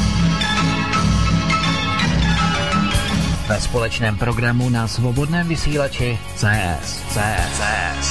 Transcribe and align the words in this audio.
Ve 3.48 3.60
společném 3.60 4.16
programu 4.16 4.69
na 4.72 4.88
svobodném 4.88 5.48
vysílači 5.48 6.19
CS. 6.41 7.04
CS. 7.12 7.53
CS. 7.53 8.09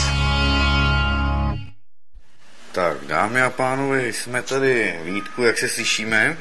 Tak, 2.72 2.98
dámy 3.08 3.42
a 3.42 3.50
pánové, 3.50 4.08
jsme 4.08 4.42
tady 4.42 5.00
Vítku, 5.04 5.44
jak 5.44 5.58
se 5.58 5.70
slyšíme? 5.70 6.38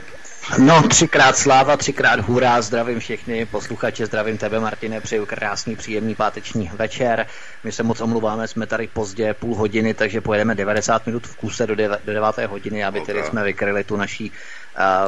No, 0.59 0.89
třikrát 0.89 1.37
sláva, 1.37 1.77
třikrát 1.77 2.21
hurá, 2.21 2.63
zdravím 2.63 2.99
všechny 2.99 3.47
posluchače, 3.47 4.07
zdravím 4.07 4.39
tebe 4.39 4.61
Martine, 4.61 5.01
přeju 5.01 5.27
krásný, 5.27 5.77
příjemný 5.77 6.15
páteční 6.15 6.71
večer. 6.75 7.27
My 7.65 7.73
se 7.73 7.83
moc 7.83 8.01
omluváme, 8.01 8.49
jsme 8.49 8.67
tady 8.67 8.87
pozdě, 8.87 9.35
půl 9.35 9.55
hodiny, 9.55 9.95
takže 9.95 10.21
pojedeme 10.21 10.55
90 10.55 11.07
minut 11.07 11.27
v 11.27 11.37
kuse 11.37 11.67
do, 11.67 11.75
deva, 11.75 11.99
do 12.05 12.13
9. 12.13 12.47
hodiny, 12.51 12.85
aby 12.85 13.01
tedy 13.01 13.23
jsme 13.25 13.45
vykryli 13.45 13.85
tu 13.85 13.97
naší, 13.97 14.33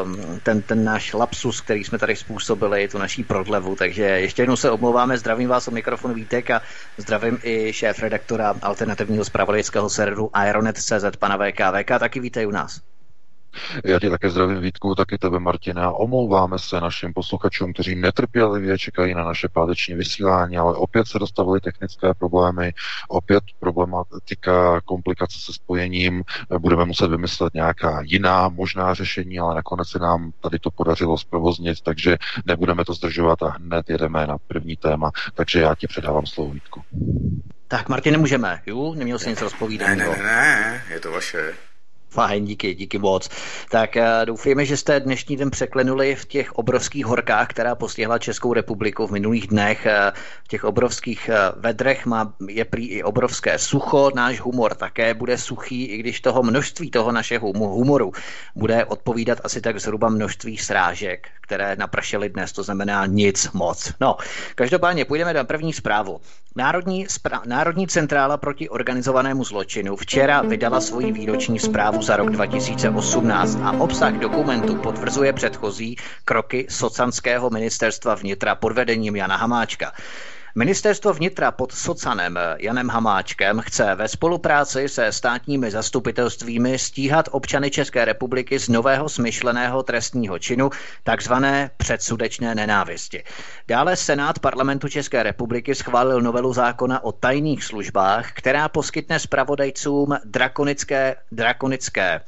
um, 0.03 0.41
ten, 0.43 0.63
ten 0.63 0.85
náš 0.85 1.13
lapsus, 1.13 1.61
který 1.61 1.85
jsme 1.85 1.99
tady 1.99 2.17
způsobili, 2.17 2.89
tu 2.89 2.99
naší 2.99 3.25
prodlevu, 3.25 3.77
takže 3.77 4.03
ještě 4.03 4.43
jednou 4.43 4.57
se 4.57 4.71
omlouváme, 4.71 5.19
zdravím 5.19 5.49
vás 5.49 5.69
od 5.69 5.75
mikrofonu 5.75 6.15
Vítek 6.15 6.51
a 6.51 6.63
zdravím 6.97 7.39
i 7.43 7.73
šéf 7.73 8.03
redaktora 8.03 8.55
alternativního 8.63 9.25
zpravodajského 9.25 9.91
serveru 9.91 10.31
Aeronet.cz, 10.33 11.17
pana 11.19 11.37
VK. 11.37 11.61
VK, 11.83 11.99
taky 11.99 12.21
vítej 12.21 12.47
u 12.47 12.51
nás. 12.51 12.81
Já 13.85 14.01
tě 14.01 14.11
také 14.11 14.31
zdravím 14.31 14.61
Vítku, 14.61 14.95
taky 14.95 15.19
tebe 15.19 15.39
Martina. 15.39 15.91
Omlouváme 15.91 16.59
se 16.59 16.81
našim 16.81 17.13
posluchačům, 17.13 17.73
kteří 17.73 17.95
netrpělivě 17.95 18.79
čekají 18.79 19.15
na 19.15 19.25
naše 19.25 19.49
páteční 19.49 19.95
vysílání, 19.95 20.57
ale 20.57 20.75
opět 20.75 21.07
se 21.07 21.19
dostavily 21.19 21.61
technické 21.61 22.15
problémy, 22.15 22.73
opět 23.09 23.45
problematika 23.61 24.81
komplikace 24.81 25.39
se 25.41 25.53
spojením. 25.53 26.23
Budeme 26.59 26.85
muset 26.85 27.11
vymyslet 27.11 27.55
nějaká 27.55 28.03
jiná 28.05 28.49
možná 28.49 28.95
řešení, 28.95 29.39
ale 29.39 29.55
nakonec 29.55 29.89
se 29.89 29.99
nám 29.99 30.33
tady 30.41 30.59
to 30.59 30.71
podařilo 30.71 31.19
zprovoznit, 31.19 31.81
takže 31.81 32.17
nebudeme 32.47 32.85
to 32.85 32.95
zdržovat 32.95 33.43
a 33.43 33.49
hned 33.49 33.91
jedeme 33.91 34.27
na 34.27 34.37
první 34.39 34.77
téma. 34.77 35.11
Takže 35.35 35.61
já 35.61 35.75
ti 35.75 35.87
předávám 35.87 36.27
slovo 36.27 36.53
Vítku. 36.53 36.83
Tak 37.69 37.89
Martin, 37.89 38.13
nemůžeme, 38.13 38.61
jo? 38.67 38.95
Neměl 38.95 39.19
jsi 39.19 39.29
nic 39.29 39.43
rozpovídat. 39.43 39.89
Ne, 39.89 39.97
ne, 39.97 40.07
ne, 40.07 40.23
ne, 40.23 40.83
je 40.91 41.01
to 41.01 41.11
vaše. 41.13 41.55
Fajn, 42.17 42.45
díky, 42.45 42.75
díky 42.75 42.99
moc. 42.99 43.29
Tak 43.71 43.97
uh, 43.97 44.03
doufujeme, 44.25 44.65
že 44.65 44.77
jste 44.77 45.01
dnešní 45.01 45.37
den 45.37 45.51
překlenuli 45.51 46.15
v 46.15 46.25
těch 46.25 46.53
obrovských 46.53 47.07
horkách, 47.07 47.49
která 47.49 47.75
postihla 47.75 48.19
Českou 48.19 48.53
republiku 48.53 49.07
v 49.07 49.11
minulých 49.11 49.47
dnech. 49.47 49.87
Uh, 49.87 50.17
v 50.45 50.49
těch 50.49 50.65
obrovských 50.65 51.31
uh, 51.33 51.61
vedrech 51.63 52.07
má, 52.07 52.33
je 52.49 52.65
prý 52.65 52.87
i 52.89 53.03
obrovské 53.03 53.59
sucho. 53.59 54.11
Náš 54.15 54.41
humor 54.41 54.75
také 54.75 55.15
bude 55.15 55.39
suchý, 55.39 55.85
i 55.85 55.99
když 55.99 56.21
toho 56.21 56.43
množství 56.43 56.91
toho 56.91 57.13
našeho 57.13 57.53
humoru 57.53 58.13
bude 58.55 58.85
odpovídat 58.85 59.39
asi 59.45 59.61
tak 59.61 59.81
zhruba 59.81 60.09
množství 60.09 60.57
srážek, 60.57 61.29
které 61.41 61.77
napršely 61.77 62.29
dnes, 62.29 62.53
to 62.53 62.63
znamená 62.63 63.07
nic 63.07 63.53
moc. 63.53 63.93
No, 64.01 64.17
každopádně 64.55 65.05
půjdeme 65.05 65.35
na 65.35 65.45
první 65.45 65.73
zprávu. 65.73 66.21
Národní, 66.57 67.07
spra- 67.07 67.43
Národní 67.47 67.87
centrála 67.87 68.37
proti 68.37 68.69
organizovanému 68.69 69.45
zločinu 69.45 69.97
včera 69.97 70.43
vydala 70.43 70.81
svoji 70.81 71.13
výroční 71.13 71.59
zprávu 71.59 72.03
za 72.03 72.17
rok 72.17 72.31
2018 72.31 73.59
a 73.63 73.73
obsah 73.73 74.15
dokumentu 74.15 74.77
potvrzuje 74.77 75.33
předchozí 75.33 75.97
kroky 76.25 76.67
socanského 76.71 77.51
ministerstva 77.51 78.15
vnitra 78.15 78.55
pod 78.55 78.73
vedením 78.73 79.17
Jana 79.17 79.37
Hamáčka. 79.37 79.93
Ministerstvo 80.59 81.13
vnitra 81.13 81.51
pod 81.51 81.73
Socanem 81.73 82.39
Janem 82.59 82.89
Hamáčkem 82.89 83.61
chce 83.61 83.95
ve 83.95 84.09
spolupráci 84.09 84.89
se 84.89 85.13
státními 85.13 85.71
zastupitelstvími 85.71 86.79
stíhat 86.79 87.29
občany 87.33 87.71
České 87.71 88.05
republiky 88.05 88.59
z 88.59 88.69
nového 88.69 89.09
smyšleného 89.09 89.83
trestního 89.83 90.39
činu, 90.39 90.71
takzvané 91.03 91.71
předsudečné 91.77 92.55
nenávisti. 92.55 93.25
Dále 93.69 93.97
Senát 93.97 94.39
parlamentu 94.39 94.89
České 94.89 95.23
republiky 95.23 95.75
schválil 95.75 96.21
novelu 96.21 96.53
zákona 96.53 97.05
o 97.05 97.13
tajných 97.13 97.65
službách, 97.65 98.33
která 98.33 98.69
poskytne 98.69 99.19
spravodajcům 99.19 100.17
drakonické, 100.25 101.17
drakonické 101.33 102.21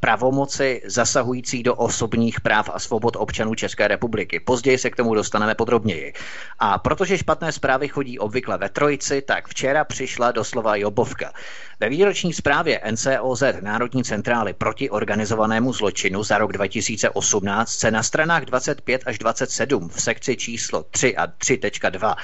pravomoci 0.00 0.82
zasahující 0.84 1.62
do 1.62 1.74
osobních 1.74 2.40
práv 2.40 2.70
a 2.72 2.78
svobod 2.78 3.16
občanů 3.16 3.54
České 3.54 3.88
republiky. 3.88 4.40
Později 4.40 4.78
se 4.78 4.90
k 4.90 4.96
tomu 4.96 5.14
dostaneme 5.14 5.54
podrobněji. 5.54 6.12
A 6.58 6.78
protože 6.78 7.18
špatné 7.18 7.52
zprávy 7.52 7.88
chodí 7.88 8.18
obvykle 8.18 8.58
ve 8.58 8.68
trojici, 8.68 9.22
tak 9.22 9.48
včera 9.48 9.84
přišla 9.84 10.32
doslova 10.32 10.76
Jobovka. 10.76 11.32
Ve 11.80 11.88
výroční 11.88 12.32
zprávě 12.32 12.80
NCOZ 12.90 13.42
Národní 13.60 14.04
centrály 14.04 14.52
proti 14.52 14.90
organizovanému 14.90 15.72
zločinu 15.72 16.22
za 16.22 16.38
rok 16.38 16.52
2018 16.52 17.70
se 17.70 17.90
na 17.90 18.02
stranách 18.02 18.44
25 18.44 19.02
až 19.06 19.18
27 19.18 19.88
v 19.88 20.02
sekci 20.02 20.36
číslo 20.36 20.82
3 20.82 21.16
a 21.16 21.26
3.2 21.26 22.16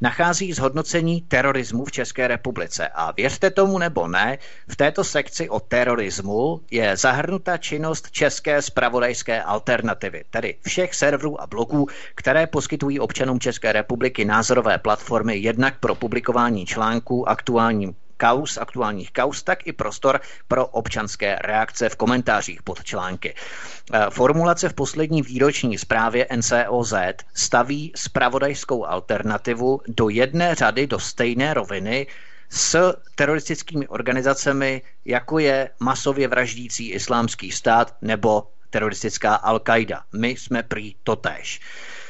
nachází 0.00 0.52
zhodnocení 0.52 1.20
terorismu 1.20 1.84
v 1.84 1.92
České 1.92 2.28
republice. 2.28 2.88
A 2.88 3.12
věřte 3.12 3.50
tomu 3.50 3.78
nebo 3.78 4.08
ne, 4.08 4.38
v 4.68 4.76
této 4.76 5.04
sekci 5.04 5.48
o 5.48 5.60
terorismu 5.60 6.60
je 6.70 6.96
zahrnuta 6.96 7.56
činnost 7.56 8.10
České 8.10 8.62
spravodajské 8.62 9.42
alternativy, 9.42 10.24
tedy 10.30 10.54
všech 10.66 10.94
serverů 10.94 11.40
a 11.40 11.46
blogů, 11.46 11.86
které 12.14 12.46
poskytují 12.46 13.00
občanům 13.00 13.40
České 13.40 13.72
republiky 13.72 14.24
názorové 14.24 14.78
platformy 14.78 15.36
jednak 15.36 15.78
pro 15.80 15.94
publikování 15.94 16.66
článků 16.66 17.28
aktuálním 17.28 17.94
kaus, 18.22 18.56
aktuálních 18.56 19.10
kaus, 19.10 19.42
tak 19.42 19.66
i 19.66 19.72
prostor 19.72 20.20
pro 20.48 20.66
občanské 20.66 21.38
reakce 21.42 21.88
v 21.88 21.96
komentářích 21.96 22.62
pod 22.62 22.84
články. 22.84 23.34
Eh, 23.34 24.06
formulace 24.10 24.68
v 24.68 24.74
poslední 24.74 25.22
výroční 25.22 25.78
zprávě 25.78 26.26
NCOZ 26.36 26.94
staví 27.34 27.92
spravodajskou 27.96 28.86
alternativu 28.86 29.80
do 29.88 30.08
jedné 30.08 30.54
řady, 30.54 30.86
do 30.86 30.98
stejné 30.98 31.54
roviny 31.54 32.06
s 32.50 32.94
teroristickými 33.14 33.88
organizacemi, 33.88 34.82
jako 35.04 35.38
je 35.38 35.70
masově 35.80 36.28
vraždící 36.28 36.90
islámský 36.90 37.50
stát 37.50 37.96
nebo 38.02 38.46
teroristická 38.70 39.40
Al-Qaida. 39.44 40.00
My 40.12 40.28
jsme 40.28 40.62
prý 40.62 40.94
totéž. 41.02 41.60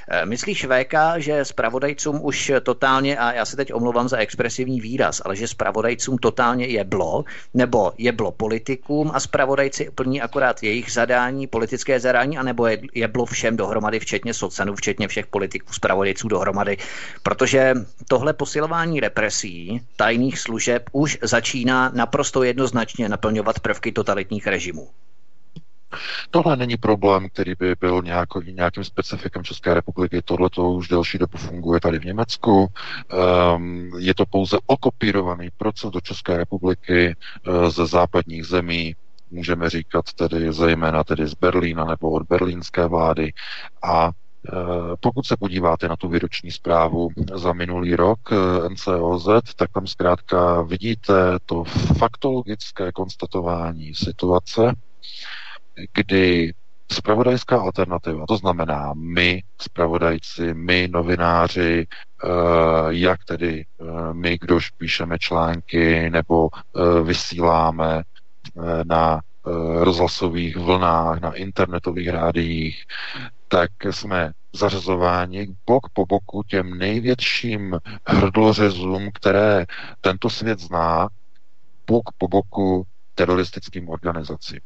Eh, 0.08 0.26
myslíš 0.26 0.64
VK, 0.64 0.94
že 1.16 1.44
spravodajcům 1.44 2.24
už 2.24 2.52
totálně, 2.62 3.18
a 3.18 3.32
já 3.32 3.44
se 3.44 3.56
teď 3.56 3.72
omlouvám 3.72 4.08
za 4.08 4.16
expresivní 4.16 4.80
výraz, 4.80 5.22
ale 5.24 5.36
že 5.36 5.48
spravodajcům 5.48 6.18
totálně 6.18 6.66
jeblo, 6.66 7.24
nebo 7.54 7.92
jeblo 7.98 8.32
politikům 8.32 9.10
a 9.14 9.20
spravodajci 9.20 9.90
plní 9.94 10.22
akorát 10.22 10.62
jejich 10.62 10.92
zadání, 10.92 11.46
politické 11.46 12.00
zadání, 12.00 12.38
anebo 12.38 12.66
jeblo 12.94 13.26
všem 13.26 13.56
dohromady, 13.56 14.00
včetně 14.00 14.34
socanů, 14.34 14.74
včetně 14.74 15.08
všech 15.08 15.26
politiků, 15.26 15.72
spravodajců 15.72 16.28
dohromady. 16.28 16.76
Protože 17.22 17.74
tohle 18.08 18.32
posilování 18.32 19.00
represí 19.00 19.80
tajných 19.96 20.38
služeb 20.38 20.90
už 20.92 21.18
začíná 21.22 21.90
naprosto 21.94 22.42
jednoznačně 22.42 23.08
naplňovat 23.08 23.60
prvky 23.60 23.92
totalitních 23.92 24.46
režimů. 24.46 24.88
Tohle 26.30 26.56
není 26.56 26.76
problém, 26.76 27.28
který 27.28 27.52
by 27.58 27.74
byl 27.80 28.02
nějaký, 28.02 28.38
nějakým 28.52 28.84
specifikem 28.84 29.44
České 29.44 29.74
republiky. 29.74 30.22
Tohle 30.24 30.50
to 30.50 30.70
už 30.70 30.88
delší 30.88 31.18
dobu 31.18 31.38
funguje 31.38 31.80
tady 31.80 31.98
v 31.98 32.04
Německu. 32.04 32.66
Um, 33.56 33.90
je 33.98 34.14
to 34.14 34.26
pouze 34.26 34.56
okopírovaný 34.66 35.48
proces 35.56 35.90
do 35.90 36.00
České 36.00 36.36
republiky 36.36 37.16
uh, 37.46 37.68
ze 37.68 37.86
západních 37.86 38.44
zemí, 38.44 38.94
můžeme 39.32 39.70
říkat 39.70 40.12
tedy 40.12 40.52
zejména 40.52 41.04
tedy 41.04 41.26
z 41.26 41.34
Berlína 41.34 41.84
nebo 41.84 42.10
od 42.10 42.22
berlínské 42.22 42.86
vlády. 42.86 43.32
A 43.82 44.10
eh, 44.10 44.52
pokud 45.00 45.26
se 45.26 45.36
podíváte 45.36 45.88
na 45.88 45.96
tu 45.96 46.08
výroční 46.08 46.50
zprávu 46.50 47.08
za 47.34 47.52
minulý 47.52 47.96
rok 47.96 48.18
eh, 48.32 48.68
NCOZ, 48.68 49.28
tak 49.56 49.70
tam 49.72 49.86
zkrátka 49.86 50.62
vidíte 50.62 51.14
to 51.46 51.64
faktologické 51.98 52.92
konstatování 52.92 53.94
situace, 53.94 54.72
kdy 55.92 56.52
spravodajská 56.92 57.60
alternativa, 57.60 58.26
to 58.28 58.36
znamená 58.36 58.92
my, 58.94 59.42
spravodajci, 59.60 60.54
my, 60.54 60.88
novináři, 60.92 61.86
eh, 61.86 62.28
jak 62.88 63.24
tedy 63.24 63.64
eh, 63.80 63.84
my, 64.14 64.38
kdož 64.40 64.70
píšeme 64.70 65.18
články 65.18 66.10
nebo 66.10 66.48
eh, 66.52 67.02
vysíláme 67.02 68.02
na 68.84 69.20
rozhlasových 69.80 70.56
vlnách, 70.56 71.20
na 71.20 71.32
internetových 71.32 72.08
rádiích, 72.08 72.84
tak 73.48 73.70
jsme 73.90 74.32
zařazováni 74.52 75.48
bok 75.66 75.88
po 75.92 76.06
boku 76.06 76.42
těm 76.42 76.78
největším 76.78 77.78
hrdlořezům, 78.06 79.10
které 79.14 79.66
tento 80.00 80.30
svět 80.30 80.58
zná, 80.60 81.08
bok 81.86 82.04
po 82.18 82.28
boku 82.28 82.86
teroristickým 83.14 83.88
organizacím. 83.88 84.60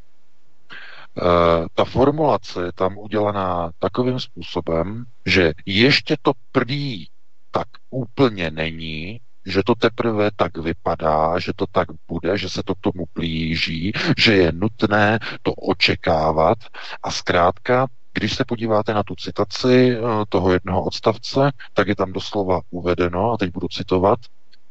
Eh, 1.19 1.67
ta 1.75 1.85
formulace 1.85 2.65
je 2.65 2.73
tam 2.73 2.99
udělaná 2.99 3.71
takovým 3.79 4.21
způsobem, 4.21 5.05
že 5.27 5.53
ještě 5.67 6.17
to 6.23 6.33
prý 6.53 7.07
tak 7.51 7.69
úplně 7.91 8.51
není, 8.51 9.21
že 9.47 9.63
to 9.67 9.75
teprve 9.75 10.31
tak 10.37 10.59
vypadá, 10.59 11.39
že 11.39 11.53
to 11.57 11.67
tak 11.73 11.89
bude, 12.09 12.39
že 12.39 12.49
se 12.49 12.63
to 12.63 12.75
k 12.75 12.81
tomu 12.81 13.05
blíží, 13.15 13.93
že 14.19 14.35
je 14.35 14.53
nutné 14.53 15.19
to 15.43 15.53
očekávat. 15.53 16.59
A 17.03 17.11
zkrátka 17.11 17.87
když 18.13 18.37
se 18.37 18.45
podíváte 18.45 18.95
na 18.95 19.03
tu 19.03 19.15
citaci 19.15 19.93
eh, 19.93 20.01
toho 20.29 20.53
jednoho 20.53 20.85
odstavce, 20.85 21.51
tak 21.75 21.89
je 21.89 21.97
tam 21.97 22.13
doslova 22.13 22.61
uvedeno, 22.71 23.33
a 23.33 23.37
teď 23.37 23.53
budu 23.53 23.69
citovat, 23.69 24.19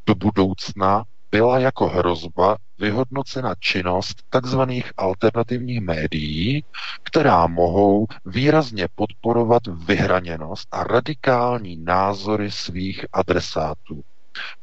do 0.06 0.16
budoucna 0.16 1.04
byla 1.36 1.60
jako 1.60 1.88
hrozba 1.88 2.58
vyhodnocena 2.80 3.56
činnost 3.60 4.18
tzv. 4.30 4.60
alternativních 4.98 5.82
médií, 5.82 6.64
která 7.04 7.48
mohou 7.48 8.08
výrazně 8.26 8.88
podporovat 8.96 9.62
vyhraněnost 9.68 10.68
a 10.72 10.84
radikální 10.84 11.78
názory 11.84 12.52
svých 12.52 13.06
adresátů. 13.14 14.02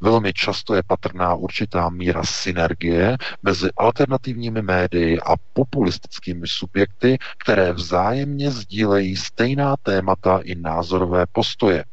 Velmi 0.01 0.33
často 0.33 0.75
je 0.75 0.83
patrná 0.87 1.35
určitá 1.35 1.89
míra 1.89 2.25
synergie 2.25 3.17
mezi 3.43 3.69
alternativními 3.77 4.63
médii 4.63 5.21
a 5.21 5.35
populistickými 5.53 6.47
subjekty, 6.47 7.19
které 7.39 7.73
vzájemně 7.73 8.51
sdílejí 8.51 9.17
stejná 9.17 9.77
témata 9.83 10.41
i 10.45 10.55
názorové 10.55 11.25
postoje 11.33 11.85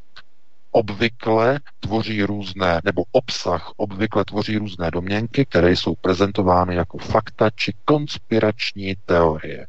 obvykle 0.71 1.59
tvoří 1.79 2.23
různé, 2.23 2.81
nebo 2.83 3.03
obsah 3.11 3.71
obvykle 3.77 4.25
tvoří 4.25 4.57
různé 4.57 4.91
domněnky, 4.91 5.45
které 5.45 5.71
jsou 5.71 5.95
prezentovány 5.95 6.75
jako 6.75 6.97
fakta 6.97 7.49
či 7.49 7.73
konspirační 7.85 8.95
teorie. 9.05 9.67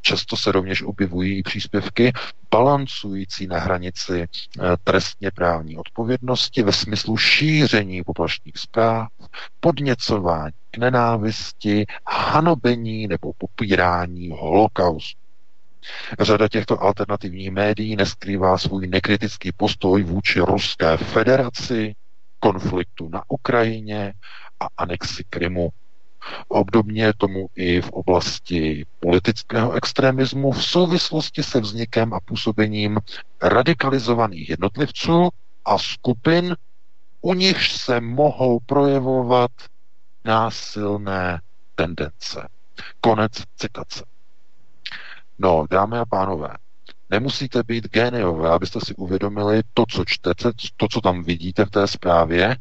Často 0.00 0.36
se 0.36 0.52
rovněž 0.52 0.82
objevují 0.82 1.42
příspěvky 1.42 2.12
balancující 2.50 3.46
na 3.46 3.58
hranici 3.58 4.22
eh, 4.22 4.62
trestně 4.84 5.30
právní 5.30 5.76
odpovědnosti 5.76 6.62
ve 6.62 6.72
smyslu 6.72 7.16
šíření 7.16 8.04
poplašných 8.04 8.58
zpráv, 8.58 9.08
podněcování 9.60 10.52
k 10.70 10.78
nenávisti, 10.78 11.86
hanobení 12.06 13.06
nebo 13.06 13.32
popírání 13.38 14.30
holokaustu. 14.30 15.21
Řada 16.20 16.48
těchto 16.48 16.82
alternativních 16.82 17.50
médií 17.50 17.96
neskrývá 17.96 18.58
svůj 18.58 18.86
nekritický 18.86 19.52
postoj 19.52 20.02
vůči 20.02 20.40
Ruské 20.40 20.96
federaci, 20.96 21.94
konfliktu 22.40 23.08
na 23.08 23.22
Ukrajině 23.28 24.12
a 24.60 24.66
anexi 24.76 25.24
Krymu. 25.30 25.68
Obdobně 26.48 27.12
tomu 27.16 27.46
i 27.56 27.80
v 27.80 27.90
oblasti 27.90 28.86
politického 29.00 29.72
extremismu 29.72 30.52
v 30.52 30.64
souvislosti 30.64 31.42
se 31.42 31.60
vznikem 31.60 32.14
a 32.14 32.20
působením 32.20 32.98
radikalizovaných 33.42 34.50
jednotlivců 34.50 35.28
a 35.64 35.78
skupin, 35.78 36.56
u 37.20 37.34
nichž 37.34 37.72
se 37.72 38.00
mohou 38.00 38.60
projevovat 38.66 39.50
násilné 40.24 41.40
tendence. 41.74 42.48
Konec 43.00 43.32
citace. 43.56 44.04
No, 45.42 45.66
dámy 45.70 45.98
a 45.98 46.06
pánové, 46.06 46.48
nemusíte 47.10 47.62
být 47.62 47.88
géniové, 47.88 48.50
abyste 48.50 48.80
si 48.80 48.94
uvědomili 48.94 49.60
to, 49.74 49.84
co 49.88 50.04
čtete, 50.04 50.50
to, 50.76 50.86
co 50.90 51.00
tam 51.00 51.22
vidíte 51.22 51.64
v 51.64 51.70
té 51.70 51.86
zprávě, 51.86 52.56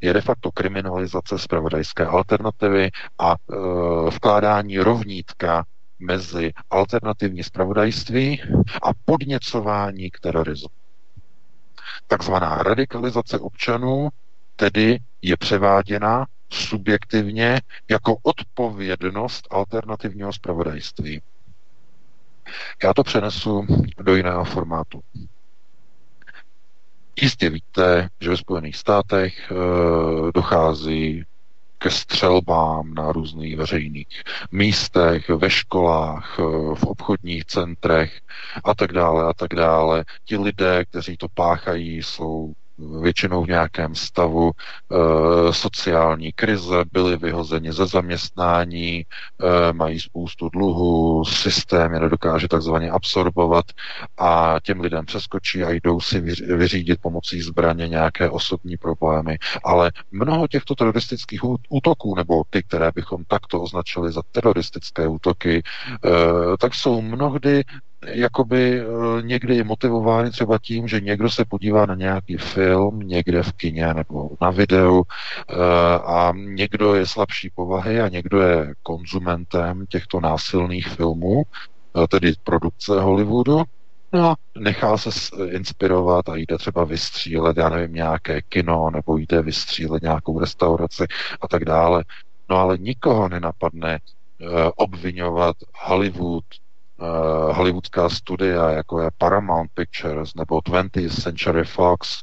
je 0.00 0.12
de 0.12 0.20
facto 0.20 0.52
kriminalizace 0.52 1.38
zpravodajské 1.38 2.06
alternativy 2.06 2.90
a 3.18 3.32
e, 3.32 3.36
vkládání 4.10 4.78
rovnítka 4.78 5.64
mezi 5.98 6.52
alternativní 6.70 7.42
zpravodajství 7.42 8.42
a 8.82 8.90
podněcování 9.04 10.10
k 10.10 10.20
terorismu. 10.20 10.68
Takzvaná 12.06 12.62
radikalizace 12.62 13.38
občanů 13.38 14.08
tedy 14.56 14.98
je 15.22 15.36
převáděna 15.36 16.26
subjektivně 16.50 17.60
jako 17.90 18.16
odpovědnost 18.22 19.48
alternativního 19.50 20.32
zpravodajství. 20.32 21.22
Já 22.84 22.94
to 22.94 23.02
přenesu 23.02 23.66
do 24.00 24.16
jiného 24.16 24.44
formátu. 24.44 25.00
Jistě 27.20 27.50
víte, 27.50 28.08
že 28.20 28.30
ve 28.30 28.36
Spojených 28.36 28.76
státech 28.76 29.50
e, 29.50 29.54
dochází 30.34 31.24
ke 31.78 31.90
střelbám 31.90 32.94
na 32.94 33.12
různých 33.12 33.56
veřejných 33.56 34.22
místech, 34.52 35.28
ve 35.28 35.50
školách, 35.50 36.36
eh, 36.38 36.42
v 36.74 36.84
obchodních 36.84 37.44
centrech 37.44 38.20
a 38.64 38.74
tak 38.74 38.92
dále 38.92 39.24
a 39.24 39.32
tak 39.34 39.54
dále. 39.54 40.04
Ti 40.24 40.36
lidé, 40.36 40.84
kteří 40.84 41.16
to 41.16 41.26
páchají, 41.34 42.02
jsou 42.02 42.52
většinou 42.78 43.44
v 43.44 43.48
nějakém 43.48 43.94
stavu 43.94 44.50
e, 44.50 45.52
sociální 45.52 46.32
krize, 46.32 46.84
byli 46.92 47.16
vyhozeni 47.16 47.72
ze 47.72 47.86
zaměstnání, 47.86 48.96
e, 48.98 49.04
mají 49.72 50.00
spoustu 50.00 50.48
dluhů, 50.48 51.24
systém 51.24 51.94
je 51.94 52.00
nedokáže 52.00 52.48
takzvaně 52.48 52.90
absorbovat 52.90 53.64
a 54.18 54.56
těm 54.62 54.80
lidem 54.80 55.06
přeskočí 55.06 55.64
a 55.64 55.70
jdou 55.70 56.00
si 56.00 56.20
vyřídit 56.56 57.00
pomocí 57.00 57.42
zbraně 57.42 57.88
nějaké 57.88 58.30
osobní 58.30 58.76
problémy. 58.76 59.38
Ale 59.64 59.92
mnoho 60.10 60.48
těchto 60.48 60.74
teroristických 60.74 61.40
útoků, 61.68 62.14
nebo 62.14 62.42
ty, 62.50 62.62
které 62.62 62.90
bychom 62.94 63.24
takto 63.24 63.62
označili 63.62 64.12
za 64.12 64.22
teroristické 64.32 65.08
útoky, 65.08 65.62
e, 65.62 66.10
tak 66.58 66.74
jsou 66.74 67.02
mnohdy 67.02 67.64
jakoby 68.06 68.82
někdy 69.20 69.64
motivovány 69.64 70.30
třeba 70.30 70.58
tím, 70.58 70.88
že 70.88 71.00
někdo 71.00 71.30
se 71.30 71.44
podívá 71.44 71.86
na 71.86 71.94
nějaký 71.94 72.36
film 72.36 72.98
někde 72.98 73.42
v 73.42 73.52
kině 73.52 73.94
nebo 73.94 74.30
na 74.40 74.50
videu 74.50 75.02
a 76.06 76.32
někdo 76.36 76.94
je 76.94 77.06
slabší 77.06 77.50
povahy 77.54 78.00
a 78.00 78.08
někdo 78.08 78.40
je 78.40 78.74
konzumentem 78.82 79.86
těchto 79.88 80.20
násilných 80.20 80.88
filmů, 80.88 81.42
tedy 82.08 82.32
produkce 82.44 83.00
Hollywoodu 83.00 83.62
No, 84.12 84.34
nechá 84.58 84.96
se 84.96 85.10
inspirovat 85.46 86.28
a 86.28 86.36
jde 86.36 86.58
třeba 86.58 86.84
vystřílet, 86.84 87.56
já 87.56 87.68
nevím, 87.68 87.94
nějaké 87.94 88.42
kino, 88.42 88.90
nebo 88.90 89.16
jde 89.16 89.42
vystřílet 89.42 90.02
nějakou 90.02 90.40
restauraci 90.40 91.04
a 91.40 91.48
tak 91.48 91.64
dále. 91.64 92.04
No 92.48 92.56
ale 92.56 92.78
nikoho 92.78 93.28
nenapadne 93.28 93.98
obvinovat 94.76 95.56
Hollywood, 95.74 96.44
uh, 96.98 97.56
hollywoodská 97.56 98.08
studia, 98.08 98.70
jako 98.70 99.00
je 99.00 99.10
Paramount 99.18 99.70
Pictures, 99.74 100.34
nebo 100.34 100.58
20th 100.58 101.22
Century 101.22 101.64
Fox, 101.64 102.22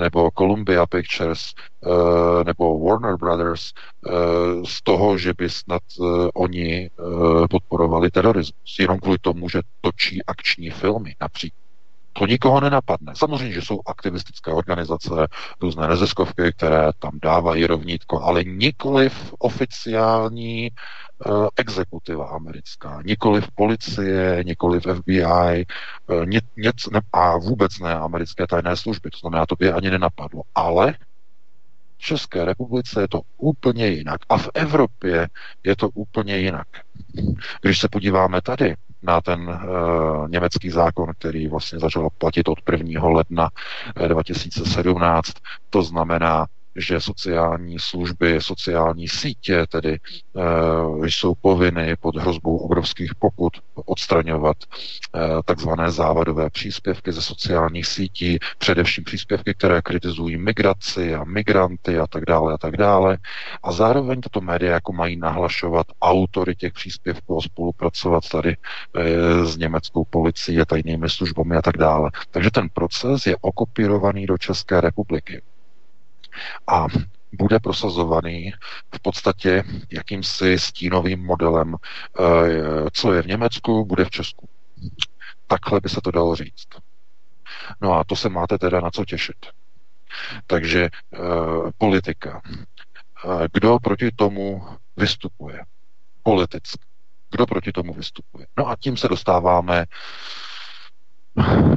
nebo 0.00 0.30
Columbia 0.38 0.86
Pictures, 0.86 1.52
uh, 1.86 2.44
nebo 2.44 2.78
Warner 2.84 3.16
Brothers, 3.16 3.72
uh, 4.06 4.64
z 4.64 4.82
toho, 4.82 5.18
že 5.18 5.32
by 5.38 5.50
snad 5.50 5.82
uh, 5.98 6.28
oni 6.34 6.90
uh, 6.90 7.46
podporovali 7.50 8.10
terorismus. 8.10 8.78
Jenom 8.78 8.98
kvůli 8.98 9.18
tomu, 9.18 9.48
že 9.48 9.60
točí 9.80 10.24
akční 10.26 10.70
filmy 10.70 11.16
například. 11.20 11.63
To 12.18 12.26
nikoho 12.26 12.60
nenapadne. 12.60 13.12
Samozřejmě, 13.16 13.54
že 13.54 13.62
jsou 13.62 13.80
aktivistické 13.86 14.50
organizace, 14.50 15.10
různé 15.60 15.88
neziskovky, 15.88 16.52
které 16.56 16.90
tam 16.98 17.18
dávají 17.22 17.66
rovnítko, 17.66 18.22
ale 18.22 18.44
nikoliv 18.44 19.34
oficiální 19.38 20.70
uh, 21.26 21.48
exekutiva 21.56 22.26
americká, 22.26 23.02
nikoliv 23.04 23.44
policie, 23.54 24.44
nikoliv 24.46 24.86
FBI, 24.94 25.66
uh, 26.06 26.26
nic, 26.26 26.44
nic 26.56 26.86
ne, 26.92 27.00
a 27.12 27.38
vůbec 27.38 27.78
ne 27.78 27.94
americké 27.94 28.46
tajné 28.46 28.76
služby. 28.76 29.10
To 29.10 29.18
znamená, 29.18 29.46
to 29.46 29.56
by 29.58 29.72
ani 29.72 29.90
nenapadlo. 29.90 30.42
Ale 30.54 30.94
v 31.98 31.98
České 31.98 32.44
republice 32.44 33.00
je 33.00 33.08
to 33.08 33.20
úplně 33.38 33.88
jinak. 33.88 34.20
A 34.28 34.38
v 34.38 34.48
Evropě 34.54 35.28
je 35.64 35.76
to 35.76 35.88
úplně 35.88 36.38
jinak. 36.38 36.66
Když 37.62 37.80
se 37.80 37.88
podíváme 37.88 38.42
tady 38.42 38.74
na 39.04 39.20
ten 39.20 39.48
uh, 39.48 40.28
německý 40.28 40.70
zákon, 40.70 41.12
který 41.18 41.48
vlastně 41.48 41.78
začal 41.78 42.08
platit 42.18 42.48
od 42.48 42.58
1. 42.72 43.08
ledna 43.08 43.48
2017, 44.08 45.32
to 45.70 45.82
znamená 45.82 46.46
že 46.76 47.00
sociální 47.00 47.78
služby, 47.78 48.40
sociální 48.40 49.08
sítě 49.08 49.66
tedy 49.66 49.92
e, 49.94 49.98
jsou 51.08 51.34
povinny 51.34 51.96
pod 51.96 52.16
hrozbou 52.16 52.56
obrovských 52.56 53.14
pokut 53.14 53.52
odstraňovat 53.74 54.56
e, 54.60 55.42
takzvané 55.44 55.90
závadové 55.90 56.50
příspěvky 56.50 57.12
ze 57.12 57.22
sociálních 57.22 57.86
sítí, 57.86 58.38
především 58.58 59.04
příspěvky, 59.04 59.54
které 59.54 59.82
kritizují 59.82 60.36
migraci 60.36 61.14
a 61.14 61.24
migranty 61.24 61.98
a 61.98 62.06
tak 62.06 62.24
dále 62.24 62.54
a 62.54 62.58
tak 62.58 62.76
dále. 62.76 63.18
A 63.62 63.72
zároveň 63.72 64.20
tato 64.20 64.40
média 64.40 64.72
jako 64.72 64.92
mají 64.92 65.16
nahlašovat 65.16 65.86
autory 66.02 66.56
těch 66.56 66.72
příspěvků 66.72 67.38
a 67.38 67.42
spolupracovat 67.42 68.28
tady 68.28 68.56
e, 68.94 69.46
s 69.46 69.56
německou 69.56 70.04
policií 70.04 70.60
a 70.60 70.64
tajnými 70.64 71.10
službami 71.10 71.56
a 71.56 71.62
tak 71.62 71.76
dále. 71.76 72.10
Takže 72.30 72.50
ten 72.50 72.68
proces 72.72 73.26
je 73.26 73.36
okopírovaný 73.40 74.26
do 74.26 74.38
České 74.38 74.80
republiky 74.80 75.42
a 76.66 76.86
bude 77.32 77.60
prosazovaný 77.60 78.52
v 78.94 79.00
podstatě 79.00 79.64
jakýmsi 79.92 80.58
stínovým 80.58 81.24
modelem, 81.24 81.74
eh, 81.74 82.90
co 82.92 83.12
je 83.12 83.22
v 83.22 83.26
Německu, 83.26 83.84
bude 83.84 84.04
v 84.04 84.10
Česku. 84.10 84.48
Takhle 85.46 85.80
by 85.80 85.88
se 85.88 86.00
to 86.00 86.10
dalo 86.10 86.36
říct. 86.36 86.68
No 87.80 87.92
a 87.92 88.04
to 88.04 88.16
se 88.16 88.28
máte 88.28 88.58
teda 88.58 88.80
na 88.80 88.90
co 88.90 89.04
těšit. 89.04 89.36
Takže 90.46 90.84
e, 90.84 90.90
politika. 91.78 92.42
E, 92.44 93.48
kdo 93.52 93.78
proti 93.78 94.10
tomu 94.16 94.66
vystupuje? 94.96 95.64
Politicky. 96.22 96.84
Kdo 97.30 97.46
proti 97.46 97.72
tomu 97.72 97.92
vystupuje? 97.92 98.46
No 98.58 98.68
a 98.68 98.76
tím 98.80 98.96
se 98.96 99.08
dostáváme 99.08 99.86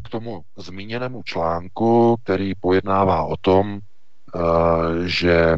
k 0.04 0.10
tomu 0.10 0.42
zmíněnému 0.58 1.24
článku, 1.24 2.18
který 2.24 2.56
pojednává 2.56 3.24
o 3.24 3.38
tom, 3.38 3.80
Eh, 3.80 3.97
že 5.06 5.56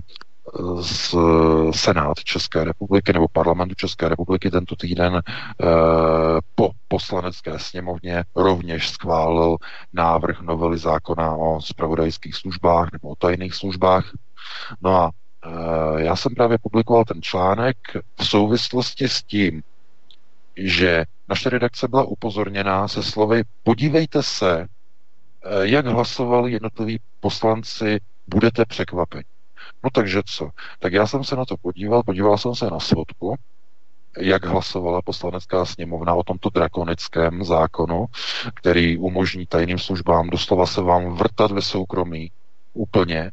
z 0.81 1.15
Senát 1.71 2.19
České 2.23 2.63
republiky 2.63 3.13
nebo 3.13 3.27
parlamentu 3.27 3.75
České 3.75 4.09
republiky 4.09 4.51
tento 4.51 4.75
týden 4.75 5.15
e, 5.15 5.21
po 6.55 6.71
poslanecké 6.87 7.59
sněmovně 7.59 8.23
rovněž 8.35 8.89
schválil 8.89 9.57
návrh 9.93 10.41
novely 10.41 10.77
zákona 10.77 11.35
o 11.35 11.61
spravodajských 11.61 12.35
službách 12.35 12.89
nebo 12.93 13.09
o 13.09 13.15
tajných 13.15 13.53
službách. 13.53 14.11
No 14.81 14.95
a 14.95 15.11
já 15.97 16.15
jsem 16.15 16.35
právě 16.35 16.57
publikoval 16.61 17.05
ten 17.05 17.21
článek 17.21 17.77
v 18.15 18.27
souvislosti 18.27 19.09
s 19.09 19.23
tím, 19.23 19.63
že 20.57 21.05
naše 21.29 21.49
redakce 21.49 21.87
byla 21.87 22.03
upozorněná 22.03 22.87
se 22.87 23.03
slovy 23.03 23.43
podívejte 23.63 24.23
se, 24.23 24.67
jak 25.61 25.85
hlasovali 25.85 26.51
jednotliví 26.51 26.99
poslanci 27.19 27.99
budete 28.29 28.65
překvapeni. 28.65 29.23
No 29.83 29.89
takže 29.89 30.21
co? 30.25 30.49
Tak 30.79 30.93
já 30.93 31.07
jsem 31.07 31.23
se 31.23 31.35
na 31.35 31.45
to 31.45 31.57
podíval, 31.57 32.03
podíval 32.03 32.37
jsem 32.37 32.55
se 32.55 32.65
na 32.65 32.79
svodku, 32.79 33.35
jak 34.17 34.45
hlasovala 34.45 35.01
poslanecká 35.01 35.65
sněmovna 35.65 36.13
o 36.13 36.23
tomto 36.23 36.49
drakonickém 36.49 37.43
zákonu, 37.43 38.05
který 38.53 38.97
umožní 38.97 39.45
tajným 39.45 39.79
službám 39.79 40.29
doslova 40.29 40.65
se 40.65 40.81
vám 40.81 41.13
vrtat 41.13 41.51
ve 41.51 41.61
soukromí 41.61 42.31
úplně 42.73 43.19
e, 43.19 43.31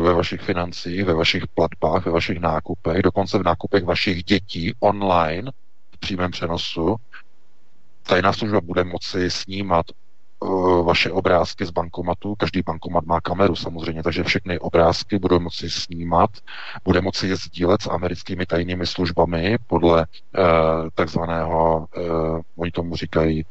ve 0.00 0.14
vašich 0.14 0.40
financích, 0.40 1.04
ve 1.04 1.14
vašich 1.14 1.46
platbách, 1.46 2.06
ve 2.06 2.12
vašich 2.12 2.40
nákupech, 2.40 3.02
dokonce 3.02 3.38
v 3.38 3.42
nákupech 3.42 3.84
vašich 3.84 4.24
dětí 4.24 4.74
online 4.80 5.50
v 5.94 5.98
přímém 5.98 6.30
přenosu. 6.30 6.96
Tajná 8.02 8.32
služba 8.32 8.60
bude 8.60 8.84
moci 8.84 9.30
snímat 9.30 9.86
vaše 10.84 11.10
obrázky 11.10 11.66
z 11.66 11.70
bankomatu. 11.70 12.34
Každý 12.34 12.62
bankomat 12.62 13.04
má 13.04 13.20
kameru 13.20 13.56
samozřejmě, 13.56 14.02
takže 14.02 14.24
všechny 14.24 14.58
obrázky 14.58 15.18
budou 15.18 15.40
moci 15.40 15.70
snímat, 15.70 16.30
bude 16.84 17.00
moci 17.00 17.28
je 17.28 17.36
sdílet 17.36 17.82
s 17.82 17.90
americkými 17.90 18.46
tajnými 18.46 18.86
službami 18.86 19.56
podle 19.66 20.06
uh, 20.06 20.44
takzvaného, 20.94 21.86
uh, 21.96 22.40
oni 22.56 22.70
tomu 22.70 22.96
říkají, 22.96 23.44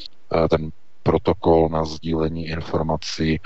ten 0.50 0.70
protokol 1.04 1.70
na 1.70 1.86
sdílení 1.86 2.48
informací 2.48 3.40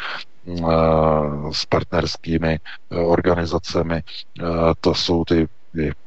s 1.52 1.66
partnerskými 1.66 2.60
organizacemi. 2.90 4.04
To 4.82 4.96
jsou 4.96 5.26
ty, 5.26 5.48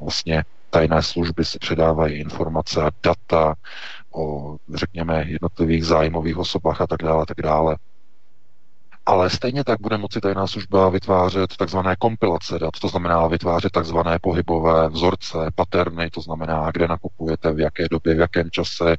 vlastně 0.01 0.45
tajné 0.71 1.03
služby 1.03 1.45
si 1.45 1.59
předávají 1.59 2.21
informace 2.21 2.83
a 2.83 2.91
data 3.03 3.55
o, 4.13 4.57
řekněme, 4.75 5.25
jednotlivých 5.29 5.87
zájmových 5.87 6.37
osobách 6.39 6.81
a 6.81 6.87
tak 6.87 7.03
dále, 7.03 7.27
tak 7.27 7.43
dále. 7.43 7.77
Ale 9.07 9.31
stejně 9.31 9.65
tak 9.65 9.81
bude 9.81 9.99
moci 9.99 10.21
tajná 10.21 10.47
služba 10.47 10.89
vytvářet 10.89 11.57
takzvané 11.57 11.97
kompilace 11.97 12.59
dat, 12.59 12.71
to 12.81 12.89
znamená 12.89 13.27
vytvářet 13.27 13.73
takzvané 13.73 14.19
pohybové 14.23 14.89
vzorce, 14.89 15.39
paterny, 15.55 16.11
to 16.11 16.21
znamená, 16.21 16.71
kde 16.71 16.89
nakupujete, 16.89 17.53
v 17.53 17.61
jaké 17.61 17.89
době, 17.91 18.15
v 18.15 18.19
jakém 18.19 18.51
čase, 18.51 18.97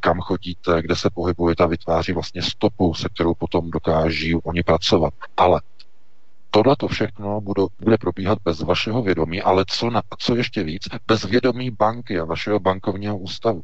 kam 0.00 0.20
chodíte, 0.20 0.82
kde 0.82 0.96
se 0.96 1.10
pohybujete 1.14 1.64
a 1.64 1.66
vytváří 1.66 2.12
vlastně 2.12 2.42
stopu, 2.42 2.94
se 2.94 3.08
kterou 3.14 3.34
potom 3.34 3.70
dokáží 3.70 4.34
oni 4.34 4.62
pracovat. 4.62 5.14
Ale 5.36 5.60
tohle 6.50 6.76
to 6.76 6.88
všechno 6.88 7.40
bude, 7.40 7.62
bude 7.80 7.98
probíhat 7.98 8.38
bez 8.44 8.60
vašeho 8.60 9.02
vědomí, 9.02 9.42
ale 9.42 9.64
co, 9.68 9.90
na, 9.90 10.02
co 10.18 10.36
ještě 10.36 10.62
víc, 10.62 10.82
bez 11.06 11.24
vědomí 11.24 11.70
banky 11.70 12.20
a 12.20 12.24
vašeho 12.24 12.60
bankovního 12.60 13.18
ústavu. 13.18 13.62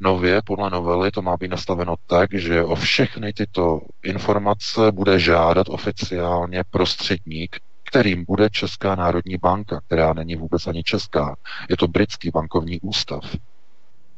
Nově, 0.00 0.42
podle 0.44 0.70
novely, 0.70 1.10
to 1.10 1.22
má 1.22 1.36
být 1.36 1.50
nastaveno 1.50 1.94
tak, 2.06 2.34
že 2.34 2.64
o 2.64 2.74
všechny 2.74 3.32
tyto 3.32 3.80
informace 4.02 4.92
bude 4.92 5.18
žádat 5.20 5.68
oficiálně 5.68 6.64
prostředník, 6.70 7.56
kterým 7.84 8.24
bude 8.24 8.50
Česká 8.50 8.94
národní 8.94 9.36
banka, 9.36 9.80
která 9.86 10.12
není 10.12 10.36
vůbec 10.36 10.66
ani 10.66 10.82
česká. 10.82 11.36
Je 11.70 11.76
to 11.76 11.88
britský 11.88 12.30
bankovní 12.30 12.80
ústav. 12.80 13.22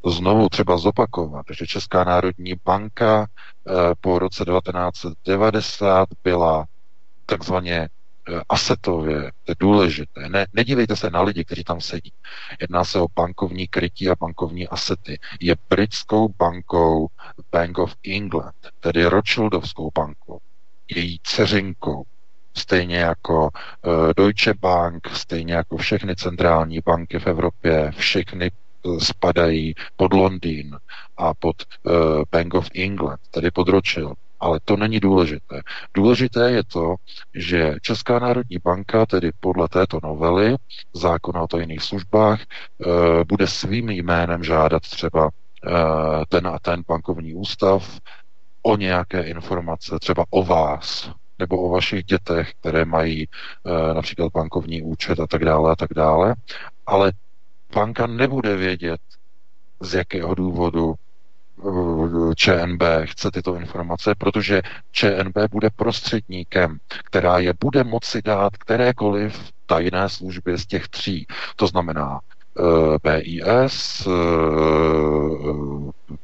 Znovu 0.06 0.48
třeba 0.48 0.78
zopakovat, 0.78 1.46
že 1.50 1.66
Česká 1.66 2.04
národní 2.04 2.54
banka 2.64 3.26
eh, 3.26 3.72
po 4.00 4.18
roce 4.18 4.44
1990 4.44 6.08
byla 6.24 6.66
takzvaně 7.26 7.88
asetově, 8.48 9.20
to 9.44 9.52
je 9.52 9.56
důležité. 9.60 10.28
Ne, 10.28 10.46
nedívejte 10.52 10.96
se 10.96 11.10
na 11.10 11.22
lidi, 11.22 11.44
kteří 11.44 11.64
tam 11.64 11.80
sedí. 11.80 12.12
Jedná 12.60 12.84
se 12.84 13.00
o 13.00 13.06
bankovní 13.16 13.68
krytí 13.68 14.08
a 14.08 14.14
bankovní 14.20 14.68
asety. 14.68 15.18
Je 15.40 15.56
britskou 15.70 16.28
bankou 16.38 17.08
Bank 17.52 17.78
of 17.78 17.94
England, 18.06 18.54
tedy 18.80 19.04
Rothschildovskou 19.04 19.90
bankou, 19.94 20.38
její 20.88 21.18
dceřinkou, 21.22 22.02
stejně 22.56 22.96
jako 22.96 23.42
uh, 23.42 23.92
Deutsche 24.16 24.54
Bank, 24.60 25.08
stejně 25.08 25.54
jako 25.54 25.76
všechny 25.76 26.16
centrální 26.16 26.80
banky 26.86 27.18
v 27.18 27.26
Evropě, 27.26 27.92
všechny 27.96 28.50
spadají 28.98 29.74
pod 29.96 30.12
Londýn 30.12 30.78
a 31.16 31.34
pod 31.34 31.56
Bank 32.32 32.54
of 32.54 32.68
England, 32.74 33.20
tedy 33.30 33.50
pod 33.50 33.68
Rothschild. 33.68 34.18
Ale 34.40 34.60
to 34.64 34.76
není 34.76 35.00
důležité. 35.00 35.60
Důležité 35.94 36.50
je 36.50 36.64
to, 36.64 36.94
že 37.34 37.74
Česká 37.82 38.18
národní 38.18 38.58
banka, 38.64 39.06
tedy 39.06 39.30
podle 39.40 39.68
této 39.68 39.98
novely 40.02 40.56
zákona 40.94 41.42
o 41.42 41.46
tajných 41.46 41.82
službách, 41.82 42.40
bude 43.28 43.46
svým 43.46 43.90
jménem 43.90 44.44
žádat 44.44 44.82
třeba 44.82 45.30
ten 46.28 46.46
a 46.46 46.58
ten 46.58 46.82
bankovní 46.88 47.34
ústav 47.34 47.98
o 48.62 48.76
nějaké 48.76 49.22
informace, 49.22 49.98
třeba 50.00 50.24
o 50.30 50.44
vás, 50.44 51.10
nebo 51.38 51.62
o 51.62 51.70
vašich 51.70 52.04
dětech, 52.04 52.52
které 52.60 52.84
mají 52.84 53.22
e, 53.22 53.28
například 53.94 54.32
bankovní 54.32 54.82
účet 54.82 55.20
a 55.20 55.26
tak 55.26 55.44
dále 55.44 55.72
a 55.72 55.76
tak 55.76 55.90
dále, 55.94 56.34
ale 56.86 57.12
banka 57.74 58.06
nebude 58.06 58.56
vědět, 58.56 59.00
z 59.80 59.94
jakého 59.94 60.34
důvodu 60.34 60.94
eh, 60.94 61.09
ČNB 62.34 62.82
chce 63.04 63.30
tyto 63.30 63.54
informace, 63.54 64.14
protože 64.18 64.62
ČNB 64.92 65.38
bude 65.50 65.70
prostředníkem, 65.76 66.78
která 67.04 67.38
je 67.38 67.54
bude 67.60 67.84
moci 67.84 68.22
dát 68.22 68.56
kterékoliv 68.56 69.50
tajné 69.66 70.08
služby 70.08 70.58
z 70.58 70.66
těch 70.66 70.88
tří. 70.88 71.26
To 71.56 71.66
znamená 71.66 72.20
BIS, 73.02 74.06
eh, 74.06 74.10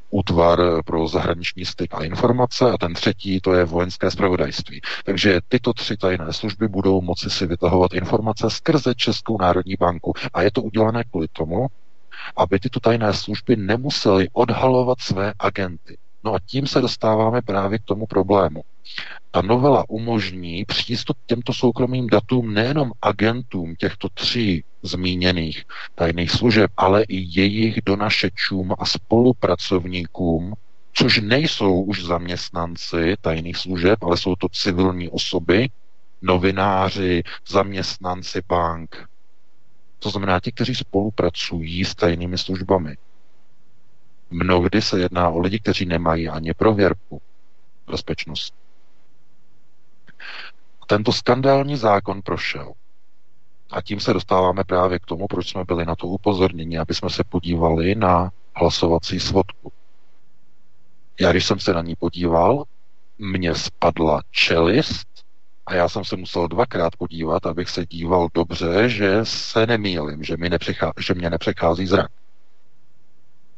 útvar 0.09 0.59
pro 0.85 1.07
zahraniční 1.07 1.65
styk 1.65 1.93
a 1.93 2.03
informace 2.03 2.71
a 2.71 2.77
ten 2.77 2.93
třetí 2.93 3.41
to 3.41 3.53
je 3.53 3.65
vojenské 3.65 4.11
spravodajství. 4.11 4.81
Takže 5.05 5.39
tyto 5.47 5.73
tři 5.73 5.97
tajné 5.97 6.33
služby 6.33 6.67
budou 6.67 7.01
moci 7.01 7.29
si 7.29 7.45
vytahovat 7.45 7.93
informace 7.93 8.49
skrze 8.49 8.95
Českou 8.95 9.37
národní 9.37 9.75
banku 9.79 10.13
a 10.33 10.41
je 10.41 10.51
to 10.51 10.61
udělané 10.61 11.03
kvůli 11.03 11.27
tomu, 11.33 11.67
aby 12.35 12.59
tyto 12.59 12.79
tajné 12.79 13.13
služby 13.13 13.55
nemusely 13.55 14.29
odhalovat 14.33 15.01
své 15.01 15.33
agenty. 15.39 15.97
No 16.23 16.33
a 16.33 16.39
tím 16.45 16.67
se 16.67 16.81
dostáváme 16.81 17.41
právě 17.41 17.79
k 17.79 17.83
tomu 17.83 18.05
problému. 18.05 18.61
Ta 19.31 19.41
novela 19.41 19.89
umožní 19.89 20.65
přístup 20.65 21.17
k 21.17 21.25
těmto 21.25 21.53
soukromým 21.53 22.07
datům 22.07 22.53
nejenom 22.53 22.91
agentům 23.01 23.75
těchto 23.75 24.09
tří 24.09 24.63
zmíněných 24.83 25.63
tajných 25.95 26.31
služeb, 26.31 26.71
ale 26.77 27.03
i 27.03 27.39
jejich 27.39 27.79
donašečům 27.85 28.73
a 28.79 28.85
spolupracovníkům, 28.85 30.53
což 30.93 31.21
nejsou 31.21 31.81
už 31.81 32.03
zaměstnanci 32.03 33.15
tajných 33.21 33.57
služeb, 33.57 34.03
ale 34.03 34.17
jsou 34.17 34.35
to 34.35 34.47
civilní 34.49 35.09
osoby, 35.09 35.69
novináři, 36.21 37.23
zaměstnanci 37.47 38.41
bank. 38.47 39.07
To 39.99 40.09
znamená 40.09 40.39
ti, 40.39 40.51
kteří 40.51 40.75
spolupracují 40.75 41.85
s 41.85 41.95
tajnými 41.95 42.37
službami. 42.37 42.97
Mnohdy 44.29 44.81
se 44.81 44.99
jedná 44.99 45.29
o 45.29 45.39
lidi, 45.39 45.59
kteří 45.59 45.85
nemají 45.85 46.29
ani 46.29 46.53
prověrku 46.53 47.21
bezpečnost. 47.91 48.53
Tento 50.87 51.11
skandální 51.11 51.77
zákon 51.77 52.21
prošel. 52.21 52.73
A 53.71 53.81
tím 53.81 53.99
se 53.99 54.13
dostáváme 54.13 54.63
právě 54.63 54.99
k 54.99 55.05
tomu, 55.05 55.27
proč 55.27 55.49
jsme 55.49 55.63
byli 55.63 55.85
na 55.85 55.95
to 55.95 56.07
upozorněni, 56.07 56.77
aby 56.77 56.93
jsme 56.93 57.09
se 57.09 57.23
podívali 57.23 57.95
na 57.95 58.31
hlasovací 58.55 59.19
svodku. 59.19 59.71
Já, 61.19 61.31
když 61.31 61.45
jsem 61.45 61.59
se 61.59 61.73
na 61.73 61.81
ní 61.81 61.95
podíval, 61.95 62.63
mně 63.17 63.55
spadla 63.55 64.21
čelist 64.31 65.07
a 65.67 65.75
já 65.75 65.89
jsem 65.89 66.05
se 66.05 66.15
musel 66.15 66.47
dvakrát 66.47 66.95
podívat, 66.95 67.45
abych 67.45 67.69
se 67.69 67.85
díval 67.85 68.27
dobře, 68.33 68.89
že 68.89 69.19
se 69.23 69.67
nemýlim, 69.67 70.23
že, 70.23 70.37
mi 70.37 70.49
nepřechá, 70.49 70.93
že 70.99 71.13
mě 71.13 71.29
nepřechází 71.29 71.87
zrak 71.87 72.11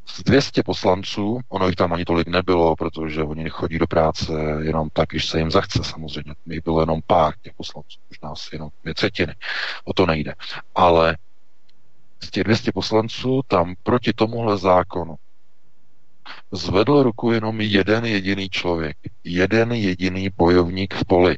z 0.05 0.23
200 0.23 0.63
poslanců, 0.63 1.39
ono 1.49 1.67
jich 1.67 1.75
tam 1.75 1.93
ani 1.93 2.05
tolik 2.05 2.27
nebylo, 2.27 2.75
protože 2.75 3.23
oni 3.23 3.49
chodí 3.49 3.79
do 3.79 3.87
práce 3.87 4.33
jenom 4.61 4.89
tak, 4.93 5.09
když 5.09 5.29
se 5.29 5.39
jim 5.39 5.51
zachce 5.51 5.83
samozřejmě. 5.83 6.35
Jich 6.45 6.63
bylo 6.63 6.79
jenom 6.79 7.01
pár 7.07 7.33
těch 7.41 7.53
poslanců, 7.53 7.99
možná 8.09 8.29
asi 8.29 8.55
jenom 8.55 8.69
dvě 8.83 8.93
třetiny. 8.93 9.35
O 9.83 9.93
to 9.93 10.05
nejde. 10.05 10.33
Ale 10.75 11.17
z 12.23 12.31
těch 12.31 12.43
200 12.43 12.71
poslanců 12.71 13.41
tam 13.47 13.75
proti 13.83 14.13
tomuhle 14.13 14.57
zákonu 14.57 15.15
zvedl 16.51 17.03
ruku 17.03 17.31
jenom 17.31 17.61
jeden 17.61 18.05
jediný 18.05 18.49
člověk. 18.49 18.97
Jeden 19.23 19.71
jediný 19.71 20.29
bojovník 20.37 20.93
v 20.93 21.05
poli. 21.05 21.37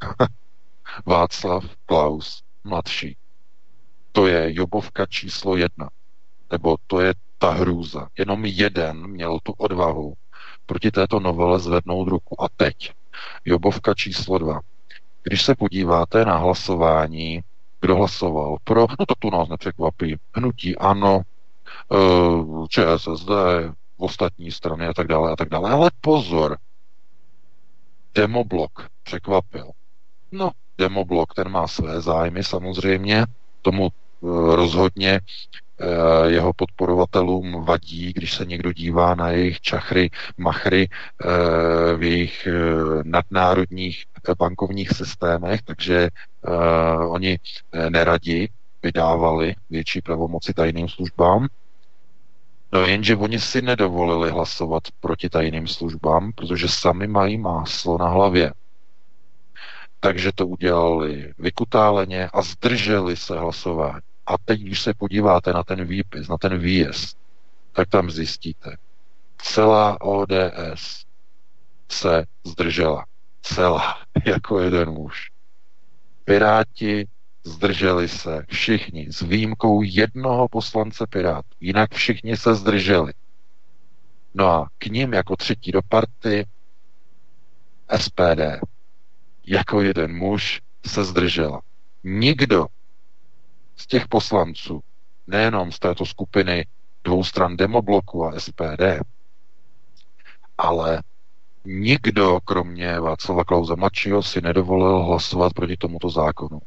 Václav 1.06 1.64
Klaus, 1.86 2.42
mladší. 2.64 3.16
To 4.12 4.26
je 4.26 4.54
Jobovka 4.54 5.06
číslo 5.06 5.56
jedna. 5.56 5.90
Nebo 6.52 6.76
to 6.86 7.00
je 7.00 7.14
ta 7.38 7.50
hrůza. 7.50 8.08
Jenom 8.18 8.44
jeden 8.44 9.06
měl 9.06 9.38
tu 9.42 9.52
odvahu 9.52 10.14
proti 10.66 10.90
této 10.90 11.20
novele 11.20 11.60
zvednout 11.60 12.08
ruku. 12.08 12.42
A 12.42 12.48
teď, 12.56 12.92
Jobovka 13.44 13.94
číslo 13.94 14.38
dva. 14.38 14.60
Když 15.22 15.42
se 15.42 15.54
podíváte 15.54 16.24
na 16.24 16.36
hlasování, 16.36 17.40
kdo 17.80 17.96
hlasoval 17.96 18.56
pro, 18.64 18.80
no 18.80 19.06
to 19.06 19.14
tu 19.18 19.30
nás 19.30 19.48
nepřekvapí, 19.48 20.16
hnutí 20.34 20.76
ano, 20.76 21.22
eh, 21.92 22.66
ČSSD, 22.68 23.30
ostatní 23.96 24.50
strany 24.50 24.86
a 24.86 24.94
tak 24.94 25.06
dále 25.06 25.32
a 25.32 25.36
tak 25.36 25.48
dále. 25.48 25.70
Ale 25.70 25.90
pozor, 26.00 26.58
demoblok 28.14 28.88
překvapil. 29.02 29.70
No, 30.32 30.50
demoblok, 30.78 31.34
ten 31.34 31.48
má 31.48 31.68
své 31.68 32.00
zájmy 32.00 32.44
samozřejmě, 32.44 33.24
tomu 33.62 33.88
eh, 33.88 34.56
rozhodně 34.56 35.20
Eh, 35.82 36.30
jeho 36.30 36.52
podporovatelům 36.52 37.64
vadí, 37.64 38.12
když 38.12 38.34
se 38.34 38.44
někdo 38.44 38.72
dívá 38.72 39.14
na 39.14 39.30
jejich 39.30 39.60
čachry, 39.60 40.10
machry 40.36 40.88
eh, 40.88 41.96
v 41.96 42.02
jejich 42.02 42.48
nadnárodních 43.04 44.04
bankovních 44.38 44.90
systémech, 44.90 45.62
takže 45.62 46.08
oni 47.08 47.38
neradi 47.88 48.48
vydávali 48.82 49.54
větší 49.70 50.00
pravomoci 50.02 50.54
tajným 50.54 50.88
službám. 50.88 51.46
No 52.72 52.80
jenže 52.80 53.16
oni 53.16 53.40
si 53.40 53.62
nedovolili 53.62 54.30
hlasovat 54.30 54.82
proti 55.00 55.28
tajným 55.28 55.66
službám, 55.66 56.32
protože 56.32 56.68
sami 56.68 57.06
mají 57.06 57.38
máslo 57.38 57.98
na 57.98 58.08
hlavě. 58.08 58.52
Takže 60.00 60.32
to 60.34 60.46
udělali 60.46 61.34
vykutáleně 61.38 62.28
a 62.28 62.42
zdrželi 62.42 63.16
se 63.16 63.38
hlasování. 63.38 64.00
A 64.26 64.38
teď, 64.44 64.60
když 64.60 64.80
se 64.80 64.94
podíváte 64.94 65.52
na 65.52 65.62
ten 65.62 65.84
výpis, 65.84 66.28
na 66.28 66.38
ten 66.38 66.58
výjezd, 66.58 67.18
tak 67.72 67.88
tam 67.88 68.10
zjistíte, 68.10 68.76
celá 69.38 70.00
ODS 70.00 71.06
se 71.92 72.24
zdržela. 72.44 73.06
Celá, 73.42 73.98
jako 74.26 74.60
jeden 74.60 74.90
muž. 74.90 75.30
Piráti 76.24 77.08
zdrželi 77.44 78.08
se 78.08 78.44
všichni, 78.48 79.12
s 79.12 79.22
výjimkou 79.22 79.82
jednoho 79.82 80.48
poslance 80.48 81.06
Pirátů. 81.06 81.48
Jinak 81.60 81.94
všichni 81.94 82.36
se 82.36 82.54
zdrželi. 82.54 83.12
No 84.34 84.46
a 84.48 84.68
k 84.78 84.86
ním 84.86 85.12
jako 85.12 85.36
třetí 85.36 85.72
do 85.72 85.80
party 85.88 86.46
SPD. 87.96 88.40
Jako 89.50 89.82
jeden 89.82 90.16
muž 90.16 90.60
se 90.86 91.04
zdržela. 91.04 91.60
Nikdo 92.04 92.66
z 93.76 93.86
těch 93.86 94.08
poslanců, 94.08 94.80
nejenom 95.26 95.72
z 95.72 95.78
této 95.78 96.06
skupiny 96.06 96.66
dvou 97.04 97.24
stran 97.24 97.56
demobloku 97.56 98.26
a 98.26 98.40
SPD, 98.40 98.82
ale 100.58 101.02
nikdo, 101.64 102.40
kromě 102.44 103.00
Václava 103.00 103.44
Klauze 103.44 103.76
mladšího, 103.76 104.22
si 104.22 104.40
nedovolil 104.40 104.98
hlasovat 105.02 105.52
proti 105.52 105.76
tomuto 105.76 106.10
zákonu. 106.10 106.60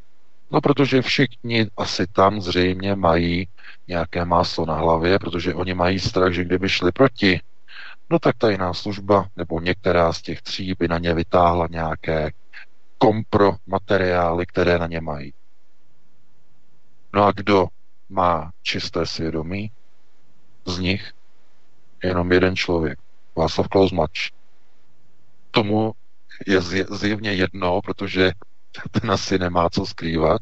No, 0.51 0.61
protože 0.61 1.01
všichni 1.01 1.67
asi 1.77 2.07
tam 2.07 2.41
zřejmě 2.41 2.95
mají 2.95 3.47
nějaké 3.87 4.25
máslo 4.25 4.65
na 4.65 4.75
hlavě, 4.75 5.19
protože 5.19 5.53
oni 5.53 5.73
mají 5.73 5.99
strach, 5.99 6.33
že 6.33 6.45
kdyby 6.45 6.69
šli 6.69 6.91
proti, 6.91 7.39
no 8.09 8.19
tak 8.19 8.37
ta 8.37 8.49
jiná 8.49 8.73
služba 8.73 9.27
nebo 9.35 9.59
některá 9.59 10.13
z 10.13 10.21
těch 10.21 10.41
tří 10.41 10.73
by 10.79 10.87
na 10.87 10.97
ně 10.97 11.13
vytáhla 11.13 11.67
nějaké 11.71 12.31
kompro 13.03 13.55
materiály, 13.65 14.45
které 14.45 14.79
na 14.79 14.87
ně 14.87 15.01
mají. 15.01 15.33
No 17.13 17.23
a 17.23 17.31
kdo 17.31 17.67
má 18.09 18.51
čisté 18.61 19.05
svědomí 19.05 19.71
z 20.65 20.79
nich? 20.79 21.11
Jenom 22.03 22.31
jeden 22.31 22.55
člověk. 22.55 22.99
Václav 23.35 23.67
Klaus 23.67 23.91
mladší. 23.91 24.31
Tomu 25.51 25.91
je 26.47 26.61
zjevně 26.91 27.33
jedno, 27.33 27.81
protože 27.81 28.31
ten 28.91 29.11
asi 29.11 29.39
nemá 29.39 29.69
co 29.69 29.85
skrývat, 29.85 30.41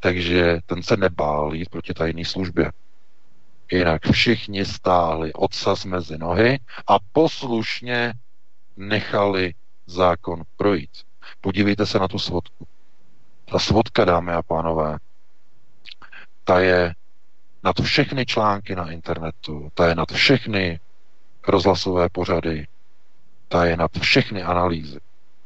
takže 0.00 0.58
ten 0.66 0.82
se 0.82 0.96
nebál 0.96 1.54
jít 1.54 1.68
proti 1.68 1.94
tajné 1.94 2.24
službě. 2.24 2.72
Jinak 3.72 4.02
všichni 4.12 4.64
stáli 4.64 5.32
odsaz 5.32 5.84
mezi 5.84 6.18
nohy 6.18 6.58
a 6.86 6.96
poslušně 7.12 8.12
nechali 8.76 9.54
zákon 9.86 10.42
projít. 10.56 10.90
Podívejte 11.44 11.86
se 11.86 11.98
na 11.98 12.08
tu 12.08 12.18
svodku. 12.18 12.66
Ta 13.44 13.58
svodka, 13.58 14.04
dámy 14.04 14.32
a 14.32 14.42
pánové, 14.42 14.98
ta 16.44 16.60
je 16.60 16.94
nad 17.64 17.80
všechny 17.80 18.26
články 18.26 18.76
na 18.76 18.90
internetu, 18.90 19.68
ta 19.74 19.88
je 19.88 19.94
nad 19.94 20.12
všechny 20.12 20.80
rozhlasové 21.48 22.08
pořady, 22.08 22.66
ta 23.48 23.64
je 23.64 23.76
nad 23.76 23.90
všechny 24.00 24.42
analýzy. 24.42 25.00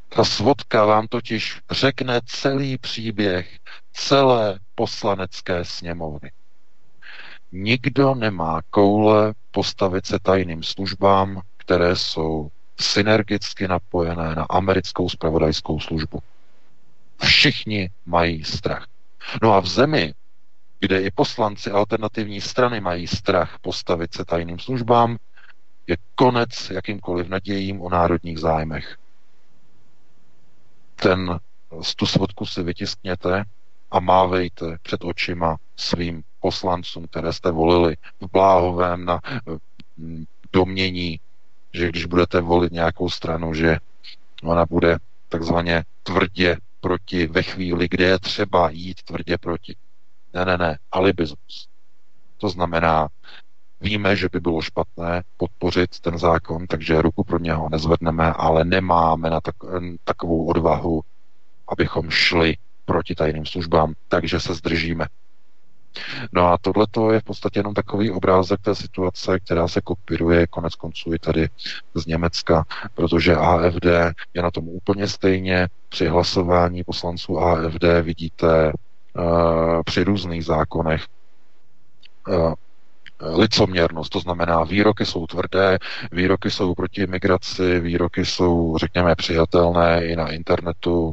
Ta 0.08 0.24
svodka 0.24 0.84
vám 0.84 1.06
totiž 1.06 1.60
řekne 1.70 2.20
celý 2.24 2.78
příběh 2.78 3.58
celé 3.92 4.58
poslanecké 4.74 5.64
sněmovny. 5.64 6.32
Nikdo 7.52 8.14
nemá 8.14 8.60
koule 8.70 9.34
postavit 9.50 10.06
se 10.06 10.18
tajným 10.18 10.62
službám, 10.62 11.40
které 11.56 11.96
jsou 11.96 12.50
synergicky 12.80 13.68
napojené 13.68 14.34
na 14.34 14.46
americkou 14.50 15.08
spravodajskou 15.08 15.80
službu. 15.80 16.18
Všichni 17.22 17.90
mají 18.06 18.44
strach. 18.44 18.86
No 19.42 19.54
a 19.54 19.60
v 19.60 19.66
zemi, 19.66 20.14
kde 20.80 21.02
i 21.02 21.10
poslanci 21.10 21.70
alternativní 21.70 22.40
strany 22.40 22.80
mají 22.80 23.06
strach 23.06 23.58
postavit 23.60 24.14
se 24.14 24.24
tajným 24.24 24.58
službám, 24.58 25.16
je 25.86 25.96
konec 26.14 26.70
jakýmkoliv 26.70 27.28
nadějím 27.28 27.80
o 27.82 27.90
národních 27.90 28.38
zájmech. 28.38 28.96
Ten, 30.96 31.38
tu 31.96 32.06
svodku 32.06 32.46
si 32.46 32.62
vytiskněte 32.62 33.44
a 33.90 34.00
mávejte 34.00 34.78
před 34.82 35.04
očima 35.04 35.56
svým 35.76 36.22
poslancům, 36.40 37.06
které 37.10 37.32
jste 37.32 37.50
volili 37.50 37.96
v 38.20 38.30
Bláhovém 38.32 39.04
na 39.04 39.20
mm, 39.96 40.24
domění, 40.52 41.20
že 41.72 41.88
když 41.88 42.04
budete 42.04 42.40
volit 42.40 42.72
nějakou 42.72 43.10
stranu, 43.10 43.54
že 43.54 43.76
ona 44.42 44.66
bude 44.66 44.96
takzvaně 45.28 45.84
tvrdě 46.02 46.56
proti 46.80 47.26
ve 47.26 47.42
chvíli, 47.42 47.88
kde 47.90 48.04
je 48.04 48.18
třeba 48.18 48.70
jít 48.70 49.02
tvrdě 49.02 49.38
proti. 49.38 49.76
Ne, 50.34 50.44
ne, 50.44 50.58
ne, 50.58 50.78
alibismus. 50.92 51.68
To 52.36 52.48
znamená, 52.48 53.08
víme, 53.80 54.16
že 54.16 54.28
by 54.32 54.40
bylo 54.40 54.62
špatné 54.62 55.22
podpořit 55.36 56.00
ten 56.00 56.18
zákon, 56.18 56.66
takže 56.66 57.02
ruku 57.02 57.24
pro 57.24 57.38
něho 57.38 57.68
nezvedneme, 57.68 58.32
ale 58.32 58.64
nemáme 58.64 59.30
na 59.30 59.40
tak, 59.40 59.54
takovou 60.04 60.46
odvahu, 60.46 61.00
abychom 61.68 62.10
šli 62.10 62.56
proti 62.84 63.14
tajným 63.14 63.46
službám, 63.46 63.94
takže 64.08 64.40
se 64.40 64.54
zdržíme. 64.54 65.06
No 66.32 66.46
a 66.52 66.58
tohle 66.60 66.86
je 67.12 67.20
v 67.20 67.24
podstatě 67.24 67.58
jenom 67.58 67.74
takový 67.74 68.10
obrázek 68.10 68.60
té 68.60 68.74
situace, 68.74 69.40
která 69.40 69.68
se 69.68 69.80
kopíruje 69.80 70.46
konec 70.46 70.74
konců 70.74 71.14
i 71.14 71.18
tady 71.18 71.48
z 71.94 72.06
Německa, 72.06 72.64
protože 72.94 73.36
AFD 73.36 73.84
je 74.34 74.42
na 74.42 74.50
tom 74.50 74.68
úplně 74.68 75.08
stejně. 75.08 75.68
Při 75.88 76.06
hlasování 76.06 76.84
poslanců 76.84 77.38
AFD 77.38 77.84
vidíte 78.02 78.72
uh, 78.72 79.82
při 79.84 80.04
různých 80.04 80.44
zákonech 80.44 81.04
uh, 82.28 82.54
licoměrnost, 83.20 84.08
to 84.08 84.20
znamená 84.20 84.64
výroky 84.64 85.06
jsou 85.06 85.26
tvrdé, 85.26 85.78
výroky 86.12 86.50
jsou 86.50 86.74
proti 86.74 87.06
migraci, 87.06 87.80
výroky 87.80 88.24
jsou, 88.24 88.78
řekněme, 88.78 89.14
přijatelné 89.16 90.04
i 90.04 90.16
na 90.16 90.30
internetu, 90.30 91.12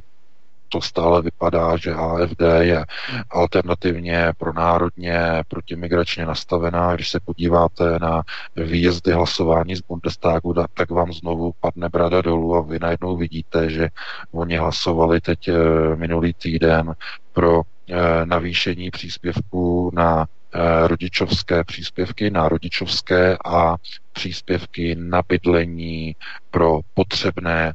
to 0.75 0.81
stále 0.81 1.21
vypadá, 1.21 1.77
že 1.77 1.93
AFD 1.93 2.41
je 2.59 2.85
alternativně 3.29 4.33
pro 4.37 4.53
národně 4.53 5.43
protimigračně 5.47 6.25
nastavená. 6.25 6.95
Když 6.95 7.09
se 7.09 7.19
podíváte 7.19 7.99
na 7.99 8.23
výjezdy 8.55 9.11
hlasování 9.11 9.75
z 9.75 9.81
Bundestagu, 9.81 10.53
tak 10.73 10.89
vám 10.91 11.13
znovu 11.13 11.53
padne 11.59 11.89
brada 11.89 12.21
dolů 12.21 12.55
a 12.55 12.61
vy 12.61 12.79
najednou 12.79 13.17
vidíte, 13.17 13.69
že 13.69 13.87
oni 14.31 14.57
hlasovali 14.57 15.21
teď 15.21 15.47
eh, 15.47 15.53
minulý 15.95 16.33
týden 16.33 16.93
pro 17.33 17.61
eh, 17.61 18.25
navýšení 18.25 18.91
příspěvku 18.91 19.91
na 19.93 20.25
eh, 20.25 20.87
rodičovské 20.87 21.63
příspěvky, 21.63 22.29
na 22.31 22.49
rodičovské 22.49 23.37
a 23.45 23.75
příspěvky 24.13 24.95
na 24.99 25.21
bydlení 25.29 26.15
pro 26.51 26.79
potřebné 26.93 27.73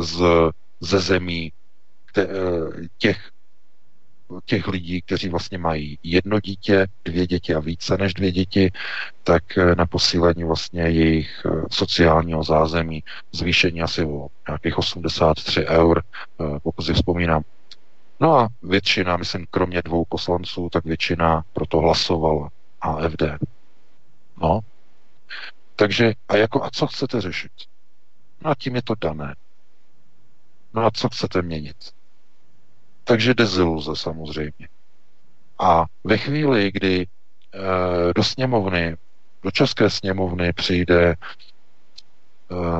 z, 0.00 0.22
ze 0.80 1.00
zemí, 1.00 1.52
těch, 2.98 3.30
těch 4.44 4.68
lidí, 4.68 5.02
kteří 5.02 5.28
vlastně 5.28 5.58
mají 5.58 5.98
jedno 6.02 6.40
dítě, 6.40 6.86
dvě 7.04 7.26
děti 7.26 7.54
a 7.54 7.60
více 7.60 7.96
než 7.96 8.14
dvě 8.14 8.32
děti, 8.32 8.70
tak 9.24 9.58
eh, 9.58 9.74
na 9.74 9.86
posílení 9.86 10.44
vlastně 10.44 10.82
jejich 10.82 11.42
eh, 11.46 11.50
sociálního 11.70 12.44
zázemí 12.44 13.04
zvýšení 13.32 13.82
asi 13.82 14.04
o 14.04 14.28
nějakých 14.48 14.78
83 14.78 15.66
eur, 15.66 16.02
pokud 16.62 16.82
si 16.82 16.94
vzpomínám. 16.94 17.42
No 18.20 18.38
a 18.38 18.48
většina, 18.62 19.16
myslím, 19.16 19.46
kromě 19.50 19.82
dvou 19.82 20.04
poslanců, 20.04 20.68
tak 20.72 20.84
většina 20.84 21.44
proto 21.52 21.78
hlasovala 21.78 22.48
AFD. 22.80 23.22
No. 24.42 24.60
Takže, 25.76 26.12
a 26.28 26.36
jako, 26.36 26.64
a 26.64 26.70
co 26.70 26.86
chcete 26.86 27.20
řešit? 27.20 27.52
No 28.44 28.50
a 28.50 28.54
tím 28.54 28.76
je 28.76 28.82
to 28.82 28.94
dané. 29.00 29.34
No 30.74 30.84
a 30.84 30.90
co 30.90 31.08
chcete 31.08 31.42
měnit? 31.42 31.76
Takže 33.04 33.34
deziluze 33.34 33.96
samozřejmě. 33.96 34.68
A 35.58 35.84
ve 36.04 36.18
chvíli, 36.18 36.72
kdy 36.72 37.02
e, 37.02 37.06
do 38.14 38.24
sněmovny, 38.24 38.96
do 39.42 39.50
České 39.50 39.90
sněmovny 39.90 40.52
přijde 40.52 41.10
e, 41.10 41.16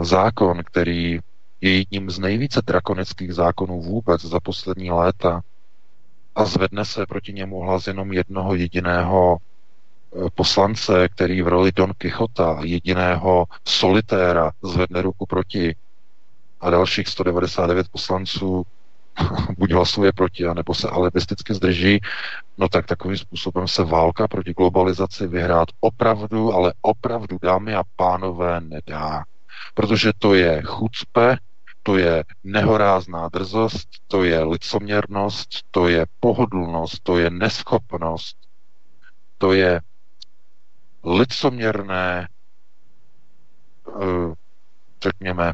zákon, 0.04 0.62
který 0.64 1.18
je 1.61 1.78
jedním 1.78 2.11
z 2.11 2.18
nejvíce 2.18 2.61
drakonických 2.66 3.35
zákonů 3.35 3.82
vůbec 3.82 4.22
za 4.22 4.40
poslední 4.40 4.90
léta 4.90 5.40
a 6.35 6.44
zvedne 6.44 6.85
se 6.85 7.06
proti 7.06 7.32
němu 7.32 7.61
hlas 7.61 7.87
jenom 7.87 8.12
jednoho 8.12 8.54
jediného 8.54 9.37
e, 9.37 10.30
poslance, 10.35 11.08
který 11.08 11.42
v 11.42 11.48
roli 11.48 11.72
Don 11.72 11.92
Quixota, 11.98 12.61
jediného 12.62 13.46
solitéra, 13.68 14.50
zvedne 14.62 15.02
ruku 15.02 15.26
proti 15.26 15.76
a 16.61 16.70
dalších 16.70 17.08
199 17.08 17.88
poslanců 17.88 18.62
buď 19.59 19.72
hlasuje 19.72 20.12
proti, 20.12 20.46
anebo 20.46 20.75
se 20.75 20.88
alibisticky 20.88 21.55
zdrží, 21.55 22.01
no 22.59 22.68
tak 22.68 22.87
takovým 22.87 23.16
způsobem 23.16 23.68
se 23.68 23.85
válka 23.85 24.29
proti 24.29 24.53
globalizaci 24.55 25.27
vyhrát 25.27 25.68
opravdu, 25.81 26.53
ale 26.53 26.75
opravdu, 26.83 27.38
dámy 27.42 27.75
a 27.75 27.83
pánové, 27.96 28.61
nedá. 28.61 29.25
Protože 29.75 30.11
to 30.18 30.35
je 30.35 30.62
chucpe, 30.64 31.37
to 31.83 31.96
je 31.96 32.25
nehorázná 32.44 33.29
drzost, 33.29 33.88
to 34.09 34.25
je 34.25 34.44
licoměrnost, 34.44 35.48
to 35.70 35.88
je 35.88 36.07
pohodlnost, 36.20 37.03
to 37.03 37.18
je 37.18 37.31
neschopnost, 37.31 38.37
to 39.38 39.53
je 39.53 39.81
licoměrné, 41.05 42.29
eh, 43.88 44.35
řekněme, 45.03 45.53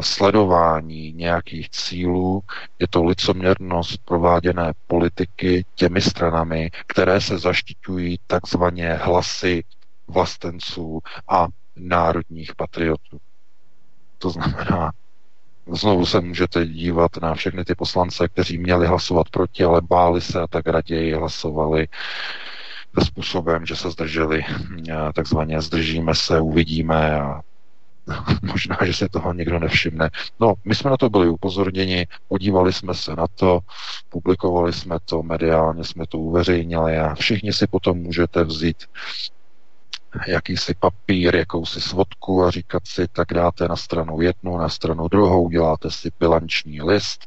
sledování 0.00 1.12
nějakých 1.12 1.70
cílů, 1.70 2.42
je 2.78 2.86
to 2.90 3.04
licoměrnost 3.04 3.96
prováděné 4.04 4.72
politiky 4.86 5.64
těmi 5.74 6.00
stranami, 6.00 6.70
které 6.86 7.20
se 7.20 7.38
zaštiťují 7.38 8.18
takzvaně 8.26 8.94
hlasy 8.94 9.64
vlastenců 10.08 11.00
a 11.28 11.46
národních 11.76 12.54
patriotů. 12.56 13.18
To 14.18 14.30
znamená, 14.30 14.92
znovu 15.72 16.06
se 16.06 16.20
můžete 16.20 16.66
dívat 16.66 17.10
na 17.22 17.34
všechny 17.34 17.64
ty 17.64 17.74
poslance, 17.74 18.28
kteří 18.28 18.58
měli 18.58 18.86
hlasovat 18.86 19.28
proti, 19.28 19.64
ale 19.64 19.80
báli 19.80 20.20
se 20.20 20.40
a 20.40 20.46
tak 20.46 20.66
raději 20.66 21.12
hlasovali 21.14 21.88
způsobem, 23.04 23.66
že 23.66 23.76
se 23.76 23.90
zdrželi, 23.90 24.44
takzvaně 25.14 25.60
zdržíme 25.60 26.14
se, 26.14 26.40
uvidíme 26.40 27.20
a 27.20 27.40
Možná, 28.42 28.76
že 28.82 28.92
se 28.92 29.08
toho 29.08 29.32
nikdo 29.32 29.58
nevšimne. 29.58 30.10
No, 30.40 30.54
my 30.64 30.74
jsme 30.74 30.90
na 30.90 30.96
to 30.96 31.10
byli 31.10 31.28
upozorněni, 31.28 32.06
podívali 32.28 32.72
jsme 32.72 32.94
se 32.94 33.16
na 33.16 33.26
to, 33.34 33.60
publikovali 34.08 34.72
jsme 34.72 34.98
to, 35.04 35.22
mediálně 35.22 35.84
jsme 35.84 36.06
to 36.06 36.18
uveřejnili 36.18 36.98
a 36.98 37.14
všichni 37.14 37.52
si 37.52 37.66
potom 37.66 37.98
můžete 37.98 38.44
vzít 38.44 38.84
jakýsi 40.26 40.74
papír, 40.74 41.36
jakousi 41.36 41.80
svodku 41.80 42.44
a 42.44 42.50
říkat 42.50 42.82
si, 42.86 43.08
tak 43.08 43.28
dáte 43.32 43.68
na 43.68 43.76
stranu 43.76 44.20
jednu, 44.20 44.58
na 44.58 44.68
stranu 44.68 45.08
druhou, 45.08 45.48
děláte 45.48 45.90
si 45.90 46.10
bilanční 46.18 46.82
list, 46.82 47.26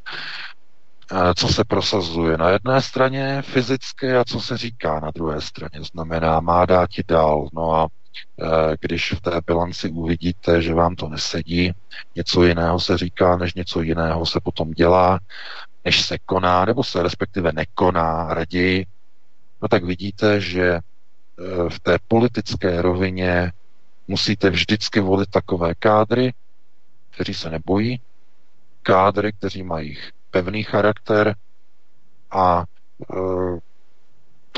co 1.36 1.48
se 1.48 1.64
prosazuje 1.64 2.36
na 2.36 2.50
jedné 2.50 2.82
straně 2.82 3.42
fyzicky 3.42 4.12
a 4.12 4.24
co 4.24 4.40
se 4.40 4.56
říká 4.56 5.00
na 5.00 5.10
druhé 5.10 5.40
straně. 5.40 5.84
Znamená, 5.92 6.40
má 6.40 6.66
dát 6.66 6.90
dál. 7.08 7.48
No 7.52 7.74
a 7.74 7.88
když 8.80 9.12
v 9.12 9.20
té 9.20 9.40
bilanci 9.46 9.90
uvidíte, 9.90 10.62
že 10.62 10.74
vám 10.74 10.96
to 10.96 11.08
nesedí, 11.08 11.72
něco 12.16 12.44
jiného 12.44 12.80
se 12.80 12.98
říká, 12.98 13.36
než 13.36 13.54
něco 13.54 13.82
jiného 13.82 14.26
se 14.26 14.40
potom 14.40 14.70
dělá, 14.70 15.18
než 15.84 16.02
se 16.02 16.18
koná, 16.18 16.64
nebo 16.64 16.84
se 16.84 17.02
respektive 17.02 17.52
nekoná 17.52 18.34
raději, 18.34 18.86
no 19.62 19.68
tak 19.68 19.84
vidíte, 19.84 20.40
že 20.40 20.64
eh, 20.68 20.80
v 21.68 21.80
té 21.80 21.98
politické 22.08 22.82
rovině 22.82 23.52
musíte 24.08 24.50
vždycky 24.50 25.00
volit 25.00 25.30
takové 25.30 25.74
kádry, 25.74 26.32
kteří 27.10 27.34
se 27.34 27.50
nebojí, 27.50 28.00
kádry, 28.82 29.32
kteří 29.32 29.62
mají 29.62 29.98
pevný 30.30 30.62
charakter 30.62 31.34
a 32.30 32.64
e, 32.64 33.16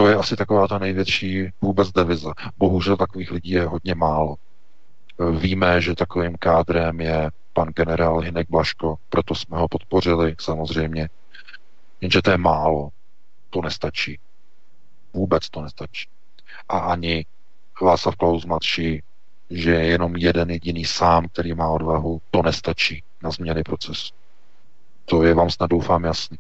To 0.01 0.09
je 0.09 0.17
asi 0.17 0.37
taková 0.37 0.69
ta 0.69 0.79
největší 0.79 1.49
vůbec 1.61 1.93
deviza. 1.93 2.33
Bohužel 2.59 2.97
takových 2.97 3.31
lidí 3.31 3.51
je 3.51 3.67
hodně 3.67 3.95
málo. 3.95 4.37
Víme, 5.39 5.81
že 5.81 5.95
takovým 5.95 6.37
kádrem 6.37 7.01
je 7.01 7.31
pan 7.53 7.69
generál 7.69 8.19
Hinek 8.19 8.51
Blaško, 8.51 8.97
proto 9.09 9.35
jsme 9.35 9.59
ho 9.59 9.69
podpořili 9.69 10.35
samozřejmě. 10.41 11.09
Jenže 12.01 12.23
to 12.23 12.31
je 12.31 12.39
málo. 12.39 12.89
To 13.51 13.63
nestačí. 13.63 14.19
Vůbec 15.15 15.51
to 15.51 15.63
nestačí. 15.63 16.09
A 16.69 16.79
ani 16.79 17.27
Václav 17.83 18.17
Klaus 18.17 18.45
mladší, 18.45 19.03
že 19.51 19.71
je 19.71 19.87
jenom 19.87 20.17
jeden 20.17 20.51
jediný 20.51 20.85
sám, 20.85 21.29
který 21.29 21.55
má 21.55 21.69
odvahu, 21.69 22.21
to 22.31 22.43
nestačí 22.43 23.03
na 23.23 23.31
změny 23.31 23.63
procesu. 23.63 24.15
To 25.05 25.23
je 25.23 25.35
vám 25.35 25.51
snad 25.51 25.71
doufám 25.71 26.05
jasný. 26.05 26.39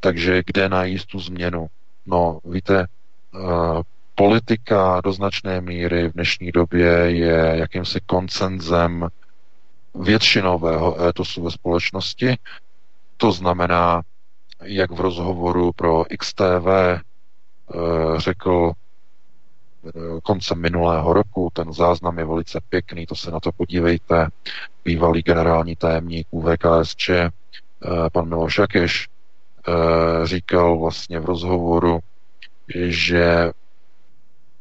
Takže 0.00 0.42
kde 0.46 0.68
najít 0.68 1.06
tu 1.06 1.20
změnu? 1.20 1.68
No, 2.06 2.40
víte, 2.44 2.86
uh, 3.34 3.82
politika 4.14 5.00
do 5.00 5.12
značné 5.12 5.60
míry 5.60 6.08
v 6.08 6.12
dnešní 6.12 6.52
době 6.52 6.88
je 7.10 7.52
jakýmsi 7.56 8.00
koncenzem 8.06 9.08
většinového 9.94 11.02
étosu 11.02 11.42
ve 11.42 11.50
společnosti. 11.50 12.36
To 13.16 13.32
znamená, 13.32 14.02
jak 14.62 14.90
v 14.90 15.00
rozhovoru 15.00 15.72
pro 15.72 16.04
XTV 16.18 16.66
uh, 16.66 18.18
řekl 18.18 18.72
uh, 19.82 20.20
koncem 20.22 20.60
minulého 20.60 21.12
roku, 21.12 21.50
ten 21.52 21.72
záznam 21.72 22.18
je 22.18 22.24
velice 22.24 22.60
pěkný, 22.68 23.06
to 23.06 23.14
se 23.14 23.30
na 23.30 23.40
to 23.40 23.52
podívejte, 23.52 24.28
bývalý 24.84 25.22
generální 25.22 25.76
tajemník 25.76 26.26
UVKSČ, 26.30 27.10
pan 28.12 28.28
Miloš 28.28 28.58
Jakeš, 28.58 29.08
Eh, 29.08 29.13
říkal 30.24 30.78
vlastně 30.78 31.20
v 31.20 31.24
rozhovoru, 31.24 32.00
že 32.86 33.50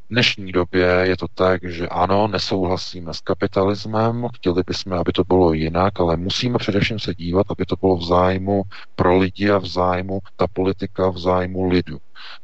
v 0.05 0.13
dnešní 0.13 0.51
době 0.51 0.85
je 0.85 1.17
to 1.17 1.27
tak, 1.35 1.63
že 1.63 1.87
ano, 1.87 2.27
nesouhlasíme 2.27 3.13
s 3.13 3.21
kapitalismem, 3.21 4.27
chtěli 4.35 4.63
bychom, 4.67 4.93
aby 4.93 5.11
to 5.11 5.23
bylo 5.23 5.53
jinak, 5.53 5.99
ale 5.99 6.17
musíme 6.17 6.57
především 6.57 6.99
se 6.99 7.15
dívat, 7.15 7.45
aby 7.49 7.65
to 7.65 7.75
bylo 7.75 7.97
v 7.97 8.03
zájmu 8.03 8.63
pro 8.95 9.17
lidi 9.17 9.51
a 9.51 9.57
v 9.57 9.65
zájmu 9.65 10.19
ta 10.35 10.47
politika 10.47 11.09
v 11.09 11.17
zájmu 11.17 11.67
lidu. 11.67 11.97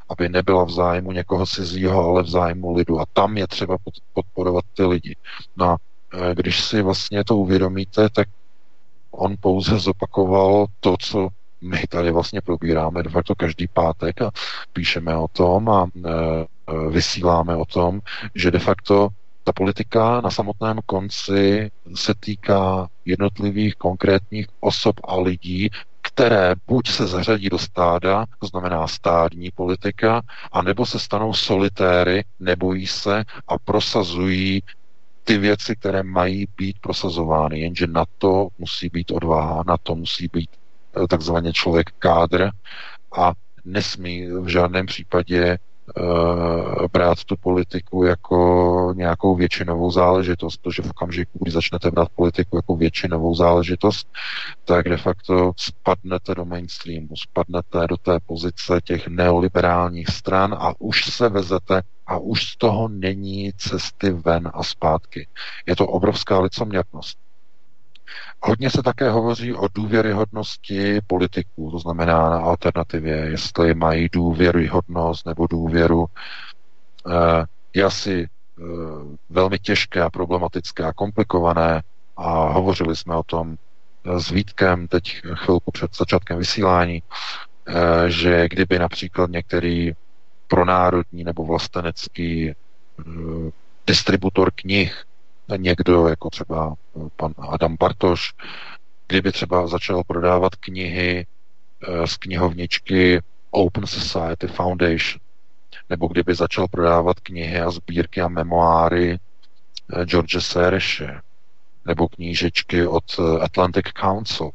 Aby 0.10 0.30
nebyla 0.30 0.64
v 0.64 0.70
zájmu 0.70 1.12
někoho 1.12 1.46
cizího, 1.46 2.04
ale 2.04 2.24
v 2.24 2.30
zájmu 2.30 2.74
lidu. 2.74 3.00
A 3.00 3.06
tam 3.14 3.38
je 3.38 3.48
třeba 3.48 3.78
podporovat 4.14 4.66
ty 4.74 4.84
lidi. 4.84 5.16
No 5.58 5.66
a 5.66 5.78
eh, 6.14 6.36
když 6.36 6.64
si 6.64 6.82
vlastně 6.82 7.24
to 7.24 7.38
uvědomíte, 7.38 8.10
tak 8.10 8.28
on 9.12 9.36
pouze 9.40 9.80
zopakoval 9.80 10.66
to, 10.80 10.96
co 11.00 11.30
my 11.62 11.84
tady 11.90 12.12
vlastně 12.12 12.42
probíráme 12.42 13.04
de 13.04 13.10
facto 13.10 13.36
každý 13.36 13.68
pátek 13.68 14.22
a 14.22 14.32
píšeme 14.74 15.18
o 15.18 15.28
tom 15.28 15.70
a 15.70 15.88
e, 16.06 16.10
e, 16.10 16.46
vysíláme 16.90 17.56
o 17.56 17.66
tom, 17.66 18.00
že 18.36 18.52
de 18.52 18.60
facto 18.60 19.10
ta 19.44 19.54
politika 19.54 20.22
na 20.22 20.32
samotném 20.32 20.80
konci 20.86 21.72
se 21.96 22.14
týká 22.20 22.88
jednotlivých 23.06 23.76
konkrétních 23.76 24.48
osob 24.60 24.96
a 25.04 25.20
lidí, 25.20 25.70
které 26.02 26.56
buď 26.68 26.90
se 26.90 27.08
zařadí 27.08 27.50
do 27.50 27.58
stáda, 27.58 28.26
to 28.40 28.48
znamená 28.48 28.88
stádní 28.88 29.52
politika, 29.52 30.22
anebo 30.52 30.86
se 30.86 31.00
stanou 31.00 31.34
solitéry, 31.34 32.24
nebojí 32.40 32.88
se 32.88 33.24
a 33.48 33.58
prosazují 33.58 34.64
ty 35.24 35.38
věci, 35.38 35.76
které 35.76 36.04
mají 36.04 36.48
být 36.58 36.80
prosazovány, 36.82 37.60
jenže 37.60 37.88
na 37.88 38.06
to 38.18 38.48
musí 38.58 38.90
být 38.90 39.12
odvaha, 39.12 39.64
na 39.68 39.78
to 39.78 39.96
musí 39.96 40.28
být 40.34 40.50
takzvaně 41.10 41.54
člověk 41.54 41.90
kádr 42.00 42.50
a 43.18 43.34
nesmí 43.66 44.26
v 44.32 44.48
žádném 44.48 44.86
případě 44.86 45.58
uh, 45.98 46.86
brát 46.94 47.24
tu 47.24 47.36
politiku 47.36 48.04
jako 48.04 48.94
nějakou 48.96 49.36
většinovou 49.36 49.92
záležitost, 49.92 50.58
protože 50.58 50.82
v 50.82 50.90
okamžiku, 50.90 51.40
kdy 51.42 51.52
začnete 51.52 51.92
brát 51.92 52.10
politiku 52.16 52.56
jako 52.56 52.76
většinovou 52.76 53.36
záležitost, 53.36 54.08
tak 54.66 54.90
de 54.90 54.98
facto 54.98 55.52
spadnete 55.58 56.36
do 56.36 56.46
mainstreamu, 56.46 57.16
spadnete 57.16 57.88
do 57.88 57.98
té 57.98 58.20
pozice 58.26 58.80
těch 58.84 59.08
neoliberálních 59.08 60.08
stran 60.08 60.54
a 60.60 60.74
už 60.80 61.06
se 61.06 61.30
vezete 61.30 61.82
a 62.08 62.18
už 62.18 62.44
z 62.44 62.58
toho 62.58 62.88
není 62.88 63.54
cesty 63.58 64.12
ven 64.12 64.52
a 64.54 64.64
zpátky. 64.64 65.28
Je 65.66 65.76
to 65.76 65.88
obrovská 65.88 66.40
licoměrnost. 66.40 67.18
Hodně 68.42 68.70
se 68.70 68.84
také 68.84 69.10
hovoří 69.10 69.54
o 69.54 69.68
důvěryhodnosti 69.74 71.00
politiků, 71.08 71.72
to 71.72 71.80
znamená 71.80 72.30
na 72.30 72.40
alternativě, 72.40 73.16
jestli 73.16 73.74
mají 73.74 74.10
důvěryhodnost 74.12 75.26
nebo 75.26 75.48
důvěru. 75.48 76.06
Eh, 77.08 77.44
je 77.74 77.84
asi 77.84 78.28
eh, 78.60 78.64
velmi 79.30 79.60
těžké 79.60 80.02
a 80.02 80.10
problematické 80.10 80.84
a 80.84 80.94
komplikované 80.94 81.82
a 82.18 82.50
hovořili 82.50 82.96
jsme 82.96 83.16
o 83.16 83.24
tom 83.24 83.56
s 84.18 84.30
Vítkem 84.32 84.88
teď 84.88 85.22
chvilku 85.34 85.72
před 85.72 85.96
začátkem 85.96 86.38
vysílání, 86.38 87.04
eh, 87.68 88.10
že 88.10 88.50
kdyby 88.50 88.80
například 88.80 89.30
některý 89.30 89.92
pronárodní 90.48 91.24
nebo 91.24 91.46
vlastenecký 91.46 92.54
distributor 93.88 94.52
knih 94.56 95.04
někdo, 95.56 96.08
jako 96.08 96.30
třeba 96.30 96.76
eh, 96.96 97.10
pan 97.16 97.34
Adam 97.38 97.76
Bartoš, 97.80 98.34
kdyby 99.08 99.32
třeba 99.32 99.68
začal 99.68 100.04
prodávat 100.04 100.56
knihy 100.56 101.26
eh, 101.88 102.08
z 102.08 102.18
knihovničky 102.18 103.22
Open 103.52 103.88
Society 103.88 104.48
Foundation, 104.48 105.22
nebo 105.90 106.08
kdyby 106.08 106.36
začal 106.36 106.68
prodávat 106.68 107.20
knihy 107.20 107.60
a 107.60 107.72
sbírky 107.72 108.22
a 108.22 108.28
memoáry 108.28 109.20
eh, 109.94 110.06
George 110.06 110.44
Sereše, 110.44 111.22
nebo 111.86 112.08
knížečky 112.08 112.88
od 112.88 113.20
Atlantic 113.42 113.86
Council, 114.02 114.50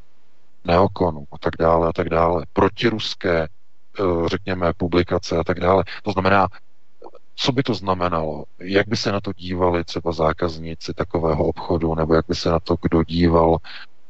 Neokonu 0.65 1.25
a 1.33 1.39
tak 1.39 1.57
dále 1.59 1.89
a 1.89 1.93
tak 1.93 2.09
dále, 2.09 2.47
protiruské, 2.53 3.49
řekněme, 4.27 4.73
publikace 4.77 5.37
a 5.37 5.45
tak 5.45 5.61
dále. 5.61 5.85
To 6.03 6.13
znamená, 6.13 6.49
co 7.37 7.53
by 7.53 7.63
to 7.63 7.75
znamenalo? 7.75 8.45
Jak 8.61 8.89
by 8.89 8.97
se 8.97 9.13
na 9.13 9.21
to 9.21 9.33
dívali 9.33 9.85
třeba 9.85 10.13
zákazníci 10.13 10.95
takového 10.95 11.45
obchodu, 11.45 11.95
nebo 11.95 12.15
jak 12.15 12.27
by 12.29 12.35
se 12.35 12.51
na 12.51 12.61
to 12.61 12.77
kdo 12.83 13.05
díval? 13.05 13.57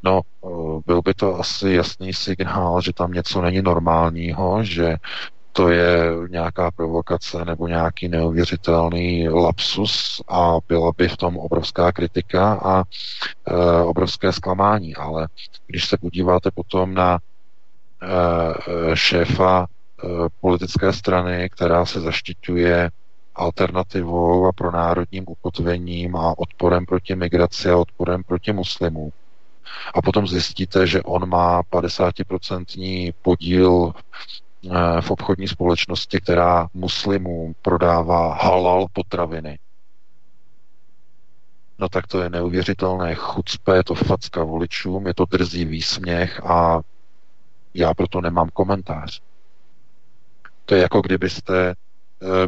No, 0.02 0.20
eh, 0.44 0.48
byl 0.86 1.02
by 1.02 1.14
to 1.14 1.38
asi 1.40 1.70
jasný 1.70 2.12
signál, 2.12 2.80
že 2.80 2.92
tam 2.92 3.12
něco 3.12 3.42
není 3.42 3.62
normálního, 3.62 4.64
že 4.64 4.96
to 5.56 5.68
je 5.68 6.10
nějaká 6.28 6.70
provokace 6.70 7.44
nebo 7.44 7.68
nějaký 7.68 8.08
neuvěřitelný 8.08 9.28
lapsus 9.28 10.22
a 10.28 10.56
byla 10.68 10.92
by 10.96 11.08
v 11.08 11.16
tom 11.16 11.36
obrovská 11.36 11.92
kritika 11.92 12.60
a 12.64 12.82
e, 12.82 13.82
obrovské 13.82 14.32
zklamání. 14.32 14.96
Ale 14.96 15.28
když 15.66 15.84
se 15.84 15.96
podíváte 15.98 16.50
potom 16.54 16.94
na 16.94 17.18
e, 18.02 18.96
šéfa 18.96 19.66
e, 19.66 20.06
politické 20.40 20.92
strany, 20.92 21.50
která 21.50 21.86
se 21.86 22.00
zaštiťuje 22.00 22.90
alternativou 23.34 24.46
a 24.46 24.52
pro 24.52 24.70
národním 24.70 25.24
ukotvením 25.28 26.16
a 26.16 26.38
odporem 26.38 26.86
proti 26.86 27.16
migraci 27.16 27.70
a 27.70 27.76
odporem 27.76 28.22
proti 28.22 28.52
muslimům. 28.52 29.10
A 29.94 30.02
potom 30.02 30.26
zjistíte, 30.26 30.86
že 30.86 31.02
on 31.02 31.28
má 31.28 31.62
50% 31.62 33.14
podíl 33.22 33.92
eh, 33.94 35.00
v 35.00 35.10
obchodní 35.10 35.48
společnosti, 35.48 36.20
která 36.20 36.68
muslimům 36.74 37.54
prodává 37.62 38.34
halal 38.34 38.86
potraviny. 38.92 39.58
No 41.78 41.88
tak 41.88 42.06
to 42.06 42.22
je 42.22 42.30
neuvěřitelné 42.30 43.14
chucpe, 43.14 43.76
je 43.76 43.84
to 43.84 43.94
facka 43.94 44.44
voličům, 44.44 45.06
je 45.06 45.14
to 45.14 45.24
drzý 45.24 45.64
výsměch 45.64 46.40
a 46.44 46.80
já 47.74 47.94
proto 47.94 48.20
nemám 48.20 48.48
komentář. 48.52 49.20
To 50.64 50.74
je 50.74 50.82
jako 50.82 51.00
kdybyste 51.00 51.74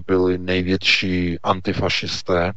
byli 0.06 0.38
největší 0.38 1.38
antifašisté, 1.42 2.52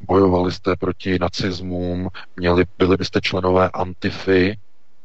bojovali 0.00 0.52
jste 0.52 0.76
proti 0.76 1.18
nacismům, 1.18 2.08
měli, 2.36 2.64
byli 2.78 2.96
byste 2.96 3.20
členové 3.20 3.70
antify 3.70 4.58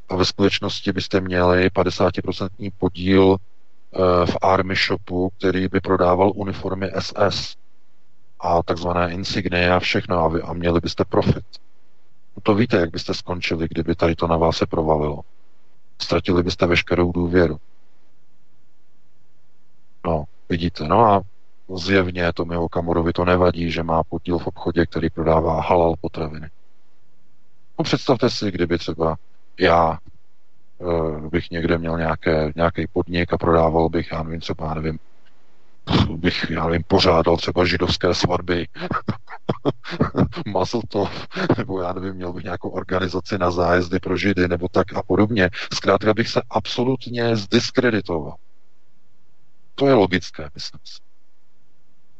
a 0.09 0.15
ve 0.15 0.25
skutečnosti 0.25 0.91
byste 0.91 1.21
měli 1.21 1.67
50% 1.67 2.71
podíl 2.77 3.35
eh, 3.37 4.25
v 4.25 4.37
army 4.41 4.75
shopu, 4.75 5.29
který 5.37 5.67
by 5.67 5.79
prodával 5.79 6.31
uniformy 6.35 6.91
SS 6.99 7.55
a 8.39 8.63
takzvané 8.63 9.13
insignie 9.13 9.73
a 9.73 9.79
všechno 9.79 10.17
a, 10.25 10.27
vy, 10.27 10.41
a 10.41 10.53
měli 10.53 10.79
byste 10.79 11.05
profit. 11.05 11.45
No 12.35 12.41
to 12.43 12.55
víte, 12.55 12.77
jak 12.77 12.91
byste 12.91 13.13
skončili, 13.13 13.67
kdyby 13.69 13.95
tady 13.95 14.15
to 14.15 14.27
na 14.27 14.37
vás 14.37 14.57
se 14.57 14.65
provalilo. 14.65 15.19
Ztratili 16.01 16.43
byste 16.43 16.67
veškerou 16.67 17.11
důvěru. 17.11 17.57
No, 20.05 20.23
Vidíte, 20.53 20.83
no 20.83 21.05
a 21.05 21.21
zjevně 21.75 22.33
Tomio 22.33 22.69
Kamurovi 22.69 23.13
to 23.13 23.25
nevadí, 23.25 23.71
že 23.71 23.83
má 23.83 24.03
podíl 24.03 24.39
v 24.39 24.47
obchodě, 24.47 24.85
který 24.85 25.09
prodává 25.09 25.61
halal 25.61 25.93
potraviny. 26.01 26.49
No 27.79 27.83
představte 27.83 28.29
si, 28.29 28.51
kdyby 28.51 28.77
třeba 28.77 29.15
já 29.59 29.97
uh, 30.77 31.29
bych 31.29 31.51
někde 31.51 31.77
měl 31.77 31.97
nějaké, 31.97 32.51
nějaký 32.55 32.85
podnik 32.93 33.33
a 33.33 33.37
prodával 33.37 33.89
bych, 33.89 34.11
já 34.11 34.23
nevím, 34.23 34.39
třeba, 34.39 34.73
nevím, 34.73 34.99
bych, 36.09 36.45
já 36.49 36.65
nevím, 36.65 36.83
pořádal 36.87 37.37
třeba 37.37 37.65
židovské 37.65 38.13
svatby, 38.13 38.67
to, 40.89 41.07
nebo 41.57 41.81
já 41.81 41.93
nevím, 41.93 42.13
měl 42.13 42.33
bych 42.33 42.43
nějakou 42.43 42.69
organizaci 42.69 43.37
na 43.37 43.51
zájezdy 43.51 43.99
pro 43.99 44.17
židy, 44.17 44.47
nebo 44.47 44.67
tak 44.69 44.93
a 44.93 45.03
podobně. 45.03 45.49
Zkrátka 45.73 46.13
bych 46.13 46.27
se 46.27 46.41
absolutně 46.49 47.35
zdiskreditoval. 47.35 48.35
To 49.75 49.87
je 49.87 49.93
logické, 49.93 50.49
myslím 50.55 50.79
si. 50.83 50.99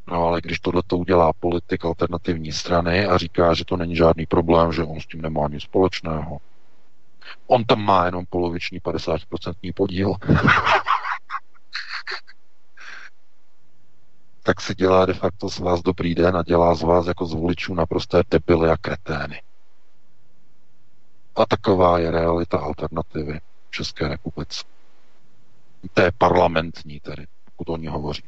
No 0.08 0.26
ale 0.28 0.42
když 0.42 0.60
tohle 0.60 0.82
to 0.88 0.98
udělá 0.98 1.34
politik 1.34 1.86
alternativní 1.86 2.52
strany 2.52 3.06
a 3.06 3.18
říká, 3.18 3.54
že 3.54 3.66
to 3.66 3.78
není 3.78 3.96
žádný 3.96 4.26
problém, 4.26 4.72
že 4.74 4.84
on 4.84 5.00
s 5.00 5.06
tím 5.06 5.22
nemá 5.22 5.48
nic 5.48 5.64
společného. 5.64 6.38
On 7.48 7.66
tam 7.66 7.82
má 7.82 8.06
jenom 8.06 8.26
poloviční 8.30 8.80
50% 8.80 9.74
podíl. 9.76 10.14
tak 14.44 14.62
si 14.62 14.76
dělá 14.76 15.06
de 15.06 15.14
facto 15.14 15.50
z 15.50 15.60
vás 15.60 15.82
dobrý 15.82 16.16
den 16.16 16.38
a 16.38 16.44
dělá 16.44 16.76
z 16.76 16.82
vás 16.82 17.08
jako 17.08 17.26
z 17.26 17.34
voličů 17.34 17.74
naprosté 17.74 18.24
debily 18.32 18.70
a 18.70 18.78
kretény. 18.78 19.42
A 21.36 21.46
taková 21.46 22.00
je 22.00 22.12
realita 22.12 22.58
alternativy 22.58 23.40
České 23.70 24.08
republice. 24.08 24.64
Té 25.94 26.12
parlamentní 26.18 27.00
tedy, 27.00 27.26
pokud 27.64 27.74
o 27.74 27.78
ní 27.78 27.88
hovoří. 27.88 28.24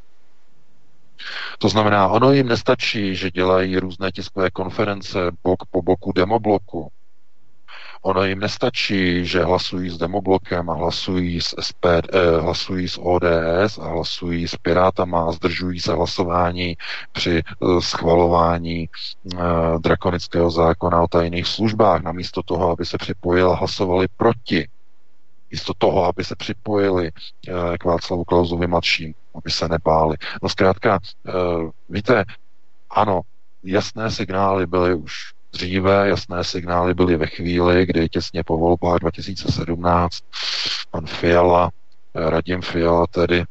To 1.58 1.68
znamená, 1.68 2.08
ono 2.08 2.32
jim 2.32 2.48
nestačí, 2.48 3.16
že 3.16 3.30
dělají 3.30 3.78
různé 3.78 4.12
tiskové 4.12 4.50
konference 4.50 5.18
bok 5.44 5.58
po 5.70 5.82
boku 5.82 6.12
demobloku, 6.12 6.92
Ono 8.02 8.24
jim 8.24 8.38
nestačí, 8.38 9.26
že 9.26 9.44
hlasují 9.44 9.90
s 9.90 9.98
demoblokem 9.98 10.70
a 10.70 10.74
hlasují 10.74 11.40
s 11.40 11.54
SPD, 11.60 12.08
eh, 12.12 12.40
hlasují 12.40 12.88
s 12.88 13.00
ODS 13.02 13.78
a 13.78 13.88
hlasují 13.88 14.48
s 14.48 14.56
Pirátama 14.56 15.28
a 15.28 15.32
zdržují 15.32 15.80
se 15.80 15.92
hlasování 15.92 16.76
při 17.12 17.42
eh, 17.42 17.80
schvalování 17.80 18.88
eh, 18.88 19.38
drakonického 19.78 20.50
zákona 20.50 21.02
o 21.02 21.08
tajných 21.08 21.46
službách, 21.46 22.02
namísto 22.02 22.42
toho, 22.42 22.70
aby 22.70 22.86
se 22.86 22.98
připojili 22.98 23.56
hlasovali 23.58 24.06
proti. 24.16 24.68
Místo 25.50 25.72
toho, 25.78 26.04
aby 26.04 26.24
se 26.24 26.36
připojili 26.36 27.10
eh, 27.48 27.78
k 27.78 27.84
Václavu 27.84 28.24
Klausovi 28.24 28.66
mladším, 28.66 29.14
aby 29.34 29.50
se 29.50 29.68
nebáli. 29.68 30.16
No 30.42 30.48
zkrátka, 30.48 30.98
eh, 31.28 31.32
víte, 31.88 32.24
ano, 32.90 33.20
jasné 33.64 34.10
signály 34.10 34.66
byly 34.66 34.94
už 34.94 35.12
dříve. 35.52 36.08
Jasné 36.08 36.44
signály 36.44 36.94
byly 36.94 37.16
ve 37.16 37.26
chvíli, 37.26 37.86
kdy 37.86 38.08
těsně 38.08 38.44
po 38.44 38.58
volbách 38.58 38.98
2017 38.98 40.18
pan 40.90 41.06
Fiala, 41.06 41.70
eh, 42.14 42.30
Radim 42.30 42.62
Fiala 42.62 43.06
tedy 43.06 43.44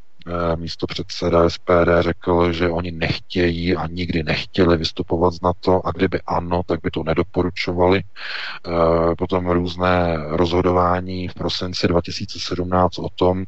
místo 0.56 0.88
předseda 0.88 1.50
SPD 1.50 1.88
řekl, 2.00 2.52
že 2.52 2.70
oni 2.70 2.92
nechtějí 2.92 3.76
a 3.76 3.88
nikdy 3.88 4.24
nechtěli 4.24 4.78
vystupovat 4.78 5.34
z 5.34 5.42
NATO 5.42 5.88
a 5.88 5.92
kdyby 5.92 6.22
ano, 6.28 6.62
tak 6.66 6.80
by 6.84 6.92
to 6.92 7.04
nedoporučovali. 7.04 8.04
Eh, 8.04 9.16
potom 9.18 9.50
různé 9.50 10.18
rozhodování 10.18 11.28
v 11.28 11.34
prosinci 11.34 11.88
2017 11.88 13.00
o 13.00 13.10
tom, 13.16 13.44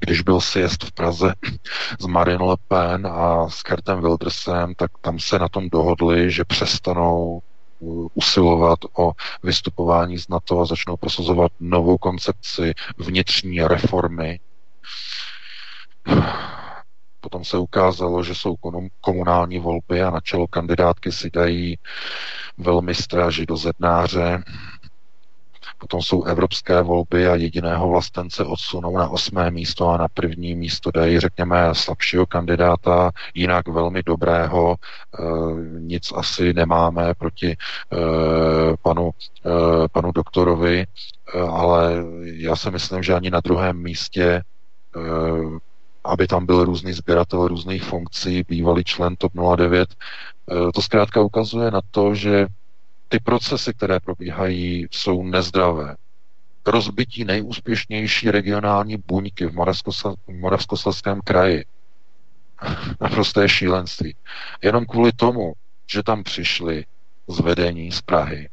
když 0.00 0.22
byl 0.22 0.40
sjezd 0.40 0.84
v 0.84 0.92
Praze 0.92 1.34
s 2.00 2.06
Marine 2.06 2.44
Le 2.44 2.56
Pen 2.68 3.06
a 3.06 3.48
s 3.48 3.62
Kertem 3.62 4.00
Wildersem, 4.00 4.74
tak 4.74 4.90
tam 5.00 5.18
se 5.18 5.38
na 5.38 5.48
tom 5.48 5.68
dohodli, 5.68 6.30
že 6.30 6.44
přestanou 6.44 7.40
usilovat 8.14 8.78
o 8.98 9.12
vystupování 9.42 10.18
z 10.18 10.28
NATO 10.28 10.60
a 10.60 10.64
začnou 10.64 10.96
prosazovat 10.96 11.52
novou 11.60 11.98
koncepci 11.98 12.72
vnitřní 12.98 13.60
reformy. 13.60 14.40
Potom 17.20 17.44
se 17.44 17.58
ukázalo, 17.58 18.22
že 18.22 18.34
jsou 18.34 18.56
komunální 19.00 19.58
volby 19.58 20.02
a 20.02 20.10
na 20.10 20.20
čelo 20.20 20.46
kandidátky 20.46 21.12
si 21.12 21.30
dají 21.30 21.78
velmi 22.58 22.94
stráži 22.94 23.46
do 23.46 23.56
zednáře, 23.56 24.42
Potom 25.78 26.02
jsou 26.02 26.24
evropské 26.24 26.82
volby 26.82 27.28
a 27.28 27.34
jediného 27.34 27.88
vlastence 27.88 28.44
odsunou 28.44 28.98
na 28.98 29.08
osmé 29.08 29.50
místo 29.50 29.88
a 29.88 29.96
na 29.96 30.08
první 30.08 30.54
místo 30.54 30.90
dají, 30.90 31.20
řekněme, 31.20 31.68
slabšího 31.72 32.26
kandidáta, 32.26 33.10
jinak 33.34 33.68
velmi 33.68 34.02
dobrého. 34.02 34.74
E, 34.74 35.22
nic 35.80 36.12
asi 36.14 36.52
nemáme 36.52 37.14
proti 37.14 37.50
e, 37.50 37.56
panu, 38.82 39.10
e, 39.46 39.88
panu 39.88 40.12
doktorovi, 40.12 40.80
e, 40.80 40.86
ale 41.40 42.04
já 42.22 42.56
si 42.56 42.70
myslím, 42.70 43.02
že 43.02 43.14
ani 43.14 43.30
na 43.30 43.40
druhém 43.40 43.82
místě 43.82 44.42
aby 46.08 46.26
tam 46.26 46.46
byl 46.46 46.64
různý 46.64 46.92
sběratel 46.92 47.48
různých 47.48 47.84
funkcí, 47.84 48.44
bývalý 48.48 48.84
člen 48.84 49.16
TOP 49.16 49.32
09. 49.56 49.94
To 50.74 50.82
zkrátka 50.82 51.20
ukazuje 51.20 51.70
na 51.70 51.80
to, 51.90 52.14
že 52.14 52.46
ty 53.08 53.18
procesy, 53.20 53.74
které 53.74 54.00
probíhají, 54.00 54.86
jsou 54.90 55.22
nezdravé. 55.22 55.96
Rozbití 56.66 57.24
nejúspěšnější 57.24 58.30
regionální 58.30 58.96
buňky 59.06 59.46
v 59.46 59.54
Moravskoslezském 60.28 61.20
kraji. 61.24 61.64
Naprosté 63.00 63.48
šílenství. 63.48 64.14
Jenom 64.62 64.84
kvůli 64.86 65.12
tomu, 65.12 65.52
že 65.90 66.02
tam 66.02 66.22
přišli 66.24 66.84
z 67.28 67.40
vedení 67.40 67.92
z 67.92 68.02
Prahy 68.02 68.48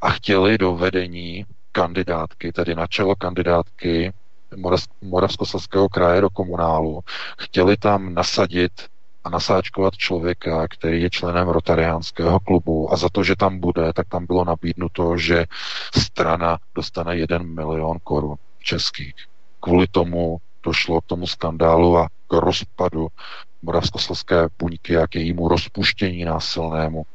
a 0.00 0.10
chtěli 0.10 0.58
do 0.58 0.74
vedení 0.74 1.46
kandidátky, 1.72 2.52
tedy 2.52 2.74
na 2.74 2.86
čelo 2.86 3.16
kandidátky 3.16 4.12
Moravskoslezského 5.02 5.88
kraje 5.88 6.20
do 6.20 6.30
komunálu, 6.30 7.00
chtěli 7.38 7.76
tam 7.76 8.14
nasadit 8.14 8.72
a 9.24 9.30
nasáčkovat 9.30 9.96
člověka, 9.96 10.68
který 10.68 11.02
je 11.02 11.10
členem 11.10 11.48
rotariánského 11.48 12.40
klubu 12.40 12.92
a 12.92 12.96
za 12.96 13.08
to, 13.12 13.24
že 13.24 13.36
tam 13.36 13.60
bude, 13.60 13.92
tak 13.92 14.08
tam 14.08 14.26
bylo 14.26 14.44
nabídnuto, 14.44 15.16
že 15.16 15.44
strana 15.96 16.58
dostane 16.74 17.16
jeden 17.16 17.54
milion 17.54 17.98
korun 18.04 18.36
českých. 18.62 19.14
Kvůli 19.60 19.86
tomu 19.86 20.38
došlo 20.62 21.00
k 21.00 21.06
tomu 21.06 21.26
skandálu 21.26 21.98
a 21.98 22.08
k 22.08 22.32
rozpadu 22.32 23.08
moravskoslezské 23.62 24.48
buňky 24.58 24.96
a 24.96 25.06
k 25.06 25.14
jejímu 25.14 25.48
rozpuštění 25.48 26.24
násilnému. 26.24 27.06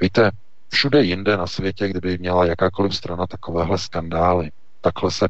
Víte, 0.00 0.30
všude 0.68 1.02
jinde 1.02 1.36
na 1.36 1.46
světě, 1.46 1.88
kdyby 1.88 2.18
měla 2.18 2.46
jakákoliv 2.46 2.96
strana 2.96 3.26
takovéhle 3.26 3.78
skandály, 3.78 4.50
takhle 4.80 5.10
se 5.10 5.26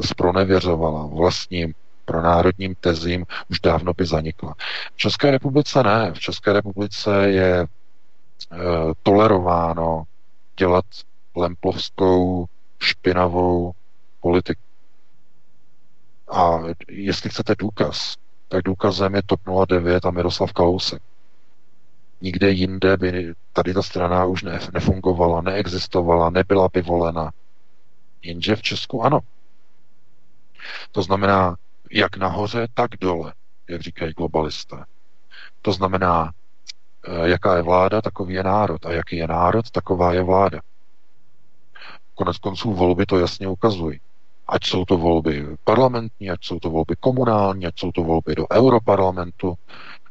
spronevěřovala 0.00 1.06
vlastním 1.06 1.74
pro 2.04 2.22
národním 2.22 2.74
tezím 2.80 3.26
už 3.50 3.60
dávno 3.60 3.92
by 3.96 4.06
zanikla. 4.06 4.54
V 4.94 4.96
České 4.96 5.30
republice 5.30 5.82
ne. 5.82 6.12
V 6.12 6.18
České 6.20 6.52
republice 6.52 7.28
je 7.30 7.60
e, 7.60 7.66
tolerováno 9.02 10.02
dělat 10.58 10.84
lemplovskou, 11.36 12.46
špinavou 12.80 13.72
politiku. 14.20 14.60
A 16.32 16.58
jestli 16.88 17.30
chcete 17.30 17.54
důkaz, 17.58 18.14
tak 18.48 18.62
důkazem 18.64 19.14
je 19.14 19.22
TOP 19.26 19.40
09 19.68 20.06
a 20.06 20.10
Miroslav 20.10 20.52
Kalousek. 20.52 21.02
Nikde 22.20 22.50
jinde 22.50 22.96
by 22.96 23.32
tady 23.52 23.74
ta 23.74 23.82
strana 23.82 24.24
už 24.24 24.42
ne, 24.42 24.60
nefungovala, 24.72 25.40
neexistovala, 25.40 26.30
nebyla 26.30 26.68
by 26.72 26.82
volena. 26.82 27.30
Jenže 28.24 28.56
v 28.56 28.62
Česku 28.62 29.02
ano. 29.02 29.20
To 30.92 31.02
znamená, 31.02 31.56
jak 31.90 32.16
nahoře, 32.16 32.66
tak 32.74 32.90
dole, 33.00 33.34
jak 33.68 33.80
říkají 33.80 34.12
globalisté. 34.12 34.84
To 35.62 35.72
znamená, 35.72 36.32
eh, 37.08 37.28
jaká 37.28 37.56
je 37.56 37.62
vláda, 37.62 38.00
takový 38.02 38.34
je 38.34 38.42
národ. 38.42 38.86
A 38.86 38.92
jaký 38.92 39.16
je 39.16 39.26
národ, 39.26 39.70
taková 39.70 40.12
je 40.12 40.22
vláda. 40.22 40.60
Konec 42.14 42.38
konců 42.38 42.72
volby 42.74 43.06
to 43.06 43.18
jasně 43.18 43.48
ukazují. 43.48 44.00
Ať 44.48 44.66
jsou 44.66 44.84
to 44.84 44.98
volby 44.98 45.46
parlamentní, 45.64 46.30
ať 46.30 46.44
jsou 46.44 46.58
to 46.58 46.70
volby 46.70 46.94
komunální, 47.00 47.66
ať 47.66 47.78
jsou 47.78 47.92
to 47.92 48.02
volby 48.02 48.34
do 48.34 48.46
europarlamentu. 48.52 49.54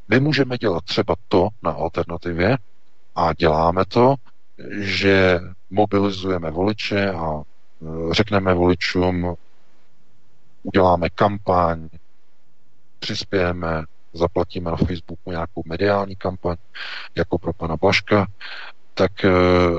My 0.08 0.20
můžeme 0.20 0.58
dělat 0.58 0.84
třeba 0.84 1.16
to 1.28 1.48
na 1.62 1.72
alternativě 1.72 2.58
a 3.16 3.34
děláme 3.34 3.86
to, 3.86 4.16
že 4.80 5.40
mobilizujeme 5.70 6.52
voliče 6.52 7.12
a 7.12 7.42
řekneme 8.12 8.54
voličům, 8.54 9.36
uděláme 10.64 11.10
kampaň, 11.10 11.90
přispějeme, 13.00 13.84
zaplatíme 14.14 14.72
na 14.72 14.78
Facebooku 14.78 15.32
nějakou 15.32 15.64
mediální 15.66 16.16
kampaň, 16.16 16.56
jako 17.16 17.38
pro 17.38 17.54
pana 17.54 17.78
Blaška, 17.78 18.28
tak 18.94 19.26
eh, 19.26 19.30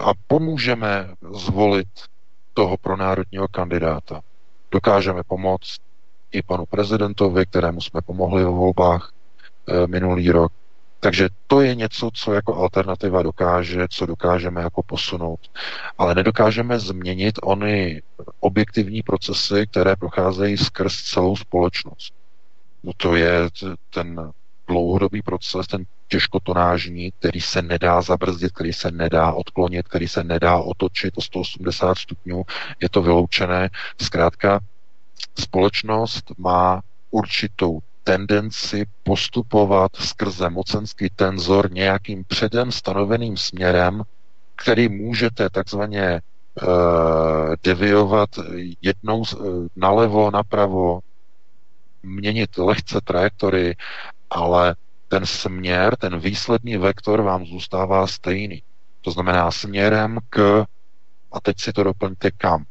a 0.03 0.13
pomůžeme 0.27 1.09
zvolit 1.35 1.89
toho 2.55 2.77
pro 2.77 2.97
národního 2.97 3.49
kandidáta. 3.49 4.21
Dokážeme 4.71 5.23
pomoct 5.27 5.77
i 6.33 6.43
panu 6.43 6.67
prezidentovi, 6.67 7.47
kterému 7.47 7.81
jsme 7.81 8.01
pomohli 8.03 8.45
ve 8.45 8.51
volbách 8.51 9.13
e, 9.69 9.87
minulý 9.87 10.31
rok. 10.31 10.53
Takže 11.05 11.29
to 11.47 11.61
je 11.61 11.75
něco, 11.75 12.11
co 12.15 12.33
jako 12.33 12.57
alternativa 12.57 13.23
dokáže, 13.23 13.87
co 13.91 14.07
dokážeme 14.07 14.63
jako 14.63 14.83
posunout. 14.83 15.41
Ale 15.99 16.15
nedokážeme 16.15 16.79
změnit 16.79 17.39
ony 17.43 18.03
objektivní 18.41 19.03
procesy, 19.03 19.67
které 19.71 19.97
procházejí 19.97 20.57
skrz 20.57 21.03
celou 21.03 21.37
společnost. 21.37 22.15
No 22.83 22.93
to 22.97 23.17
je 23.17 23.49
ten 23.91 24.31
dlouhodobý 24.69 25.23
proces, 25.23 25.67
ten 25.67 25.85
těžkotonážní, 26.09 27.13
který 27.19 27.41
se 27.41 27.63
nedá 27.63 28.03
zabrzdit, 28.03 28.53
který 28.53 28.73
se 28.73 28.91
nedá 28.91 29.33
odklonit, 29.33 29.89
který 29.89 30.09
se 30.09 30.25
nedá 30.25 30.57
otočit 30.57 31.15
o 31.17 31.23
180 31.23 31.99
stupňů, 31.99 32.45
je 32.81 32.89
to 32.89 33.03
vyloučené. 33.03 33.71
Zkrátka, 34.03 34.61
společnost 35.39 36.33
má 36.39 36.81
určitou 37.11 37.81
tendenci 38.05 38.85
postupovat 39.03 39.97
skrze 39.97 40.51
mocenský 40.51 41.09
tenzor 41.17 41.73
nějakým 41.73 42.25
předem 42.25 42.73
stanoveným 42.73 43.37
směrem, 43.37 44.03
který 44.57 44.89
můžete 44.89 45.51
takzvaně 45.51 46.21
uh, 46.63 46.69
deviovat 47.63 48.29
jednou 48.83 49.19
uh, 49.19 49.67
nalevo, 49.77 50.31
napravo, 50.31 51.01
měnit 52.03 52.59
lehce 52.59 53.01
trajektory, 53.05 53.77
ale 54.31 54.77
ten 55.09 55.27
směr, 55.27 55.97
ten 55.97 56.19
výsledný 56.19 56.77
vektor 56.77 57.23
vám 57.23 57.47
zůstává 57.47 58.07
stejný. 58.07 58.63
To 59.01 59.11
znamená 59.11 59.51
směrem 59.51 60.19
k, 60.31 60.65
a 61.33 61.41
teď 61.41 61.61
si 61.61 61.73
to 61.73 61.85
doplňte 61.85 62.31
kam. 62.31 62.65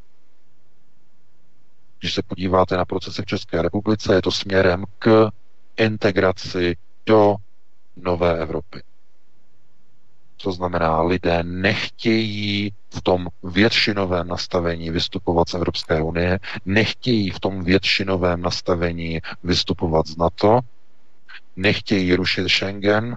Když 2.04 2.14
se 2.14 2.24
podíváte 2.24 2.78
na 2.78 2.86
procesy 2.86 3.22
v 3.22 3.26
České 3.26 3.62
republice, 3.62 4.16
je 4.16 4.22
to 4.22 4.32
směrem 4.32 4.84
k 5.00 5.30
integraci 5.78 6.76
do 7.06 7.36
nové 7.96 8.40
Evropy. 8.40 8.82
To 10.44 10.52
znamená, 10.52 11.02
lidé 11.02 11.44
nechtějí 11.44 12.72
v 12.90 13.02
tom 13.02 13.28
většinovém 13.44 14.28
nastavení 14.28 14.90
vystupovat 14.92 15.50
z 15.50 15.54
Evropské 15.54 16.02
unie, 16.02 16.40
nechtějí 16.66 17.30
v 17.30 17.40
tom 17.40 17.64
většinovém 17.64 18.42
nastavení 18.42 19.20
vystupovat 19.44 20.08
z 20.08 20.18
NATO, 20.18 20.60
nechtějí 21.56 22.16
rušit 22.16 22.50
Schengen. 22.50 23.16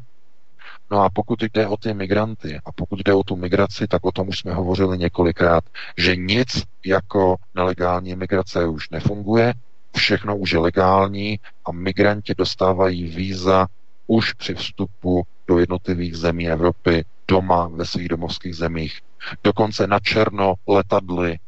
No 0.91 1.03
a 1.03 1.11
pokud 1.11 1.43
jde 1.43 1.67
o 1.67 1.77
ty 1.77 1.95
migranty 1.95 2.59
a 2.65 2.73
pokud 2.73 2.99
jde 3.03 3.15
o 3.15 3.23
tu 3.23 3.37
migraci, 3.37 3.87
tak 3.89 4.05
o 4.05 4.13
tom 4.13 4.29
už 4.29 4.39
jsme 4.39 4.55
hovořili 4.55 4.99
několikrát, 4.99 5.65
že 5.97 6.17
nic 6.17 6.63
jako 6.87 7.37
nelegální 7.55 8.17
migrace 8.17 8.67
už 8.67 8.91
nefunguje, 8.91 9.55
všechno 9.97 10.37
už 10.37 10.53
je 10.53 10.59
legální 10.59 11.41
a 11.65 11.73
migranti 11.73 12.35
dostávají 12.39 13.05
víza 13.05 13.67
už 14.07 14.33
při 14.33 14.55
vstupu 14.55 15.23
do 15.47 15.59
jednotlivých 15.59 16.17
zemí 16.17 16.49
Evropy 16.49 17.05
doma 17.29 17.69
ve 17.69 17.87
svých 17.87 18.09
domovských 18.09 18.57
zemích. 18.57 19.01
Dokonce 19.45 19.87
na 19.87 20.01
černo 20.01 20.55
letadly 20.67 21.39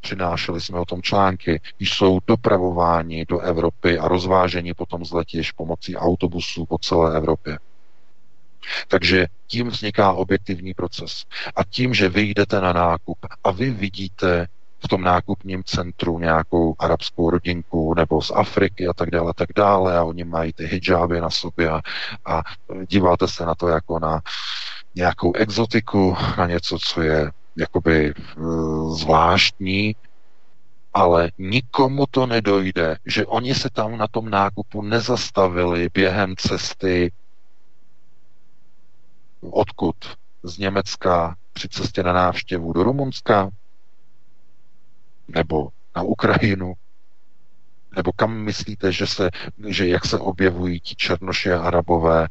přinášeli 0.00 0.60
jsme 0.60 0.78
o 0.78 0.84
tom 0.84 1.02
články, 1.02 1.60
jsou 1.78 2.18
dopravováni 2.26 3.24
do 3.28 3.40
Evropy 3.40 3.98
a 3.98 4.08
rozváženi 4.08 4.74
potom 4.74 5.04
z 5.04 5.12
letiš 5.12 5.52
pomocí 5.52 5.96
autobusů 5.96 6.66
po 6.66 6.78
celé 6.78 7.16
Evropě. 7.16 7.58
Takže 8.88 9.26
tím 9.46 9.68
vzniká 9.68 10.12
objektivní 10.12 10.74
proces. 10.74 11.24
A 11.56 11.64
tím, 11.64 11.94
že 11.94 12.08
vy 12.08 12.22
jdete 12.22 12.60
na 12.60 12.72
nákup 12.72 13.18
a 13.44 13.50
vy 13.50 13.70
vidíte 13.70 14.46
v 14.84 14.88
tom 14.88 15.02
nákupním 15.02 15.64
centru 15.64 16.18
nějakou 16.18 16.74
arabskou 16.78 17.30
rodinku 17.30 17.94
nebo 17.94 18.22
z 18.22 18.30
Afriky 18.34 18.88
a 18.88 18.92
tak 18.92 19.10
dále, 19.10 19.32
tak 19.36 19.48
dále 19.56 19.96
a 19.96 20.04
oni 20.04 20.24
mají 20.24 20.52
ty 20.52 20.66
hijáby 20.66 21.20
na 21.20 21.30
sobě 21.30 21.70
a, 21.70 21.80
a 22.26 22.42
díváte 22.88 23.28
se 23.28 23.46
na 23.46 23.54
to 23.54 23.68
jako 23.68 23.98
na 23.98 24.20
nějakou 24.94 25.32
exotiku, 25.32 26.16
na 26.38 26.46
něco, 26.46 26.78
co 26.78 27.02
je 27.02 27.30
jakoby 27.56 28.14
uh, 28.36 28.96
zvláštní, 28.96 29.96
ale 30.94 31.30
nikomu 31.38 32.04
to 32.10 32.26
nedojde, 32.26 32.96
že 33.06 33.26
oni 33.26 33.54
se 33.54 33.70
tam 33.70 33.98
na 33.98 34.06
tom 34.08 34.30
nákupu 34.30 34.82
nezastavili 34.82 35.88
během 35.94 36.34
cesty 36.36 37.12
odkud? 39.52 39.96
Z 40.42 40.58
Německa 40.58 41.36
při 41.52 41.68
cestě 41.68 42.02
na 42.02 42.12
návštěvu 42.12 42.72
do 42.72 42.82
Rumunska? 42.82 43.50
Nebo 45.28 45.68
na 45.96 46.02
Ukrajinu? 46.02 46.74
Nebo 47.96 48.12
kam 48.12 48.34
myslíte, 48.36 48.92
že, 48.92 49.06
se, 49.06 49.30
že 49.66 49.88
jak 49.88 50.04
se 50.06 50.18
objevují 50.18 50.80
ti 50.80 50.94
černoši 50.94 51.52
a 51.52 51.62
arabové 51.62 52.28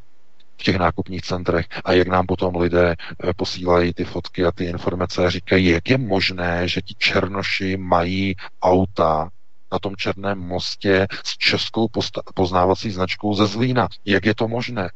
v 0.56 0.62
těch 0.62 0.76
nákupních 0.76 1.22
centrech 1.22 1.66
a 1.84 1.92
jak 1.92 2.08
nám 2.08 2.26
potom 2.26 2.56
lidé 2.56 2.94
eh, 2.94 3.32
posílají 3.36 3.94
ty 3.94 4.04
fotky 4.04 4.44
a 4.44 4.52
ty 4.52 4.64
informace 4.64 5.26
a 5.26 5.30
říkají, 5.30 5.66
jak 5.66 5.90
je 5.90 5.98
možné, 5.98 6.68
že 6.68 6.80
ti 6.80 6.94
černoši 6.98 7.76
mají 7.76 8.34
auta 8.62 9.30
na 9.72 9.78
tom 9.78 9.96
Černém 9.96 10.38
mostě 10.38 11.06
s 11.24 11.36
českou 11.38 11.88
poznávací 12.34 12.90
značkou 12.90 13.34
ze 13.34 13.46
Zlína. 13.46 13.88
Jak 14.04 14.26
je 14.26 14.34
to 14.34 14.48
možné? 14.48 14.90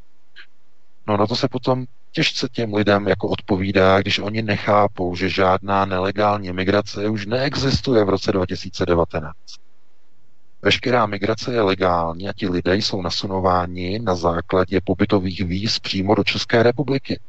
No 1.07 1.16
na 1.16 1.27
to 1.27 1.37
se 1.37 1.49
potom 1.49 1.87
těžce 2.19 2.49
těm 2.53 2.75
lidem 2.75 3.09
jako 3.09 3.29
odpovídá, 3.29 4.01
když 4.01 4.19
oni 4.19 4.43
nechápou, 4.43 5.16
že 5.16 5.29
žádná 5.29 5.85
nelegální 5.85 6.53
migrace 6.53 7.09
už 7.09 7.27
neexistuje 7.27 8.05
v 8.05 8.09
roce 8.09 8.33
2019. 8.33 9.35
Veškerá 10.62 11.07
migrace 11.07 11.53
je 11.53 11.61
legální 11.61 12.29
a 12.29 12.33
ti 12.33 12.49
lidé 12.49 12.77
jsou 12.77 13.03
nasunováni 13.03 13.99
na 13.99 14.14
základě 14.14 14.81
pobytových 14.85 15.41
víz 15.41 15.79
přímo 15.79 16.14
do 16.14 16.25
České 16.25 16.62
republiky. 16.62 17.21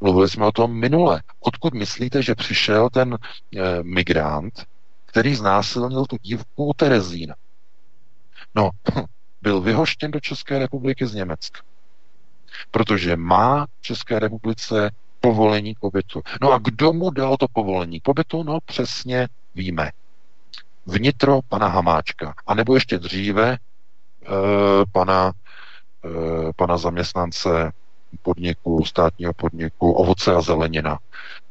Mluvili 0.00 0.28
jsme 0.28 0.46
o 0.46 0.52
tom 0.52 0.78
minule. 0.78 1.22
Odkud 1.40 1.74
myslíte, 1.74 2.22
že 2.22 2.34
přišel 2.34 2.88
ten 2.90 3.14
e, 3.14 3.82
migrant, 3.82 4.64
který 5.06 5.34
znásilnil 5.34 6.04
tu 6.04 6.16
dívku 6.22 6.64
u 6.66 6.72
Terezína? 6.72 7.34
No, 8.54 8.70
byl 9.42 9.60
vyhoštěn 9.60 10.10
do 10.10 10.20
České 10.20 10.58
republiky 10.58 11.06
z 11.06 11.14
Německa. 11.14 11.60
Protože 12.70 13.16
má 13.16 13.66
v 13.66 13.82
České 13.82 14.18
republice 14.18 14.90
povolení 15.20 15.74
k 15.74 15.78
pobytu. 15.78 16.22
No 16.42 16.52
a 16.52 16.58
kdo 16.58 16.92
mu 16.92 17.10
dal 17.10 17.36
to 17.36 17.46
povolení 17.52 18.00
k 18.00 18.02
pobytu? 18.02 18.42
No 18.42 18.58
přesně 18.66 19.28
víme 19.54 19.90
vnitro 20.86 21.40
pana 21.48 21.68
Hamáčka. 21.68 22.34
A 22.46 22.54
nebo 22.54 22.74
ještě 22.74 22.98
dříve 22.98 23.52
e, 23.52 23.58
pana, 24.92 25.32
e, 26.04 26.52
pana 26.56 26.78
zaměstnance 26.78 27.72
podniku, 28.22 28.84
státního 28.84 29.32
podniku, 29.32 29.92
ovoce 29.92 30.34
a 30.34 30.40
zelenina. 30.40 30.98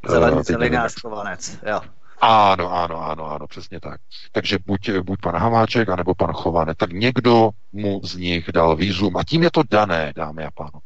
Zelený, 0.08 0.42
zelenář, 0.42 0.94
chovanec, 1.00 1.58
jo. 1.66 1.80
Ano, 2.20 2.72
ano, 2.72 3.02
ano, 3.02 3.30
ano, 3.30 3.46
přesně 3.46 3.80
tak. 3.80 4.00
Takže 4.32 4.58
buď, 4.66 4.90
buď 4.90 5.20
pan 5.22 5.36
Hamáček, 5.36 5.88
anebo 5.88 6.14
pan 6.14 6.32
Chovanec, 6.32 6.76
tak 6.78 6.92
někdo 6.92 7.50
mu 7.72 8.00
z 8.04 8.16
nich 8.16 8.52
dal 8.52 8.76
výzum 8.76 9.16
a 9.16 9.24
tím 9.24 9.42
je 9.42 9.50
to 9.50 9.62
dané, 9.70 10.12
dámy 10.16 10.44
a 10.44 10.50
pánové. 10.50 10.85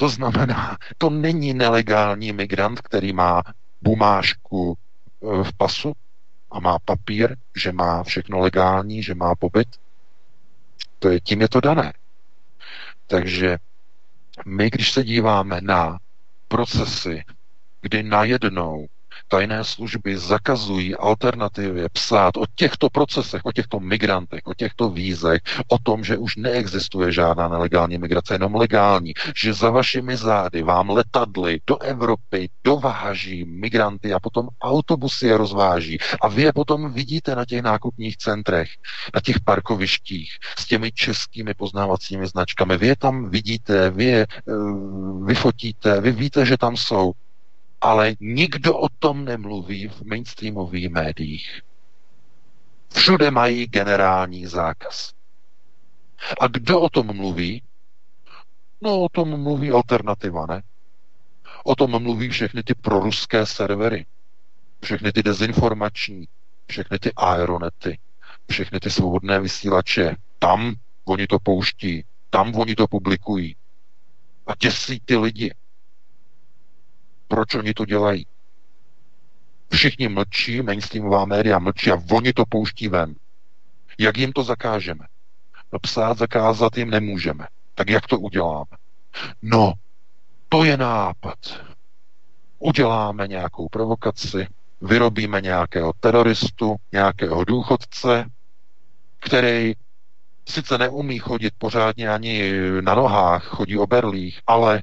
To 0.00 0.08
znamená, 0.08 0.76
to 0.98 1.10
není 1.10 1.54
nelegální 1.54 2.32
migrant, 2.32 2.80
který 2.80 3.12
má 3.12 3.42
bumášku 3.82 4.78
v 5.20 5.56
pasu, 5.56 5.92
a 6.50 6.60
má 6.60 6.78
papír, 6.78 7.36
že 7.56 7.72
má 7.72 8.02
všechno 8.02 8.38
legální, 8.38 9.02
že 9.02 9.14
má 9.14 9.34
pobyt, 9.34 9.68
to 10.98 11.08
je, 11.08 11.20
tím 11.20 11.40
je 11.40 11.48
to 11.48 11.60
dané. 11.60 11.92
Takže 13.06 13.58
my, 14.46 14.70
když 14.70 14.92
se 14.92 15.04
díváme 15.04 15.60
na 15.60 15.98
procesy, 16.48 17.24
kdy 17.80 18.02
najednou 18.02 18.86
tajné 19.30 19.64
služby 19.64 20.18
zakazují 20.18 20.96
alternativě 20.96 21.88
psát 21.92 22.36
o 22.36 22.44
těchto 22.54 22.90
procesech, 22.90 23.40
o 23.44 23.52
těchto 23.52 23.80
migrantech, 23.80 24.40
o 24.44 24.54
těchto 24.54 24.90
vízech, 24.90 25.40
o 25.68 25.78
tom, 25.78 26.04
že 26.04 26.18
už 26.18 26.36
neexistuje 26.36 27.12
žádná 27.12 27.48
nelegální 27.48 27.98
migrace, 27.98 28.34
jenom 28.34 28.54
legální, 28.54 29.14
že 29.36 29.54
za 29.54 29.70
vašimi 29.70 30.16
zády 30.16 30.62
vám 30.62 30.90
letadly 30.90 31.60
do 31.66 31.78
Evropy 31.78 32.48
dováží 32.64 33.44
migranty 33.44 34.12
a 34.12 34.20
potom 34.20 34.48
autobusy 34.62 35.26
je 35.26 35.36
rozváží 35.36 35.98
a 36.22 36.28
vy 36.28 36.42
je 36.42 36.52
potom 36.52 36.92
vidíte 36.92 37.34
na 37.34 37.44
těch 37.44 37.62
nákupních 37.62 38.16
centrech, 38.16 38.68
na 39.14 39.20
těch 39.20 39.40
parkovištích 39.40 40.30
s 40.58 40.66
těmi 40.66 40.92
českými 40.92 41.54
poznávacími 41.54 42.26
značkami. 42.26 42.78
Vy 42.78 42.86
je 42.86 42.96
tam 42.96 43.30
vidíte, 43.30 43.90
vy 43.90 44.04
je 44.04 44.26
uh, 44.26 45.26
vyfotíte, 45.26 46.00
vy 46.00 46.12
víte, 46.12 46.46
že 46.46 46.56
tam 46.56 46.76
jsou 46.76 47.12
ale 47.80 48.14
nikdo 48.20 48.78
o 48.78 48.88
tom 48.98 49.24
nemluví 49.24 49.88
v 49.88 50.02
mainstreamových 50.02 50.88
médiích. 50.88 51.60
Všude 52.94 53.30
mají 53.30 53.66
generální 53.66 54.46
zákaz. 54.46 55.12
A 56.40 56.46
kdo 56.46 56.80
o 56.80 56.88
tom 56.88 57.16
mluví? 57.16 57.62
No, 58.80 59.00
o 59.00 59.08
tom 59.08 59.42
mluví 59.42 59.70
alternativa, 59.70 60.46
ne? 60.46 60.62
O 61.64 61.74
tom 61.74 62.02
mluví 62.02 62.28
všechny 62.28 62.62
ty 62.62 62.74
proruské 62.74 63.46
servery, 63.46 64.06
všechny 64.84 65.12
ty 65.12 65.22
dezinformační, 65.22 66.28
všechny 66.66 66.98
ty 66.98 67.12
aeronety, 67.16 67.98
všechny 68.50 68.80
ty 68.80 68.90
svobodné 68.90 69.40
vysílače. 69.40 70.16
Tam 70.38 70.74
oni 71.04 71.26
to 71.26 71.38
pouští, 71.38 72.04
tam 72.30 72.54
oni 72.54 72.74
to 72.74 72.86
publikují. 72.86 73.56
A 74.46 74.52
děsí 74.54 75.00
ty 75.04 75.16
lidi. 75.16 75.54
Proč 77.30 77.54
oni 77.54 77.74
to 77.74 77.84
dělají? 77.84 78.26
Všichni 79.72 80.08
mlčí, 80.08 80.62
mainstreamová 80.62 81.24
média 81.24 81.58
mlčí 81.58 81.90
a 81.90 82.02
oni 82.12 82.32
to 82.32 82.44
pouští 82.48 82.88
ven. 82.88 83.14
Jak 83.98 84.16
jim 84.16 84.32
to 84.32 84.42
zakážeme? 84.42 85.06
psát, 85.82 86.18
zakázat 86.18 86.76
jim 86.76 86.90
nemůžeme. 86.90 87.46
Tak 87.74 87.90
jak 87.90 88.06
to 88.06 88.18
uděláme? 88.18 88.76
No, 89.42 89.72
to 90.48 90.64
je 90.64 90.76
nápad. 90.76 91.38
Uděláme 92.58 93.28
nějakou 93.28 93.68
provokaci, 93.68 94.46
vyrobíme 94.80 95.40
nějakého 95.40 95.92
teroristu, 96.00 96.76
nějakého 96.92 97.44
důchodce, 97.44 98.24
který 99.20 99.72
sice 100.48 100.78
neumí 100.78 101.18
chodit 101.18 101.54
pořádně 101.58 102.08
ani 102.08 102.52
na 102.80 102.94
nohách, 102.94 103.44
chodí 103.44 103.78
o 103.78 103.86
berlích, 103.86 104.40
ale 104.46 104.82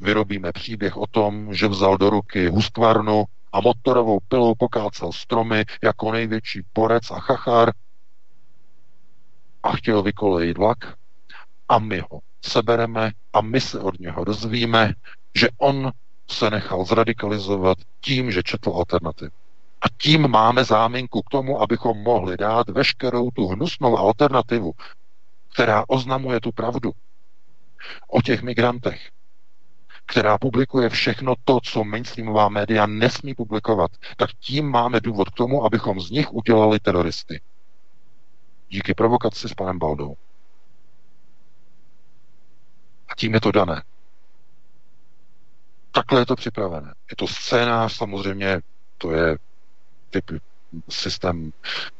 vyrobíme 0.00 0.52
příběh 0.52 0.96
o 0.96 1.06
tom, 1.06 1.54
že 1.54 1.68
vzal 1.68 1.98
do 1.98 2.10
ruky 2.10 2.48
huskvarnu 2.48 3.24
a 3.52 3.60
motorovou 3.60 4.18
pilou 4.28 4.54
pokácel 4.54 5.12
stromy 5.12 5.64
jako 5.82 6.12
největší 6.12 6.62
porec 6.72 7.10
a 7.10 7.20
chachár 7.20 7.72
a 9.62 9.76
chtěl 9.76 10.02
vykolejit 10.02 10.58
vlak 10.58 10.78
a 11.68 11.78
my 11.78 12.00
ho 12.10 12.20
sebereme 12.44 13.12
a 13.32 13.40
my 13.40 13.60
se 13.60 13.80
od 13.80 14.00
něho 14.00 14.24
dozvíme, 14.24 14.92
že 15.34 15.48
on 15.58 15.92
se 16.30 16.50
nechal 16.50 16.84
zradikalizovat 16.84 17.78
tím, 18.00 18.30
že 18.30 18.42
četl 18.42 18.70
alternativu. 18.70 19.30
A 19.80 19.86
tím 19.96 20.28
máme 20.28 20.64
záminku 20.64 21.22
k 21.22 21.30
tomu, 21.30 21.62
abychom 21.62 21.98
mohli 21.98 22.36
dát 22.36 22.68
veškerou 22.68 23.30
tu 23.30 23.46
hnusnou 23.46 23.98
alternativu, 23.98 24.72
která 25.52 25.84
oznamuje 25.88 26.40
tu 26.40 26.52
pravdu 26.52 26.90
o 28.08 28.22
těch 28.22 28.42
migrantech, 28.42 29.10
která 30.10 30.38
publikuje 30.38 30.88
všechno 30.88 31.34
to, 31.44 31.60
co 31.62 31.84
mainstreamová 31.84 32.48
média 32.48 32.86
nesmí 32.86 33.34
publikovat, 33.34 33.90
tak 34.16 34.30
tím 34.40 34.66
máme 34.66 35.00
důvod 35.00 35.30
k 35.30 35.34
tomu, 35.34 35.64
abychom 35.64 36.00
z 36.00 36.10
nich 36.10 36.32
udělali 36.32 36.80
teroristy. 36.80 37.40
Díky 38.68 38.94
provokaci 38.94 39.48
s 39.48 39.54
panem 39.54 39.78
Baldou. 39.78 40.14
A 43.08 43.14
tím 43.16 43.34
je 43.34 43.40
to 43.40 43.52
dané. 43.52 43.82
Takhle 45.90 46.20
je 46.20 46.26
to 46.26 46.36
připravené. 46.36 46.94
Je 47.10 47.16
to 47.16 47.26
scénář, 47.26 47.92
samozřejmě, 47.92 48.60
to 48.98 49.12
je 49.12 49.36
typ 50.10 50.24
systém, 50.88 51.50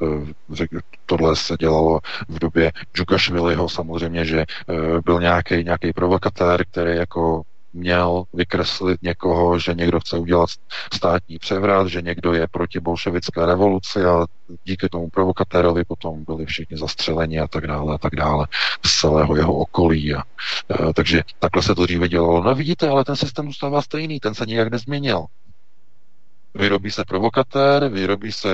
eh, 0.02 0.80
tohle 1.06 1.36
se 1.36 1.56
dělalo 1.60 2.00
v 2.28 2.38
době 2.38 2.72
Džukašviliho 2.96 3.68
samozřejmě, 3.68 4.24
že 4.24 4.40
eh, 4.40 5.00
byl 5.04 5.20
nějaký 5.20 5.64
nějaký 5.64 5.92
provokatér, 5.92 6.64
který 6.66 6.96
jako 6.96 7.42
měl 7.72 8.24
vykreslit 8.32 9.02
někoho, 9.02 9.58
že 9.58 9.74
někdo 9.74 10.00
chce 10.00 10.18
udělat 10.18 10.50
státní 10.94 11.38
převrat, 11.38 11.86
že 11.86 12.02
někdo 12.02 12.32
je 12.32 12.46
proti 12.50 12.80
bolševické 12.80 13.46
revoluci 13.46 14.04
a 14.04 14.26
díky 14.64 14.88
tomu 14.88 15.10
provokatérovi 15.10 15.84
potom 15.84 16.24
byli 16.24 16.46
všichni 16.46 16.76
zastřeleni 16.76 17.40
a 17.40 17.48
tak 17.48 17.66
dále 17.66 17.94
a 17.94 17.98
tak 17.98 18.16
dále 18.16 18.46
z 18.86 19.00
celého 19.00 19.36
jeho 19.36 19.54
okolí. 19.54 20.14
A, 20.14 20.20
a, 20.20 20.24
eh, 20.70 20.92
takže 20.94 21.22
takhle 21.38 21.62
se 21.62 21.74
to 21.74 21.86
dříve 21.86 22.08
dělalo. 22.08 22.42
No 22.42 22.54
vidíte, 22.54 22.88
ale 22.88 23.04
ten 23.04 23.16
systém 23.16 23.46
zůstává 23.46 23.82
stejný, 23.82 24.20
ten 24.20 24.34
se 24.34 24.46
nijak 24.46 24.70
nezměnil. 24.70 25.26
Vyrobí 26.54 26.90
se 26.90 27.04
provokatér, 27.04 27.88
vyrobí 27.88 28.32
se 28.32 28.48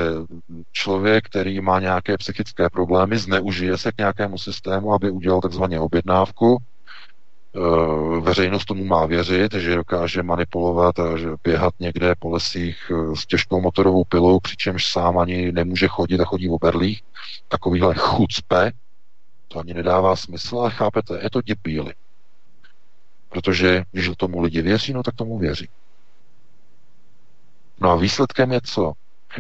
člověk, 0.72 1.24
který 1.24 1.60
má 1.60 1.80
nějaké 1.80 2.18
psychické 2.18 2.70
problémy, 2.70 3.18
zneužije 3.18 3.78
se 3.78 3.92
k 3.92 3.98
nějakému 3.98 4.38
systému, 4.38 4.94
aby 4.94 5.10
udělal 5.10 5.40
takzvaně 5.40 5.80
objednávku. 5.80 6.58
E, 7.57 8.20
veřejnost 8.20 8.64
tomu 8.64 8.84
má 8.84 9.07
věřit, 9.07 9.52
že 9.54 9.74
dokáže 9.74 10.22
manipulovat 10.22 10.98
a 10.98 11.16
že 11.16 11.28
běhat 11.42 11.74
někde 11.80 12.14
po 12.18 12.30
lesích 12.30 12.90
e, 12.90 13.16
s 13.16 13.26
těžkou 13.26 13.61
motorovou 13.61 14.04
pilou, 14.04 14.40
přičemž 14.40 14.86
sám 14.92 15.18
ani 15.18 15.52
nemůže 15.52 15.88
chodit 15.88 16.20
a 16.20 16.24
chodí 16.24 16.48
v 16.48 16.59
berlích. 16.61 17.02
Takovýhle 17.48 17.94
chucpe, 17.94 18.72
to 19.48 19.59
ani 19.59 19.74
nedává 19.74 20.16
smysl, 20.16 20.59
ale 20.59 20.70
chápete, 20.70 21.18
je 21.22 21.30
to 21.30 21.42
děpíly. 21.42 21.94
Protože 23.28 23.84
když 23.92 24.11
tomu 24.16 24.40
lidi 24.40 24.62
věří, 24.62 24.92
no 24.92 25.02
tak 25.02 25.14
tomu 25.14 25.38
věří. 25.38 25.68
No 27.80 27.90
a 27.90 27.96
výsledkem 27.96 28.52
je 28.52 28.61
co? 28.64 28.92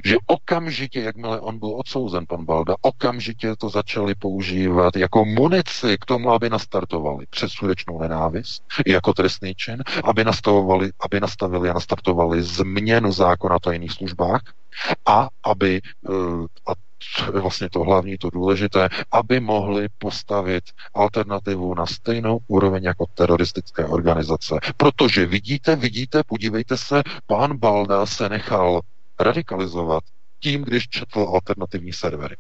Že 0.04 0.16
okamžitě, 0.26 1.00
jakmile 1.00 1.40
on 1.40 1.58
byl 1.58 1.74
odsouzen, 1.76 2.26
pan 2.26 2.44
Balda, 2.44 2.74
okamžitě 2.80 3.56
to 3.56 3.68
začali 3.68 4.14
používat 4.14 4.96
jako 4.96 5.24
munici 5.24 5.96
k 6.00 6.04
tomu, 6.04 6.30
aby 6.30 6.50
nastartovali 6.50 7.26
předsudečnou 7.30 8.00
nenávist 8.00 8.62
jako 8.86 9.12
trestný 9.12 9.54
čin, 9.54 9.82
aby 10.04 10.24
nastavovali, 10.24 10.90
aby 11.00 11.20
nastavili 11.20 11.70
a 11.70 11.72
nastartovali 11.72 12.42
změnu 12.42 13.12
zákona 13.12 13.56
o 13.56 13.60
tajných 13.60 13.92
službách 13.92 14.40
a 15.06 15.28
aby, 15.44 15.80
eh, 16.08 16.46
a 16.66 16.72
to 17.26 17.36
je 17.36 17.40
vlastně 17.40 17.70
to 17.70 17.80
hlavní, 17.80 18.18
to 18.18 18.30
důležité, 18.30 18.88
aby 19.12 19.40
mohli 19.40 19.88
postavit 19.98 20.64
alternativu 20.94 21.74
na 21.74 21.86
stejnou 21.86 22.38
úroveň 22.46 22.84
jako 22.84 23.06
teroristické 23.14 23.84
organizace. 23.84 24.58
Protože 24.76 25.26
vidíte, 25.26 25.76
vidíte, 25.76 26.22
podívejte 26.26 26.76
se, 26.76 27.02
pán 27.26 27.56
Balda 27.56 28.06
se 28.06 28.28
nechal 28.28 28.80
radikalizovat 29.20 30.04
tím, 30.40 30.62
když 30.62 30.88
četl 30.88 31.20
alternativní 31.20 31.92
servery. 31.92 32.36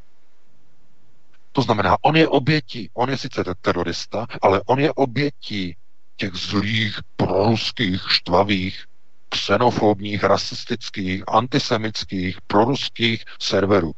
To 1.52 1.62
znamená, 1.62 1.96
on 2.02 2.16
je 2.16 2.28
obětí, 2.28 2.90
on 2.94 3.10
je 3.10 3.16
sice 3.16 3.44
terorista, 3.60 4.26
ale 4.42 4.62
on 4.66 4.80
je 4.80 4.92
obětí 4.92 5.76
těch 6.16 6.34
zlých, 6.34 6.98
proruských, 7.16 8.02
štvavých, 8.08 8.84
xenofobních, 9.28 10.24
rasistických, 10.24 11.24
antisemických, 11.28 12.40
proruských 12.46 13.24
serverů. 13.40 13.92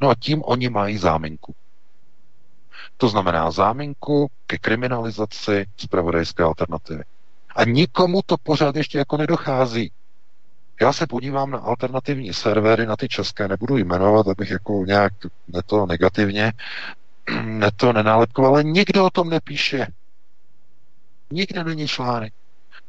No 0.00 0.08
a 0.10 0.14
tím 0.14 0.42
oni 0.44 0.70
mají 0.70 0.98
záminku. 0.98 1.54
To 2.96 3.08
znamená 3.08 3.50
záminku 3.50 4.30
ke 4.46 4.58
kriminalizaci 4.58 5.66
zpravodajské 5.76 6.42
alternativy. 6.42 7.04
A 7.56 7.64
nikomu 7.64 8.20
to 8.26 8.36
pořád 8.42 8.76
ještě 8.76 8.98
jako 8.98 9.16
nedochází. 9.16 9.92
Já 10.80 10.92
se 10.92 11.06
podívám 11.06 11.50
na 11.50 11.58
alternativní 11.58 12.32
servery, 12.32 12.86
na 12.86 12.96
ty 12.96 13.08
české, 13.08 13.48
nebudu 13.48 13.76
jmenovat, 13.76 14.28
abych 14.28 14.50
jako 14.50 14.84
nějak 14.86 15.12
ne 15.48 15.60
to 15.66 15.86
negativně 15.86 16.52
ne 17.42 17.70
to 17.76 17.92
nenálepkoval, 17.92 18.52
ale 18.52 18.64
nikdo 18.64 19.06
o 19.06 19.10
tom 19.10 19.30
nepíše. 19.30 19.86
Nikde 21.30 21.64
není 21.64 21.88
článek. 21.88 22.32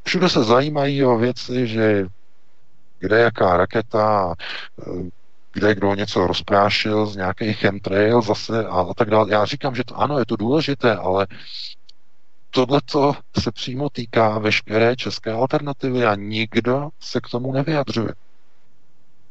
Všude 0.04 0.30
se 0.30 0.44
zajímají 0.44 1.06
o 1.06 1.18
věci, 1.18 1.68
že 1.68 2.06
kde 3.00 3.20
jaká 3.20 3.58
raketa, 3.58 4.36
kde 5.54 5.76
kdo 5.76 5.96
něco 5.96 6.28
rozprášil 6.28 7.06
z 7.06 7.16
nějakých 7.16 7.58
chemtrail 7.58 8.22
zase 8.22 8.66
a, 8.66 8.82
a 8.82 8.94
tak 8.94 9.10
dále. 9.10 9.32
Já 9.32 9.46
říkám, 9.46 9.76
že 9.76 9.84
to 9.84 9.96
ano, 9.96 10.20
je 10.20 10.26
to 10.26 10.36
důležité, 10.36 10.96
ale 10.96 11.28
tohle 12.54 12.82
se 13.40 13.52
přímo 13.52 13.90
týká 13.90 14.40
veškeré 14.40 14.96
české 14.96 15.32
alternativy 15.32 16.06
a 16.06 16.16
nikdo 16.16 16.90
se 17.00 17.22
k 17.22 17.30
tomu 17.30 17.52
nevyjadřuje. 17.52 18.14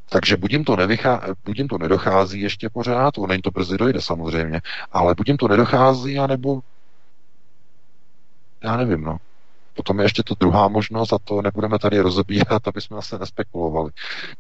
Takže 0.09 0.37
buď 0.37 0.53
jim 0.53 0.65
to, 0.65 0.77
nevychá, 0.77 1.23
buď 1.45 1.59
jim 1.59 1.69
to 1.69 1.79
nedochází 1.79 2.41
ještě 2.41 2.71
pořád, 2.71 3.19
ono 3.19 3.33
jim 3.33 3.43
to 3.43 3.51
brzy 3.51 3.79
dojde 3.79 4.01
samozřejmě, 4.01 4.61
ale 4.93 5.15
buď 5.15 5.29
jim 5.29 5.37
to 5.37 5.49
nedochází, 5.49 6.19
anebo 6.19 6.61
já 8.63 8.77
nevím, 8.77 9.03
no. 9.03 9.17
Potom 9.75 9.99
je 9.99 10.05
ještě 10.05 10.23
to 10.23 10.35
druhá 10.35 10.69
možnost 10.69 11.13
a 11.13 11.19
to 11.25 11.43
nebudeme 11.43 11.79
tady 11.79 12.01
rozebírat, 12.01 12.69
aby 12.69 12.81
jsme 12.81 13.03
se 13.03 13.19
nespekulovali. 13.19 13.91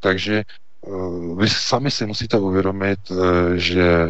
Takže 0.00 0.44
Eh, 0.86 1.34
vy 1.36 1.48
sami 1.48 1.90
si 1.90 2.06
musíte 2.06 2.38
uvědomit, 2.38 2.98
eh, 3.10 3.58
že 3.58 4.08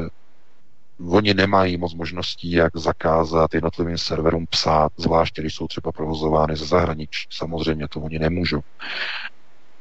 oni 1.09 1.35
nemají 1.35 1.77
moc 1.77 1.95
možností, 1.95 2.53
jak 2.53 2.77
zakázat 2.77 3.55
jednotlivým 3.55 3.99
serverům 3.99 4.47
psát, 4.47 4.93
zvláště 4.97 5.43
když 5.43 5.55
jsou 5.55 5.69
třeba 5.69 5.93
provozovány 5.93 6.57
ze 6.57 6.67
zahraničí. 6.67 7.29
Samozřejmě 7.31 7.89
to 7.89 8.01
oni 8.01 8.19
nemůžou. 8.19 8.61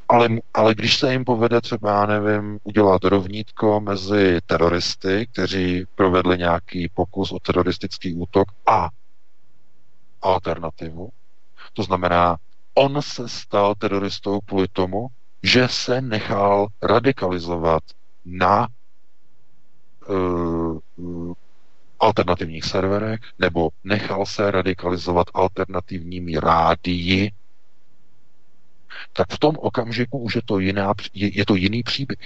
Ale, 0.08 0.28
ale 0.54 0.74
když 0.74 0.96
se 0.96 1.12
jim 1.12 1.24
povede 1.24 1.60
třeba, 1.60 1.90
já 1.90 2.06
nevím, 2.06 2.58
udělat 2.62 3.04
rovnítko 3.04 3.80
mezi 3.80 4.38
teroristy, 4.46 5.28
kteří 5.32 5.84
provedli 5.94 6.38
nějaký 6.38 6.88
pokus 6.94 7.32
o 7.32 7.38
teroristický 7.38 8.14
útok 8.14 8.48
a 8.66 8.88
alternativu, 10.22 11.08
to 11.72 11.82
znamená, 11.82 12.36
on 12.74 13.02
se 13.02 13.28
stal 13.28 13.74
teroristou 13.74 14.40
kvůli 14.40 14.68
tomu, 14.72 15.06
že 15.42 15.68
se 15.68 16.00
nechal 16.00 16.66
radikalizovat 16.82 17.82
na 18.24 18.68
alternativních 22.00 22.64
serverech, 22.64 23.20
nebo 23.38 23.68
nechal 23.84 24.26
se 24.26 24.50
radikalizovat 24.50 25.26
alternativními 25.34 26.36
rádii, 26.40 27.30
tak 29.12 29.32
v 29.32 29.38
tom 29.38 29.56
okamžiku 29.58 30.18
už 30.18 30.34
je 30.34 30.42
to, 30.44 30.58
jiná, 30.58 30.94
je, 31.14 31.38
je 31.38 31.46
to 31.46 31.54
jiný 31.54 31.82
příběh. 31.82 32.18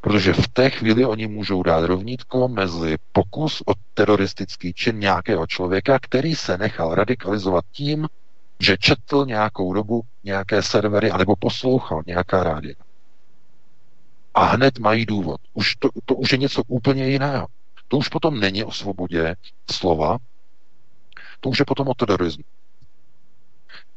Protože 0.00 0.32
v 0.32 0.48
té 0.48 0.70
chvíli 0.70 1.04
oni 1.04 1.26
můžou 1.26 1.62
dát 1.62 1.86
rovnítko 1.86 2.48
mezi 2.48 2.96
pokus 3.12 3.62
o 3.66 3.72
teroristický 3.94 4.72
čin 4.72 4.98
nějakého 4.98 5.46
člověka, 5.46 5.98
který 5.98 6.34
se 6.34 6.58
nechal 6.58 6.94
radikalizovat 6.94 7.64
tím, 7.72 8.08
že 8.60 8.76
četl 8.78 9.24
nějakou 9.26 9.72
dobu 9.72 10.02
nějaké 10.24 10.62
servery 10.62 11.10
anebo 11.10 11.36
poslouchal 11.36 12.02
nějaká 12.06 12.42
rádia. 12.42 12.74
A 14.34 14.44
hned 14.44 14.78
mají 14.78 15.06
důvod. 15.06 15.40
Už 15.52 15.76
to, 15.76 15.88
to 16.04 16.14
už 16.14 16.32
je 16.32 16.38
něco 16.38 16.62
úplně 16.66 17.08
jiného. 17.08 17.46
To 17.88 17.96
už 17.96 18.08
potom 18.08 18.40
není 18.40 18.64
o 18.64 18.72
svobodě 18.72 19.36
slova, 19.70 20.18
to 21.40 21.48
už 21.48 21.58
je 21.58 21.64
potom 21.64 21.88
o 21.88 21.94
terorismu. 21.94 22.44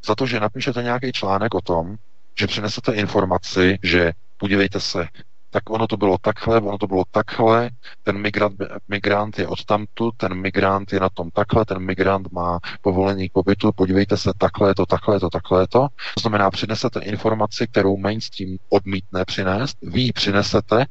Za 0.06 0.16
to, 0.16 0.26
že 0.26 0.40
napíšete 0.40 0.84
nějaký 0.84 1.12
článek 1.12 1.54
o 1.54 1.62
tom, 1.62 1.96
že 2.40 2.48
přinesete 2.48 2.94
informaci, 2.94 3.80
že 3.84 4.12
podívejte 4.38 4.80
se, 4.80 5.08
tak 5.50 5.70
ono 5.70 5.88
to 5.88 5.98
bylo 5.98 6.18
takhle, 6.18 6.62
ono 6.62 6.78
to 6.78 6.88
bylo 6.88 7.04
takhle, 7.12 7.70
ten 8.04 8.18
migrant, 8.18 8.56
migrant 8.88 9.40
je 9.40 9.48
odtamtu, 9.48 10.12
ten 10.18 10.34
migrant 10.34 10.94
je 10.94 11.00
na 11.00 11.10
tom 11.10 11.30
takhle, 11.32 11.66
ten 11.66 11.80
migrant 11.80 12.32
má 12.32 12.60
povolení 12.82 13.30
k 13.30 13.34
pobytu, 13.34 13.72
podívejte 13.72 14.18
se, 14.18 14.32
takhle 14.38 14.76
to, 14.76 14.86
takhle 14.86 15.20
to, 15.20 15.30
takhle 15.30 15.68
to. 15.68 15.88
To 16.16 16.22
znamená, 16.22 16.52
přinesete 16.52 17.00
informaci, 17.00 17.68
kterou 17.68 17.98
mainstream 17.98 18.58
odmítne 18.70 19.26
přinést, 19.26 19.78
vy 19.82 20.02
ji 20.02 20.14
přinesete 20.14 20.86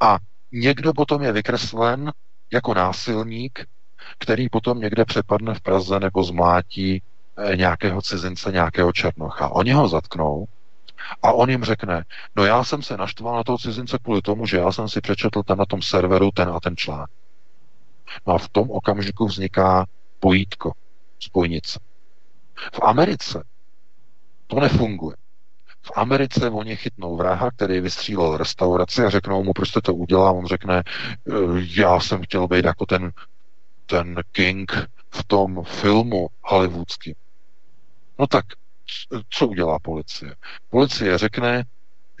a 0.00 0.18
někdo 0.52 0.92
potom 0.92 1.22
je 1.22 1.32
vykreslen 1.32 2.12
jako 2.52 2.74
násilník, 2.74 3.66
který 4.18 4.48
potom 4.48 4.80
někde 4.80 5.04
přepadne 5.04 5.54
v 5.54 5.60
Praze 5.60 6.00
nebo 6.00 6.24
zmlátí 6.24 7.02
eh, 7.36 7.56
nějakého 7.56 8.02
cizince, 8.02 8.52
nějakého 8.52 8.92
černocha. 8.92 9.48
Oni 9.48 9.72
ho 9.72 9.88
zatknou 9.88 10.46
a 11.22 11.32
on 11.32 11.50
jim 11.50 11.64
řekne, 11.64 12.04
no 12.36 12.44
já 12.44 12.64
jsem 12.64 12.82
se 12.82 12.96
naštval 12.96 13.36
na 13.36 13.44
toho 13.44 13.58
cizince 13.58 13.98
kvůli 14.02 14.22
tomu, 14.22 14.46
že 14.46 14.56
já 14.56 14.72
jsem 14.72 14.88
si 14.88 15.00
přečetl 15.00 15.42
tam 15.42 15.58
na 15.58 15.64
tom 15.66 15.82
serveru 15.82 16.30
ten 16.30 16.48
a 16.48 16.60
ten 16.60 16.76
článek. 16.76 17.10
No 18.26 18.34
a 18.34 18.38
v 18.38 18.48
tom 18.48 18.70
okamžiku 18.70 19.26
vzniká 19.26 19.86
pojítko, 20.20 20.72
spojnice. 21.20 21.80
V 22.72 22.80
Americe 22.82 23.44
to 24.46 24.60
nefunguje. 24.60 25.16
V 25.82 25.90
Americe 25.94 26.50
oni 26.50 26.76
chytnou 26.76 27.16
vraha, 27.16 27.50
který 27.50 27.80
vystřílel 27.80 28.36
restauraci 28.36 29.04
a 29.04 29.10
řeknou 29.10 29.44
mu, 29.44 29.52
proč 29.52 29.68
jste 29.68 29.80
to 29.80 29.94
udělal. 29.94 30.38
On 30.38 30.46
řekne, 30.46 30.82
eh, 30.86 31.32
já 31.76 32.00
jsem 32.00 32.22
chtěl 32.22 32.48
být 32.48 32.64
jako 32.64 32.86
ten, 32.86 33.12
ten 33.86 34.16
King 34.32 34.72
v 35.10 35.24
tom 35.24 35.64
filmu 35.64 36.28
hollywoodským. 36.42 37.14
No 38.18 38.26
tak 38.26 38.44
co 39.30 39.46
udělá 39.46 39.78
policie? 39.78 40.34
Policie 40.70 41.18
řekne, 41.18 41.64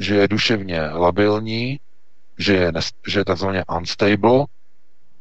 že 0.00 0.14
je 0.14 0.28
duševně 0.28 0.80
labilní, 0.80 1.80
že 2.38 2.54
je, 2.54 2.72
že 3.06 3.20
je 3.20 3.24
takzvaně 3.24 3.64
unstable 3.78 4.44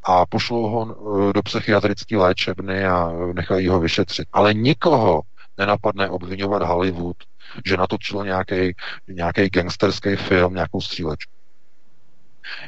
a 0.03 0.25
pošlou 0.25 0.69
ho 0.69 0.81
eh, 1.29 1.33
do 1.33 1.43
psychiatrické 1.43 2.17
léčebny 2.17 2.85
a 2.85 3.11
nechají 3.33 3.67
ho 3.67 3.79
vyšetřit. 3.79 4.27
Ale 4.33 4.53
nikoho 4.53 5.21
nenapadne 5.57 6.09
obvinovat 6.09 6.61
Hollywood, 6.61 7.17
že 7.65 7.77
natočil 7.77 8.25
nějaký, 8.25 8.75
nějaký 9.07 9.49
gangsterský 9.49 10.15
film, 10.15 10.53
nějakou 10.53 10.81
střílečku. 10.81 11.33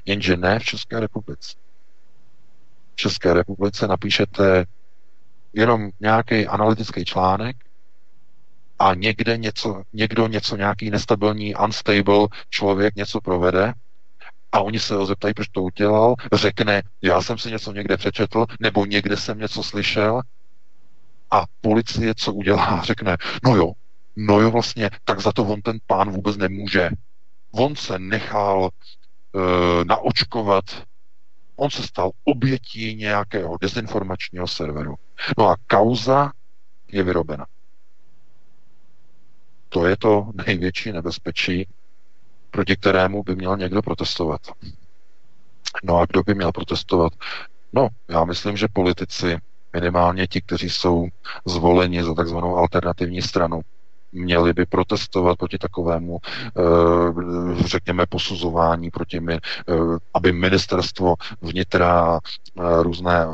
Jenže 0.05 0.37
ne 0.37 0.59
v 0.59 0.63
České 0.63 0.99
republice. 0.99 1.57
V 2.93 2.95
České 2.95 3.33
republice 3.33 3.87
napíšete 3.87 4.65
jenom 5.53 5.89
nějaký 5.99 6.47
analytický 6.47 7.05
článek 7.05 7.55
a 8.79 8.93
někde 8.93 9.37
něco, 9.37 9.83
někdo 9.93 10.27
něco, 10.27 10.55
nějaký 10.55 10.89
nestabilní, 10.89 11.55
unstable 11.55 12.27
člověk 12.49 12.95
něco 12.95 13.21
provede 13.21 13.73
a 14.51 14.59
oni 14.59 14.79
se 14.79 14.95
ho 14.95 15.05
zeptají, 15.05 15.33
proč 15.33 15.47
to 15.47 15.61
udělal, 15.63 16.15
řekne, 16.33 16.83
já 17.01 17.21
jsem 17.21 17.37
si 17.37 17.51
něco 17.51 17.71
někde 17.71 17.97
přečetl, 17.97 18.45
nebo 18.59 18.85
někde 18.85 19.17
jsem 19.17 19.39
něco 19.39 19.63
slyšel 19.63 20.21
a 21.31 21.43
policie 21.61 22.13
co 22.15 22.33
udělá, 22.33 22.81
řekne, 22.83 23.17
no 23.43 23.55
jo, 23.55 23.71
no 24.15 24.39
jo 24.39 24.51
vlastně, 24.51 24.89
tak 25.03 25.19
za 25.19 25.31
to 25.31 25.43
on 25.43 25.61
ten 25.61 25.79
pán 25.87 26.11
vůbec 26.11 26.37
nemůže. 26.37 26.89
On 27.51 27.75
se 27.75 27.99
nechal 27.99 28.69
e, 28.69 29.85
naočkovat, 29.85 30.63
on 31.55 31.69
se 31.69 31.83
stal 31.83 32.11
obětí 32.23 32.95
nějakého 32.95 33.57
dezinformačního 33.61 34.47
serveru. 34.47 34.95
No 35.37 35.49
a 35.49 35.55
kauza 35.67 36.31
je 36.91 37.03
vyrobena. 37.03 37.45
To 39.69 39.85
je 39.87 39.97
to 39.97 40.31
největší 40.47 40.91
nebezpečí, 40.91 41.67
proti 42.51 42.75
kterému 42.75 43.23
by 43.23 43.35
měl 43.35 43.57
někdo 43.57 43.81
protestovat. 43.81 44.41
No 45.83 45.97
a 45.97 46.05
kdo 46.05 46.23
by 46.23 46.35
měl 46.35 46.51
protestovat? 46.51 47.13
No, 47.73 47.87
já 48.09 48.25
myslím, 48.25 48.57
že 48.57 48.67
politici, 48.73 49.37
minimálně 49.73 50.27
ti, 50.27 50.41
kteří 50.41 50.69
jsou 50.69 51.07
zvoleni 51.45 52.03
za 52.03 52.13
takzvanou 52.13 52.55
alternativní 52.57 53.21
stranu, 53.21 53.61
měli 54.11 54.53
by 54.53 54.65
protestovat 54.65 55.37
proti 55.37 55.57
takovému, 55.57 56.17
eh, 56.23 57.63
řekněme, 57.67 58.05
posuzování, 58.09 58.89
proti 58.91 59.21
eh, 59.31 59.39
aby 60.13 60.31
ministerstvo 60.31 61.15
vnitra, 61.41 62.19
eh, 62.59 62.83
různé 62.83 63.27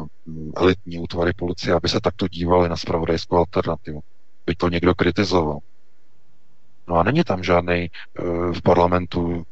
elitní 0.56 1.00
útvary 1.00 1.34
policie, 1.34 1.74
aby 1.74 1.90
se 1.90 2.00
takto 2.02 2.28
dívali 2.28 2.70
na 2.70 2.76
spravodajskou 2.76 3.38
alternativu. 3.38 4.00
By 4.46 4.56
to 4.56 4.70
někdo 4.70 4.96
kritizoval. 4.96 5.60
No 6.88 6.96
a 6.96 7.04
není 7.04 7.24
tam 7.24 7.44
žádný 7.44 7.90
v 8.54 8.62
parlamentu 8.64 9.46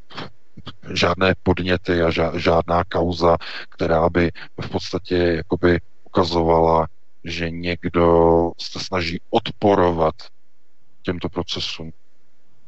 žádné 0.94 1.34
podněty 1.44 2.02
a 2.02 2.12
žádná 2.38 2.84
kauza, 2.84 3.38
která 3.70 4.10
by 4.10 4.32
v 4.62 4.70
podstatě 4.70 5.16
jakoby 5.16 5.80
ukazovala, 6.04 6.88
že 7.24 7.50
někdo 7.50 8.52
se 8.62 8.80
snaží 8.80 9.22
odporovat 9.30 10.16
těmto 11.02 11.30
procesům. 11.30 11.92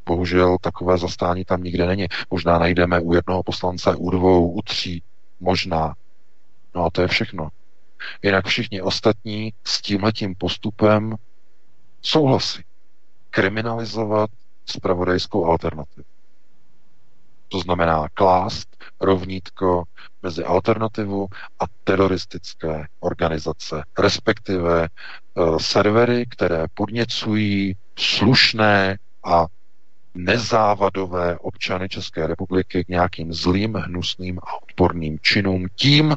Bohužel 0.06 0.58
takové 0.62 0.98
zastání 0.98 1.46
tam 1.46 1.64
nikde 1.64 1.86
není. 1.86 2.08
Možná 2.32 2.60
najdeme 2.60 3.00
u 3.00 3.14
jednoho 3.14 3.44
poslance, 3.44 3.96
u 3.96 4.10
dvou, 4.10 4.52
u 4.52 4.62
tří, 4.62 5.04
možná. 5.40 5.96
No 6.76 6.86
a 6.86 6.90
to 6.90 7.02
je 7.02 7.08
všechno. 7.08 7.50
Jinak 8.24 8.46
všichni 8.46 8.82
ostatní 8.82 9.54
s 9.64 9.82
tímhletím 9.82 10.36
postupem 10.36 11.16
souhlasí. 12.02 12.64
Kriminalizovat 13.30 14.30
spravodajskou 14.66 15.46
alternativu. 15.46 16.06
To 17.50 17.60
znamená 17.60 18.08
klást 18.14 18.78
rovnítko 19.02 19.84
mezi 20.24 20.44
alternativu 20.44 21.28
a 21.60 21.64
teroristické 21.84 22.88
organizace, 23.00 23.84
respektive 24.00 24.88
uh, 24.88 25.58
servery, 25.58 26.26
které 26.26 26.66
podněcují 26.74 27.76
slušné 28.00 28.98
a 29.26 29.46
nezávadové 30.16 31.38
občany 31.38 31.90
České 31.90 32.28
republiky 32.28 32.84
k 32.84 32.88
nějakým 32.88 33.34
zlým, 33.34 33.74
hnusným 33.74 34.40
a 34.40 34.64
odporným 34.64 35.20
činům 35.22 35.68
tím, 35.76 36.16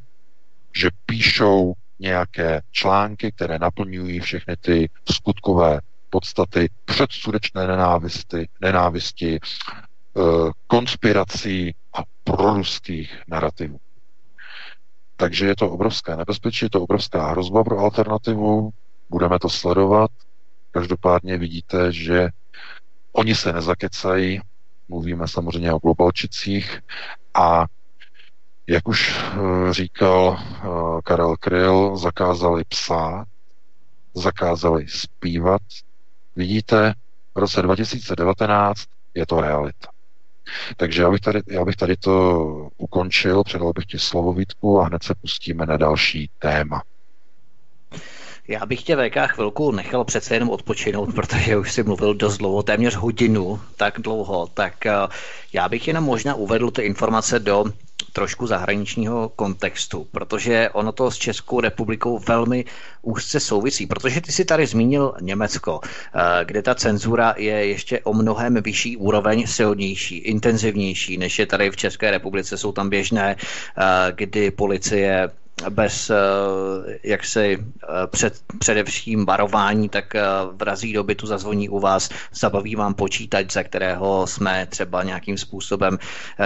že 0.76 0.90
píšou 1.06 1.72
nějaké 1.98 2.60
články, 2.70 3.32
které 3.32 3.58
naplňují 3.58 4.20
všechny 4.20 4.56
ty 4.56 4.90
skutkové 5.12 5.80
podstaty 6.10 6.70
předsudečné 6.84 7.66
nenávisti, 7.66 8.48
nenávisti 8.60 9.38
eh, 9.38 10.20
konspirací 10.66 11.74
a 11.92 12.02
proruských 12.24 13.22
narrativů. 13.28 13.78
Takže 15.16 15.46
je 15.46 15.56
to 15.56 15.70
obrovské 15.70 16.16
nebezpečí, 16.16 16.64
je 16.64 16.70
to 16.70 16.82
obrovská 16.82 17.30
hrozba 17.30 17.64
pro 17.64 17.78
alternativu, 17.78 18.70
budeme 19.10 19.38
to 19.38 19.48
sledovat. 19.48 20.10
Každopádně 20.70 21.38
vidíte, 21.38 21.92
že 21.92 22.28
oni 23.12 23.34
se 23.34 23.52
nezakecají, 23.52 24.40
mluvíme 24.88 25.28
samozřejmě 25.28 25.72
o 25.72 25.78
globalčicích 25.78 26.80
a 27.34 27.66
jak 28.66 28.88
už 28.88 29.18
eh, 29.18 29.72
říkal 29.72 30.38
eh, 30.40 30.68
Karel 31.04 31.36
Kryl, 31.36 31.96
zakázali 31.96 32.64
psát, 32.68 33.24
zakázali 34.14 34.88
zpívat, 34.88 35.62
Vidíte, 36.38 36.94
v 37.34 37.38
roce 37.38 37.62
2019 37.62 38.84
je 39.14 39.26
to 39.26 39.40
realita. 39.40 39.88
Takže 40.76 41.02
já 41.02 41.10
bych 41.10 41.20
tady, 41.20 41.40
já 41.48 41.64
bych 41.64 41.76
tady 41.76 41.96
to 41.96 42.44
ukončil, 42.76 43.44
předal 43.44 43.72
bych 43.72 43.84
ti 43.84 43.98
slovo 43.98 44.32
Vítku 44.32 44.80
a 44.80 44.84
hned 44.84 45.02
se 45.02 45.14
pustíme 45.14 45.66
na 45.66 45.76
další 45.76 46.30
téma. 46.38 46.82
Já 48.48 48.66
bych 48.66 48.82
tě 48.82 48.96
VK 48.96 49.16
chvilku 49.26 49.72
nechal 49.72 50.04
přece 50.04 50.34
jenom 50.34 50.50
odpočinout, 50.50 51.14
protože 51.14 51.56
už 51.56 51.72
si 51.72 51.82
mluvil 51.82 52.14
dost 52.14 52.38
dlouho, 52.38 52.62
téměř 52.62 52.94
hodinu, 52.94 53.60
tak 53.76 54.00
dlouho, 54.00 54.46
tak 54.46 54.86
eh, 54.86 54.92
já 55.52 55.68
bych 55.68 55.88
jenom 55.88 56.04
možná 56.04 56.34
uvedl 56.34 56.70
ty 56.70 56.82
informace 56.82 57.38
do 57.38 57.64
trošku 58.12 58.46
zahraničního 58.46 59.28
kontextu, 59.28 60.06
protože 60.12 60.70
ono 60.72 60.92
to 60.92 61.10
s 61.10 61.16
Českou 61.16 61.60
republikou 61.60 62.18
velmi 62.18 62.64
úzce 63.02 63.40
souvisí, 63.40 63.86
protože 63.86 64.20
ty 64.20 64.32
si 64.32 64.44
tady 64.44 64.66
zmínil 64.66 65.14
Německo, 65.20 65.80
eh, 65.82 66.44
kde 66.44 66.62
ta 66.62 66.74
cenzura 66.74 67.34
je 67.36 67.66
ještě 67.66 68.00
o 68.00 68.14
mnohem 68.14 68.54
vyšší 68.54 68.96
úroveň, 68.96 69.46
silnější, 69.46 70.16
intenzivnější, 70.18 71.18
než 71.18 71.38
je 71.38 71.46
tady 71.46 71.70
v 71.70 71.76
České 71.76 72.10
republice. 72.10 72.58
Jsou 72.58 72.72
tam 72.72 72.90
běžné, 72.90 73.36
eh, 73.36 74.12
kdy 74.12 74.50
policie 74.50 75.30
bez 75.70 76.10
eh, 76.10 76.14
jaksi 77.02 77.58
před, 78.06 78.34
především 78.58 79.26
varování, 79.26 79.88
tak 79.88 80.04
vrazí 80.52 80.92
do 80.92 81.04
bytu, 81.04 81.26
zazvoní 81.26 81.68
u 81.68 81.80
vás, 81.80 82.08
zabaví 82.32 82.76
vám 82.76 82.94
počítač, 82.94 83.52
ze 83.52 83.64
kterého 83.64 84.26
jsme 84.26 84.66
třeba 84.66 85.02
nějakým 85.02 85.38
způsobem 85.38 85.98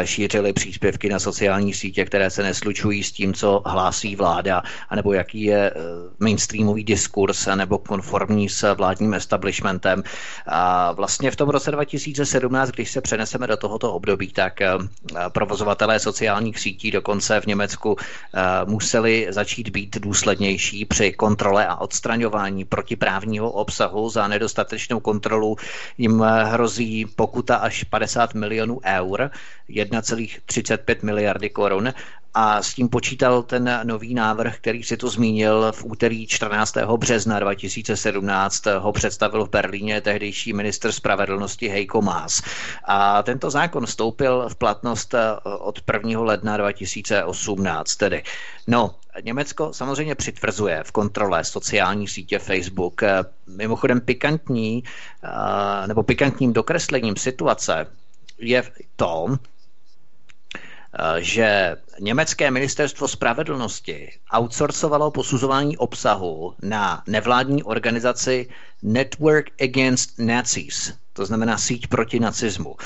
šířili 0.05 0.53
příspěvky 0.53 1.09
na 1.09 1.19
sociální 1.19 1.75
sítě, 1.75 2.05
které 2.05 2.31
se 2.31 2.43
neslučují 2.43 3.03
s 3.03 3.13
tím, 3.13 3.35
co 3.35 3.63
hlásí 3.67 4.17
vláda, 4.17 4.63
anebo 4.89 5.13
jaký 5.13 5.43
je 5.43 5.75
mainstreamový 6.19 6.85
diskurs, 6.85 7.49
nebo 7.55 7.79
konformní 7.79 8.49
s 8.49 8.75
vládním 8.75 9.15
establishmentem. 9.15 10.03
A 10.47 10.93
vlastně 10.93 11.31
v 11.31 11.37
tom 11.37 11.49
roce 11.49 11.71
2017, 11.71 12.71
když 12.71 12.91
se 12.91 13.01
přeneseme 13.01 13.47
do 13.47 13.57
tohoto 13.57 13.93
období, 13.93 14.33
tak 14.33 14.61
provozovatelé 15.33 15.99
sociálních 15.99 16.59
sítí 16.59 16.91
dokonce 16.91 17.41
v 17.41 17.47
Německu 17.47 17.97
museli 18.67 19.02
začít 19.31 19.69
být 19.69 19.97
důslednější 19.99 20.85
při 20.85 21.13
kontrole 21.13 21.67
a 21.67 21.77
odstraňování 21.77 22.65
protiprávního 22.65 23.51
obsahu. 23.51 24.09
Za 24.09 24.29
nedostatečnou 24.29 25.01
kontrolu 25.01 25.57
jim 25.99 26.21
hrozí 26.21 27.07
pokuta 27.07 27.57
až 27.57 27.85
50 27.85 28.35
milionů 28.35 28.81
eur, 28.85 29.31
1,35 29.71 30.97
miliardy 31.03 31.51
korun 31.51 31.93
a 32.35 32.63
s 32.63 32.75
tím 32.75 32.89
počítal 32.89 33.43
ten 33.43 33.81
nový 33.85 34.15
návrh, 34.15 34.57
který 34.57 34.83
si 34.83 34.97
to 34.97 35.09
zmínil 35.11 35.73
v 35.73 35.85
úterý 35.85 36.27
14. 36.27 36.77
března 36.97 37.41
2017. 37.41 38.67
Ho 38.79 38.93
představil 38.93 39.45
v 39.45 39.51
Berlíně 39.51 40.01
tehdejší 40.01 40.53
minister 40.53 40.93
spravedlnosti 40.93 41.69
Heiko 41.69 42.03
Maas. 42.03 42.43
A 42.85 43.23
tento 43.23 43.51
zákon 43.51 43.87
vstoupil 43.87 44.49
v 44.49 44.57
platnost 44.57 45.15
eh, 45.15 45.21
od 45.45 45.81
1. 45.93 46.21
ledna 46.21 46.57
2018. 46.57 47.97
Tedy. 47.97 48.23
No, 48.67 48.95
Německo 49.25 49.73
samozřejmě 49.73 50.15
přitvrzuje 50.15 50.83
v 50.85 50.93
kontrole 50.93 51.45
sociální 51.45 52.09
sítě 52.09 52.39
Facebook. 52.39 53.03
Eh, 53.03 53.25
mimochodem 53.47 54.01
pikantní, 54.01 54.85
eh, 55.25 55.87
nebo 55.87 56.03
pikantním 56.03 56.53
dokreslením 56.53 57.17
situace 57.17 57.87
je 58.39 58.63
to, 58.97 59.37
že 61.19 61.77
německé 62.01 62.51
ministerstvo 62.51 63.09
spravedlnosti 63.09 64.11
outsourcovalo 64.33 65.11
posuzování 65.11 65.77
obsahu 65.77 66.55
na 66.63 67.03
nevládní 67.07 67.63
organizaci 67.63 68.49
Network 68.83 69.47
Against 69.63 70.19
Nazis, 70.19 70.93
to 71.13 71.27
znamená 71.27 71.59
síť 71.59 71.87
proti 71.87 72.21
nacismu. 72.21 72.77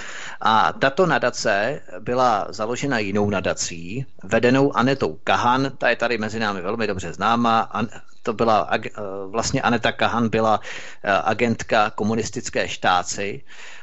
A 0.41 0.73
tato 0.73 1.07
nadace 1.07 1.81
byla 1.99 2.47
založena 2.51 2.99
jinou 2.99 3.31
nadací, 3.31 4.07
vedenou 4.25 4.77
Anetou 4.77 5.19
Kahan, 5.25 5.73
ta 5.79 5.89
je 5.91 5.97
tady 5.97 6.19
mezi 6.19 6.39
námi 6.39 6.61
velmi 6.63 6.87
dobře 6.87 7.13
známá. 7.13 7.71
To 8.23 8.33
byla 8.33 8.69
eh, 8.73 8.91
vlastně 9.27 9.63
Aneta 9.63 9.93
Kahan 9.93 10.29
byla 10.29 10.61
eh, 11.03 11.13
agentka 11.13 11.91
komunistické 11.91 12.69
štáci, 12.69 13.43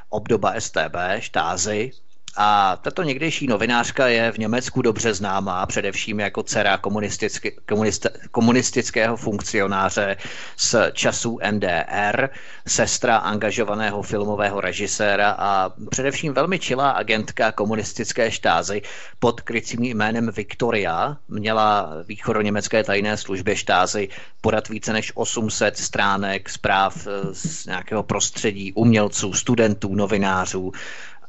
obdoba 0.09 0.53
STB, 0.59 0.95
štázy, 1.19 1.91
a 2.37 2.75
tato 2.81 3.03
někdejší 3.03 3.47
novinářka 3.47 4.07
je 4.07 4.31
v 4.31 4.37
Německu 4.37 4.81
dobře 4.81 5.13
známá, 5.13 5.65
především 5.65 6.19
jako 6.19 6.43
dcera 6.43 6.77
komunistické, 6.77 7.51
komunist, 7.51 8.07
komunistického 8.31 9.17
funkcionáře 9.17 10.17
z 10.57 10.75
časů 10.93 11.39
NDR, 11.51 12.29
sestra 12.67 13.17
angažovaného 13.17 14.01
filmového 14.01 14.61
režiséra 14.61 15.35
a 15.39 15.71
především 15.89 16.33
velmi 16.33 16.59
čilá 16.59 16.91
agentka 16.91 17.51
komunistické 17.51 18.31
štázy 18.31 18.81
pod 19.19 19.41
krycím 19.41 19.83
jménem 19.83 20.29
Victoria. 20.35 21.17
Měla 21.27 21.93
východoněmecké 22.07 22.83
tajné 22.83 23.17
službě 23.17 23.55
štázy 23.55 24.09
podat 24.41 24.69
více 24.69 24.93
než 24.93 25.11
800 25.15 25.77
stránek 25.77 26.49
zpráv 26.49 27.07
z 27.31 27.65
nějakého 27.65 28.03
prostředí 28.03 28.73
umělců, 28.73 29.33
studentů, 29.33 29.95
novinářů, 29.95 30.71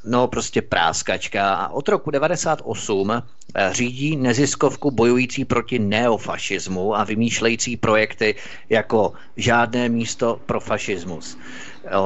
no 0.05 0.29
prostě 0.29 0.63
práskačka 0.63 1.55
a 1.55 1.69
od 1.69 1.89
roku 1.89 2.11
98 2.11 3.11
eh, 3.55 3.71
řídí 3.73 4.17
neziskovku 4.17 4.91
bojující 4.91 5.45
proti 5.45 5.79
neofašismu 5.79 6.97
a 6.97 7.05
vymýšlející 7.05 7.77
projekty 7.77 8.35
jako 8.69 9.13
žádné 9.37 9.89
místo 9.89 10.41
pro 10.47 10.61
fašismus. 10.61 11.39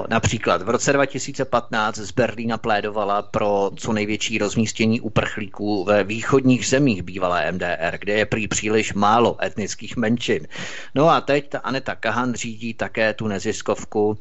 Například 0.09 0.63
v 0.63 0.69
roce 0.69 0.93
2015 0.93 1.97
z 1.97 2.11
Berlína 2.11 2.59
plédovala 2.59 3.23
pro 3.23 3.71
co 3.77 3.93
největší 3.93 4.39
rozmístění 4.39 5.01
uprchlíků 5.01 5.85
ve 5.85 6.05
východních 6.05 6.67
zemích 6.67 7.03
bývalé 7.03 7.53
MDR, 7.53 7.99
kde 7.99 8.13
je 8.13 8.27
prý 8.27 8.49
příliš 8.49 8.95
málo 8.95 9.45
etnických 9.45 9.97
menšin. 9.97 10.47
No 10.95 11.09
a 11.09 11.21
teď 11.21 11.49
ta 11.49 11.59
Aneta 11.59 11.95
Kahan 11.95 12.35
řídí 12.35 12.75
také 12.75 13.15
tu 13.15 13.27
neziskovku 13.29 14.09
uh, 14.09 14.17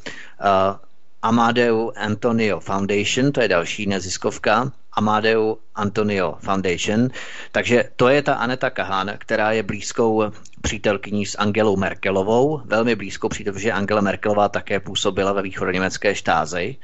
Amadeu 1.22 1.92
Antonio 1.96 2.60
Foundation, 2.60 3.32
to 3.32 3.42
je 3.42 3.48
další 3.48 3.86
neziskovka, 3.86 4.72
Amadeu 4.94 5.58
Antonio 5.76 6.38
Foundation. 6.40 7.10
Takže 7.52 7.90
to 7.96 8.10
je 8.10 8.22
ta 8.22 8.34
Aneta 8.34 8.70
Kahan, 8.70 9.14
která 9.18 9.52
je 9.52 9.64
blízkou 9.64 10.24
přítelkyní 10.62 11.26
s 11.26 11.38
Angelou 11.38 11.78
Merkelovou, 11.78 12.62
velmi 12.66 12.96
blízkou, 12.96 13.30
protože 13.30 13.72
Angela 13.72 14.02
Merkelová 14.02 14.50
také 14.50 14.80
působila 14.80 15.34
ve 15.34 15.42
východoněmecké 15.42 16.16
štázi. 16.16 16.76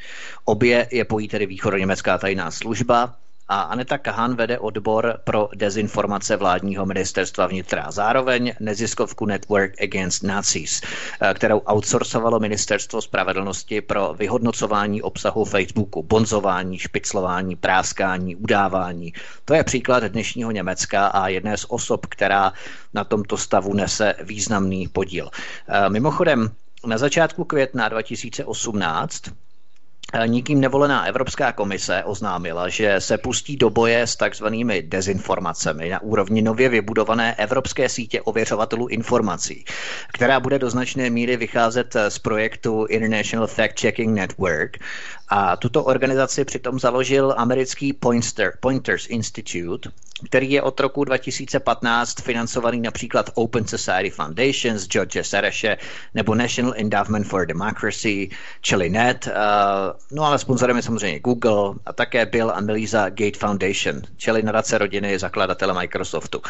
Obě 0.45 0.87
je 0.91 1.05
pojí 1.05 1.27
tedy 1.27 1.45
východoněmecká 1.45 2.17
tajná 2.17 2.51
služba, 2.51 3.15
a 3.47 3.61
Aneta 3.61 3.97
Kahan 3.97 4.35
vede 4.35 4.59
odbor 4.59 5.19
pro 5.23 5.49
dezinformace 5.55 6.35
vládního 6.37 6.85
ministerstva 6.85 7.47
vnitra. 7.47 7.91
Zároveň 7.91 8.53
neziskovku 8.59 9.25
Network 9.25 9.81
Against 9.81 10.23
Nazis, 10.23 10.81
eh, 11.21 11.33
kterou 11.33 11.59
outsourcovalo 11.59 12.39
ministerstvo 12.39 13.01
spravedlnosti 13.01 13.81
pro 13.81 14.13
vyhodnocování 14.13 15.01
obsahu 15.01 15.45
Facebooku, 15.45 16.03
bonzování, 16.03 16.77
špiclování, 16.77 17.55
práskání, 17.55 18.35
udávání. 18.35 19.13
To 19.45 19.53
je 19.53 19.63
příklad 19.63 20.03
dnešního 20.03 20.51
Německa 20.51 21.07
a 21.07 21.27
jedné 21.27 21.57
z 21.57 21.65
osob, 21.69 22.05
která 22.05 22.53
na 22.93 23.03
tomto 23.03 23.37
stavu 23.37 23.73
nese 23.73 24.15
významný 24.23 24.87
podíl. 24.87 25.29
Eh, 25.67 25.89
mimochodem, 25.89 26.51
na 26.85 26.97
začátku 26.97 27.43
května 27.43 27.89
2018 27.89 29.23
Nikým 30.25 30.61
nevolená 30.61 31.05
Evropská 31.05 31.51
komise 31.51 32.03
oznámila, 32.03 32.69
že 32.69 32.95
se 33.01 33.17
pustí 33.17 33.57
do 33.57 33.69
boje 33.69 34.01
s 34.07 34.15
takzvanými 34.15 34.81
dezinformacemi 34.81 35.89
na 35.89 36.01
úrovni 36.01 36.41
nově 36.41 36.69
vybudované 36.69 37.35
Evropské 37.35 37.89
sítě 37.89 38.21
ověřovatelů 38.21 38.87
informací, 38.87 39.65
která 40.13 40.39
bude 40.39 40.59
do 40.59 40.69
značné 40.69 41.09
míry 41.09 41.37
vycházet 41.37 41.95
z 42.09 42.19
projektu 42.19 42.85
International 42.85 43.47
Fact 43.47 43.79
Checking 43.79 44.15
Network. 44.15 44.77
A 45.35 45.55
tuto 45.57 45.83
organizaci 45.83 46.45
přitom 46.45 46.79
založil 46.79 47.33
americký 47.37 47.93
Pointer, 47.93 48.53
Pointers 48.59 49.05
Institute, 49.09 49.89
který 50.25 50.51
je 50.51 50.61
od 50.61 50.79
roku 50.79 51.03
2015 51.03 52.21
financovaný 52.21 52.81
například 52.81 53.29
Open 53.33 53.67
Society 53.67 54.09
Foundation 54.09 54.77
z 54.77 54.87
George 54.87 55.17
Sereše 55.21 55.77
nebo 56.13 56.35
National 56.35 56.73
Endowment 56.77 57.27
for 57.27 57.45
Democracy, 57.45 58.29
čili 58.61 58.89
NET, 58.89 59.27
uh, 59.27 59.33
no 60.11 60.23
ale 60.23 60.39
sponzorem 60.39 60.77
je 60.77 60.83
samozřejmě 60.83 61.19
Google 61.19 61.75
a 61.85 61.93
také 61.93 62.25
Bill 62.25 62.51
a 62.51 62.61
Melissa 62.61 63.09
Gate 63.09 63.39
Foundation, 63.39 64.01
čili 64.17 64.43
nadace 64.43 64.77
rodiny 64.77 65.19
zakladatele 65.19 65.73
Microsoftu. 65.73 66.41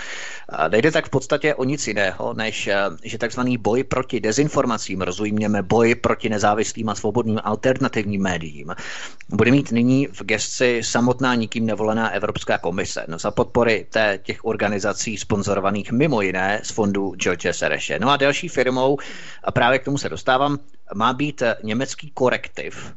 Nejde 0.70 0.92
tak 0.92 1.06
v 1.06 1.10
podstatě 1.10 1.56
o 1.56 1.64
nic 1.64 1.88
jiného, 1.88 2.34
než 2.34 2.68
uh, 2.68 2.98
že 3.04 3.18
takzvaný 3.18 3.58
boj 3.58 3.84
proti 3.84 4.20
dezinformacím, 4.20 5.02
rozumíme 5.02 5.62
boj 5.62 5.96
proti 5.96 6.30
nezávislým 6.30 6.90
a 6.90 6.96
svobodným 6.96 7.40
alternativním 7.44 8.22
médiím, 8.22 8.73
bude 9.30 9.52
mít 9.52 9.72
nyní 9.72 10.08
v 10.08 10.22
gesci 10.24 10.82
samotná 10.84 11.36
nikým 11.36 11.66
nevolená 11.66 12.10
Evropská 12.10 12.58
komise. 12.58 13.06
No 13.08 13.20
za 13.20 13.32
podpory 13.32 13.86
té, 13.90 14.20
těch 14.24 14.46
organizací 14.46 15.18
sponzorovaných 15.18 15.92
mimo 15.92 16.22
jiné 16.22 16.60
z 16.64 16.72
fondu 16.72 17.16
George 17.16 17.48
Sereše. 17.52 18.00
No 18.00 18.10
a 18.10 18.18
další 18.18 18.48
firmou, 18.48 18.98
a 19.44 19.52
právě 19.52 19.80
k 19.80 19.86
tomu 19.86 19.98
se 19.98 20.10
dostávám, 20.10 20.60
má 20.96 21.14
být 21.14 21.44
německý 21.64 22.12
korektiv, 22.12 22.94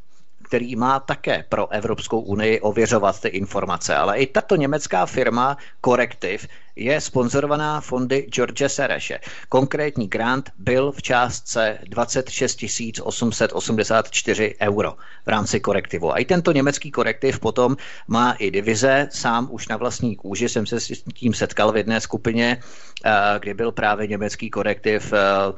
který 0.46 0.76
má 0.76 1.00
také 1.00 1.44
pro 1.48 1.68
Evropskou 1.72 2.20
unii 2.20 2.60
ověřovat 2.60 3.20
ty 3.20 3.28
informace. 3.28 3.96
Ale 3.96 4.18
i 4.18 4.26
tato 4.26 4.56
německá 4.56 5.06
firma 5.06 5.56
Corrective 5.84 6.46
je 6.76 7.00
sponzorovaná 7.00 7.80
fondy 7.80 8.26
George 8.30 8.62
Sereše. 8.66 9.18
Konkrétní 9.48 10.08
grant 10.08 10.50
byl 10.58 10.92
v 10.92 11.02
částce 11.02 11.78
26 11.88 12.62
884 13.02 14.54
euro 14.60 14.94
v 15.26 15.28
rámci 15.28 15.60
korektivu. 15.60 16.12
A 16.12 16.18
i 16.18 16.24
tento 16.24 16.52
německý 16.52 16.90
korektiv 16.90 17.40
potom 17.40 17.76
má 18.08 18.32
i 18.32 18.50
divize, 18.50 19.08
sám 19.10 19.48
už 19.50 19.68
na 19.68 19.76
vlastní 19.76 20.16
kůži 20.16 20.48
jsem 20.48 20.66
se 20.66 20.80
s 20.80 21.02
tím 21.14 21.34
setkal 21.34 21.72
v 21.72 21.76
jedné 21.76 22.00
skupině, 22.00 22.60
eh, 23.04 23.10
kdy 23.38 23.54
byl 23.54 23.72
právě 23.72 24.06
německý 24.06 24.50
korektiv 24.50 25.12
Eh, 25.12 25.52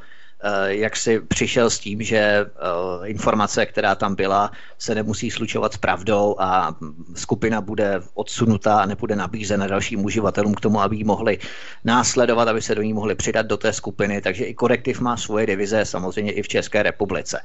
jak 0.66 0.97
si 0.97 1.20
přišel 1.20 1.70
s 1.70 1.78
tím, 1.78 2.03
že 2.03 2.18
eh, 2.18 2.47
informace, 3.05 3.66
která 3.66 3.95
tam 3.95 4.14
byla, 4.14 4.53
se 4.78 4.95
nemusí 4.95 5.30
slučovat 5.30 5.72
s 5.72 5.76
pravdou 5.76 6.36
a 6.39 6.76
skupina 7.14 7.61
bude 7.61 8.01
odsunutá 8.14 8.80
a 8.80 8.86
nebude 8.86 9.16
nabízena 9.16 9.66
dalším 9.66 10.05
uživatelům 10.05 10.55
k 10.55 10.61
tomu, 10.61 10.80
aby 10.80 10.97
ji 10.97 11.05
mohli 11.05 11.39
následovat, 11.84 12.49
aby 12.49 12.62
se 12.62 12.74
do 12.74 12.82
ní 12.82 12.93
mohli 12.93 13.14
přidat 13.14 13.47
do 13.47 13.57
té 13.57 13.72
skupiny. 13.72 14.20
Takže 14.20 14.45
i 14.45 14.55
korektiv 14.55 15.01
má 15.01 15.16
svoje 15.16 15.47
divize, 15.47 15.84
samozřejmě 15.84 16.32
i 16.32 16.43
v 16.43 16.49
České 16.49 16.82
republice. 16.82 17.41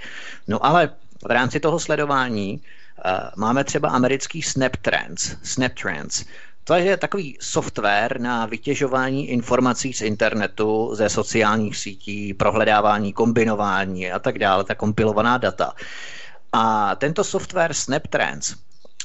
No 0.47 0.65
ale 0.65 0.89
v 1.27 1.31
rámci 1.31 1.59
toho 1.59 1.79
sledování 1.79 2.61
uh, 2.61 3.11
máme 3.37 3.63
třeba 3.63 3.89
americký 3.89 4.41
SnapTrends, 4.41 5.35
SnapTrends, 5.43 6.25
to 6.63 6.73
je 6.73 6.97
takový 6.97 7.37
software 7.41 8.21
na 8.21 8.45
vytěžování 8.45 9.29
informací 9.29 9.93
z 9.93 10.01
internetu, 10.01 10.89
ze 10.95 11.09
sociálních 11.09 11.77
sítí, 11.77 12.33
prohledávání, 12.33 13.13
kombinování 13.13 14.11
a 14.11 14.19
tak 14.19 14.39
dále, 14.39 14.63
ta 14.63 14.75
kompilovaná 14.75 15.37
data. 15.37 15.73
A 16.53 16.95
tento 16.95 17.23
software 17.23 17.73
SnapTrends 17.73 18.55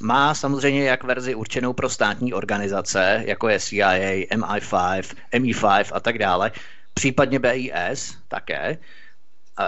má 0.03 0.35
samozřejmě 0.35 0.85
jak 0.85 1.05
verzi 1.05 1.35
určenou 1.35 1.73
pro 1.73 1.89
státní 1.89 2.35
organizace, 2.35 3.23
jako 3.27 3.49
je 3.49 3.61
CIA, 3.61 4.27
MI5, 4.37 5.03
MI5 5.33 5.85
a 5.93 6.01
tak 6.01 6.19
dále, 6.19 6.53
případně 6.95 7.39
BIS 7.39 8.17
také, 8.29 8.79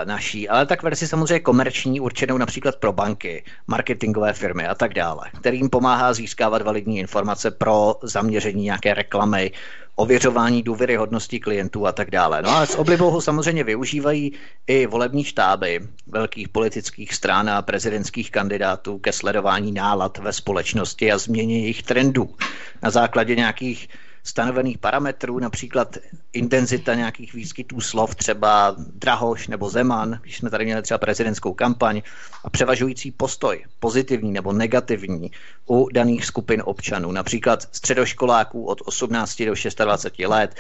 naší, 0.05 0.49
ale 0.49 0.67
tak 0.67 0.83
verzi 0.83 1.09
samozřejmě 1.09 1.41
komerční, 1.41 2.01
určenou 2.01 2.39
například 2.39 2.77
pro 2.77 2.93
banky, 2.93 3.45
marketingové 3.67 4.33
firmy 4.33 4.67
a 4.67 4.75
tak 4.75 4.95
dále, 4.95 5.31
kterým 5.41 5.71
pomáhá 5.71 6.13
získávat 6.13 6.63
validní 6.63 6.99
informace 6.99 7.51
pro 7.51 7.95
zaměření 8.03 8.63
nějaké 8.63 8.95
reklamy, 8.95 9.53
ověřování 10.01 10.63
důvěryhodnosti 10.63 11.41
klientů 11.41 11.87
a 11.87 11.93
tak 11.93 12.11
dále. 12.11 12.43
No 12.43 12.51
ale 12.51 12.67
s 12.67 12.79
oblibou 12.79 13.11
ho 13.11 13.21
samozřejmě 13.21 13.65
využívají 13.65 14.33
i 14.67 14.87
volební 14.87 15.25
štáby 15.25 15.81
velkých 16.07 16.49
politických 16.49 17.15
stran 17.15 17.51
a 17.51 17.63
prezidentských 17.63 18.31
kandidátů 18.31 18.99
ke 18.99 19.13
sledování 19.13 19.73
nálad 19.73 20.19
ve 20.19 20.33
společnosti 20.33 21.13
a 21.13 21.19
změně 21.19 21.61
jejich 21.61 21.83
trendů 21.83 22.35
na 22.83 22.91
základě 22.91 23.37
nějakých 23.37 23.89
stanovených 24.25 24.79
parametrů, 24.79 25.39
například 25.39 25.97
intenzita 26.33 26.95
nějakých 26.95 27.35
výskytů 27.35 27.81
slov, 27.81 28.15
třeba 28.15 28.77
Drahoš 28.79 29.49
nebo 29.49 29.71
Zeman, 29.71 30.19
když 30.23 30.39
jsme 30.39 30.51
tady 30.51 30.65
měli 30.65 30.83
třeba 30.83 30.99
prezidentskou 30.99 31.55
kampaň, 31.55 32.03
a 32.45 32.51
převažující 32.51 33.11
postoj, 33.11 33.65
pozitivní 33.79 34.33
nebo 34.33 34.53
negativní, 34.53 35.31
u 35.71 35.89
daných 35.93 36.25
skupin 36.25 36.63
občanů, 36.65 37.13
například 37.13 37.63
středoškoláků 37.73 38.65
od 38.65 38.79
18 38.85 39.43
do 39.43 39.55
26 39.85 40.29
let. 40.29 40.55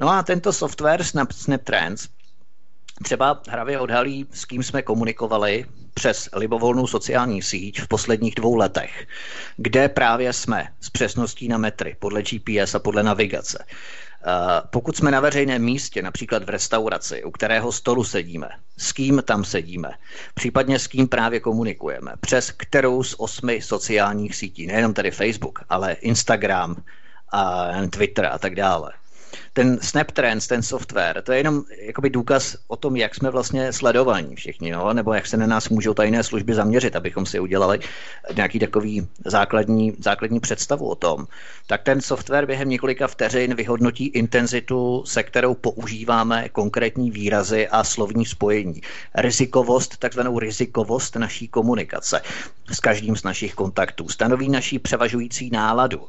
No 0.00 0.10
a 0.10 0.22
tento 0.22 0.52
software 0.52 1.04
Snap, 1.04 1.32
SnapTrends 1.32 2.08
třeba 3.02 3.42
hravě 3.48 3.80
odhalí, 3.80 4.26
s 4.32 4.44
kým 4.44 4.62
jsme 4.62 4.82
komunikovali 4.82 5.66
přes 5.94 6.28
libovolnou 6.32 6.86
sociální 6.86 7.42
síť 7.42 7.80
v 7.80 7.88
posledních 7.88 8.34
dvou 8.34 8.56
letech, 8.56 9.06
kde 9.56 9.88
právě 9.88 10.32
jsme 10.32 10.68
s 10.80 10.90
přesností 10.90 11.48
na 11.48 11.58
metry 11.58 11.96
podle 11.98 12.22
GPS 12.22 12.74
a 12.74 12.78
podle 12.78 13.02
navigace. 13.02 13.64
Pokud 14.70 14.96
jsme 14.96 15.10
na 15.10 15.20
veřejném 15.20 15.62
místě, 15.62 16.02
například 16.02 16.44
v 16.44 16.48
restauraci, 16.48 17.24
u 17.24 17.30
kterého 17.30 17.72
stolu 17.72 18.04
sedíme, 18.04 18.48
s 18.76 18.92
kým 18.92 19.22
tam 19.24 19.44
sedíme, 19.44 19.90
případně 20.34 20.78
s 20.78 20.86
kým 20.86 21.08
právě 21.08 21.40
komunikujeme, 21.40 22.12
přes 22.20 22.50
kterou 22.50 23.02
z 23.02 23.14
osmi 23.18 23.62
sociálních 23.62 24.36
sítí, 24.36 24.66
nejenom 24.66 24.94
tedy 24.94 25.10
Facebook, 25.10 25.58
ale 25.68 25.92
Instagram, 25.92 26.76
a 27.32 27.70
Twitter 27.90 28.26
a 28.26 28.38
tak 28.38 28.54
dále 28.54 28.92
ten 29.52 29.78
SnapTrends, 29.82 30.46
ten 30.46 30.62
software, 30.62 31.22
to 31.22 31.32
je 31.32 31.38
jenom 31.38 31.62
jakoby 31.78 32.10
důkaz 32.10 32.56
o 32.68 32.76
tom, 32.76 32.96
jak 32.96 33.14
jsme 33.14 33.30
vlastně 33.30 33.72
sledovaní 33.72 34.36
všichni, 34.36 34.72
no? 34.72 34.92
nebo 34.92 35.14
jak 35.14 35.26
se 35.26 35.36
na 35.36 35.46
nás 35.46 35.68
můžou 35.68 35.94
tajné 35.94 36.22
služby 36.22 36.54
zaměřit, 36.54 36.96
abychom 36.96 37.26
si 37.26 37.40
udělali 37.40 37.78
nějaký 38.36 38.58
takový 38.58 39.08
základní, 39.24 39.92
základní 39.98 40.40
představu 40.40 40.88
o 40.88 40.94
tom. 40.94 41.26
Tak 41.66 41.82
ten 41.82 42.00
software 42.00 42.46
během 42.46 42.68
několika 42.68 43.06
vteřin 43.06 43.54
vyhodnotí 43.54 44.06
intenzitu, 44.06 45.02
se 45.06 45.22
kterou 45.22 45.54
používáme 45.54 46.48
konkrétní 46.48 47.10
výrazy 47.10 47.68
a 47.68 47.84
slovní 47.84 48.26
spojení. 48.26 48.80
Rizikovost, 49.14 49.96
takzvanou 49.96 50.38
rizikovost 50.38 51.16
naší 51.16 51.48
komunikace 51.48 52.22
s 52.72 52.80
každým 52.80 53.16
z 53.16 53.22
našich 53.22 53.54
kontaktů. 53.54 54.08
Stanoví 54.08 54.48
naší 54.48 54.78
převažující 54.78 55.50
náladu, 55.50 56.08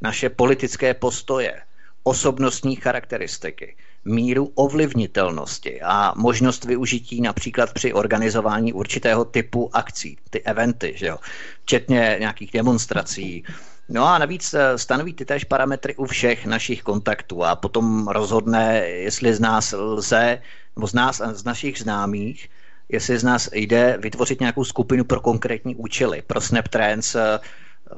naše 0.00 0.28
politické 0.28 0.94
postoje, 0.94 1.62
osobnostní 2.06 2.76
charakteristiky, 2.76 3.76
míru 4.04 4.52
ovlivnitelnosti 4.54 5.80
a 5.82 6.12
možnost 6.16 6.64
využití 6.64 7.20
například 7.20 7.72
při 7.72 7.92
organizování 7.92 8.72
určitého 8.72 9.24
typu 9.24 9.70
akcí, 9.76 10.18
ty 10.30 10.42
eventy, 10.42 10.92
že 10.96 11.06
jo? 11.06 11.18
včetně 11.62 12.16
nějakých 12.20 12.50
demonstrací. 12.52 13.44
No 13.88 14.06
a 14.06 14.18
navíc 14.18 14.54
eh, 14.54 14.78
stanoví 14.78 15.12
ty 15.14 15.24
též 15.24 15.44
parametry 15.44 15.96
u 15.96 16.04
všech 16.06 16.46
našich 16.46 16.82
kontaktů 16.82 17.44
a 17.44 17.56
potom 17.56 18.08
rozhodne, 18.08 18.78
jestli 18.78 19.34
z 19.34 19.40
nás 19.40 19.74
lze, 19.78 20.42
nebo 20.76 20.86
z 20.86 20.94
nás 20.94 21.20
a 21.20 21.34
z 21.34 21.44
našich 21.44 21.78
známých, 21.78 22.50
jestli 22.88 23.18
z 23.18 23.24
nás 23.24 23.48
jde 23.52 23.98
vytvořit 24.00 24.40
nějakou 24.40 24.64
skupinu 24.64 25.04
pro 25.04 25.20
konkrétní 25.20 25.74
účely. 25.74 26.22
Pro 26.26 26.40
SnapTrends 26.40 27.14
eh, 27.14 27.38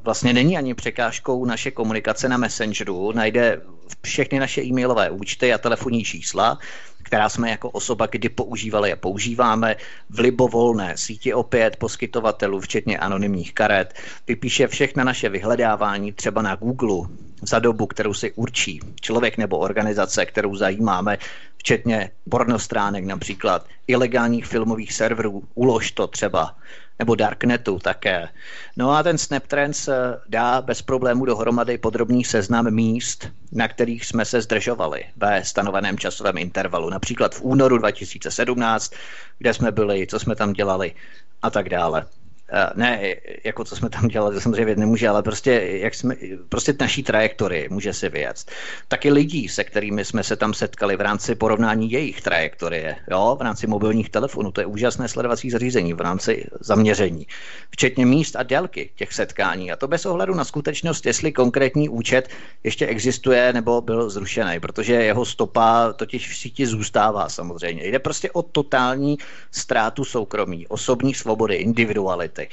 vlastně 0.03 0.33
není 0.33 0.59
ani 0.59 0.75
překážkou 0.75 1.45
naše 1.45 1.71
komunikace 1.71 2.29
na 2.29 2.37
Messengeru, 2.37 3.13
najde 3.13 3.61
všechny 4.03 4.39
naše 4.39 4.63
e-mailové 4.63 5.11
účty 5.11 5.53
a 5.53 5.59
telefonní 5.59 6.05
čísla, 6.05 6.59
která 7.03 7.29
jsme 7.29 7.51
jako 7.51 7.71
osoba 7.71 8.07
kdy 8.07 8.29
používali 8.29 8.93
a 8.93 8.97
používáme 8.97 9.77
v 10.11 10.19
libovolné 10.19 10.97
síti 10.97 11.35
opět 11.35 11.77
poskytovatelů, 11.77 12.61
včetně 12.61 12.99
anonymních 12.99 13.55
karet, 13.55 13.95
vypíše 14.27 14.69
všechna 14.69 15.05
naše 15.05 15.29
vyhledávání 15.29 16.13
třeba 16.13 16.43
na 16.43 16.55
Google 16.55 17.09
za 17.43 17.59
dobu, 17.59 17.87
kterou 17.87 18.15
si 18.15 18.33
určí 18.33 18.81
člověk 19.01 19.39
nebo 19.39 19.59
organizace, 19.59 20.27
kterou 20.27 20.57
zajímáme, 20.57 21.19
včetně 21.57 22.11
pornostránek 22.31 23.05
například, 23.05 23.67
ilegálních 23.87 24.47
filmových 24.47 24.93
serverů, 24.93 25.43
ulož 25.55 25.93
to 25.93 26.07
třeba, 26.07 26.57
nebo 26.99 27.15
Darknetu 27.15 27.79
také. 27.79 28.29
No 28.77 28.91
a 28.91 29.03
ten 29.03 29.19
SnapTrends 29.19 29.89
eh, 29.89 29.95
dá 30.29 30.63
bez 30.63 30.83
problému 30.83 31.25
dohromady 31.25 31.79
podrobný 31.79 32.25
seznam 32.25 32.71
míst, 32.71 33.29
na 33.53 33.69
kterých 33.69 34.07
jsme 34.07 34.25
se 34.25 34.43
zdržovali 34.43 35.05
ve 35.17 35.45
stanoveném 35.45 35.99
časovém 35.99 36.39
intervalu. 36.39 36.91
Například 36.91 37.35
v 37.35 37.43
únoru 37.43 37.79
2017, 37.79 38.93
kde 39.39 39.55
jsme 39.55 39.73
byli, 39.73 40.07
co 40.07 40.19
jsme 40.19 40.37
tam 40.37 40.53
dělali 40.53 40.95
a 41.43 41.51
tak 41.51 41.69
dále. 41.69 42.07
Eh, 42.53 42.71
ne, 42.75 43.17
jako 43.45 43.65
co 43.65 43.77
jsme 43.77 43.91
tam 43.91 44.09
dělali, 44.09 44.35
to 44.35 44.41
samozřejmě 44.41 44.65
vědět 44.65 44.81
nemůže, 44.81 45.09
ale 45.09 45.23
prostě, 45.23 45.53
jak 45.73 45.95
jsme, 45.95 46.17
prostě 46.49 46.75
naší 46.81 47.03
trajektory 47.03 47.69
může 47.71 47.93
si 47.93 48.09
vyjet. 48.09 48.45
Taky 48.89 49.13
lidí, 49.13 49.49
se 49.49 49.65
kterými 49.65 50.05
jsme 50.05 50.25
se 50.25 50.37
tam 50.37 50.55
setkali 50.55 50.97
v 50.97 51.01
rámci 51.01 51.35
porovnání 51.35 51.91
jejich 51.91 52.21
trajektorie, 52.21 52.97
jo, 53.11 53.37
v 53.39 53.43
rámci 53.43 53.67
mobilních 53.67 54.11
telefonů, 54.11 54.53
to 54.53 54.61
je 54.61 54.67
úžasné 54.67 55.09
sledovací 55.09 55.51
zařízení 55.51 55.95
v 55.95 56.01
rámci 56.01 56.47
zaměření, 56.61 57.27
včetně 57.71 58.07
míst 58.07 58.37
a 58.37 58.43
délky 58.43 58.91
těch 58.97 59.13
setkání. 59.13 59.73
A 59.73 59.77
to 59.77 59.89
bez 59.89 60.07
ohledu 60.07 60.35
na 60.35 60.45
skutečnost, 60.45 61.07
jestli 61.07 61.33
konkrétní 61.33 61.89
účet 61.89 62.29
ještě 62.65 62.87
existuje 62.87 63.53
nebo 63.53 63.81
byl 63.81 64.11
zrušený, 64.11 64.61
protože 64.61 64.95
jeho 64.95 65.25
stopa 65.25 65.93
totiž 65.93 66.33
v 66.33 66.37
síti 66.37 66.67
zůstává 66.67 67.29
samozřejmě. 67.29 67.87
Jde 67.87 67.99
prostě 67.99 68.31
o 68.31 68.43
totální 68.43 69.19
ztrátu 69.51 70.05
soukromí, 70.05 70.67
osobní 70.67 71.15
svobody, 71.15 71.55
individuality 71.55 72.38
momenty. 72.39 72.49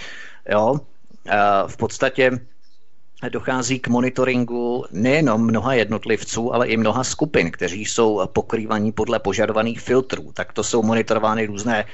Jo? 0.50 0.80
V 1.68 1.78
podstatě 1.78 2.32
dochází 3.30 3.80
k 3.80 3.88
monitoringu 3.88 4.86
nejenom 4.92 5.42
mnoha 5.42 5.74
jednotlivců, 5.74 6.54
ale 6.54 6.68
i 6.68 6.78
mnoha 6.78 7.04
skupin, 7.04 7.52
kteří 7.52 7.86
jsou 7.86 8.28
pokrývaní 8.28 8.92
podle 8.92 9.20
požadovaných 9.20 9.82
filtrů. 9.82 10.32
Tak 10.34 10.54
to 10.54 10.64
jsou 10.64 10.84
monitorovány 10.84 11.46
různé, 11.46 11.86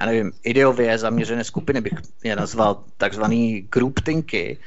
já 0.00 0.06
nevím, 0.06 0.32
ideově 0.44 0.98
zaměřené 0.98 1.44
skupiny, 1.44 1.80
bych 1.80 1.92
je 2.24 2.36
nazval 2.36 2.84
takzvaný 2.96 3.68
group 3.72 4.00
thinky, 4.00 4.58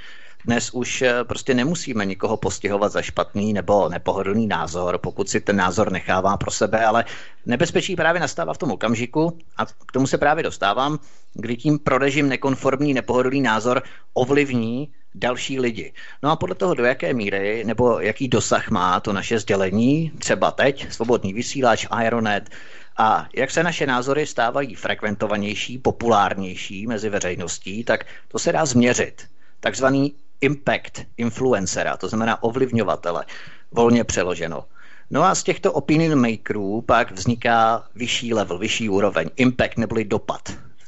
dnes 0.46 0.70
už 0.74 1.02
eh, 1.02 1.24
prostě 1.24 1.54
nemusíme 1.54 2.06
nikoho 2.06 2.38
postihovat 2.38 2.92
za 2.92 3.02
špatný 3.02 3.54
nebo 3.54 3.90
nepohodlný 3.90 4.48
názor, 4.48 4.98
pokud 4.98 5.30
si 5.30 5.42
ten 5.42 5.56
názor 5.56 5.92
nechává 5.92 6.38
pro 6.38 6.52
sebe, 6.52 6.86
ale 6.86 7.06
nebezpečí 7.46 7.96
právě 7.96 8.22
nastává 8.22 8.54
v 8.54 8.58
tom 8.58 8.72
okamžiku 8.72 9.38
a 9.58 9.66
k 9.66 9.92
tomu 9.94 10.08
se 10.08 10.18
právě 10.18 10.44
dostávám, 10.44 11.00
kdy 11.34 11.58
tím 11.58 11.80
prodežím 11.80 12.30
nekonformní, 12.30 12.94
nepohodlný 12.94 13.42
názor 13.42 13.84
ovlivní 14.14 14.92
další 15.16 15.60
lidi. 15.60 15.94
No 16.24 16.32
a 16.32 16.36
podle 16.36 16.56
toho, 16.56 16.74
do 16.74 16.86
jaké 16.86 17.14
míry 17.14 17.64
nebo 17.66 18.00
jaký 18.00 18.28
dosah 18.28 18.70
má 18.70 19.00
to 19.00 19.14
naše 19.14 19.40
sdělení, 19.40 20.12
třeba 20.20 20.52
teď, 20.52 20.94
svobodný 20.94 21.34
vysílač, 21.34 21.88
Ironet, 22.06 22.50
a 22.98 23.28
jak 23.36 23.52
se 23.52 23.64
naše 23.64 23.88
názory 23.88 24.28
stávají 24.28 24.76
frekventovanější, 24.76 25.78
populárnější 25.78 26.88
mezi 26.88 27.10
veřejností, 27.10 27.84
tak 27.84 28.06
to 28.28 28.40
se 28.40 28.52
dá 28.52 28.66
změřit. 28.66 29.28
Takzvaný 29.60 30.16
impact 30.42 31.06
influencera, 31.18 31.98
to 31.98 32.08
znamená 32.08 32.44
ovlivňovatele, 32.44 33.26
volně 33.72 34.04
přeloženo. 34.04 34.66
No 35.10 35.24
a 35.24 35.36
z 35.36 35.44
těchto 35.44 35.74
opinion 35.74 36.22
makerů 36.22 36.82
pak 36.82 37.12
vzniká 37.12 37.84
vyšší 37.96 38.34
level, 38.34 38.58
vyšší 38.58 38.90
úroveň, 38.90 39.30
impact 39.36 39.78
neboli 39.78 40.06
dopad 40.06 40.42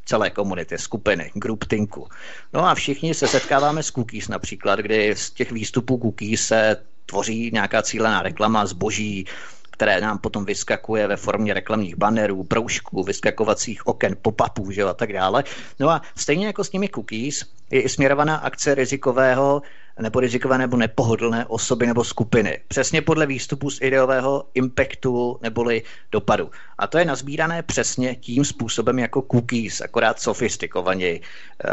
celé 0.06 0.30
komunity, 0.30 0.78
skupiny, 0.78 1.32
group 1.34 1.66
tinku. 1.66 2.08
No 2.54 2.66
a 2.66 2.76
všichni 2.76 3.14
se 3.14 3.28
setkáváme 3.28 3.84
s 3.84 3.92
cookies 3.92 4.28
například, 4.28 4.80
kdy 4.80 5.16
z 5.16 5.32
těch 5.32 5.52
výstupů 5.52 5.98
cookies 5.98 6.48
se 6.48 6.78
tvoří 7.06 7.52
nějaká 7.54 7.82
cílená 7.82 8.22
reklama 8.22 8.66
zboží, 8.66 9.26
které 9.74 10.02
nám 10.02 10.18
potom 10.18 10.46
vyskakuje 10.46 11.08
ve 11.08 11.18
formě 11.18 11.54
reklamních 11.54 11.96
bannerů, 11.98 12.44
proužků, 12.44 13.04
vyskakovacích 13.04 13.88
oken, 13.88 14.16
pop-upů 14.22 14.72
že, 14.72 14.84
a 14.84 14.94
tak 14.94 15.14
dále. 15.14 15.44
No 15.80 15.90
a 15.90 16.02
stejně 16.16 16.48
jako 16.48 16.64
s 16.64 16.70
těmi 16.70 16.90
cookies 16.90 17.46
je 17.72 17.82
i 17.82 17.90
směrovaná 17.90 18.36
akce 18.36 18.76
rizikového 18.76 19.62
nebo 20.00 20.20
rizikové 20.20 20.58
nebo 20.58 20.78
nepohodlné 20.78 21.46
osoby 21.46 21.88
nebo 21.88 22.04
skupiny. 22.04 22.60
Přesně 22.68 23.02
podle 23.02 23.26
výstupu 23.26 23.70
z 23.70 23.82
ideového 23.82 24.46
impactu 24.54 25.40
neboli 25.42 25.82
dopadu. 26.12 26.52
A 26.78 26.88
to 26.88 26.98
je 26.98 27.06
nazbírané 27.06 27.64
přesně 27.64 28.16
tím 28.16 28.46
způsobem 28.46 29.00
jako 29.00 29.22
cookies, 29.22 29.82
akorát 29.82 30.20
sofistikovaněji. 30.20 31.22
Eh, 31.22 31.70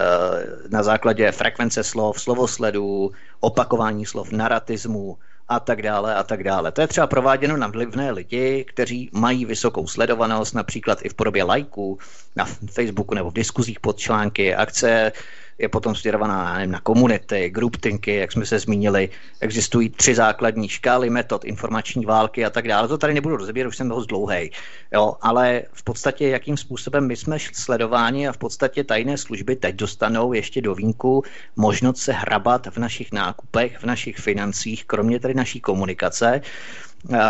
na 0.68 0.82
základě 0.82 1.32
frekvence 1.32 1.84
slov, 1.84 2.20
slovosledů, 2.20 3.12
opakování 3.40 4.06
slov, 4.06 4.32
naratismu, 4.32 5.18
a 5.50 5.60
tak 5.60 5.82
dále 5.82 6.14
a 6.14 6.22
tak 6.22 6.44
dále. 6.44 6.72
To 6.72 6.80
je 6.80 6.86
třeba 6.86 7.06
prováděno 7.06 7.56
na 7.56 7.66
vlivné 7.66 8.10
lidi, 8.10 8.64
kteří 8.68 9.10
mají 9.12 9.44
vysokou 9.44 9.86
sledovanost, 9.86 10.54
například 10.54 10.98
i 11.04 11.08
v 11.08 11.14
podobě 11.14 11.44
lajků 11.44 11.98
na 12.36 12.44
Facebooku 12.44 13.14
nebo 13.14 13.30
v 13.30 13.34
diskuzích 13.34 13.80
pod 13.80 13.98
články, 13.98 14.54
akce, 14.54 15.12
je 15.60 15.68
potom 15.68 15.94
směrovaná 15.94 16.54
nevím, 16.54 16.70
na 16.70 16.80
komunity, 16.80 17.50
grouptinky, 17.50 18.14
jak 18.14 18.32
jsme 18.32 18.46
se 18.46 18.58
zmínili. 18.58 19.08
Existují 19.40 19.90
tři 19.90 20.14
základní 20.14 20.68
škály 20.68 21.10
metod 21.10 21.44
informační 21.44 22.06
války 22.06 22.44
a 22.44 22.50
tak 22.50 22.68
dále. 22.68 22.88
To 22.88 22.98
tady 22.98 23.14
nebudu 23.14 23.36
rozebírat, 23.36 23.68
už 23.68 23.76
jsem 23.76 23.88
toho 23.88 24.04
dlouhý. 24.04 24.50
Jo, 24.92 25.14
ale 25.20 25.62
v 25.72 25.84
podstatě, 25.84 26.28
jakým 26.28 26.56
způsobem 26.56 27.06
my 27.06 27.16
jsme 27.16 27.38
sledováni 27.52 28.28
a 28.28 28.32
v 28.32 28.38
podstatě 28.38 28.84
tajné 28.84 29.18
služby 29.18 29.56
teď 29.56 29.74
dostanou 29.74 30.32
ještě 30.32 30.62
do 30.62 30.74
vínku 30.74 31.22
možnost 31.56 31.98
se 31.98 32.12
hrabat 32.12 32.66
v 32.66 32.76
našich 32.78 33.12
nákupech, 33.12 33.78
v 33.80 33.84
našich 33.84 34.18
financích, 34.18 34.84
kromě 34.84 35.20
tady 35.20 35.34
naší 35.34 35.60
komunikace 35.60 36.40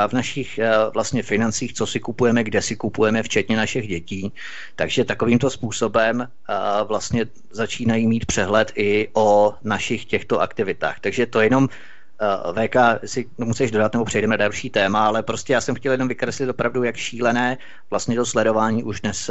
v 0.08 0.12
našich 0.12 0.58
eh, 0.58 0.70
vlastně 0.94 1.22
financích, 1.22 1.72
co 1.72 1.86
si 1.86 2.00
kupujeme, 2.00 2.44
kde 2.44 2.62
si 2.62 2.76
kupujeme, 2.76 3.22
včetně 3.22 3.56
našich 3.56 3.88
dětí. 3.88 4.32
Takže 4.76 5.04
takovýmto 5.04 5.50
způsobem 5.50 6.22
eh, 6.22 6.54
vlastně 6.84 7.26
začínají 7.50 8.06
mít 8.06 8.26
přehled 8.26 8.72
i 8.74 9.08
o 9.12 9.54
našich 9.64 10.04
těchto 10.04 10.40
aktivitách. 10.40 11.00
Takže 11.00 11.26
to 11.26 11.40
jenom 11.40 11.68
eh, 11.70 12.66
VK 12.68 12.76
si 13.04 13.30
musíš 13.38 13.70
dodat, 13.70 13.92
nebo 13.92 14.04
přejdeme 14.04 14.32
na 14.32 14.36
další 14.36 14.70
téma, 14.70 15.06
ale 15.06 15.22
prostě 15.22 15.52
já 15.52 15.60
jsem 15.60 15.74
chtěl 15.74 15.92
jenom 15.92 16.08
vykreslit 16.08 16.48
opravdu, 16.48 16.82
jak 16.82 16.96
šílené 16.96 17.58
vlastně 17.90 18.16
to 18.16 18.26
sledování 18.26 18.84
už 18.84 19.00
dnes 19.00 19.30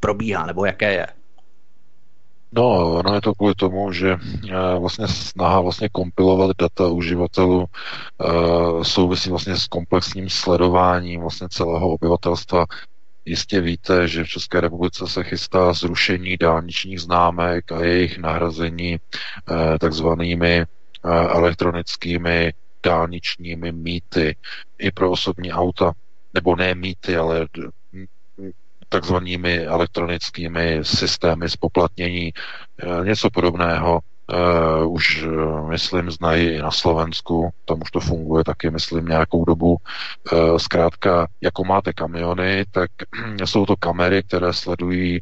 probíhá, 0.00 0.46
nebo 0.46 0.64
jaké 0.64 0.92
je. 0.92 1.06
No, 2.54 2.98
ono 2.98 3.14
je 3.14 3.20
to 3.20 3.34
kvůli 3.34 3.54
tomu, 3.54 3.92
že 3.92 4.12
eh, 4.12 4.78
vlastně 4.78 5.08
snaha 5.08 5.60
vlastně 5.60 5.88
kompilovat 5.88 6.56
data 6.58 6.88
uživatelů 6.88 7.64
uh, 7.64 8.82
souvisí 8.82 9.30
vlastně 9.30 9.56
s 9.56 9.66
komplexním 9.66 10.30
sledováním 10.30 11.20
vlastně 11.20 11.48
celého 11.50 11.88
obyvatelstva. 11.88 12.66
Jistě 13.24 13.60
víte, 13.60 14.08
že 14.08 14.24
v 14.24 14.28
České 14.28 14.60
republice 14.60 15.06
se 15.06 15.24
chystá 15.24 15.72
zrušení 15.72 16.36
dálničních 16.36 17.00
známek 17.00 17.72
a 17.72 17.84
jejich 17.84 18.18
nahrazení 18.18 18.96
uh, 19.50 19.78
takzvanými 19.78 20.64
elektronickými 21.28 22.52
dálničními 22.82 23.72
mýty 23.72 24.36
i 24.78 24.90
pro 24.90 25.10
osobní 25.10 25.52
auta, 25.52 25.92
nebo 26.34 26.56
ne 26.56 26.74
mýty, 26.74 27.16
ale 27.16 27.46
takzvanými 28.92 29.66
elektronickými 29.66 30.78
systémy 30.82 31.48
spoplatnění. 31.48 32.32
Eh, 32.32 33.04
něco 33.04 33.30
podobného 33.30 34.00
Uh, 34.32 34.92
už, 34.92 35.24
uh, 35.24 35.68
myslím, 35.70 36.10
znají 36.10 36.48
i 36.48 36.62
na 36.62 36.70
Slovensku, 36.70 37.50
tam 37.64 37.82
už 37.82 37.90
to 37.90 38.00
funguje 38.00 38.44
taky, 38.44 38.70
myslím, 38.70 39.04
nějakou 39.06 39.44
dobu. 39.44 39.76
Uh, 40.32 40.56
zkrátka, 40.56 41.26
jako 41.40 41.64
máte 41.64 41.92
kamiony, 41.92 42.64
tak 42.70 42.90
jsou 43.44 43.66
to 43.66 43.76
kamery, 43.76 44.22
které 44.22 44.52
sledují 44.52 45.20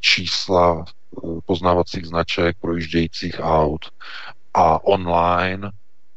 čísla 0.00 0.84
poznávacích 1.46 2.06
značek 2.06 2.56
projíždějících 2.60 3.40
aut 3.40 3.84
a 4.54 4.84
online 4.84 5.70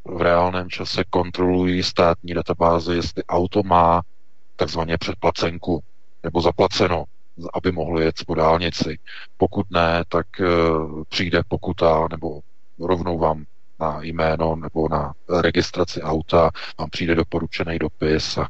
v 0.06 0.22
reálném 0.22 0.70
čase 0.70 1.04
kontrolují 1.10 1.84
státní 1.84 2.34
databáze, 2.34 2.96
jestli 2.96 3.24
auto 3.24 3.64
má 3.64 4.02
takzvaně 4.56 4.98
předplacenku 4.98 5.84
nebo 6.24 6.42
zaplaceno, 6.42 7.04
aby 7.54 7.72
mohli 7.72 8.06
jet 8.06 8.16
po 8.28 8.36
dálnici. 8.36 9.00
Pokud 9.38 9.72
ne, 9.72 10.04
tak 10.08 10.28
uh, 10.40 11.04
přijde 11.10 11.42
pokuta 11.48 12.08
nebo 12.12 12.40
rovnou 12.80 13.18
vám 13.18 13.46
na 13.82 14.00
jméno 14.04 14.56
nebo 14.56 14.90
na 14.90 15.14
registraci 15.42 16.02
auta 16.02 16.52
vám 16.80 16.90
přijde 16.90 17.16
doporučený 17.16 17.80
dopis 17.80 18.38
a 18.38 18.48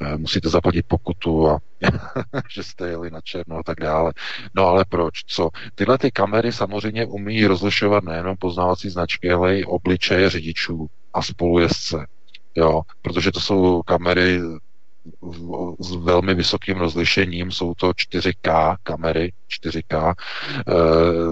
e, 0.00 0.16
musíte 0.16 0.48
zaplatit 0.48 0.86
pokutu 0.88 1.48
a 1.48 1.58
že 2.50 2.62
jste 2.62 2.88
jeli 2.88 3.10
na 3.10 3.20
černo 3.20 3.58
a 3.58 3.62
tak 3.62 3.80
dále. 3.80 4.12
No 4.54 4.66
ale 4.66 4.84
proč? 4.88 5.24
Co? 5.26 5.50
Tyhle 5.74 5.98
ty 5.98 6.10
kamery 6.10 6.52
samozřejmě 6.52 7.06
umí 7.06 7.46
rozlišovat 7.46 8.04
nejenom 8.04 8.36
poznávací 8.36 8.90
značky, 8.90 9.30
ale 9.30 9.58
i 9.58 9.64
obličeje 9.64 10.30
řidičů 10.30 10.86
a 11.14 11.22
spolujezdce. 11.22 12.06
Jo, 12.54 12.82
protože 13.02 13.32
to 13.32 13.40
jsou 13.40 13.82
kamery 13.82 14.40
s 15.78 15.94
velmi 15.94 16.34
vysokým 16.34 16.76
rozlišením, 16.76 17.50
jsou 17.50 17.74
to 17.74 17.90
4K 17.90 18.76
kamery, 18.82 19.32
4K 19.64 20.14
eh, 20.14 20.72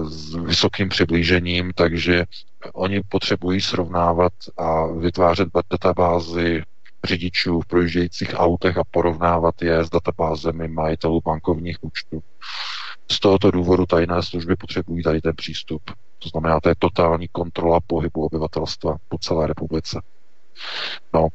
s 0.09 0.35
vysokým 0.35 0.89
přiblížením, 0.89 1.71
takže 1.75 2.25
oni 2.73 3.01
potřebují 3.09 3.61
srovnávat 3.61 4.33
a 4.57 4.85
vytvářet 4.85 5.49
databázy 5.71 6.63
řidičů 7.03 7.61
v 7.61 7.65
projíždějících 7.65 8.29
autech 8.33 8.77
a 8.77 8.83
porovnávat 8.91 9.61
je 9.61 9.83
s 9.83 9.89
databázemi 9.89 10.67
majitelů 10.67 11.21
bankovních 11.25 11.77
účtů. 11.81 12.23
Z 13.11 13.19
tohoto 13.19 13.51
důvodu 13.51 13.85
tajné 13.85 14.23
služby 14.23 14.55
potřebují 14.55 15.03
tady 15.03 15.21
ten 15.21 15.35
přístup. 15.35 15.81
To 16.19 16.29
znamená, 16.29 16.59
to 16.59 16.69
je 16.69 16.75
totální 16.79 17.27
kontrola 17.27 17.79
pohybu 17.87 18.25
obyvatelstva 18.25 18.97
po 19.07 19.17
celé 19.17 19.47
republice. 19.47 20.01
No, 21.13 21.27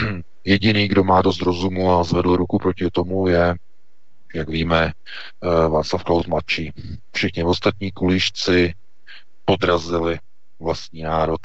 Jediný, 0.44 0.88
kdo 0.88 1.04
má 1.04 1.22
dost 1.22 1.42
rozumu 1.42 1.92
a 1.92 2.04
zvedl 2.04 2.36
ruku 2.36 2.58
proti 2.58 2.90
tomu, 2.90 3.28
je, 3.28 3.54
jak 4.34 4.48
víme, 4.48 4.92
eh, 4.92 5.68
Václav 5.68 6.04
Klaus 6.04 6.26
mladší. 6.26 6.72
Všichni 7.12 7.44
ostatní 7.44 7.92
kulišci 7.92 8.74
podrazili 9.44 10.18
vlastní 10.60 11.02
národ. 11.02 11.40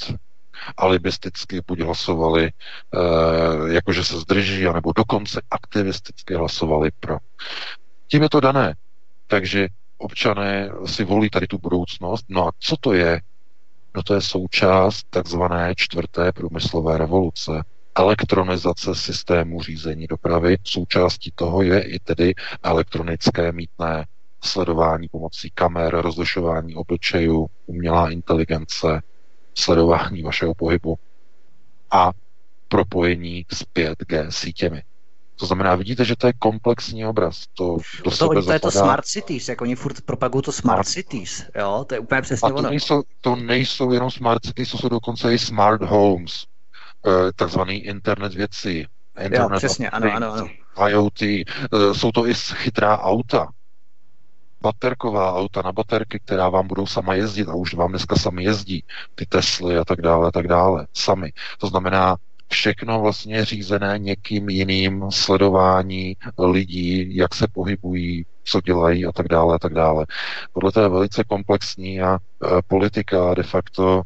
Alibisticky 0.78 1.62
buď 1.68 1.80
hlasovali, 1.80 2.48
eh, 2.48 3.74
jakože 3.74 4.04
se 4.04 4.20
zdrží, 4.20 4.68
anebo 4.68 4.93
dokonce 4.93 5.41
aktivisticky 5.52 6.34
hlasovali 6.34 6.91
pro. 7.00 7.18
Tím 8.08 8.24
je 8.24 8.30
to 8.30 8.39
dané. 8.39 8.76
Takže 9.28 9.68
občané 9.98 10.70
si 10.86 11.04
volí 11.04 11.30
tady 11.30 11.48
tu 11.48 11.58
budoucnost. 11.58 12.26
No 12.30 12.48
a 12.48 12.52
co 12.60 12.78
to 12.78 12.93
je? 12.93 13.22
No 13.96 14.04
to 14.04 14.14
je 14.14 14.22
součást 14.22 15.04
takzvané 15.10 15.74
čtvrté 15.76 16.32
průmyslové 16.32 16.98
revoluce 16.98 17.64
elektronizace 17.96 18.96
systému 18.96 19.62
řízení 19.62 20.08
dopravy. 20.08 20.58
Součástí 20.64 21.32
toho 21.36 21.62
je 21.62 21.82
i 21.82 22.00
tedy 22.00 22.34
elektronické 22.64 23.52
mítné 23.52 24.06
sledování 24.43 25.08
pomocí 25.08 25.52
kamer, 25.54 25.96
rozlišování 25.96 26.76
obličejů, 26.76 27.48
umělá 27.66 28.12
inteligence, 28.12 29.02
sledování 29.56 30.24
vašeho 30.24 30.54
pohybu 30.54 30.96
a 31.91 32.12
propojení 32.68 33.46
s 33.54 33.64
5G 33.76 34.30
sítěmi. 34.30 34.84
To 35.39 35.46
znamená, 35.46 35.76
vidíte, 35.76 36.06
že 36.06 36.16
to 36.16 36.28
je 36.28 36.34
komplexní 36.34 37.06
obraz. 37.06 37.43
To, 37.54 37.78
to, 38.04 38.12
to, 38.18 38.41
to 38.41 38.52
je 38.52 38.60
to 38.60 38.72
smart 38.72 39.06
cities, 39.06 39.50
jak 39.50 39.62
oni 39.62 39.76
furt 39.76 40.02
propagují 40.02 40.41
to 40.41 40.52
smart 40.52 40.88
cities, 40.88 41.43
jo, 41.56 41.86
to 41.88 41.96
je 41.96 42.00
úplně 42.00 42.22
přesně 42.22 42.46
a 42.46 42.50
to 42.50 42.56
ono. 42.56 42.70
Nejsou, 42.70 43.04
to 43.22 43.36
nejsou 43.36 43.91
jenom 43.91 44.12
smart 44.12 44.46
cities, 44.46 44.72
to 44.72 44.78
jsou 44.78 44.89
dokonce 44.89 45.34
i 45.34 45.39
smart 45.39 45.82
homes. 45.82 46.46
Eh, 47.08 47.32
takzvaný 47.36 47.86
internet 47.86 48.34
věcí. 48.34 48.86
Internet 49.22 49.53
jo, 49.53 49.58
přesně, 49.58 49.89
ano, 49.89 50.14
ano, 50.14 50.34
ano. 50.34 50.47
IoT. 50.89 51.22
Eh, 51.22 51.45
jsou 51.93 52.12
to 52.12 52.28
i 52.28 52.34
chytrá 52.34 52.99
auta, 52.99 53.47
baterková 54.62 55.34
auta 55.36 55.62
na 55.62 55.72
baterky, 55.72 56.20
která 56.20 56.49
vám 56.49 56.68
budou 56.68 56.86
sama 56.86 57.14
jezdit 57.14 57.47
a 57.47 57.56
už 57.56 57.74
vám 57.74 57.89
dneska 57.89 58.16
sami 58.16 58.43
jezdí, 58.43 58.84
ty 59.16 59.26
Tesly 59.26 59.78
a 59.78 59.86
tak 59.86 60.01
dále, 60.01 60.28
a 60.28 60.32
tak 60.32 60.47
dále, 60.47 60.88
sami. 60.93 61.34
To 61.58 61.68
znamená, 61.68 62.16
všechno 62.47 63.01
vlastně 63.01 63.45
řízené 63.45 63.99
někým 63.99 64.49
jiným, 64.49 65.06
sledování 65.12 66.18
lidí, 66.39 67.16
jak 67.16 67.36
se 67.36 67.47
pohybují, 67.53 68.26
co 68.43 68.62
dělají 68.62 69.06
a 69.06 69.12
tak 69.12 69.28
dále 69.28 69.56
a 69.56 69.60
tak 69.60 69.74
dále. 69.74 70.06
Podle 70.53 70.72
to 70.72 70.82
je 70.82 70.89
velice 70.89 71.24
komplexní 71.24 72.01
a 72.01 72.16
e, 72.16 72.18
politika 72.68 73.34
de 73.34 73.43
facto 73.43 74.01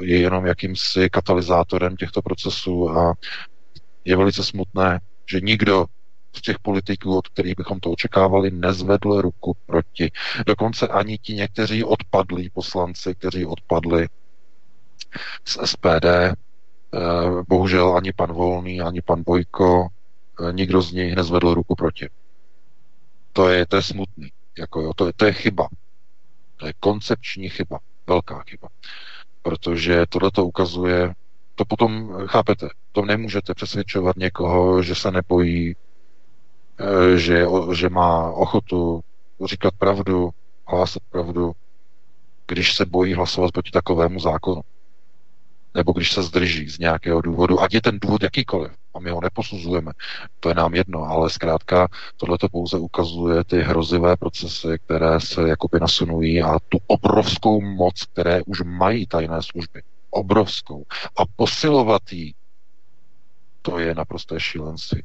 je 0.00 0.20
jenom 0.20 0.46
jakýmsi 0.46 1.10
katalyzátorem 1.10 1.96
těchto 1.96 2.22
procesů 2.22 2.90
a 2.90 3.14
je 4.04 4.16
velice 4.16 4.44
smutné, 4.44 5.00
že 5.30 5.40
nikdo 5.40 5.86
z 6.36 6.40
těch 6.42 6.58
politiků, 6.58 7.18
od 7.18 7.28
kterých 7.28 7.56
bychom 7.56 7.80
to 7.80 7.90
očekávali, 7.90 8.50
nezvedl 8.50 9.20
ruku 9.20 9.56
proti. 9.66 10.10
Dokonce 10.46 10.88
ani 10.88 11.18
ti 11.18 11.34
někteří 11.34 11.84
odpadlí 11.84 12.50
poslanci, 12.50 13.14
kteří 13.14 13.46
odpadli 13.46 14.08
z 15.44 15.58
SPD, 15.64 16.04
eh, 16.04 16.34
bohužel 17.48 17.96
ani 17.96 18.12
pan 18.12 18.32
Volný, 18.32 18.80
ani 18.80 19.02
pan 19.02 19.22
Bojko, 19.26 19.86
eh, 20.48 20.52
nikdo 20.52 20.82
z 20.82 20.92
nich 20.92 21.14
nezvedl 21.14 21.54
ruku 21.54 21.74
proti. 21.74 22.08
To 23.32 23.48
je, 23.48 23.66
to 23.66 23.76
je 23.76 23.82
smutný. 23.82 24.28
Jako 24.58 24.80
jo, 24.80 24.92
to, 24.96 25.06
je, 25.06 25.12
to 25.16 25.24
je 25.24 25.32
chyba. 25.32 25.68
To 26.56 26.66
je 26.66 26.72
koncepční 26.80 27.48
chyba. 27.48 27.78
Velká 28.06 28.42
chyba. 28.50 28.68
Protože 29.42 30.06
tohle 30.08 30.30
to 30.30 30.46
ukazuje, 30.46 31.14
to 31.54 31.64
potom, 31.64 32.12
chápete, 32.26 32.68
to 32.92 33.02
nemůžete 33.02 33.54
přesvědčovat 33.54 34.16
někoho, 34.16 34.82
že 34.82 34.94
se 34.94 35.10
nebojí, 35.10 35.76
eh, 36.80 37.18
že, 37.18 37.46
že 37.74 37.88
má 37.88 38.30
ochotu 38.30 39.00
říkat 39.44 39.74
pravdu, 39.78 40.30
hlásat 40.66 41.02
pravdu, 41.10 41.52
když 42.48 42.74
se 42.74 42.86
bojí 42.86 43.14
hlasovat 43.14 43.52
proti 43.52 43.70
takovému 43.70 44.20
zákonu. 44.20 44.60
Nebo 45.74 45.92
když 45.92 46.12
se 46.12 46.22
zdrží 46.22 46.68
z 46.68 46.78
nějakého 46.78 47.20
důvodu, 47.20 47.60
ať 47.60 47.74
je 47.74 47.82
ten 47.82 47.98
důvod 48.02 48.22
jakýkoliv, 48.22 48.72
a 48.94 49.00
my 49.00 49.10
ho 49.10 49.20
neposuzujeme, 49.20 49.92
to 50.40 50.48
je 50.48 50.54
nám 50.54 50.74
jedno, 50.74 51.04
ale 51.04 51.30
zkrátka 51.30 51.88
tohle 52.16 52.38
to 52.38 52.48
pouze 52.48 52.78
ukazuje 52.78 53.44
ty 53.44 53.60
hrozivé 53.60 54.16
procesy, 54.16 54.78
které 54.84 55.20
se 55.20 55.48
jakoby 55.48 55.80
nasunují 55.80 56.42
a 56.42 56.58
tu 56.68 56.78
obrovskou 56.86 57.60
moc, 57.60 58.02
které 58.02 58.42
už 58.46 58.60
mají 58.60 59.06
tajné 59.06 59.42
služby. 59.42 59.82
Obrovskou. 60.10 60.84
A 61.16 61.22
posilovat 61.36 62.12
jí, 62.12 62.34
to 63.62 63.78
je 63.78 63.94
naprosté 63.94 64.40
šílenství. 64.40 65.02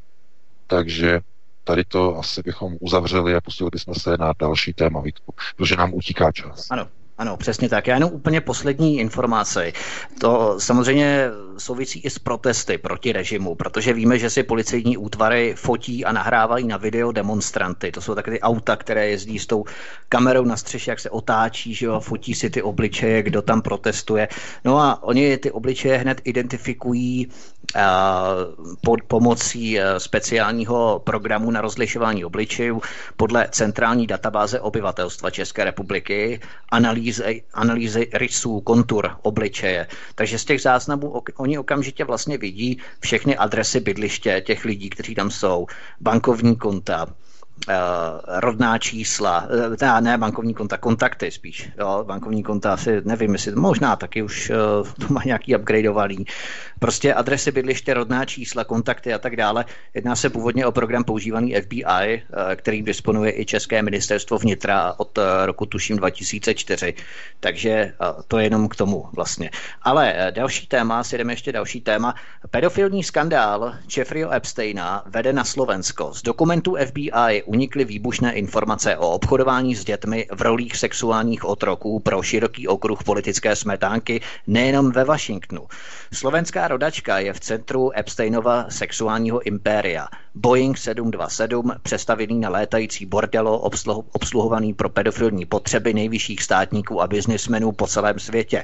Takže 0.67 1.19
tady 1.63 1.83
to 1.83 2.17
asi 2.17 2.41
bychom 2.41 2.77
uzavřeli 2.79 3.35
a 3.35 3.41
pustili 3.41 3.69
bychom 3.73 3.95
se 3.95 4.17
na 4.17 4.33
další 4.39 4.73
téma, 4.73 5.01
Vítku, 5.01 5.33
protože 5.55 5.75
nám 5.75 5.93
utíká 5.93 6.31
čas. 6.31 6.67
Ano, 6.71 6.87
ano, 7.17 7.37
přesně 7.37 7.69
tak. 7.69 7.87
Já 7.87 7.93
jenom 7.93 8.11
úplně 8.13 8.41
poslední 8.41 8.99
informace. 8.99 9.71
To 10.19 10.55
samozřejmě 10.59 11.29
souvisí 11.57 11.99
i 11.99 12.09
s 12.09 12.19
protesty 12.19 12.77
proti 12.77 13.11
režimu, 13.11 13.55
protože 13.55 13.93
víme, 13.93 14.19
že 14.19 14.29
si 14.29 14.43
policejní 14.43 14.97
útvary 14.97 15.53
fotí 15.57 16.05
a 16.05 16.11
nahrávají 16.11 16.67
na 16.67 16.77
video 16.77 17.11
demonstranty. 17.11 17.91
To 17.91 18.01
jsou 18.01 18.15
taky 18.15 18.31
ty 18.31 18.39
auta, 18.41 18.75
které 18.75 19.09
jezdí 19.09 19.39
s 19.39 19.47
tou 19.47 19.65
kamerou 20.09 20.43
na 20.45 20.57
střeše, 20.57 20.91
jak 20.91 20.99
se 20.99 21.09
otáčí, 21.09 21.73
že 21.73 21.85
jo, 21.85 21.99
fotí 21.99 22.33
si 22.33 22.49
ty 22.49 22.61
obličeje, 22.61 23.23
kdo 23.23 23.41
tam 23.41 23.61
protestuje. 23.61 24.27
No 24.65 24.77
a 24.79 25.03
oni 25.03 25.37
ty 25.37 25.51
obličeje 25.51 25.97
hned 25.97 26.21
identifikují 26.23 27.27
pod 28.81 29.01
pomocí 29.07 29.79
e, 29.79 29.99
speciálního 29.99 31.01
programu 31.03 31.51
na 31.51 31.61
rozlišování 31.61 32.25
obličejů 32.25 32.81
podle 33.17 33.47
centrální 33.51 34.07
databáze 34.07 34.59
obyvatelstva 34.59 35.29
České 35.29 35.63
republiky, 35.63 36.39
analýzy, 36.71 37.06
analýzy 37.53 38.09
rysů, 38.13 38.61
kontur 38.61 39.11
obličeje. 39.21 39.87
Takže 40.15 40.39
z 40.39 40.45
těch 40.45 40.61
záznamů 40.61 41.21
oni 41.37 41.57
okamžitě 41.57 42.03
vlastně 42.03 42.37
vidí 42.37 42.81
všechny 42.99 43.37
adresy 43.37 43.79
bydliště 43.79 44.41
těch 44.45 44.65
lidí, 44.65 44.89
kteří 44.89 45.15
tam 45.15 45.31
jsou, 45.31 45.67
bankovní 46.01 46.55
konta, 46.55 47.07
rodná 48.27 48.77
čísla, 48.77 49.47
uh, 49.81 50.01
ne 50.01 50.17
bankovní 50.17 50.53
konta, 50.53 50.77
kontakty 50.77 51.31
spíš. 51.31 51.69
Jo, 51.79 52.03
bankovní 52.07 52.43
konta 52.43 52.73
asi 52.73 53.01
nevím, 53.05 53.33
jestli 53.33 53.55
možná 53.55 53.95
taky 53.95 54.21
už 54.21 54.49
uh, 54.49 54.87
to 55.07 55.13
má 55.13 55.21
nějaký 55.25 55.55
upgradeovaný. 55.55 56.25
Prostě 56.79 57.13
adresy 57.13 57.51
bydliště, 57.51 57.93
rodná 57.93 58.25
čísla, 58.25 58.63
kontakty 58.63 59.13
a 59.13 59.17
tak 59.17 59.35
dále. 59.35 59.65
Jedná 59.93 60.15
se 60.15 60.29
původně 60.29 60.65
o 60.65 60.71
program 60.71 61.03
používaný 61.03 61.55
FBI, 61.61 61.83
uh, 61.83 62.55
který 62.55 62.81
disponuje 62.81 63.39
i 63.41 63.45
České 63.45 63.81
ministerstvo 63.81 64.37
vnitra 64.37 64.93
od 64.97 65.19
roku 65.45 65.65
tuším 65.65 65.97
2004. 65.97 66.93
Takže 67.39 67.93
to 68.27 68.37
je 68.37 68.45
jenom 68.45 68.67
k 68.67 68.75
tomu 68.75 69.05
vlastně. 69.15 69.49
Ale 69.81 70.31
další 70.35 70.67
téma, 70.67 71.03
si 71.03 71.17
jdeme 71.17 71.33
ještě 71.33 71.51
další 71.51 71.81
téma. 71.81 72.15
Pedofilní 72.51 73.03
skandál 73.03 73.73
Jeffreyho 73.97 74.33
Epsteina 74.33 75.03
vede 75.05 75.33
na 75.33 75.43
Slovensko. 75.43 76.13
Z 76.13 76.21
dokumentů 76.21 76.77
FBI 76.85 77.43
unikly 77.47 77.85
výbušné 77.85 78.33
informace 78.33 78.97
o 78.97 79.09
obchodování 79.09 79.75
s 79.75 79.83
dětmi 79.83 80.27
v 80.31 80.41
rolích 80.41 80.77
sexuálních 80.77 81.45
otroků 81.45 81.99
pro 81.99 82.23
široký 82.23 82.67
okruh 82.67 83.03
politické 83.03 83.55
smetánky 83.55 84.21
nejenom 84.47 84.91
ve 84.91 85.03
Washingtonu. 85.03 85.67
Slovenská 86.13 86.67
rodačka 86.67 87.19
je 87.19 87.33
v 87.33 87.39
centru 87.39 87.91
Epsteinova 87.99 88.65
sexuálního 88.69 89.41
impéria. 89.41 90.07
Boeing 90.35 90.77
727, 90.77 91.73
přestavený 91.83 92.39
na 92.39 92.49
létající 92.49 93.05
bordelo, 93.05 93.59
obsluhovaný 94.11 94.73
pro 94.73 94.89
pedofilní 94.89 95.45
potřeby 95.45 95.93
nejvyšších 95.93 96.43
státníků 96.43 97.01
a 97.01 97.07
biznismenů 97.07 97.71
po 97.71 97.87
celém 97.87 98.19
světě. 98.19 98.63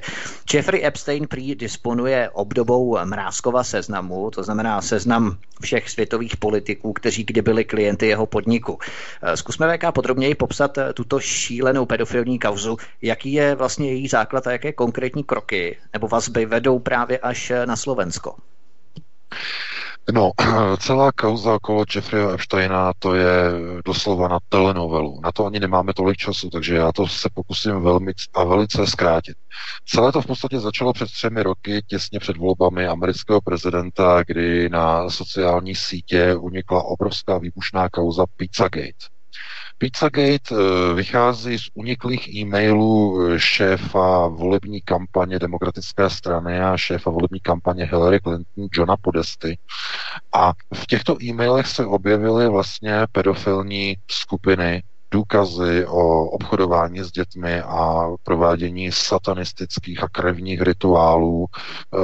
Jeffrey 0.53 0.86
Epstein 0.86 1.27
prý 1.27 1.55
disponuje 1.55 2.29
obdobou 2.29 2.97
Mrázkova 3.03 3.63
seznamu, 3.63 4.31
to 4.31 4.43
znamená 4.43 4.81
seznam 4.81 5.38
všech 5.61 5.89
světových 5.89 6.38
politiků, 6.38 6.93
kteří 6.93 7.23
kdy 7.23 7.41
byli 7.41 7.65
klienty 7.65 8.07
jeho 8.07 8.25
podniku. 8.25 8.72
Eh, 9.24 9.38
zkusme 9.38 9.78
VK 9.78 9.91
podrobněji 9.91 10.36
popsat 10.36 10.78
eh, 10.78 10.93
tuto 10.93 11.19
šílenou 11.19 11.86
pedofilní 11.86 12.39
kauzu, 12.39 12.78
jaký 13.01 13.34
je 13.34 13.55
vlastně 13.55 13.91
její 13.91 14.07
základ 14.07 14.47
a 14.47 14.51
jaké 14.51 14.74
konkrétní 14.74 15.24
kroky 15.24 15.78
nebo 15.93 16.07
vazby 16.07 16.45
vedou 16.45 16.80
právě 16.80 17.17
až 17.17 17.51
eh, 17.51 17.65
na 17.65 17.76
Slovensko. 17.76 18.36
No, 20.12 20.32
celá 20.80 21.12
kauza 21.12 21.54
okolo 21.54 21.86
Jeffreyho 21.95 22.34
Epsteina, 22.34 22.91
to 22.99 23.16
je 23.16 23.34
doslova 23.86 24.28
na 24.28 24.39
telenovelu. 24.49 25.20
Na 25.24 25.32
to 25.32 25.45
ani 25.45 25.60
nemáme 25.60 25.93
tolik 25.93 26.18
času, 26.18 26.49
takže 26.49 26.76
já 26.76 26.91
to 26.91 27.08
se 27.08 27.30
pokusím 27.34 27.82
velmi 27.82 28.12
a 28.34 28.43
velice 28.43 28.88
zkrátit. 28.88 29.36
Celé 29.86 30.12
to 30.12 30.22
v 30.22 30.26
podstatě 30.26 30.60
začalo 30.60 30.93
před 30.93 31.06
třemi 31.06 31.43
roky, 31.43 31.82
těsně 31.88 32.20
před 32.20 32.38
volbami 32.38 32.88
amerického 32.88 33.41
prezidenta, 33.41 34.24
kdy 34.28 34.70
na 34.70 35.10
sociální 35.10 35.76
sítě 35.76 36.36
unikla 36.36 36.84
obrovská 36.84 37.38
výbušná 37.38 37.89
kauza 37.89 38.26
Pizzagate. 38.36 39.12
Pizzagate 39.84 40.55
eh, 40.55 40.93
vychází 40.93 41.59
z 41.59 41.69
uniklých 41.73 42.36
e-mailů 42.36 43.21
eh, 43.21 43.39
šéfa 43.39 44.27
volební 44.27 44.81
kampaně 44.81 45.39
demokratické 45.39 46.09
strany 46.09 46.59
a 46.59 46.77
šéfa 46.77 47.09
volební 47.09 47.39
kampaně 47.39 47.86
Hillary 47.86 48.19
Clinton, 48.19 48.67
Johna 48.71 48.97
Podesty. 48.97 49.57
A 50.34 50.53
v 50.73 50.88
těchto 50.88 51.23
e-mailech 51.23 51.67
se 51.67 51.86
objevily 51.86 52.49
vlastně 52.49 53.07
pedofilní 53.11 53.97
skupiny, 54.11 54.84
důkazy 55.11 55.86
o 55.86 56.25
obchodování 56.25 56.99
s 56.99 57.11
dětmi 57.11 57.61
a 57.61 58.07
provádění 58.23 58.91
satanistických 58.91 60.03
a 60.03 60.07
krevních 60.07 60.61
rituálů, 60.61 61.45
eh, 61.93 61.97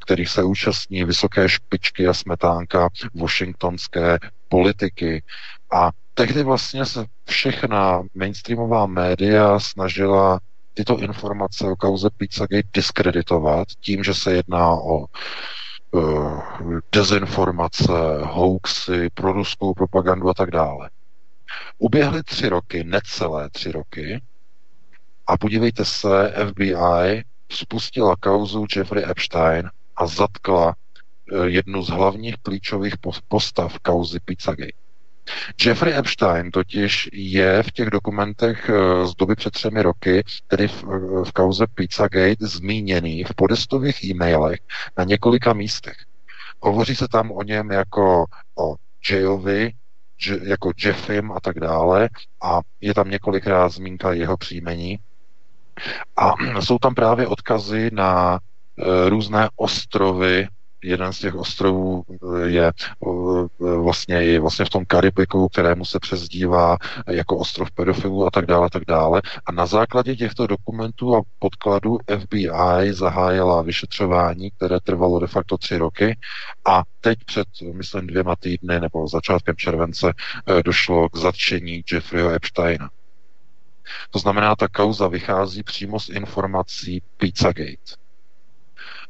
kterých 0.00 0.28
se 0.28 0.42
účastní 0.42 1.04
vysoké 1.04 1.48
špičky 1.48 2.06
a 2.06 2.14
smetánka 2.14 2.88
washingtonské 3.14 4.18
politiky. 4.48 5.22
A 5.72 5.90
tehdy 6.18 6.42
vlastně 6.42 6.86
se 6.86 7.06
všechna 7.28 8.02
mainstreamová 8.14 8.86
média 8.86 9.60
snažila 9.60 10.40
tyto 10.74 10.98
informace 10.98 11.66
o 11.66 11.76
kauze 11.76 12.08
Pizzagate 12.16 12.68
diskreditovat 12.72 13.68
tím, 13.80 14.04
že 14.04 14.14
se 14.14 14.32
jedná 14.32 14.70
o 14.70 15.06
uh, 15.90 16.42
dezinformace, 16.92 17.92
hoaxy, 18.22 19.08
proruskou 19.14 19.74
propagandu 19.74 20.28
a 20.28 20.34
tak 20.34 20.50
dále. 20.50 20.90
Uběhly 21.78 22.22
tři 22.22 22.48
roky, 22.48 22.84
necelé 22.84 23.50
tři 23.50 23.72
roky, 23.72 24.22
a 25.26 25.36
podívejte 25.36 25.84
se, 25.84 26.34
FBI 26.48 27.24
spustila 27.52 28.16
kauzu 28.16 28.66
Jeffrey 28.76 29.04
Epstein 29.10 29.70
a 29.96 30.06
zatkla 30.06 30.74
eh, 31.32 31.48
jednu 31.48 31.82
z 31.82 31.88
hlavních 31.88 32.36
klíčových 32.42 32.94
postav 33.28 33.78
kauzy 33.78 34.18
Pizzagate. 34.24 34.87
Jeffrey 35.64 35.94
Epstein 35.98 36.50
totiž 36.50 37.08
je 37.12 37.62
v 37.62 37.72
těch 37.72 37.90
dokumentech 37.90 38.70
eh, 38.70 39.06
z 39.06 39.14
doby 39.14 39.34
před 39.34 39.50
třemi 39.50 39.82
roky, 39.82 40.24
tedy 40.46 40.68
v, 40.68 40.84
eh, 40.84 41.24
v 41.24 41.32
kauze 41.32 41.66
Pizzagate, 41.74 42.46
zmíněný 42.46 43.24
v 43.24 43.34
podestových 43.34 44.04
e-mailech 44.04 44.60
na 44.98 45.04
několika 45.04 45.52
místech. 45.52 45.96
Hovoří 46.60 46.96
se 46.96 47.08
tam 47.08 47.30
o 47.30 47.42
něm 47.42 47.70
jako 47.70 48.24
o 48.58 48.74
Jayovi, 49.10 49.72
jako 50.42 50.72
Jeffim 50.84 51.32
a 51.32 51.40
tak 51.40 51.60
dále 51.60 52.08
a 52.42 52.60
je 52.80 52.94
tam 52.94 53.10
několikrát 53.10 53.68
zmínka 53.68 54.12
jeho 54.12 54.36
příjmení. 54.36 54.98
A 56.16 56.34
jsou 56.60 56.78
tam 56.78 56.94
právě 56.94 57.26
odkazy 57.26 57.90
na 57.92 58.38
e, 58.78 59.08
různé 59.10 59.48
ostrovy 59.56 60.48
jeden 60.82 61.12
z 61.12 61.18
těch 61.18 61.34
ostrovů 61.34 62.02
je 62.44 62.72
vlastně, 63.58 64.14
je 64.14 64.40
vlastně 64.40 64.64
v 64.64 64.70
tom 64.70 64.84
Karibiku, 64.84 65.48
kterému 65.48 65.84
se 65.84 65.98
přezdívá 66.00 66.76
jako 67.08 67.36
ostrov 67.36 67.70
pedofilů 67.70 68.26
a 68.26 68.30
tak 68.30 68.46
dále, 68.46 68.70
tak 68.70 68.82
dále. 68.88 69.22
A 69.46 69.52
na 69.52 69.66
základě 69.66 70.16
těchto 70.16 70.46
dokumentů 70.46 71.16
a 71.16 71.20
podkladů 71.38 71.98
FBI 72.18 72.92
zahájila 72.92 73.62
vyšetřování, 73.62 74.50
které 74.50 74.80
trvalo 74.80 75.20
de 75.20 75.26
facto 75.26 75.58
tři 75.58 75.76
roky 75.76 76.18
a 76.66 76.82
teď 77.00 77.18
před, 77.24 77.48
myslím, 77.72 78.06
dvěma 78.06 78.36
týdny 78.36 78.80
nebo 78.80 79.08
začátkem 79.08 79.56
července 79.56 80.12
došlo 80.64 81.08
k 81.08 81.16
zatčení 81.16 81.82
Jeffreyho 81.92 82.30
Epsteina. 82.30 82.90
To 84.10 84.18
znamená, 84.18 84.56
ta 84.56 84.68
kauza 84.68 85.08
vychází 85.08 85.62
přímo 85.62 86.00
z 86.00 86.08
informací 86.08 87.02
Pizzagate. 87.16 88.07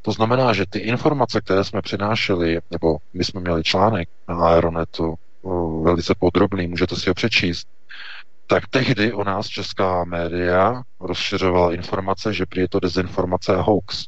To 0.08 0.12
znamená, 0.12 0.52
že 0.52 0.64
ty 0.70 0.78
informace, 0.78 1.40
které 1.40 1.64
jsme 1.64 1.82
přinášeli, 1.82 2.58
nebo 2.70 2.96
my 3.14 3.24
jsme 3.24 3.40
měli 3.40 3.62
článek 3.62 4.08
na 4.28 4.36
Aeronetu, 4.36 5.14
velice 5.82 6.14
podrobný, 6.18 6.66
můžete 6.66 6.96
si 6.96 7.10
ho 7.10 7.14
přečíst, 7.14 7.68
tak 8.46 8.68
tehdy 8.68 9.12
o 9.12 9.24
nás 9.24 9.46
česká 9.46 10.04
média 10.04 10.82
rozšiřovala 11.00 11.74
informace, 11.74 12.32
že 12.32 12.46
prý 12.46 12.60
je 12.60 12.68
to 12.68 12.80
dezinformace 12.80 13.56
a 13.56 13.60
hoax. 13.60 14.06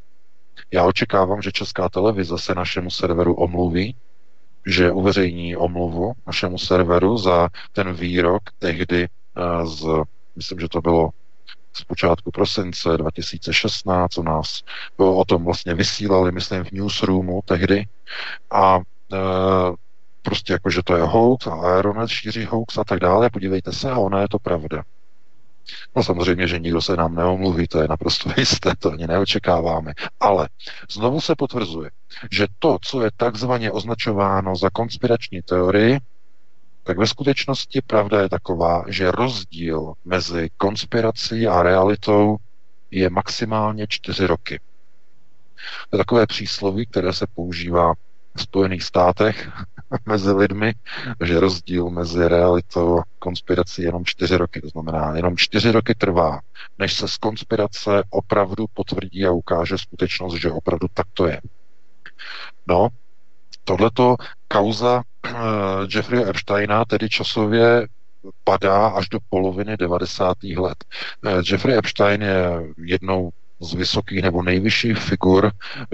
Já 0.72 0.84
očekávám, 0.84 1.42
že 1.42 1.52
česká 1.52 1.88
televize 1.88 2.38
se 2.38 2.54
našemu 2.54 2.90
serveru 2.90 3.34
omluví, 3.34 3.96
že 4.66 4.92
uveřejní 4.92 5.56
omluvu 5.56 6.12
našemu 6.26 6.58
serveru 6.58 7.18
za 7.18 7.48
ten 7.72 7.92
výrok 7.92 8.42
tehdy 8.58 9.08
z 9.64 9.84
myslím, 10.36 10.60
že 10.60 10.68
to 10.68 10.80
bylo 10.80 11.10
z 11.72 11.84
počátku 11.84 12.30
prosince 12.30 12.96
2016, 12.96 14.18
u 14.18 14.22
nás 14.22 14.62
o 14.96 15.24
tom 15.24 15.44
vlastně 15.44 15.74
vysílali, 15.74 16.32
myslím, 16.32 16.64
v 16.64 16.70
newsroomu 16.70 17.40
tehdy 17.44 17.84
a 18.50 18.78
e, 18.78 19.16
prostě 20.22 20.52
jako, 20.52 20.70
že 20.70 20.82
to 20.82 20.96
je 20.96 21.02
hoax 21.02 21.46
a 21.46 21.54
Aeronet 21.54 22.10
šíří 22.10 22.44
hoax 22.44 22.78
a 22.78 22.84
tak 22.84 23.00
dále, 23.00 23.30
podívejte 23.30 23.72
se 23.72 23.90
a 23.90 23.98
ona 23.98 24.20
je 24.20 24.28
to 24.28 24.38
pravda. 24.38 24.82
No 25.96 26.02
samozřejmě, 26.02 26.48
že 26.48 26.58
nikdo 26.58 26.82
se 26.82 26.96
nám 26.96 27.14
neomluví, 27.14 27.68
to 27.68 27.82
je 27.82 27.88
naprosto 27.88 28.30
jisté, 28.36 28.72
to 28.78 28.92
ani 28.92 29.06
neočekáváme. 29.06 29.92
Ale 30.20 30.48
znovu 30.90 31.20
se 31.20 31.34
potvrzuje, 31.36 31.90
že 32.30 32.46
to, 32.58 32.78
co 32.82 33.02
je 33.02 33.10
takzvaně 33.16 33.70
označováno 33.72 34.56
za 34.56 34.70
konspirační 34.70 35.42
teorii, 35.42 35.98
tak 36.90 36.98
ve 36.98 37.06
skutečnosti 37.06 37.80
pravda 37.86 38.20
je 38.20 38.28
taková, 38.28 38.84
že 38.88 39.10
rozdíl 39.10 39.92
mezi 40.04 40.50
konspirací 40.56 41.46
a 41.46 41.62
realitou 41.62 42.36
je 42.90 43.10
maximálně 43.10 43.86
čtyři 43.88 44.26
roky. 44.26 44.60
To 45.90 45.96
je 45.96 45.98
takové 45.98 46.26
přísloví, 46.26 46.86
které 46.86 47.12
se 47.12 47.26
používá 47.34 47.94
v 48.36 48.42
Spojených 48.42 48.82
státech 48.82 49.50
mezi 50.06 50.32
lidmi, 50.32 50.74
že 51.24 51.40
rozdíl 51.40 51.90
mezi 51.90 52.28
realitou 52.28 52.98
a 52.98 53.04
konspirací 53.18 53.82
je 53.82 53.88
jenom 53.88 54.04
čtyři 54.04 54.36
roky. 54.36 54.60
To 54.60 54.68
znamená, 54.68 55.16
jenom 55.16 55.36
čtyři 55.36 55.70
roky 55.70 55.94
trvá, 55.94 56.40
než 56.78 56.94
se 56.94 57.08
z 57.08 57.16
konspirace 57.16 58.02
opravdu 58.10 58.66
potvrdí 58.74 59.26
a 59.26 59.30
ukáže 59.30 59.78
skutečnost, 59.78 60.34
že 60.34 60.50
opravdu 60.50 60.86
tak 60.94 61.06
to 61.14 61.26
je. 61.26 61.40
No, 62.66 62.88
tohleto 63.64 64.16
kauza 64.48 65.02
uh, 65.02 65.32
Jeffrey 65.94 66.22
Epsteina 66.28 66.84
tedy 66.84 67.08
časově 67.08 67.88
padá 68.44 68.86
až 68.86 69.08
do 69.08 69.18
poloviny 69.28 69.76
90. 69.76 70.36
let. 70.42 70.84
Uh, 71.26 71.42
Jeffrey 71.50 71.78
Epstein 71.78 72.22
je 72.22 72.62
jednou 72.84 73.30
z 73.62 73.74
vysokých 73.74 74.22
nebo 74.22 74.42
nejvyšších 74.42 74.98
figur, 74.98 75.52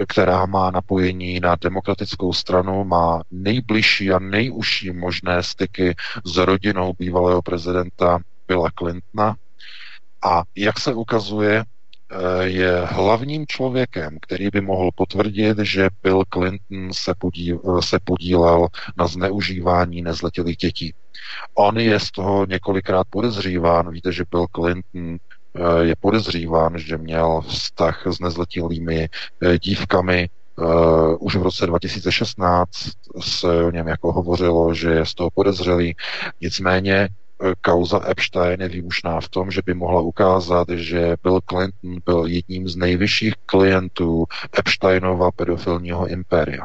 která 0.08 0.46
má 0.46 0.70
napojení 0.70 1.40
na 1.40 1.56
demokratickou 1.60 2.32
stranu, 2.32 2.84
má 2.84 3.22
nejbližší 3.30 4.12
a 4.12 4.18
nejužší 4.18 4.90
možné 4.90 5.42
styky 5.42 5.94
s 6.24 6.36
rodinou 6.36 6.92
bývalého 6.98 7.42
prezidenta 7.42 8.18
Billa 8.48 8.70
Clintona. 8.78 9.36
A 10.22 10.42
jak 10.56 10.80
se 10.80 10.94
ukazuje, 10.94 11.64
Eh, 11.64 11.75
je 12.40 12.80
hlavním 12.84 13.46
člověkem, 13.46 14.18
který 14.22 14.48
by 14.52 14.60
mohl 14.60 14.90
potvrdit, 14.94 15.58
že 15.58 15.88
Bill 16.02 16.24
Clinton 16.32 16.92
se, 16.92 17.14
podíl, 17.18 17.60
eh, 17.78 17.82
se 17.82 17.98
podílel 18.04 18.68
na 18.96 19.06
zneužívání 19.06 20.02
nezletilých 20.02 20.56
dětí. 20.56 20.94
On 21.54 21.78
je 21.78 22.00
z 22.00 22.10
toho 22.10 22.46
několikrát 22.46 23.06
podezříván. 23.10 23.90
Víte, 23.90 24.12
že 24.12 24.24
Bill 24.30 24.46
Clinton 24.56 25.16
eh, 25.56 25.84
je 25.84 25.94
podezříván, 26.00 26.78
že 26.78 26.98
měl 26.98 27.40
vztah 27.40 28.06
s 28.06 28.20
nezletilými 28.20 29.08
dívkami. 29.62 30.28
Už 31.18 31.36
v 31.36 31.42
roce 31.42 31.66
2016 31.66 32.70
se 33.20 33.64
o 33.64 33.70
něm 33.70 33.88
jako 33.88 34.12
hovořilo, 34.12 34.74
že 34.74 34.90
je 34.90 35.06
z 35.06 35.14
toho 35.14 35.30
podezřelý. 35.30 35.94
Nicméně 36.40 37.08
Eh, 37.08 37.25
kauza 37.60 38.00
Epstein 38.10 38.60
je 38.60 38.68
výbušná 38.68 39.20
v 39.20 39.28
tom, 39.28 39.50
že 39.50 39.62
by 39.66 39.74
mohla 39.74 40.00
ukázat, 40.00 40.68
že 40.68 41.16
Bill 41.22 41.40
Clinton 41.40 41.98
byl 42.04 42.26
jedním 42.26 42.68
z 42.68 42.76
nejvyšších 42.76 43.34
klientů 43.46 44.24
Epsteinova 44.58 45.30
pedofilního 45.30 46.06
impéria. 46.06 46.64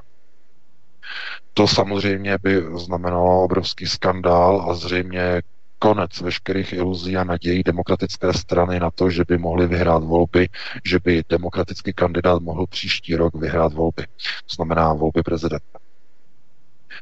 To 1.53 1.67
samozřejmě 1.67 2.37
by 2.43 2.63
znamenalo 2.75 3.43
obrovský 3.43 3.85
skandál 3.85 4.65
a 4.69 4.73
zřejmě 4.73 5.41
konec 5.79 6.21
veškerých 6.21 6.73
iluzí 6.73 7.17
a 7.17 7.23
nadějí 7.23 7.63
demokratické 7.63 8.33
strany 8.33 8.79
na 8.79 8.91
to, 8.91 9.09
že 9.09 9.23
by 9.27 9.37
mohli 9.37 9.67
vyhrát 9.67 10.03
volby, 10.03 10.49
že 10.85 10.99
by 10.99 11.23
demokratický 11.29 11.93
kandidát 11.93 12.41
mohl 12.41 12.67
příští 12.67 13.15
rok 13.15 13.35
vyhrát 13.35 13.73
volby. 13.73 14.03
To 14.47 14.55
znamená 14.55 14.93
volby 14.93 15.23
prezidenta. 15.23 15.80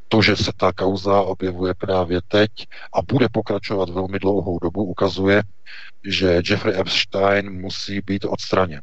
To, 0.07 0.21
že 0.21 0.35
se 0.35 0.51
ta 0.57 0.73
kauza 0.73 1.21
objevuje 1.21 1.73
právě 1.73 2.21
teď 2.27 2.51
a 2.93 3.01
bude 3.01 3.27
pokračovat 3.31 3.89
velmi 3.89 4.19
dlouhou 4.19 4.59
dobu, 4.59 4.83
ukazuje, 4.83 5.43
že 6.03 6.41
Jeffrey 6.49 6.79
Epstein 6.79 7.51
musí 7.51 8.01
být 8.01 8.25
odstraněn. 8.25 8.81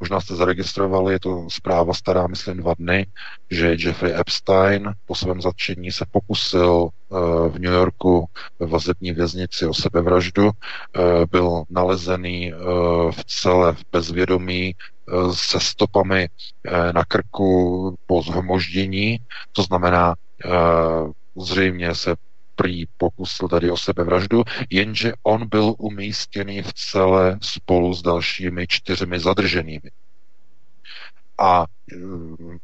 Možná 0.00 0.20
jste 0.20 0.34
zaregistrovali, 0.34 1.12
je 1.12 1.20
to 1.20 1.46
zpráva 1.50 1.94
stará, 1.94 2.26
myslím, 2.26 2.56
dva 2.56 2.74
dny, 2.78 3.06
že 3.50 3.76
Jeffrey 3.78 4.12
Epstein 4.20 4.92
po 5.06 5.14
svém 5.14 5.40
zatčení 5.40 5.92
se 5.92 6.04
pokusil 6.10 6.88
uh, 6.88 7.48
v 7.48 7.58
New 7.58 7.72
Yorku 7.72 8.26
ve 8.58 8.66
vazební 8.66 9.12
věznici 9.12 9.66
o 9.66 9.74
sebevraždu. 9.74 10.46
Uh, 10.46 10.52
byl 11.30 11.64
nalezený 11.70 12.54
uh, 12.54 13.12
v 13.12 13.24
celé 13.24 13.72
v 13.72 13.82
bezvědomí 13.92 14.74
se 15.32 15.60
stopami 15.60 16.28
na 16.94 17.04
krku 17.04 17.96
po 18.06 18.22
zhmoždění, 18.22 19.18
to 19.52 19.62
znamená 19.62 20.14
Eh, 20.14 20.31
zřejmě 21.36 21.94
se 21.94 22.14
prý 22.56 22.86
pokusil 22.96 23.48
tady 23.48 23.70
o 23.70 23.76
sebevraždu, 23.76 24.42
jenže 24.70 25.12
on 25.22 25.48
byl 25.48 25.74
umístěný 25.78 26.62
v 26.62 26.72
celé 26.72 27.38
spolu 27.42 27.94
s 27.94 28.02
dalšími 28.02 28.66
čtyřmi 28.66 29.20
zadrženými. 29.20 29.90
A 31.38 31.64
eh, 31.64 31.96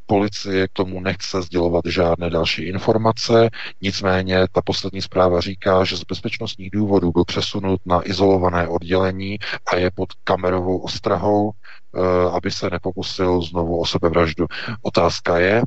policie 0.06 0.68
k 0.68 0.72
tomu 0.72 1.00
nechce 1.00 1.42
sdělovat 1.42 1.84
žádné 1.86 2.30
další 2.30 2.62
informace, 2.62 3.50
nicméně 3.80 4.46
ta 4.52 4.62
poslední 4.62 5.02
zpráva 5.02 5.40
říká, 5.40 5.84
že 5.84 5.96
z 5.96 6.04
bezpečnostních 6.04 6.70
důvodů 6.70 7.12
byl 7.12 7.24
přesunut 7.24 7.80
na 7.86 8.08
izolované 8.08 8.68
oddělení 8.68 9.38
a 9.72 9.76
je 9.76 9.90
pod 9.94 10.08
kamerovou 10.24 10.78
ostrahou, 10.78 11.50
eh, 11.50 12.30
aby 12.30 12.50
se 12.50 12.70
nepokusil 12.70 13.42
znovu 13.42 13.80
o 13.80 13.86
sebevraždu. 13.86 14.46
Otázka 14.82 15.38
je, 15.38 15.62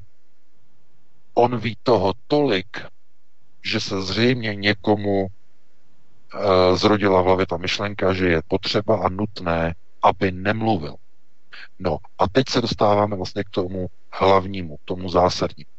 on 1.42 1.58
ví 1.58 1.78
toho 1.84 2.14
tolik, 2.28 2.86
že 3.64 3.80
se 3.80 4.02
zřejmě 4.02 4.56
někomu 4.56 5.28
e, 5.28 6.76
zrodila 6.76 7.22
v 7.22 7.26
hlavě 7.26 7.46
ta 7.46 7.58
myšlenka, 7.58 8.14
že 8.14 8.28
je 8.28 8.42
potřeba 8.48 8.98
a 9.06 9.10
nutné, 9.10 9.76
aby 10.04 10.32
nemluvil. 10.32 10.96
No 11.80 11.98
a 12.18 12.30
teď 12.30 12.50
se 12.50 12.62
dostáváme 12.62 13.16
vlastně 13.16 13.44
k 13.44 13.50
tomu 13.50 13.88
hlavnímu, 14.14 14.78
tomu 14.86 15.10
zásadnímu. 15.10 15.70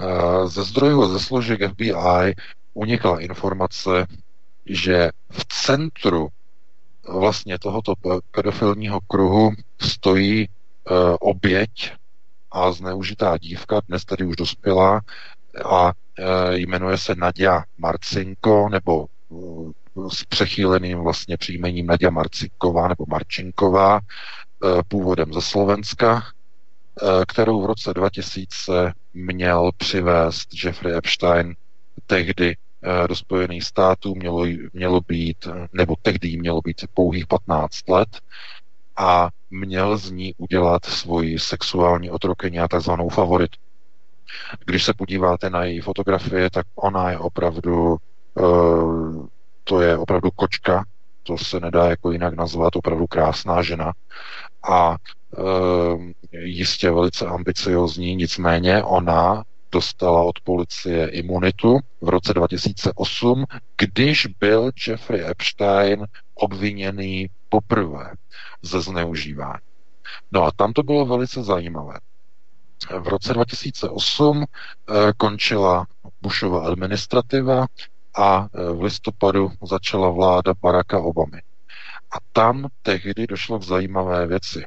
E, 0.00 0.48
ze 0.48 0.62
zdrojů 0.64 1.02
a 1.02 1.08
ze 1.08 1.20
složek 1.20 1.70
FBI 1.70 2.34
unikla 2.74 3.20
informace, 3.20 4.06
že 4.66 5.10
v 5.30 5.44
centru 5.44 6.28
vlastně 7.08 7.58
tohoto 7.58 7.94
pedofilního 8.30 9.00
kruhu 9.00 9.52
stojí 9.80 10.42
e, 10.42 10.48
oběť 11.20 11.92
a 12.50 12.72
zneužitá 12.72 13.38
dívka, 13.38 13.80
dnes 13.88 14.04
tedy 14.04 14.24
už 14.24 14.36
dospělá, 14.36 15.00
a 15.64 15.92
e, 16.18 16.58
jmenuje 16.58 16.98
se 16.98 17.14
Nadia 17.14 17.64
Marcinko, 17.78 18.68
nebo 18.68 19.06
e, 19.06 20.10
s 20.10 20.24
přechýleným 20.24 20.98
vlastně 20.98 21.36
příjmením 21.36 21.86
Nadia 21.86 22.10
Marcinková 22.10 22.88
nebo 22.88 23.04
Marčinková, 23.08 23.98
e, 23.98 24.82
původem 24.88 25.32
ze 25.32 25.40
Slovenska, 25.40 26.22
kterou 27.28 27.62
v 27.62 27.66
roce 27.66 27.94
2000 27.94 28.92
měl 29.14 29.70
přivést 29.76 30.48
Jeffrey 30.64 30.96
Epstein. 30.96 31.54
Tehdy 32.06 32.56
do 33.08 33.16
Spojených 33.16 33.64
států, 33.64 34.14
mělo, 34.14 34.46
mělo 34.72 35.00
být, 35.00 35.48
nebo 35.72 35.94
tehdy 36.02 36.36
mělo 36.36 36.60
být 36.60 36.84
pouhých 36.94 37.26
15 37.26 37.88
let, 37.88 38.08
a 38.96 39.30
měl 39.50 39.96
z 39.96 40.10
ní 40.10 40.34
udělat 40.38 40.84
svoji 40.84 41.38
sexuální 41.38 42.10
otrokyni 42.10 42.60
a 42.60 42.68
takzvanou 42.68 43.08
favoritu. 43.08 43.58
Když 44.66 44.84
se 44.84 44.94
podíváte 44.94 45.50
na 45.50 45.64
její 45.64 45.80
fotografie, 45.80 46.50
tak 46.50 46.66
ona 46.74 47.10
je 47.10 47.18
opravdu, 47.18 47.96
uh, 48.34 49.26
to 49.64 49.80
je 49.80 49.98
opravdu 49.98 50.30
kočka, 50.30 50.84
to 51.22 51.38
se 51.38 51.60
nedá 51.60 51.90
jako 51.90 52.12
jinak 52.12 52.34
nazvat, 52.34 52.76
opravdu 52.76 53.06
krásná 53.06 53.62
žena 53.62 53.92
a 54.68 54.96
uh, 55.38 56.02
jistě 56.32 56.90
velice 56.90 57.26
ambiciozní, 57.26 58.16
nicméně 58.16 58.82
ona 58.82 59.44
dostala 59.72 60.22
od 60.22 60.40
policie 60.40 61.08
imunitu 61.08 61.78
v 62.00 62.08
roce 62.08 62.34
2008, 62.34 63.44
když 63.78 64.26
byl 64.26 64.70
Jeffrey 64.86 65.24
Epstein 65.30 66.06
obviněný 66.34 67.30
poprvé 67.48 68.12
ze 68.62 68.80
zneužívání. 68.80 69.68
No 70.32 70.44
a 70.44 70.52
tam 70.52 70.72
to 70.72 70.82
bylo 70.82 71.06
velice 71.06 71.42
zajímavé. 71.42 71.94
V 73.00 73.08
roce 73.08 73.34
2008 73.34 74.44
eh, 74.44 75.12
končila 75.16 75.86
Bushova 76.22 76.66
administrativa 76.66 77.66
a 78.16 78.48
eh, 78.54 78.72
v 78.72 78.82
listopadu 78.82 79.50
začala 79.62 80.10
vláda 80.10 80.54
Baracka 80.62 80.98
Obamy. 80.98 81.42
A 82.12 82.16
tam 82.32 82.66
tehdy 82.82 83.26
došlo 83.26 83.58
k 83.58 83.62
zajímavé 83.62 84.26
věci. 84.26 84.64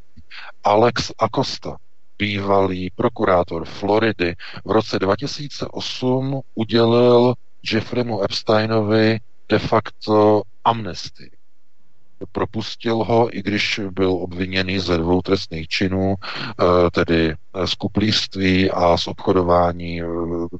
Alex 0.63 1.11
Acosta, 1.19 1.77
bývalý 2.21 2.89
prokurátor 2.95 3.65
Floridy, 3.65 4.35
v 4.65 4.71
roce 4.71 4.99
2008 4.99 6.41
udělil 6.55 7.33
Jeffreymu 7.73 8.23
Epsteinovi 8.23 9.19
de 9.49 9.59
facto 9.59 10.41
amnestii. 10.63 11.31
Propustil 12.31 12.95
ho, 12.95 13.37
i 13.37 13.41
když 13.41 13.79
byl 13.91 14.11
obviněný 14.11 14.79
ze 14.79 14.97
dvou 14.97 15.21
trestných 15.21 15.67
činů, 15.67 16.15
eh, 16.15 16.91
tedy 16.91 17.35
z 17.65 17.73
kuplířství 17.75 18.71
a 18.71 18.97
z 18.97 19.07
obchodování 19.07 20.01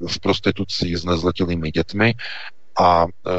s 0.08 0.16
eh, 0.16 0.20
prostitucí 0.22 0.96
s 0.96 1.04
nezletilými 1.04 1.70
dětmi. 1.70 2.14
A 2.80 3.06
eh, 3.06 3.30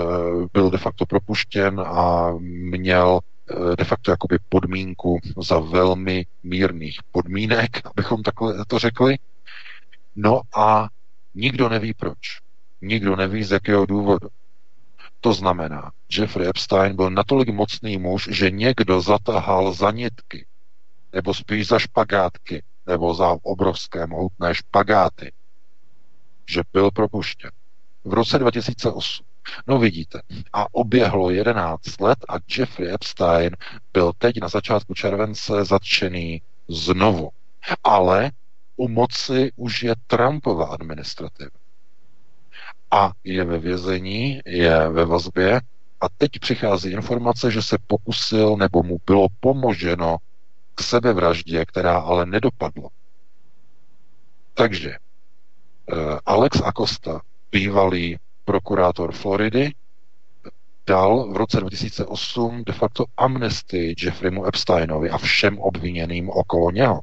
byl 0.54 0.70
de 0.70 0.78
facto 0.78 1.06
propuštěn 1.06 1.80
a 1.86 2.32
měl 2.40 3.20
de 3.78 3.84
facto 3.84 4.12
jakoby 4.12 4.38
podmínku 4.50 5.20
za 5.42 5.60
velmi 5.60 6.26
mírných 6.44 7.00
podmínek, 7.12 7.82
abychom 7.86 8.24
takhle 8.24 8.66
to 8.68 8.80
řekli. 8.80 9.18
No 10.16 10.42
a 10.56 10.90
nikdo 11.36 11.70
neví 11.70 11.94
proč. 11.94 12.40
Nikdo 12.82 13.16
neví 13.16 13.44
z 13.44 13.52
jakého 13.52 13.86
důvodu. 13.86 14.28
To 15.22 15.34
znamená, 15.34 15.92
Jeffrey 16.12 16.48
Epstein 16.48 16.96
byl 16.96 17.10
natolik 17.10 17.50
mocný 17.50 17.98
muž, 17.98 18.30
že 18.32 18.52
někdo 18.52 19.02
zatahal 19.02 19.74
za 19.74 19.92
nitky, 19.92 20.46
nebo 21.14 21.34
spíš 21.34 21.68
za 21.68 21.80
špagátky, 21.80 22.64
nebo 22.86 23.14
za 23.14 23.38
obrovské 23.44 24.08
mohutné 24.08 24.56
špagáty, 24.56 25.32
že 26.50 26.62
byl 26.74 26.92
propuštěn. 26.92 27.52
V 28.04 28.14
roce 28.14 28.40
2008. 28.40 29.26
No 29.68 29.80
vidíte, 29.80 30.22
a 30.54 30.66
oběhlo 30.74 31.30
11 31.30 32.02
let 32.02 32.20
a 32.30 32.34
Jeffrey 32.58 32.94
Epstein 32.94 33.56
byl 33.94 34.12
teď 34.18 34.42
na 34.42 34.48
začátku 34.48 34.94
července 34.94 35.66
zatčený 35.66 36.42
znovu. 36.68 37.30
Ale 37.84 38.32
u 38.76 38.88
moci 38.88 39.52
už 39.56 39.84
je 39.84 39.96
Trumpova 40.08 40.66
administrativa 40.66 41.64
a 42.94 43.12
je 43.24 43.44
ve 43.44 43.60
vězení, 43.60 44.42
je 44.46 44.90
ve 44.90 45.06
vazbě 45.06 45.62
a 46.02 46.10
teď 46.18 46.32
přichází 46.40 46.92
informace, 46.92 47.52
že 47.52 47.62
se 47.62 47.78
pokusil 47.88 48.58
nebo 48.58 48.84
mu 48.84 48.98
bylo 49.06 49.28
pomoženo 49.40 50.18
k 50.76 50.82
sebevraždě, 50.82 51.66
která 51.66 51.98
ale 51.98 52.26
nedopadla. 52.26 52.90
Takže 54.54 54.90
eh, 54.92 55.96
Alex 56.26 56.62
Acosta, 56.62 57.22
bývalý 57.52 58.18
prokurátor 58.46 59.12
Floridy, 59.12 59.72
dal 60.88 61.32
v 61.32 61.38
roce 61.38 61.60
2008 61.60 62.64
de 62.64 62.74
facto 62.74 63.06
amnestii 63.18 63.96
Jeffreymu 63.98 64.46
Epsteinovi 64.46 65.10
a 65.10 65.18
všem 65.18 65.60
obviněným 65.60 66.30
okolo 66.30 66.72
něho. 66.72 67.00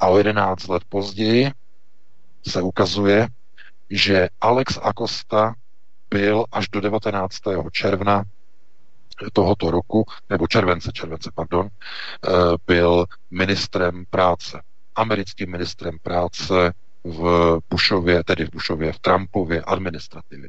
A 0.00 0.08
o 0.08 0.18
11 0.18 0.68
let 0.68 0.82
později 0.88 1.50
se 2.46 2.62
ukazuje, 2.62 3.28
že 3.90 4.28
Alex 4.40 4.78
Acosta 4.82 5.54
byl 6.10 6.44
až 6.52 6.68
do 6.68 6.80
19. 6.80 7.38
června 7.72 8.24
tohoto 9.32 9.70
roku, 9.70 10.04
nebo 10.30 10.46
července, 10.46 10.90
července, 10.92 11.30
pardon, 11.34 11.68
eh, 11.68 12.30
byl 12.66 13.04
ministrem 13.30 14.04
práce, 14.10 14.60
americkým 14.94 15.50
ministrem 15.50 15.98
práce 16.02 16.72
v 17.04 17.58
Bushově, 17.70 18.24
tedy 18.24 18.44
v 18.44 18.50
Bushově, 18.50 18.92
v 18.92 18.98
Trumpově 18.98 19.62
administrativě. 19.62 20.48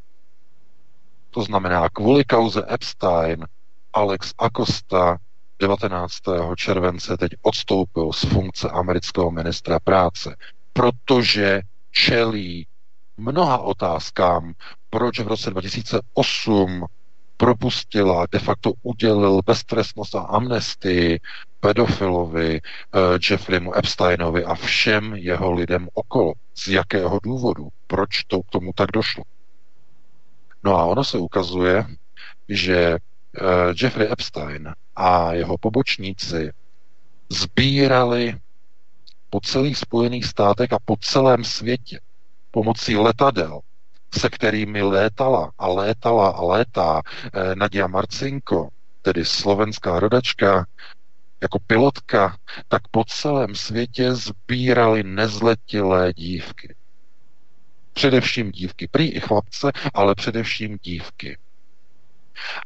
To 1.30 1.42
znamená, 1.42 1.90
kvůli 1.90 2.24
kauze 2.24 2.64
Epstein 2.70 3.46
Alex 3.94 4.34
Acosta 4.38 5.18
19. 5.60 6.14
července 6.56 7.18
teď 7.18 7.32
odstoupil 7.42 8.14
z 8.14 8.22
funkce 8.22 8.70
amerického 8.70 9.32
ministra 9.32 9.80
práce, 9.80 10.36
protože 10.74 11.62
čelí 11.92 12.68
mnoha 13.18 13.58
otázkám, 13.58 14.54
proč 14.90 15.20
v 15.20 15.28
roce 15.28 15.50
2008 15.50 16.86
propustila, 17.38 18.26
de 18.32 18.40
facto 18.40 18.74
udělil 18.82 19.42
beztrestnost 19.46 20.16
a 20.16 20.20
amnestii 20.20 21.20
pedofilovi 21.60 22.62
uh, 22.62 23.02
Jeffreymu 23.30 23.76
Epsteinovi 23.76 24.46
a 24.46 24.56
všem 24.56 25.16
jeho 25.16 25.52
lidem 25.52 25.90
okolo. 25.94 26.34
Z 26.56 26.68
jakého 26.68 27.20
důvodu? 27.24 27.68
Proč 27.88 28.24
to 28.24 28.44
k 28.44 28.50
tomu 28.50 28.72
tak 28.76 28.92
došlo? 28.92 29.24
No 30.64 30.76
a 30.76 30.86
ono 30.86 31.04
se 31.04 31.18
ukazuje, 31.18 31.86
že 32.50 32.92
uh, 32.92 33.74
Jeffrey 33.82 34.12
Epstein 34.12 34.74
a 34.96 35.34
jeho 35.34 35.58
pobočníci 35.58 36.52
sbírali 37.30 38.38
po 39.30 39.40
celých 39.40 39.78
Spojených 39.78 40.26
státech 40.26 40.74
a 40.74 40.78
po 40.86 40.98
celém 41.02 41.44
světě 41.44 42.00
pomocí 42.52 42.96
letadel, 42.98 43.60
se 44.14 44.30
kterými 44.30 44.82
létala 44.82 45.52
a 45.58 45.68
létala 45.68 46.30
a 46.30 46.42
létá 46.42 47.02
eh, 47.34 47.56
Nadia 47.56 47.88
Marcinko, 47.88 48.70
tedy 49.02 49.26
slovenská 49.26 50.00
rodačka, 50.00 50.66
jako 51.44 51.60
pilotka, 51.68 52.38
tak 52.68 52.88
po 52.88 53.04
celém 53.04 53.56
světě 53.56 54.16
sbírali 54.16 55.04
nezletilé 55.04 56.14
dívky. 56.14 56.76
Především 57.94 58.52
dívky, 58.52 58.88
prý 58.92 59.12
i 59.12 59.20
chlapce, 59.20 59.72
ale 59.94 60.16
především 60.16 60.78
dívky. 60.82 61.38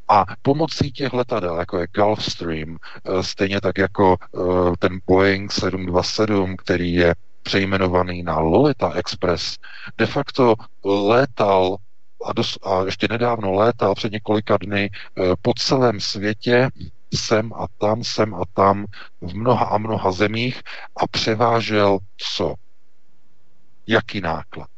A 0.08 0.26
pomocí 0.42 0.92
těch 0.92 1.14
letadel, 1.14 1.60
jako 1.60 1.80
je 1.80 1.88
Gulfstream, 1.96 2.78
eh, 2.78 3.24
stejně 3.24 3.62
tak 3.62 3.78
jako 3.78 4.18
eh, 4.22 4.40
ten 4.80 5.00
Boeing 5.08 5.52
727, 5.52 6.56
který 6.58 6.94
je 6.94 7.16
přejmenovaný 7.44 8.24
na 8.24 8.40
Lolita 8.40 8.92
Express, 8.92 9.58
de 9.98 10.06
facto 10.06 10.56
létal 10.86 11.78
a, 12.26 12.34
dos, 12.34 12.58
a 12.64 12.84
ještě 12.86 13.08
nedávno 13.10 13.52
létal 13.54 13.96
před 13.96 14.12
několika 14.12 14.58
dny 14.58 14.90
eh, 14.90 15.22
po 15.42 15.54
celém 15.58 16.00
světě 16.00 16.70
sem 17.16 17.54
a 17.54 17.68
tam, 17.78 18.04
sem 18.04 18.36
a 18.36 18.42
tam 18.54 18.86
v 19.22 19.36
mnoha 19.36 19.66
a 19.66 19.78
mnoha 19.78 20.12
zemích 20.12 20.62
a 20.96 21.08
převážel 21.08 22.00
co? 22.18 22.56
Jaký 23.88 24.22
náklad? 24.22 24.70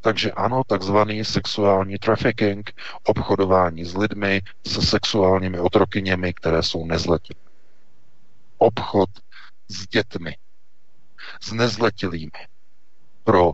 Takže 0.00 0.32
ano, 0.32 0.62
takzvaný 0.66 1.24
sexuální 1.24 1.98
trafficking, 1.98 2.70
obchodování 3.04 3.84
s 3.84 3.94
lidmi, 3.96 4.42
se 4.66 4.82
sexuálními 4.82 5.60
otrokyněmi, 5.60 6.34
které 6.34 6.62
jsou 6.62 6.86
nezletilé. 6.86 7.40
Obchod 8.58 9.10
s 9.68 9.86
dětmi, 9.86 10.36
s 11.40 11.52
nezletilými 11.52 12.46
pro 13.24 13.52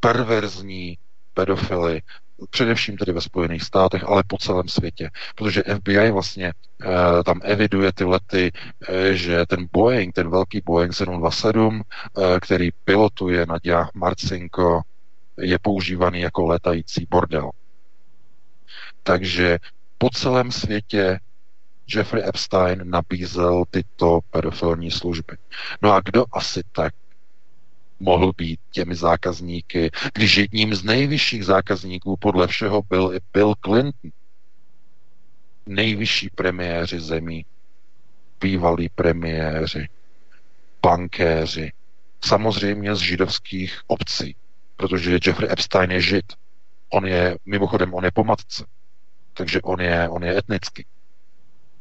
perverzní 0.00 0.98
pedofily, 1.34 2.02
především 2.50 2.96
tedy 2.96 3.12
ve 3.12 3.20
Spojených 3.20 3.62
státech, 3.62 4.04
ale 4.04 4.22
po 4.26 4.38
celém 4.38 4.68
světě. 4.68 5.10
Protože 5.34 5.62
FBI 5.62 6.10
vlastně 6.10 6.46
e, 6.48 6.54
tam 7.24 7.40
eviduje 7.44 7.92
ty 7.92 8.04
lety, 8.04 8.52
e, 8.88 9.14
že 9.14 9.46
ten 9.46 9.66
Boeing, 9.72 10.14
ten 10.14 10.30
velký 10.30 10.60
Boeing 10.64 10.92
727, 10.94 11.80
e, 11.80 11.82
eh, 12.24 12.40
který 12.40 12.70
pilotuje 12.84 13.46
Nadia 13.46 13.88
Marcinko, 13.94 14.80
je 15.38 15.58
používaný 15.58 16.20
jako 16.20 16.46
letající 16.46 17.06
bordel. 17.10 17.50
Takže 19.02 19.58
po 19.98 20.10
celém 20.10 20.52
světě 20.52 21.18
Jeffrey 21.94 22.22
Epstein 22.28 22.90
nabízel 22.90 23.64
tyto 23.70 24.20
pedofilní 24.30 24.90
služby. 24.90 25.36
No 25.82 25.92
a 25.92 26.00
kdo 26.00 26.24
asi 26.32 26.62
tak 26.72 26.94
mohl 28.00 28.32
být 28.36 28.60
těmi 28.70 28.94
zákazníky, 28.94 29.90
když 30.14 30.36
jedním 30.36 30.74
z 30.74 30.84
nejvyšších 30.84 31.44
zákazníků 31.44 32.16
podle 32.16 32.46
všeho 32.46 32.82
byl 32.88 33.12
i 33.14 33.20
Bill 33.32 33.54
Clinton, 33.64 34.10
nejvyšší 35.66 36.30
premiéři 36.34 37.00
zemí, 37.00 37.46
bývalí 38.40 38.88
premiéři, 38.88 39.88
bankéři, 40.82 41.72
samozřejmě 42.24 42.94
z 42.96 42.98
židovských 42.98 43.80
obcí, 43.86 44.36
protože 44.76 45.18
Jeffrey 45.26 45.52
Epstein 45.52 45.90
je 45.90 46.00
žid. 46.00 46.32
On 46.88 47.06
je, 47.06 47.36
mimochodem, 47.46 47.94
on 47.94 48.04
je 48.04 48.10
po 48.10 48.24
matce, 48.24 48.64
takže 49.34 49.60
on 49.62 49.80
je, 49.80 50.08
on 50.08 50.24
je 50.24 50.38
etnický. 50.38 50.86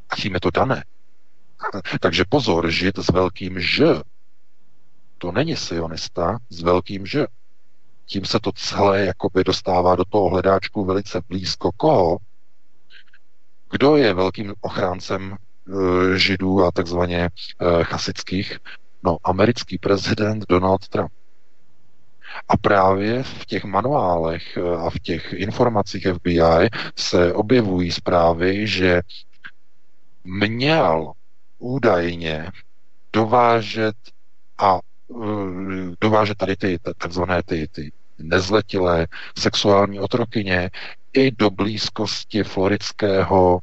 A 0.09 0.15
tím 0.15 0.33
je 0.33 0.39
to 0.39 0.51
dané. 0.51 0.83
takže 1.99 2.23
pozor, 2.29 2.71
žid 2.71 2.97
s 2.97 3.09
velkým 3.09 3.59
Ž. 3.59 4.01
To 5.21 5.31
není 5.31 5.55
sionista 5.55 6.37
s 6.49 6.61
velkým 6.61 7.05
Ž. 7.05 7.27
Tím 8.05 8.25
se 8.25 8.39
to 8.39 8.51
celé 8.51 9.05
jakoby 9.05 9.43
dostává 9.43 9.95
do 9.95 10.05
toho 10.05 10.29
hledáčku 10.29 10.85
velice 10.85 11.21
blízko 11.29 11.71
koho? 11.77 12.17
Kdo 13.71 13.95
je 13.95 14.13
velkým 14.13 14.53
ochráncem 14.61 15.33
e, 15.33 16.17
židů 16.17 16.63
a 16.63 16.71
takzvaně 16.71 17.25
e, 17.25 17.29
chasických? 17.83 18.59
No, 19.03 19.17
americký 19.23 19.77
prezident 19.77 20.45
Donald 20.49 20.87
Trump. 20.87 21.11
A 22.47 22.57
právě 22.57 23.23
v 23.23 23.45
těch 23.45 23.63
manuálech 23.63 24.57
e, 24.57 24.61
a 24.61 24.89
v 24.89 24.99
těch 24.99 25.33
informacích 25.33 26.07
FBI 26.13 26.69
se 26.95 27.33
objevují 27.33 27.91
zprávy, 27.91 28.67
že 28.67 29.01
měl 30.23 31.13
údajně 31.59 32.51
dovážet 33.13 33.95
a 34.57 34.79
dovážet 36.01 36.37
tady 36.37 36.55
ty 36.55 36.79
takzvané 36.97 37.43
ty, 37.43 37.67
ty 37.67 37.91
nezletilé 38.17 39.07
sexuální 39.37 39.99
otrokyně 39.99 40.69
i 41.13 41.31
do 41.31 41.49
blízkosti 41.49 42.43
floridského 42.43 43.59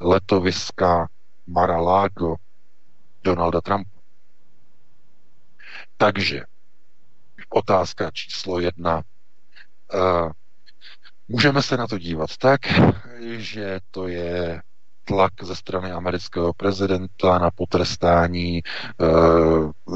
letoviska 0.00 1.08
Mar-a-Lago 1.46 2.36
Donalda 3.24 3.60
Trumpa. 3.60 3.90
Takže 5.96 6.42
otázka 7.48 8.10
číslo 8.10 8.60
jedna. 8.60 9.02
Uh, 9.94 10.32
můžeme 11.28 11.62
se 11.62 11.76
na 11.76 11.86
to 11.86 11.98
dívat 11.98 12.36
tak, 12.36 12.60
že 13.36 13.80
to 13.90 14.08
je 14.08 14.62
tlak 15.04 15.32
ze 15.42 15.56
strany 15.56 15.92
amerického 15.92 16.52
prezidenta 16.52 17.38
na 17.38 17.50
potrestání, 17.50 18.62
eh, 18.62 19.06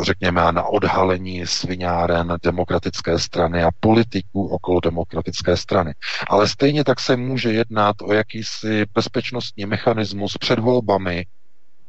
řekněme, 0.02 0.52
na 0.52 0.62
odhalení 0.62 1.47
svináren 1.47 2.36
demokratické 2.43 3.18
strany 3.18 3.62
a 3.62 3.70
politiků 3.80 4.47
okolo 4.47 4.80
demokratické 4.80 5.56
strany. 5.56 5.94
Ale 6.28 6.48
stejně 6.48 6.85
tak 6.85 7.01
se 7.01 7.16
může 7.16 7.52
jednat 7.52 7.97
o 8.02 8.12
jakýsi 8.12 8.86
bezpečnostní 8.94 9.66
mechanismus 9.66 10.36
před 10.39 10.59
volbami, 10.59 11.26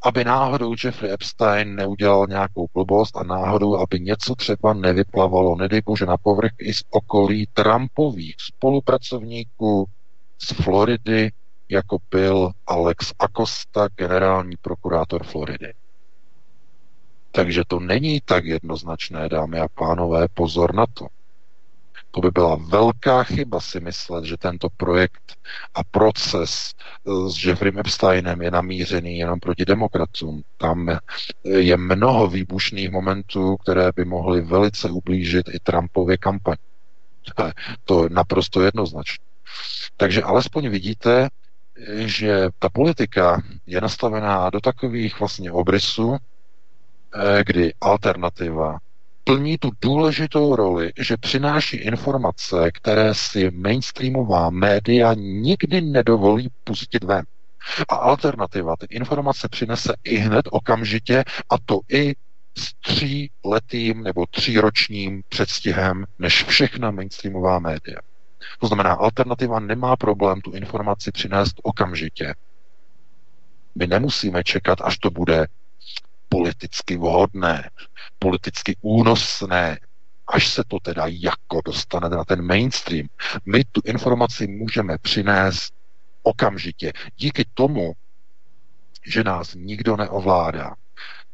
aby 0.01 0.23
náhodou 0.23 0.75
Jeffrey 0.83 1.11
Epstein 1.11 1.75
neudělal 1.75 2.27
nějakou 2.29 2.67
blbost 2.73 3.17
a 3.17 3.23
náhodou, 3.23 3.77
aby 3.77 3.99
něco 3.99 4.35
třeba 4.35 4.73
nevyplavalo, 4.73 5.55
nedej 5.55 5.81
bože, 5.85 6.05
na 6.05 6.17
povrch 6.17 6.51
i 6.59 6.73
z 6.73 6.81
okolí 6.89 7.47
Trumpových 7.53 8.35
spolupracovníků 8.39 9.85
z 10.41 10.53
Floridy, 10.53 11.31
jako 11.69 11.97
byl 12.11 12.51
Alex 12.67 13.13
Acosta, 13.19 13.87
generální 13.95 14.55
prokurátor 14.61 15.23
Floridy. 15.23 15.73
Takže 17.31 17.63
to 17.67 17.79
není 17.79 18.21
tak 18.25 18.45
jednoznačné, 18.45 19.29
dámy 19.29 19.59
a 19.59 19.67
pánové, 19.67 20.27
pozor 20.33 20.75
na 20.75 20.85
to. 20.93 21.07
To 22.11 22.21
by 22.21 22.31
byla 22.31 22.55
velká 22.55 23.23
chyba 23.23 23.59
si 23.59 23.79
myslet, 23.79 24.25
že 24.25 24.37
tento 24.37 24.67
projekt 24.77 25.37
a 25.73 25.83
proces 25.83 26.73
eh, 26.73 27.29
s 27.29 27.45
Jeffrey 27.45 27.73
Epsteinem 27.79 28.41
je 28.41 28.51
namířený 28.51 29.17
jenom 29.17 29.39
proti 29.39 29.65
demokratům. 29.65 30.43
Tam 30.57 30.97
je 31.43 31.77
mnoho 31.77 32.27
výbušných 32.27 32.91
momentů, 32.91 33.57
které 33.57 33.91
by 33.95 34.05
mohly 34.05 34.41
velice 34.41 34.89
ublížit 34.89 35.49
i 35.53 35.59
Trumpově 35.59 36.17
kampaň. 36.17 36.55
To 37.85 38.03
je 38.03 38.09
naprosto 38.09 38.61
jednoznačné. 38.61 39.25
Takže 39.97 40.23
alespoň 40.23 40.69
vidíte, 40.69 41.29
že 41.95 42.49
ta 42.59 42.69
politika 42.69 43.41
je 43.67 43.81
nastavená 43.81 44.49
do 44.49 44.59
takových 44.61 45.19
vlastně 45.19 45.51
obrysů, 45.51 46.17
eh, 46.17 47.43
kdy 47.43 47.73
alternativa 47.81 48.77
plní 49.23 49.57
tu 49.57 49.69
důležitou 49.81 50.55
roli, 50.55 50.91
že 50.99 51.17
přináší 51.17 51.77
informace, 51.77 52.71
které 52.71 53.15
si 53.15 53.51
mainstreamová 53.51 54.49
média 54.49 55.13
nikdy 55.13 55.81
nedovolí 55.81 56.49
pustit 56.63 57.03
ven. 57.03 57.25
A 57.89 57.95
alternativa 57.95 58.75
ty 58.75 58.85
informace 58.89 59.47
přinese 59.49 59.93
i 60.03 60.17
hned 60.17 60.45
okamžitě, 60.51 61.23
a 61.49 61.55
to 61.65 61.79
i 61.89 62.13
s 62.57 62.73
tříletým 62.73 64.03
nebo 64.03 64.25
tříročním 64.25 65.21
předstihem 65.29 66.05
než 66.19 66.43
všechna 66.43 66.91
mainstreamová 66.91 67.59
média. 67.59 67.99
To 68.59 68.67
znamená, 68.67 68.93
alternativa 68.93 69.59
nemá 69.59 69.95
problém 69.95 70.41
tu 70.41 70.51
informaci 70.51 71.11
přinést 71.11 71.55
okamžitě. 71.63 72.33
My 73.75 73.87
nemusíme 73.87 74.43
čekat, 74.43 74.81
až 74.81 74.97
to 74.97 75.09
bude 75.09 75.47
politicky 76.29 76.97
vhodné, 76.97 77.69
politicky 78.19 78.75
únosné, 78.81 79.79
až 80.27 80.47
se 80.47 80.63
to 80.67 80.77
teda 80.79 81.03
jako 81.07 81.61
dostane 81.65 82.09
na 82.09 82.25
ten 82.25 82.41
mainstream. 82.41 83.07
My 83.45 83.63
tu 83.63 83.81
informaci 83.85 84.47
můžeme 84.47 84.97
přinést 84.97 85.73
okamžitě. 86.23 86.93
Díky 87.15 87.45
tomu, 87.53 87.93
že 89.05 89.23
nás 89.23 89.55
nikdo 89.55 89.97
neovládá, 89.97 90.75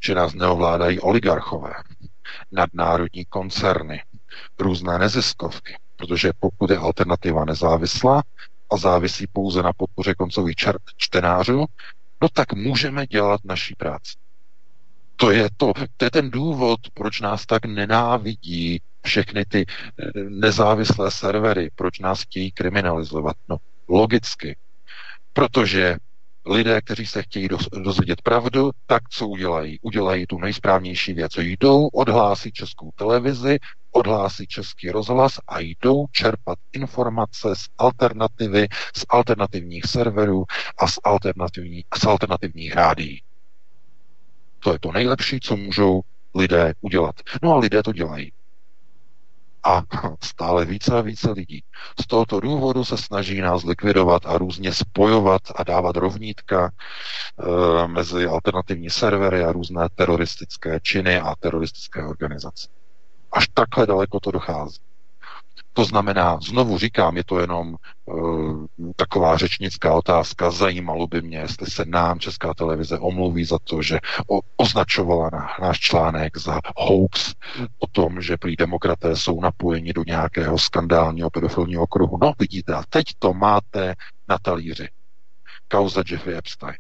že 0.04 0.16
nás 0.16 0.34
neovládají 0.34 1.00
oligarchové, 1.00 1.74
nadnárodní 2.52 3.26
koncerny, 3.26 4.04
různé 4.60 5.00
neziskovky, 5.00 5.78
Protože 5.96 6.32
pokud 6.40 6.70
je 6.70 6.78
alternativa 6.78 7.46
nezávislá 7.46 8.24
a 8.72 8.78
závisí 8.78 9.28
pouze 9.28 9.64
na 9.64 9.74
podpoře 9.74 10.16
koncových 10.16 10.56
čtenářů, 10.98 11.66
no 12.22 12.30
tak 12.34 12.54
můžeme 12.54 13.08
dělat 13.08 13.42
naší 13.44 13.76
práci. 13.76 14.14
To 15.16 15.32
je 15.32 15.50
to, 15.58 15.74
to 15.98 16.06
je 16.06 16.12
ten 16.12 16.32
důvod, 16.32 16.80
proč 16.94 17.22
nás 17.22 17.46
tak 17.46 17.66
nenávidí 17.66 18.82
všechny 19.06 19.46
ty 19.46 19.66
eh, 19.68 20.12
nezávislé 20.30 21.12
servery, 21.12 21.70
proč 21.76 22.00
nás 22.00 22.22
chtějí 22.22 22.52
kriminalizovat. 22.52 23.36
No, 23.50 23.58
logicky. 23.88 24.58
Protože 25.34 25.98
lidé, 26.46 26.82
kteří 26.82 27.06
se 27.06 27.24
chtějí 27.24 27.48
dozvědět 27.84 28.22
pravdu, 28.22 28.72
tak 28.86 29.10
co 29.10 29.28
udělají? 29.28 29.80
Udělají 29.82 30.26
tu 30.28 30.40
nejsprávnější 30.40 31.14
věc. 31.14 31.32
Jdou, 31.38 31.88
odhlásí 31.88 32.52
českou 32.52 32.92
televizi, 32.96 33.60
odhlásí 33.92 34.48
český 34.48 34.90
rozhlas 34.92 35.40
a 35.48 35.60
jdou 35.60 36.06
čerpat 36.12 36.60
informace 36.74 37.56
z 37.56 37.66
alternativy, 37.78 38.68
z 38.96 39.06
alternativních 39.10 39.86
serverů 39.86 40.44
a 40.78 40.88
z, 40.88 41.00
alternativní, 41.04 41.84
z 41.98 42.06
alternativních 42.06 42.74
rádií. 42.74 43.22
To 44.60 44.74
je 44.74 44.80
to 44.80 44.92
nejlepší, 44.92 45.40
co 45.40 45.58
můžou 45.58 46.02
lidé 46.36 46.74
udělat. 46.82 47.16
No 47.44 47.54
a 47.54 47.58
lidé 47.58 47.84
to 47.84 47.94
dělají 47.94 48.32
a 49.66 49.84
stále 50.24 50.66
více 50.66 50.98
a 50.98 51.02
více 51.02 51.32
lidí. 51.32 51.64
Z 52.02 52.08
tohoto 52.08 52.40
důvodu 52.40 52.86
se 52.86 52.98
snaží 52.98 53.42
nás 53.42 53.64
likvidovat 53.64 54.26
a 54.26 54.38
různě 54.38 54.74
spojovat 54.74 55.42
a 55.56 55.64
dávat 55.64 55.96
rovnítka 55.96 56.72
e, 56.72 57.88
mezi 57.88 58.26
alternativní 58.26 58.90
servery 58.90 59.44
a 59.44 59.52
různé 59.52 59.88
teroristické 59.96 60.80
činy 60.80 61.20
a 61.20 61.36
teroristické 61.40 62.04
organizace. 62.06 62.68
Až 63.32 63.48
takhle 63.48 63.88
daleko 63.88 64.20
to 64.20 64.32
dochází. 64.32 64.80
To 65.78 65.86
znamená, 65.86 66.40
znovu 66.42 66.78
říkám, 66.78 67.18
je 67.18 67.24
to 67.24 67.40
jenom 67.40 67.76
uh, 68.06 68.66
taková 68.96 69.38
řečnická 69.38 69.94
otázka. 69.94 70.52
Zajímalo 70.52 71.08
by 71.08 71.22
mě, 71.22 71.38
jestli 71.38 71.68
se 71.68 71.86
nám 71.86 72.20
Česká 72.20 72.54
televize 72.54 73.00
omluví 73.00 73.46
za 73.46 73.58
to, 73.64 73.82
že 73.82 74.00
o, 74.30 74.40
označovala 74.58 75.30
na, 75.34 75.48
náš 75.62 75.80
článek 75.80 76.38
za 76.38 76.60
hoax 76.78 77.34
o 77.80 77.88
tom, 77.88 78.22
že 78.22 78.38
prý 78.38 78.56
demokraté 78.56 79.16
jsou 79.16 79.42
napojeni 79.42 79.94
do 79.94 80.04
nějakého 80.08 80.58
skandálního 80.58 81.30
pedofilního 81.30 81.84
okruhu. 81.84 82.18
No 82.22 82.34
vidíte, 82.40 82.74
a 82.74 82.84
teď 82.90 83.06
to 83.20 83.34
máte 83.34 83.96
na 84.30 84.38
talíři. 84.42 84.90
Kauza 85.68 86.04
Jeffrey 86.10 86.38
Epstein. 86.38 86.78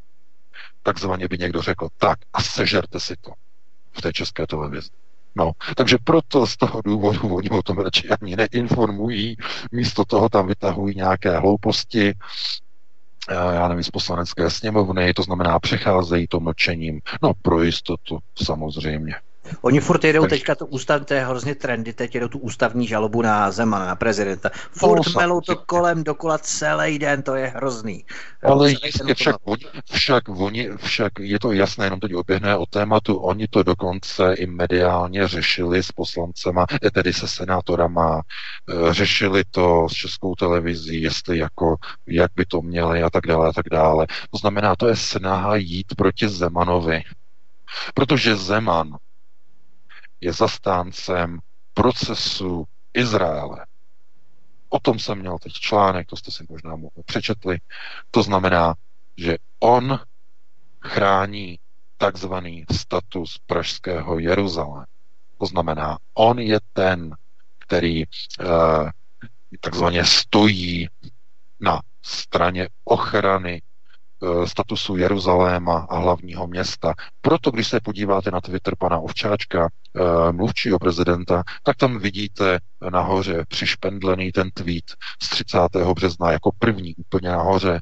Takzvaně 0.83 1.27
by 1.27 1.37
někdo 1.37 1.61
řekl, 1.61 1.87
tak 1.97 2.19
a 2.33 2.41
sežerte 2.41 2.99
si 2.99 3.15
to 3.21 3.31
v 3.91 4.01
té 4.01 4.13
české 4.13 4.47
televizi. 4.47 4.89
No, 5.35 5.51
takže 5.75 5.97
proto 6.03 6.47
z 6.47 6.57
toho 6.57 6.81
důvodu 6.81 7.19
oni 7.35 7.49
o 7.49 7.63
tom 7.63 7.77
radši 7.77 8.09
ani 8.09 8.35
neinformují, 8.35 9.35
místo 9.71 10.05
toho 10.05 10.29
tam 10.29 10.47
vytahují 10.47 10.95
nějaké 10.95 11.37
hlouposti, 11.39 12.13
eh, 13.29 13.55
já 13.55 13.67
nevím, 13.67 13.83
z 13.83 13.89
poslanecké 13.91 14.49
sněmovny, 14.49 15.13
to 15.13 15.23
znamená 15.23 15.59
přecházejí 15.59 16.27
to 16.27 16.39
mlčením, 16.39 16.99
no 17.23 17.31
pro 17.41 17.63
jistotu 17.63 18.19
samozřejmě. 18.43 19.15
Oni 19.61 19.79
furt 19.79 20.03
jedou 20.03 20.21
tak... 20.21 20.29
teďka 20.29 20.55
to 20.55 20.65
ústav, 20.65 21.05
to 21.05 21.13
je 21.13 21.25
hrozně 21.25 21.55
trendy, 21.55 21.93
teď 21.93 22.15
jedou 22.15 22.27
tu 22.27 22.39
ústavní 22.39 22.87
žalobu 22.87 23.21
na 23.21 23.51
Zemana, 23.51 23.85
na 23.85 23.95
prezidenta. 23.95 24.49
Furt 24.71 25.07
no, 25.07 25.13
melou 25.19 25.41
to 25.41 25.55
kolem 25.55 26.03
dokola 26.03 26.37
celý 26.37 26.99
den, 26.99 27.23
to 27.23 27.35
je 27.35 27.47
hrozný. 27.47 28.05
Ale 28.43 28.69
jistě 28.69 29.13
však, 29.13 29.35
oni, 29.43 29.65
však, 29.91 30.29
oni, 30.29 30.69
však 30.77 31.11
je 31.19 31.39
to 31.39 31.51
jasné, 31.51 31.85
jenom 31.85 31.99
teď 31.99 32.13
oběhne 32.13 32.57
o 32.57 32.65
tématu, 32.65 33.15
oni 33.15 33.47
to 33.47 33.63
dokonce 33.63 34.33
i 34.33 34.47
mediálně 34.47 35.27
řešili 35.27 35.83
s 35.83 35.91
poslancema, 35.91 36.65
eh, 36.85 36.91
tedy 36.91 37.13
se 37.13 37.27
senátorama, 37.27 38.21
eh, 38.69 38.93
řešili 38.93 39.43
to 39.51 39.87
s 39.89 39.93
českou 39.93 40.35
televizí, 40.35 41.01
jestli 41.01 41.37
jako, 41.37 41.75
jak 42.07 42.31
by 42.35 42.45
to 42.45 42.61
měli 42.61 43.03
a 43.03 43.09
tak 43.09 43.27
dále 43.27 43.49
a 43.49 43.53
tak 43.53 43.65
dále. 43.71 44.07
To 44.31 44.37
znamená, 44.37 44.75
to 44.75 44.87
je 44.87 44.95
snaha 44.95 45.55
jít 45.55 45.95
proti 45.97 46.29
Zemanovi. 46.29 47.01
Protože 47.93 48.35
Zeman 48.35 48.95
je 50.21 50.33
zastáncem 50.33 51.39
procesu 51.73 52.65
Izraele. 52.93 53.65
O 54.69 54.79
tom 54.79 54.99
jsem 54.99 55.19
měl 55.19 55.37
teď 55.37 55.53
článek, 55.53 56.07
to 56.07 56.15
jste 56.15 56.31
si 56.31 56.45
možná 56.49 56.77
přečetli. 57.05 57.57
To 58.11 58.23
znamená, 58.23 58.73
že 59.17 59.37
on 59.59 59.99
chrání 60.81 61.59
takzvaný 61.97 62.65
status 62.71 63.37
pražského 63.45 64.19
Jeruzaléma. 64.19 64.85
To 65.37 65.45
znamená, 65.45 65.97
on 66.13 66.39
je 66.39 66.59
ten, 66.73 67.15
který 67.59 68.03
eh, 68.03 68.45
takzvaně 69.61 70.05
stojí 70.05 70.87
na 71.59 71.81
straně 72.01 72.69
ochrany 72.83 73.61
statusu 74.45 74.97
Jeruzaléma 74.97 75.87
a 75.89 75.97
hlavního 75.97 76.47
města. 76.47 76.93
Proto, 77.21 77.51
když 77.51 77.67
se 77.67 77.79
podíváte 77.79 78.31
na 78.31 78.41
Twitter 78.41 78.73
pana 78.79 78.99
Ovčáčka, 78.99 79.69
eh, 79.95 80.31
mluvčího 80.31 80.79
prezidenta, 80.79 81.43
tak 81.63 81.77
tam 81.77 81.99
vidíte 81.99 82.59
nahoře 82.89 83.45
přišpendlený 83.47 84.31
ten 84.31 84.49
tweet 84.53 84.83
z 85.23 85.29
30. 85.29 85.93
března 85.93 86.31
jako 86.31 86.51
první 86.59 86.95
úplně 86.95 87.29
nahoře. 87.29 87.79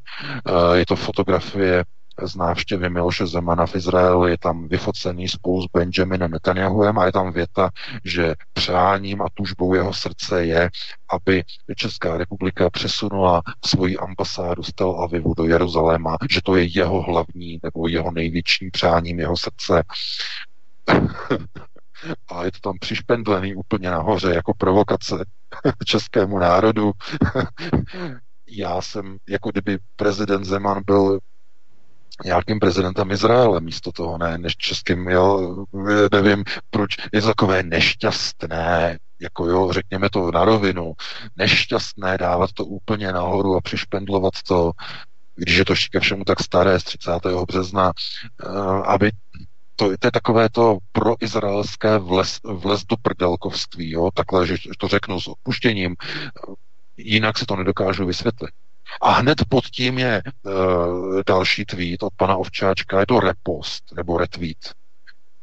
Eh, 0.48 0.78
je 0.78 0.86
to 0.86 0.96
fotografie 0.96 1.84
z 2.22 2.36
návštěvy 2.36 2.90
Miloše 2.90 3.28
Zemana 3.28 3.66
v 3.66 3.76
Izraeli, 3.76 4.32
je 4.32 4.38
tam 4.38 4.68
vyfocený 4.68 5.28
spolu 5.28 5.62
s 5.62 5.66
Benjaminem 5.74 6.32
Netanyahuem 6.32 7.00
a 7.00 7.06
je 7.06 7.12
tam 7.12 7.34
věta, 7.34 7.70
že 8.06 8.36
přáním 8.54 9.22
a 9.22 9.26
tužbou 9.34 9.74
jeho 9.74 9.94
srdce 9.94 10.46
je, 10.46 10.70
aby 11.10 11.44
Česká 11.76 12.18
republika 12.18 12.70
přesunula 12.70 13.42
svoji 13.66 13.98
ambasádu 13.98 14.64
z 14.64 14.74
Tel 14.74 14.92
Avivu 14.92 15.34
do 15.34 15.46
Jeruzaléma, 15.46 16.18
že 16.30 16.42
to 16.44 16.56
je 16.56 16.64
jeho 16.64 17.02
hlavní 17.02 17.60
nebo 17.64 17.88
jeho 17.88 18.12
největším 18.12 18.72
přáním 18.72 19.20
jeho 19.20 19.38
srdce. 19.38 19.84
a 22.28 22.46
je 22.46 22.52
to 22.52 22.60
tam 22.60 22.80
přišpendlený 22.80 23.56
úplně 23.56 23.90
nahoře 23.90 24.34
jako 24.34 24.54
provokace 24.58 25.26
českému 25.86 26.40
národu. 26.40 26.92
Já 28.48 28.82
jsem, 28.82 29.18
jako 29.30 29.52
kdyby 29.52 29.78
prezident 29.96 30.46
Zeman 30.46 30.82
byl 30.86 31.20
nějakým 32.26 32.60
prezidentem 32.60 33.12
Izraele 33.12 33.62
místo 33.62 33.92
toho, 33.92 34.18
ne, 34.18 34.38
než 34.38 34.58
českým, 34.58 35.08
jo, 35.08 35.56
nevím, 36.12 36.44
proč 36.70 36.98
je 37.14 37.22
to 37.22 37.28
takové 37.28 37.64
nešťastné, 37.64 39.00
jako 39.22 39.46
jo, 39.46 39.72
řekněme 39.72 40.10
to 40.10 40.32
na 40.32 40.46
rovinu, 40.46 40.94
nešťastné 41.36 42.18
dávat 42.18 42.52
to 42.54 42.66
úplně 42.66 43.12
nahoru 43.12 43.56
a 43.56 43.62
přišpendlovat 43.62 44.34
to, 44.48 44.72
když 45.36 45.56
je 45.56 45.66
to 45.66 45.74
ke 45.92 46.00
všemu 46.00 46.24
tak 46.24 46.40
staré 46.40 46.80
z 46.80 46.84
30. 46.84 47.12
března, 47.48 47.92
eh, 48.44 48.48
aby 48.86 49.12
to, 49.76 49.86
to 50.00 50.08
je 50.08 50.12
takové 50.12 50.50
to 50.50 50.78
proizraelské 50.92 51.98
vles, 51.98 52.40
vles 52.44 52.84
do 52.84 52.96
prdelkovství, 53.02 53.92
jo, 53.92 54.10
takhle, 54.14 54.48
že 54.48 54.56
to 54.78 54.88
řeknu 54.88 55.20
s 55.20 55.28
odpuštěním, 55.28 55.96
jinak 56.98 57.38
si 57.38 57.46
to 57.46 57.56
nedokážu 57.56 58.06
vysvětlit. 58.06 58.52
A 59.02 59.12
hned 59.12 59.38
pod 59.50 59.66
tím 59.66 60.00
je 60.00 60.22
uh, 60.44 61.22
další 61.28 61.66
tweet 61.66 62.04
od 62.04 62.14
pana 62.16 62.38
Ovčáčka, 62.38 63.00
je 63.00 63.06
to 63.06 63.20
repost 63.20 63.84
nebo 63.96 64.18
retweet, 64.18 64.74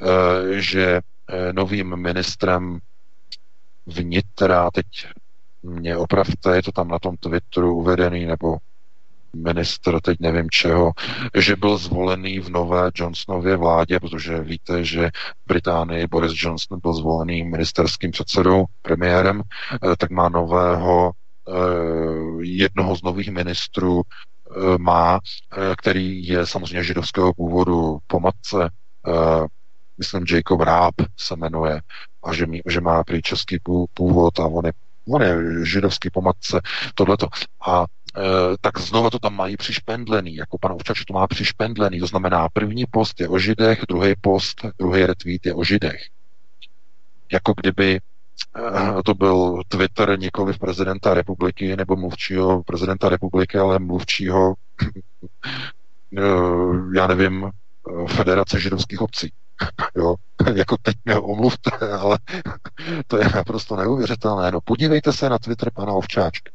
uh, 0.00 0.08
že 0.56 1.00
uh, 1.00 1.52
novým 1.52 1.96
ministrem 1.96 2.78
vnitra, 3.86 4.70
teď 4.70 4.86
mě 5.62 5.96
opravte, 5.96 6.56
je 6.56 6.62
to 6.62 6.72
tam 6.72 6.88
na 6.88 6.98
tom 6.98 7.16
Twitteru 7.16 7.76
uvedený, 7.76 8.26
nebo 8.26 8.56
ministr, 9.36 10.00
teď 10.00 10.20
nevím 10.20 10.50
čeho, 10.50 10.92
že 11.34 11.56
byl 11.56 11.76
zvolený 11.78 12.40
v 12.40 12.50
nové 12.50 12.90
Johnsonově 12.94 13.56
vládě, 13.56 14.00
protože 14.00 14.40
víte, 14.40 14.84
že 14.84 15.10
v 15.44 15.46
Británii 15.46 16.06
Boris 16.06 16.32
Johnson 16.34 16.80
byl 16.82 16.94
zvolený 16.94 17.44
ministerským 17.44 18.10
předsedou, 18.10 18.64
premiérem, 18.82 19.42
tak 19.98 20.10
má 20.10 20.28
nového 20.28 21.12
Eh, 21.12 21.29
jednoho 22.40 22.96
z 22.96 23.02
nových 23.02 23.30
ministrů 23.30 24.02
eh, 24.02 24.78
má, 24.78 25.18
eh, 25.18 25.74
který 25.78 26.26
je 26.26 26.46
samozřejmě 26.46 26.84
židovského 26.84 27.32
původu 27.34 27.98
po 28.06 28.20
matce, 28.20 28.70
myslím 29.98 30.24
Jacob 30.30 30.60
Raab 30.60 30.94
se 31.16 31.36
jmenuje, 31.36 31.80
a 32.24 32.32
že, 32.32 32.46
že 32.66 32.80
má 32.80 33.04
prý 33.04 33.22
český 33.22 33.58
původ 33.94 34.40
a 34.40 34.46
on 34.46 34.66
je, 34.66 34.72
on 35.08 35.22
je 35.22 35.36
židovský 35.66 36.10
po 36.10 36.20
matce, 36.20 36.60
tohleto. 36.94 37.28
A 37.66 37.84
tak 38.60 38.78
znova 38.78 39.10
to 39.10 39.18
tam 39.18 39.36
mají 39.36 39.56
přišpendlený, 39.56 40.34
jako 40.34 40.58
pan 40.58 40.72
Ovčač 40.72 41.04
to 41.04 41.14
má 41.14 41.26
přišpendlený, 41.26 42.00
to 42.00 42.06
znamená 42.06 42.48
první 42.52 42.84
post 42.90 43.20
je 43.20 43.28
o 43.28 43.38
židech, 43.38 43.80
druhý 43.88 44.14
post, 44.20 44.66
druhý 44.78 45.06
retweet 45.06 45.46
je 45.46 45.54
o 45.54 45.64
židech. 45.64 46.00
Jako 47.32 47.54
kdyby 47.56 48.00
Eh, 48.00 48.09
to 49.04 49.14
byl 49.14 49.62
Twitter 49.68 50.18
nikoli 50.18 50.52
prezidenta 50.52 51.14
republiky 51.14 51.76
nebo 51.76 51.96
mluvčího 51.96 52.62
prezidenta 52.62 53.08
republiky, 53.08 53.58
ale 53.58 53.78
mluvčího, 53.78 54.54
eh, 56.18 56.22
já 56.94 57.06
nevím, 57.06 57.44
eh, 57.44 58.08
Federace 58.08 58.60
židovských 58.60 59.00
obcí. 59.00 59.32
Jo, 59.96 60.14
jako 60.54 60.76
teď 60.82 60.96
mě 61.04 61.14
omluvte, 61.16 61.70
ale 62.00 62.18
to 63.06 63.16
je 63.16 63.28
naprosto 63.34 63.76
neuvěřitelné. 63.76 64.50
No 64.50 64.60
podívejte 64.60 65.12
se 65.12 65.28
na 65.28 65.38
Twitter 65.38 65.70
pana 65.74 65.92
Ovčáčka. 65.92 66.50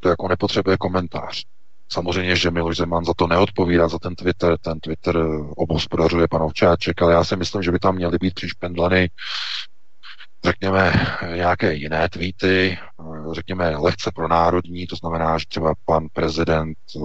To 0.00 0.08
jako 0.08 0.28
nepotřebuje 0.28 0.76
komentář. 0.76 1.44
Samozřejmě, 1.88 2.36
že 2.36 2.50
Miloš 2.50 2.76
Zeman 2.76 3.04
za 3.04 3.12
to 3.16 3.26
neodpovídá, 3.26 3.88
za 3.88 3.98
ten 3.98 4.14
Twitter, 4.14 4.58
ten 4.58 4.80
Twitter 4.80 5.18
obhospodařuje 5.56 6.28
pan 6.28 6.42
Ovčáček, 6.42 7.02
ale 7.02 7.12
já 7.12 7.24
si 7.24 7.36
myslím, 7.36 7.62
že 7.62 7.72
by 7.72 7.78
tam 7.78 7.94
měly 7.94 8.18
být 8.18 8.34
přišpendleny 8.34 9.10
řekněme, 10.46 10.92
nějaké 11.34 11.74
jiné 11.74 12.08
tweety, 12.08 12.78
řekněme, 13.32 13.76
lehce 13.76 14.10
pro 14.14 14.28
národní, 14.28 14.86
to 14.86 14.96
znamená, 14.96 15.38
že 15.38 15.46
třeba 15.48 15.74
pan 15.84 16.06
prezident 16.12 16.78
eh, 16.96 17.00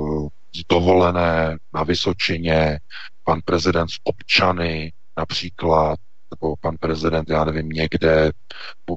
dovolené 0.69 1.57
na 1.73 1.84
Vysočině, 1.84 2.80
pan 3.23 3.39
prezident 3.45 3.89
z 3.89 3.97
občany 4.03 4.93
například, 5.18 5.99
nebo 6.35 6.55
pan 6.55 6.77
prezident, 6.80 7.30
já 7.30 7.45
nevím, 7.45 7.69
někde 7.69 8.31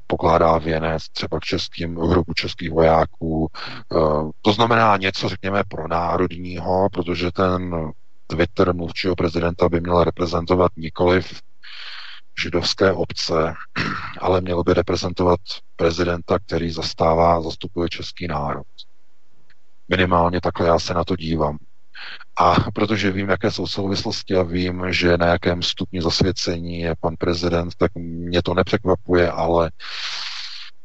pokládá 0.07 0.59
věnec 0.59 1.03
třeba 1.13 1.41
k 1.41 1.45
českým 1.45 1.97
hrobu 1.97 2.33
českých 2.35 2.71
vojáků. 2.71 3.49
Eh, 3.49 4.31
to 4.43 4.53
znamená 4.53 4.97
něco, 4.97 5.29
řekněme, 5.29 5.63
pro 5.69 5.89
národního, 5.89 6.89
protože 6.93 7.31
ten 7.33 7.91
Twitter 8.27 8.75
mluvčího 8.75 9.17
prezidenta 9.17 9.69
by 9.69 9.81
měl 9.81 10.05
reprezentovat 10.05 10.73
nikoliv 10.77 11.41
židovské 12.43 12.93
obce, 12.93 13.55
ale 14.21 14.41
měl 14.41 14.63
by 14.63 14.75
reprezentovat 14.75 15.41
prezidenta, 15.77 16.39
který 16.39 16.71
zastává, 16.71 17.43
zastupuje 17.43 17.89
český 17.89 18.27
národ. 18.27 18.67
Minimálně 19.89 20.41
takhle 20.41 20.67
já 20.67 20.79
se 20.79 20.95
na 20.95 21.05
to 21.05 21.17
dívám. 21.17 21.59
A 22.37 22.71
protože 22.75 23.11
vím, 23.11 23.29
jaké 23.29 23.51
jsou 23.51 23.67
souvislosti 23.67 24.35
a 24.35 24.43
vím, 24.43 24.93
že 24.93 25.17
na 25.17 25.27
jakém 25.27 25.63
stupni 25.63 26.03
zasvěcení 26.03 26.79
je 26.79 26.95
pan 27.01 27.17
prezident, 27.17 27.75
tak 27.75 27.95
mě 27.95 28.43
to 28.43 28.55
nepřekvapuje, 28.55 29.31
ale 29.31 29.71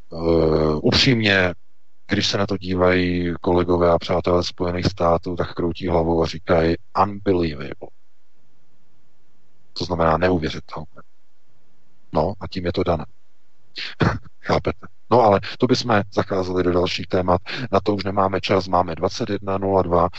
uh, 0.09 0.79
upřímně, 0.83 1.53
když 2.09 2.27
se 2.27 2.37
na 2.37 2.45
to 2.47 2.57
dívají 2.57 3.33
kolegové 3.41 3.91
a 3.91 3.99
přátelé 3.99 4.43
Spojených 4.43 4.85
států, 4.85 5.35
tak 5.35 5.53
kroutí 5.53 5.87
hlavou 5.87 6.23
a 6.23 6.27
říkají 6.27 6.75
unbelievable. 7.03 7.89
To 9.73 9.85
znamená 9.85 10.17
neuvěřitelné. 10.17 10.98
No 12.13 12.33
a 12.39 12.47
tím 12.47 12.65
je 12.65 12.73
to 12.73 12.83
dané. 12.83 13.05
Chápete? 14.41 14.87
No 15.11 15.21
ale 15.21 15.39
to 15.57 15.67
bychom 15.67 16.01
zacházeli 16.13 16.63
do 16.63 16.71
dalších 16.71 17.07
témat. 17.07 17.41
Na 17.71 17.79
to 17.79 17.95
už 17.95 18.03
nemáme 18.03 18.41
čas, 18.41 18.67
máme 18.67 18.93
21.02, 18.93 20.09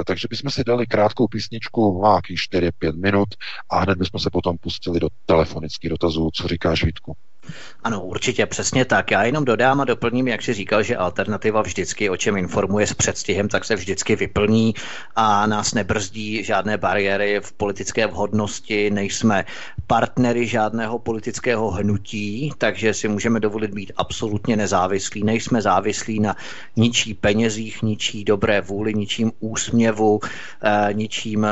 e, 0.00 0.04
takže 0.04 0.28
bychom 0.30 0.50
si 0.50 0.64
dali 0.64 0.86
krátkou 0.86 1.28
písničku, 1.28 2.00
má 2.00 2.20
4-5 2.20 2.70
minut 3.00 3.28
a 3.70 3.78
hned 3.80 3.98
bychom 3.98 4.20
se 4.20 4.30
potom 4.30 4.58
pustili 4.58 5.00
do 5.00 5.08
telefonických 5.26 5.90
dotazů. 5.90 6.30
Co 6.34 6.48
říkáš, 6.48 6.84
Vítku? 6.84 7.16
Ano, 7.84 8.04
určitě, 8.04 8.46
přesně 8.46 8.84
tak. 8.84 9.10
Já 9.10 9.24
jenom 9.24 9.44
dodám 9.44 9.80
a 9.80 9.84
doplním, 9.84 10.28
jak 10.28 10.42
si 10.42 10.54
říkal, 10.54 10.82
že 10.82 10.96
alternativa 10.96 11.62
vždycky, 11.62 12.10
o 12.10 12.16
čem 12.16 12.36
informuje 12.36 12.86
s 12.86 12.94
předstihem, 12.94 13.48
tak 13.48 13.64
se 13.64 13.76
vždycky 13.76 14.16
vyplní 14.16 14.74
a 15.16 15.46
nás 15.46 15.74
nebrzdí 15.74 16.44
žádné 16.44 16.78
bariéry 16.78 17.40
v 17.40 17.52
politické 17.52 18.06
vhodnosti, 18.06 18.90
nejsme 18.90 19.44
partnery 19.86 20.46
žádného 20.46 20.98
politického 20.98 21.70
hnutí, 21.70 22.52
takže 22.58 22.94
si 22.94 23.08
můžeme 23.08 23.40
dovolit 23.40 23.74
být 23.74 23.92
absolutně 23.96 24.56
nezávislí. 24.56 25.24
Nejsme 25.24 25.62
závislí 25.62 26.20
na 26.20 26.36
ničí 26.76 27.14
penězích, 27.14 27.82
ničí 27.82 28.24
dobré 28.24 28.60
vůli, 28.60 28.94
ničím 28.94 29.32
úsměvu, 29.40 30.20
eh, 30.62 30.88
ničím 30.92 31.46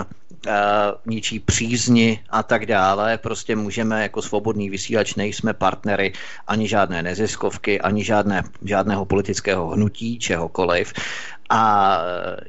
ničí 1.07 1.41
přízni 1.41 2.21
a 2.31 2.43
tak 2.43 2.67
dále. 2.67 3.19
Prostě 3.19 3.57
můžeme 3.57 4.03
jako 4.03 4.23
svobodný 4.23 4.71
vysílač, 4.71 5.15
nejsme 5.15 5.53
partnery 5.55 6.13
ani 6.47 6.69
žádné 6.69 7.03
neziskovky, 7.03 7.81
ani 7.81 8.05
žádné, 8.05 8.43
žádného 8.65 9.05
politického 9.05 9.69
hnutí, 9.69 10.19
čehokoliv. 10.19 10.93
A 11.51 11.99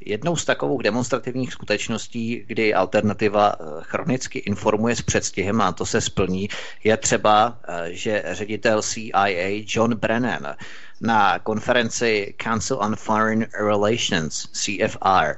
jednou 0.02 0.36
z 0.36 0.46
takových 0.46 0.84
demonstrativních 0.84 1.52
skutečností, 1.52 2.44
kdy 2.48 2.74
alternativa 2.74 3.56
eh, 3.60 3.64
chronicky 3.82 4.40
informuje 4.40 4.96
s 4.96 5.02
předstihem 5.02 5.62
a 5.62 5.72
to 5.72 5.86
se 5.86 6.02
splní, 6.02 6.50
je 6.84 6.98
třeba, 6.98 7.58
eh, 7.68 7.88
že 7.92 8.24
ředitel 8.32 8.82
CIA 8.82 9.64
John 9.68 9.96
Brennan 9.96 10.56
na 11.02 11.40
konferenci 11.40 12.36
Council 12.44 12.78
on 12.82 12.96
Foreign 12.96 13.48
Relations, 13.60 14.48
CFR, 14.52 15.36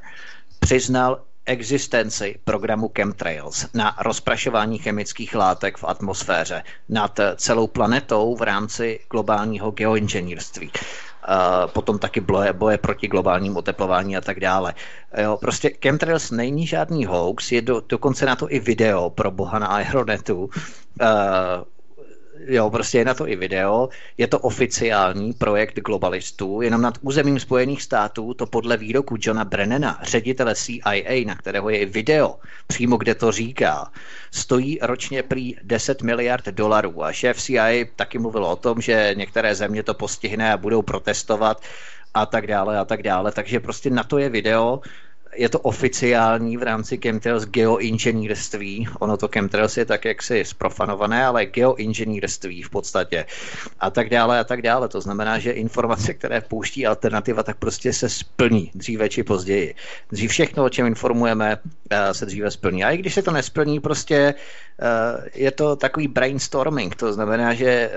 přiznal 0.60 1.22
existenci 1.48 2.36
programu 2.44 2.92
chemtrails 2.98 3.68
na 3.74 3.96
rozprašování 4.02 4.78
chemických 4.78 5.36
látek 5.36 5.78
v 5.78 5.84
atmosféře 5.84 6.64
nad 6.90 7.20
celou 7.36 7.68
planetou 7.68 8.36
v 8.36 8.42
rámci 8.42 9.00
globálního 9.12 9.72
geoinženýrství. 9.72 10.72
Uh, 11.28 11.72
potom 11.72 12.00
taky 12.00 12.22
boje, 12.22 12.54
boje 12.54 12.78
proti 12.78 13.08
globálnímu 13.08 13.58
oteplování 13.60 14.18
a 14.18 14.22
tak 14.22 14.40
dále. 14.40 14.74
Jo, 15.24 15.38
prostě 15.38 15.72
chemtrails 15.84 16.32
není 16.32 16.68
žádný 16.68 17.06
hoax, 17.06 17.52
je 17.52 17.62
do, 17.62 17.82
dokonce 17.90 18.26
na 18.26 18.36
to 18.36 18.52
i 18.52 18.60
video 18.60 19.10
pro 19.10 19.32
boha 19.32 19.60
na 19.60 19.68
Aeronetu. 19.68 20.50
Jo, 22.46 22.70
prostě 22.70 22.98
je 22.98 23.06
na 23.06 23.14
to 23.14 23.28
i 23.28 23.36
video, 23.36 23.90
je 24.18 24.28
to 24.28 24.40
oficiální 24.40 25.34
projekt 25.34 25.80
globalistů, 25.80 26.62
jenom 26.62 26.82
nad 26.82 26.98
územím 27.02 27.40
Spojených 27.40 27.82
států 27.82 28.34
to 28.34 28.46
podle 28.46 28.78
výroku 28.78 29.16
Johna 29.20 29.46
Brennana, 29.46 30.00
ředitele 30.04 30.56
CIA, 30.56 31.26
na 31.26 31.36
kterého 31.36 31.70
je 31.70 31.78
i 31.78 31.86
video, 31.86 32.36
přímo 32.68 32.98
kde 32.98 33.16
to 33.16 33.32
říká, 33.32 33.92
stojí 34.32 34.80
ročně 34.82 35.24
prý 35.24 35.56
10 35.64 36.02
miliard 36.02 36.46
dolarů. 36.46 37.04
A 37.04 37.12
šéf 37.12 37.42
CIA 37.42 37.86
taky 37.96 38.20
mluvil 38.20 38.46
o 38.46 38.56
tom, 38.56 38.82
že 38.82 39.14
některé 39.18 39.56
země 39.56 39.84
to 39.84 39.94
postihne 39.94 40.54
a 40.54 40.58
budou 40.58 40.82
protestovat 40.82 41.62
a 42.14 42.26
tak 42.26 42.48
dále 42.48 42.78
a 42.78 42.86
tak 42.86 43.04
dále, 43.04 43.32
takže 43.32 43.60
prostě 43.60 43.90
na 43.90 44.04
to 44.04 44.18
je 44.18 44.30
video, 44.30 44.82
je 45.38 45.50
to 45.50 45.60
oficiální 45.60 46.58
v 46.58 46.64
rámci 46.64 46.98
chemtrails 46.98 47.46
geoinženýrství. 47.46 48.88
Ono 49.00 49.18
to 49.18 49.28
chemtrails 49.28 49.78
je 49.78 49.86
tak 49.86 50.06
jaksi 50.06 50.46
zprofanované, 50.46 51.26
ale 51.26 51.46
geoinženýrství 51.46 52.62
v 52.64 52.70
podstatě. 52.70 53.26
A 53.80 53.90
tak 53.90 54.10
dále 54.10 54.40
a 54.40 54.44
tak 54.44 54.62
dále. 54.62 54.88
To 54.88 55.02
znamená, 55.02 55.40
že 55.40 55.52
informace, 55.52 56.14
které 56.14 56.42
pouští 56.42 56.88
alternativa, 56.88 57.44
tak 57.44 57.58
prostě 57.58 57.94
se 57.94 58.10
splní 58.10 58.72
dříve 58.76 59.10
či 59.10 59.24
později. 59.24 59.76
Dřív 60.12 60.32
všechno, 60.32 60.66
o 60.66 60.70
čem 60.70 60.86
informujeme, 60.86 61.58
eh, 61.90 62.14
se 62.14 62.26
dříve 62.26 62.52
splní. 62.52 62.84
A 62.84 62.92
i 62.92 62.98
když 62.98 63.14
se 63.14 63.22
to 63.22 63.32
nesplní, 63.32 63.80
prostě 63.80 64.34
eh, 64.82 65.30
je 65.36 65.52
to 65.52 65.76
takový 65.76 66.08
brainstorming. 66.08 66.96
To 66.96 67.14
znamená, 67.14 67.54
že 67.54 67.70
eh, 67.70 67.92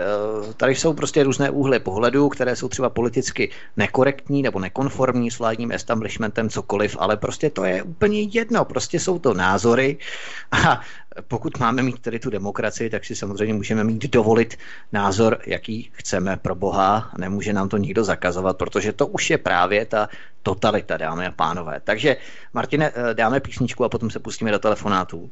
tady 0.56 0.74
jsou 0.74 0.92
prostě 0.92 1.22
různé 1.22 1.50
úhly 1.50 1.78
pohledu, 1.78 2.28
které 2.28 2.56
jsou 2.56 2.68
třeba 2.68 2.90
politicky 2.90 3.50
nekorektní 3.76 4.42
nebo 4.42 4.58
nekonformní 4.58 5.30
s 5.30 5.38
vládním 5.38 5.72
establishmentem, 5.72 6.48
cokoliv, 6.48 6.96
ale 7.00 7.16
prostě 7.16 7.29
to 7.38 7.64
je 7.64 7.82
úplně 7.82 8.22
jedno, 8.22 8.64
prostě 8.64 9.00
jsou 9.00 9.18
to 9.18 9.34
názory 9.34 9.98
a 10.52 10.80
pokud 11.28 11.58
máme 11.58 11.82
mít 11.82 11.98
tedy 11.98 12.18
tu 12.18 12.30
demokracii, 12.30 12.90
tak 12.90 13.04
si 13.04 13.16
samozřejmě 13.16 13.54
můžeme 13.54 13.84
mít 13.84 14.10
dovolit 14.10 14.58
názor, 14.92 15.38
jaký 15.46 15.90
chceme 15.92 16.36
pro 16.36 16.54
Boha 16.54 17.10
nemůže 17.18 17.52
nám 17.52 17.68
to 17.68 17.76
nikdo 17.76 18.04
zakazovat, 18.04 18.58
protože 18.58 18.92
to 18.92 19.06
už 19.06 19.30
je 19.30 19.38
právě 19.38 19.86
ta 19.86 20.08
totalita, 20.42 20.96
dámy 20.96 21.26
a 21.26 21.30
pánové. 21.30 21.80
Takže, 21.84 22.16
Martine, 22.54 22.92
eh, 22.94 23.14
dáme 23.14 23.40
písničku 23.40 23.84
a 23.84 23.88
potom 23.88 24.10
se 24.10 24.18
pustíme 24.18 24.50
do 24.50 24.58
telefonátů. 24.58 25.30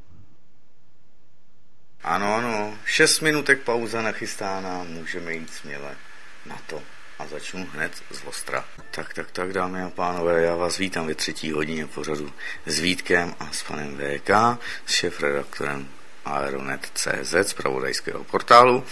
Ano, 2.05 2.35
ano, 2.35 2.75
šest 2.85 3.21
minutek 3.21 3.63
pauza 3.63 4.03
nachystána, 4.03 4.85
můžeme 4.85 5.35
jít 5.35 5.51
směle 5.51 5.91
na 6.47 6.59
to 6.67 6.83
a 7.19 7.27
začnu 7.27 7.67
hned 7.73 8.03
z 8.11 8.25
ostra. 8.25 8.65
Tak, 8.91 9.15
tak, 9.15 9.31
tak, 9.31 9.53
dámy 9.53 9.83
a 9.83 9.91
pánové, 9.91 10.43
já 10.43 10.57
vás 10.57 10.79
vítám 10.79 11.07
ve 11.07 11.15
třetí 11.15 11.53
hodině 11.53 11.87
pořadu 11.87 12.33
s 12.67 12.79
Vítkem 12.79 13.35
a 13.41 13.53
s 13.53 13.63
panem 13.63 13.99
VK, 13.99 14.31
s 14.87 14.93
šéf-redaktorem 14.93 15.89
Aeronet.cz 16.25 17.35
z 17.43 17.53
pravodajského 17.53 18.25
portálu 18.25 18.85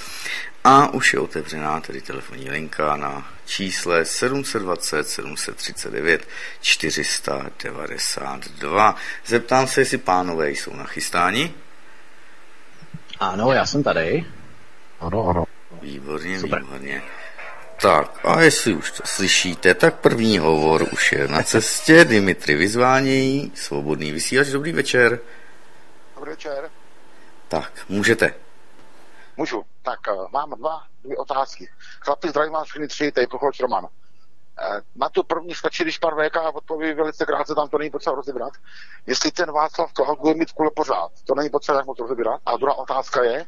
a 0.65 0.89
už 0.89 1.13
je 1.13 1.19
otevřená 1.19 1.81
tedy 1.81 2.01
telefonní 2.01 2.51
linka 2.51 2.97
na 2.97 3.33
čísle 3.45 4.05
720 4.05 5.09
739 5.09 6.29
492. 6.61 8.97
Zeptám 9.27 9.67
se, 9.67 9.81
jestli 9.81 9.99
pánové 9.99 10.51
jsou 10.51 10.77
nachystáni. 10.77 11.55
Ano, 13.21 13.53
já 13.53 13.67
jsem 13.67 13.83
tady. 13.83 14.27
Ano, 15.01 15.29
ano. 15.29 15.45
Výborně, 15.83 16.41
Super. 16.41 16.63
výborně. 16.63 17.03
Tak 17.83 18.27
a 18.27 18.41
jestli 18.41 18.75
už 18.75 18.91
to 18.91 19.03
slyšíte, 19.07 19.75
tak 19.75 20.01
první 20.01 20.39
hovor 20.39 20.87
už 20.93 21.13
je 21.13 21.29
na 21.29 21.43
cestě. 21.43 22.05
Dimitri 22.05 22.55
vyzvánějí, 22.55 23.53
svobodný 23.55 24.13
vysílač, 24.13 24.47
dobrý 24.49 24.73
večer. 24.73 25.21
Dobrý 26.15 26.31
večer. 26.31 26.71
Tak, 27.49 27.73
můžete. 27.89 28.35
Můžu. 29.37 29.65
Tak 29.83 30.01
uh, 30.13 30.27
mám 30.33 30.51
dva, 30.51 30.83
dvě 31.05 31.17
otázky. 31.17 31.69
Chlapi, 32.01 32.29
zdravím 32.29 32.53
vás 32.53 32.69
všechny 32.69 32.89
tři, 32.89 33.13
tady 33.13 33.27
Pochoč 33.27 33.61
Roman. 33.61 33.85
Uh, 33.85 33.91
na 34.95 35.09
tu 35.09 35.23
první 35.23 35.55
stačí, 35.55 35.83
když 35.83 35.99
pan 35.99 36.15
VK 36.15 36.37
odpoví 36.55 36.95
velice 36.95 37.27
krátce, 37.27 37.55
tam 37.55 37.69
to 37.69 37.79
není 37.79 37.91
potřeba 37.91 38.17
rozebrat. 38.17 38.53
Jestli 39.07 39.31
ten 39.33 39.53
Václav 39.53 39.93
Klaus 39.93 40.19
bude 40.19 40.35
mít 40.35 40.53
kule 40.53 40.71
pořád, 40.77 41.11
to 41.25 41.35
není 41.35 41.51
potřeba 41.51 41.79
jak 41.79 41.87
moc 41.87 41.99
rozebrat. 41.99 42.41
A 42.47 42.57
druhá 42.57 42.75
otázka 42.75 43.25
je, 43.25 43.47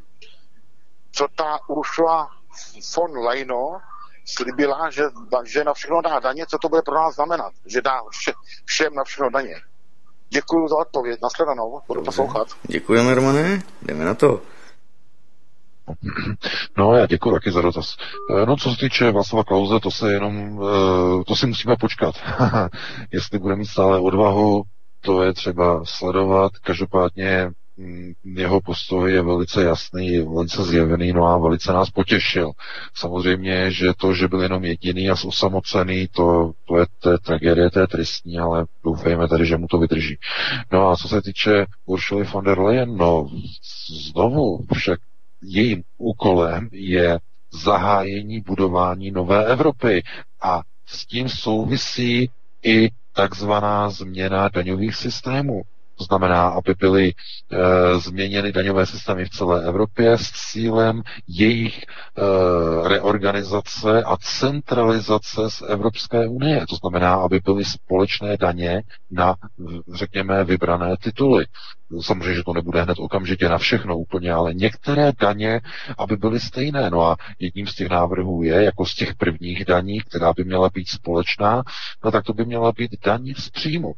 co 1.13 1.29
ta 1.37 1.59
Ursula 1.69 2.31
von 2.97 3.19
Leino 3.19 3.81
slibila, 4.29 4.91
že, 4.91 5.03
že 5.45 5.65
na 5.65 5.75
všechno 5.75 6.03
dá 6.03 6.21
daně, 6.21 6.47
co 6.47 6.59
to 6.59 6.69
bude 6.69 6.83
pro 6.83 6.95
nás 6.95 7.15
znamenat, 7.15 7.53
že 7.67 7.83
dá 7.83 8.01
vše, 8.11 8.33
všem 8.65 8.95
na 8.95 9.05
všechno 9.05 9.31
daně. 9.31 9.55
Děkuji 10.31 10.69
za 10.69 10.77
odpověď, 10.77 11.21
nashledanou, 11.23 11.81
budu 11.89 12.03
poslouchat. 12.03 12.49
Děkujeme, 12.63 13.15
Romane, 13.15 13.63
jdeme 13.83 14.05
na 14.05 14.15
to. 14.15 14.41
No, 16.79 16.95
já 16.95 17.07
děkuji 17.07 17.31
taky 17.33 17.53
za 17.53 17.61
dotaz. 17.61 17.97
Eh, 18.31 18.47
no, 18.47 18.57
co 18.57 18.71
se 18.71 18.77
týče 18.77 19.13
Václava 19.13 19.45
Klauze, 19.45 19.81
to 19.81 19.91
se 19.91 20.13
jenom, 20.13 20.61
eh, 20.63 21.25
to 21.25 21.37
si 21.37 21.47
musíme 21.47 21.77
počkat. 21.81 22.15
Jestli 23.13 23.39
bude 23.39 23.57
mít 23.57 23.67
stále 23.67 24.01
odvahu, 24.01 24.63
to 25.01 25.23
je 25.23 25.33
třeba 25.33 25.85
sledovat. 25.85 26.53
Každopádně 26.63 27.51
jeho 28.25 28.61
postoj 28.61 29.13
je 29.13 29.23
velice 29.23 29.63
jasný, 29.65 30.21
velice 30.21 30.65
zjevený, 30.65 31.13
no 31.13 31.25
a 31.27 31.39
velice 31.39 31.73
nás 31.73 31.91
potěšil. 31.91 32.51
Samozřejmě, 32.95 33.71
že 33.71 33.93
to, 33.97 34.15
že 34.15 34.29
byl 34.29 34.43
jenom 34.43 34.65
jediný 34.65 35.11
a 35.11 35.17
osamocený, 35.27 36.09
to, 36.09 36.53
to 36.65 36.79
je 36.79 36.87
té 37.03 37.19
tragédie, 37.19 37.71
to 37.71 37.81
je 37.81 37.87
tristní, 37.87 38.39
ale 38.39 38.67
doufejme 38.85 39.29
tady, 39.29 39.47
že 39.47 39.57
mu 39.57 39.67
to 39.67 39.79
vydrží. 39.79 40.19
No 40.73 40.89
a 40.89 40.97
co 40.97 41.09
se 41.09 41.23
týče 41.23 41.67
Uršuly 41.87 42.25
von 42.25 42.45
der 42.45 42.59
Leyen, 42.59 42.97
no 42.97 43.29
znovu 44.11 44.67
však 44.75 45.01
jejím 45.43 45.83
úkolem 45.99 46.69
je 46.73 47.19
zahájení 47.53 48.41
budování 48.41 49.11
nové 49.11 49.47
Evropy 49.47 50.03
a 50.43 50.63
s 50.87 51.07
tím 51.07 51.29
souvisí 51.29 52.31
i 52.63 52.89
takzvaná 53.13 53.91
změna 53.91 54.49
daňových 54.49 54.95
systémů. 54.95 55.63
To 55.99 56.05
znamená, 56.05 56.49
aby 56.49 56.75
byly 56.81 57.09
e, 57.09 57.15
změněny 58.01 58.53
daňové 58.53 58.87
systémy 58.87 59.25
v 59.25 59.31
celé 59.31 59.65
Evropě 59.67 60.19
s 60.19 60.31
cílem 60.31 61.03
jejich 61.29 61.79
e, 61.83 61.85
reorganizace 62.89 64.03
a 64.03 64.17
centralizace 64.17 65.51
z 65.51 65.63
Evropské 65.69 66.29
unie. 66.29 66.67
To 66.69 66.77
znamená, 66.77 67.15
aby 67.15 67.41
byly 67.45 67.65
společné 67.65 68.37
daně 68.37 68.83
na, 69.11 69.35
řekněme, 69.95 70.45
vybrané 70.45 70.97
tituly. 71.03 71.47
Samozřejmě, 72.01 72.35
že 72.35 72.43
to 72.45 72.53
nebude 72.53 72.83
hned 72.83 72.99
okamžitě 72.99 73.49
na 73.49 73.59
všechno 73.59 73.99
úplně, 73.99 74.33
ale 74.33 74.55
některé 74.55 75.13
daně, 75.21 75.61
aby 75.99 76.17
byly 76.17 76.41
stejné. 76.41 76.91
No 76.91 77.03
a 77.03 77.17
jedním 77.39 77.67
z 77.67 77.75
těch 77.75 77.89
návrhů 77.89 78.43
je, 78.43 78.65
jako 78.65 78.87
z 78.87 78.95
těch 78.95 79.15
prvních 79.15 79.65
daní, 79.65 80.01
která 80.01 80.33
by 80.33 80.45
měla 80.45 80.69
být 80.75 80.89
společná, 80.89 81.63
no 82.05 82.11
tak 82.11 82.25
to 82.25 82.33
by 82.33 82.45
měla 82.45 82.73
být 82.73 82.91
daň 83.05 83.35
z 83.39 83.51
příjmu. 83.51 83.95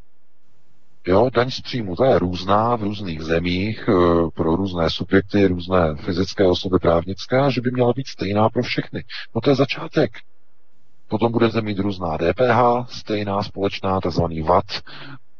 Jo, 1.07 1.29
daň 1.33 1.51
z 1.51 1.61
příjmu, 1.61 1.95
to 1.95 2.03
je 2.03 2.19
různá 2.19 2.75
v 2.75 2.83
různých 2.83 3.21
zemích 3.21 3.85
eh, 3.89 3.93
pro 4.33 4.55
různé 4.55 4.89
subjekty, 4.89 5.47
různé 5.47 5.95
fyzické 5.95 6.47
osoby 6.47 6.79
právnické, 6.79 7.51
že 7.51 7.61
by 7.61 7.71
měla 7.71 7.93
být 7.93 8.07
stejná 8.07 8.49
pro 8.49 8.63
všechny. 8.63 9.03
No 9.35 9.41
to 9.41 9.49
je 9.49 9.55
začátek. 9.55 10.11
Potom 11.07 11.31
budete 11.31 11.61
mít 11.61 11.79
různá 11.79 12.17
DPH, 12.17 12.91
stejná, 12.99 13.43
společná, 13.43 14.01
takzvaný 14.01 14.41
VAT, 14.41 14.65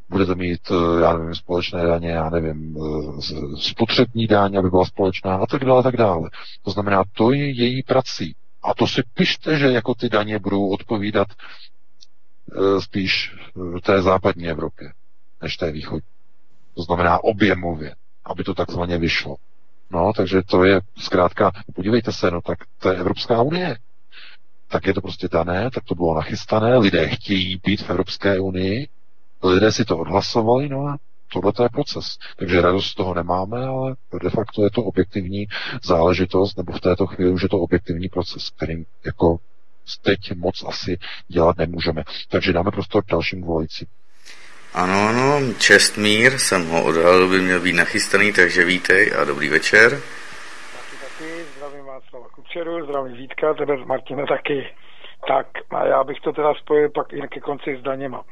budete 0.09 0.35
mít, 0.35 0.61
eh, 0.71 1.01
já 1.01 1.17
nevím, 1.17 1.35
společné 1.35 1.85
daně, 1.85 2.09
já 2.09 2.29
nevím, 2.29 2.77
eh, 2.77 3.21
spotřební 3.57 4.27
daň, 4.27 4.57
aby 4.57 4.69
byla 4.69 4.85
společná 4.85 5.35
a 5.35 5.45
tak 5.45 5.65
dále, 5.65 5.83
tak 5.83 5.97
dále. 5.97 6.29
To 6.61 6.71
znamená, 6.71 7.03
to 7.13 7.31
je 7.31 7.49
její 7.49 7.83
prací. 7.83 8.35
A 8.63 8.73
to 8.73 8.87
si 8.87 9.01
pište, 9.13 9.57
že 9.57 9.71
jako 9.71 9.95
ty 9.95 10.09
daně 10.09 10.39
budou 10.39 10.69
odpovídat 10.69 11.27
spíš 12.79 13.35
té 13.83 14.01
západní 14.01 14.47
Evropě 14.47 14.91
než 15.41 15.57
té 15.57 15.71
východní. 15.71 16.09
To 16.75 16.81
znamená 16.81 17.23
objemově, 17.23 17.95
aby 18.25 18.43
to 18.43 18.53
takzvaně 18.53 18.97
vyšlo. 18.97 19.35
No, 19.91 20.13
takže 20.13 20.41
to 20.41 20.63
je 20.63 20.81
zkrátka, 20.97 21.51
podívejte 21.75 22.11
se, 22.11 22.31
no 22.31 22.41
tak 22.41 22.59
to 22.79 22.89
je 22.89 22.97
Evropská 22.97 23.41
unie. 23.41 23.77
Tak 24.67 24.87
je 24.87 24.93
to 24.93 25.01
prostě 25.01 25.27
dané, 25.31 25.71
tak 25.71 25.83
to 25.83 25.95
bylo 25.95 26.15
nachystané, 26.15 26.77
lidé 26.77 27.09
chtějí 27.09 27.61
být 27.63 27.81
v 27.81 27.89
Evropské 27.89 28.39
unii, 28.39 28.87
lidé 29.43 29.71
si 29.71 29.85
to 29.85 29.97
odhlasovali, 29.97 30.69
no 30.69 30.87
a 30.87 30.97
tohle 31.33 31.53
je 31.63 31.69
proces. 31.69 32.17
Takže 32.37 32.61
radost 32.61 32.85
z 32.87 32.95
toho 32.95 33.13
nemáme, 33.13 33.65
ale 33.65 33.95
de 34.23 34.29
facto 34.29 34.63
je 34.63 34.71
to 34.71 34.83
objektivní 34.83 35.47
záležitost, 35.83 36.57
nebo 36.57 36.73
v 36.73 36.79
této 36.81 37.07
chvíli 37.07 37.31
už 37.31 37.43
je 37.43 37.49
to 37.49 37.59
objektivní 37.59 38.09
proces, 38.09 38.49
kterým 38.49 38.85
jako 39.05 39.37
teď 40.01 40.19
moc 40.35 40.63
asi 40.67 40.97
dělat 41.27 41.57
nemůžeme. 41.57 42.03
Takže 42.29 42.53
dáme 42.53 42.71
prostor 42.71 43.03
dalším 43.09 43.41
volajícím. 43.41 43.87
Ano, 44.73 45.07
ano, 45.09 45.53
Čestmír, 45.59 46.37
jsem 46.37 46.69
ho 46.69 46.85
odhalil, 46.85 47.29
by 47.29 47.39
měl 47.39 47.59
být 47.59 47.73
nachystaný, 47.73 48.33
takže 48.33 48.65
vítej 48.65 49.11
a 49.21 49.25
dobrý 49.25 49.49
večer. 49.49 49.91
Taky, 49.91 50.95
taky, 51.03 51.43
zdravím 51.43 51.85
Václava 51.85 52.27
Kučeru, 52.29 52.85
zdravím 52.85 53.13
Vítka, 53.13 53.53
tebe 53.53 53.77
z 53.83 53.87
Martina 53.87 54.25
taky. 54.25 54.67
Tak, 55.27 55.47
a 55.69 55.85
já 55.85 56.03
bych 56.03 56.19
to 56.19 56.31
teda 56.31 56.53
spojil 56.53 56.89
pak 56.89 57.13
i 57.13 57.21
ke 57.21 57.39
konci 57.39 57.77
s 57.79 57.81
daněma. 57.81 58.23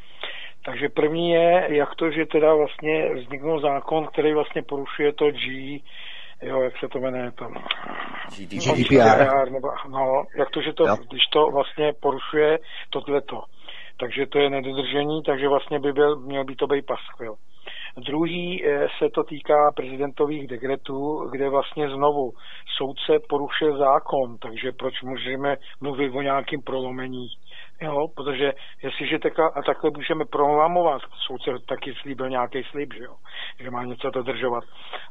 Takže 0.66 0.90
první 0.90 1.32
je, 1.32 1.68
jak 1.70 1.96
to, 1.96 2.12
že 2.12 2.26
teda 2.26 2.54
vlastně 2.54 3.14
vzniknul 3.16 3.62
zákon, 3.62 4.08
který 4.08 4.34
vlastně 4.34 4.62
porušuje 4.64 5.14
to 5.14 5.32
G, 5.32 5.80
jo, 6.42 6.62
jak 6.62 6.74
se 6.80 6.88
to 6.88 7.00
jmenuje, 7.00 7.32
to 7.32 7.46
GDPR. 8.38 9.52
Nebo, 9.52 9.68
no, 9.90 10.24
jak 10.38 10.50
to, 10.50 10.62
že 10.62 10.74
to, 10.74 10.88
jo. 10.88 10.96
když 11.10 11.22
to 11.34 11.52
vlastně 11.52 11.94
porušuje 12.00 12.60
tohleto 12.90 13.44
takže 14.00 14.26
to 14.26 14.40
je 14.40 14.50
nedodržení, 14.50 15.24
takže 15.24 15.48
vlastně 15.48 15.80
by 15.80 15.94
byl, 15.94 16.20
měl 16.20 16.44
by 16.44 16.56
to 16.56 16.68
být 16.68 16.86
paskvil. 16.86 17.36
Druhý 17.98 18.66
eh, 18.66 18.88
se 18.98 19.10
to 19.10 19.24
týká 19.24 19.72
prezidentových 19.76 20.48
dekretů, 20.48 21.30
kde 21.32 21.50
vlastně 21.50 21.90
znovu 21.90 22.32
soudce 22.78 23.20
porušil 23.30 23.78
zákon, 23.78 24.38
takže 24.38 24.72
proč 24.72 25.02
můžeme 25.02 25.56
mluvit 25.82 26.10
o 26.10 26.22
nějakým 26.22 26.62
prolomení 26.62 27.28
Jo, 27.82 28.08
protože 28.16 28.54
jestliže 28.84 29.20
takhle, 29.20 29.50
a 29.56 29.62
takhle 29.62 29.92
můžeme 29.96 30.26
prolamovat, 30.26 31.02
soudce 31.28 31.52
taky 31.68 31.94
slíbil 32.02 32.30
nějaký 32.30 32.64
slib, 32.64 32.94
že, 32.94 33.04
jo, 33.04 33.16
že 33.60 33.72
má 33.72 33.84
něco 33.84 34.10
dodržovat. 34.10 34.64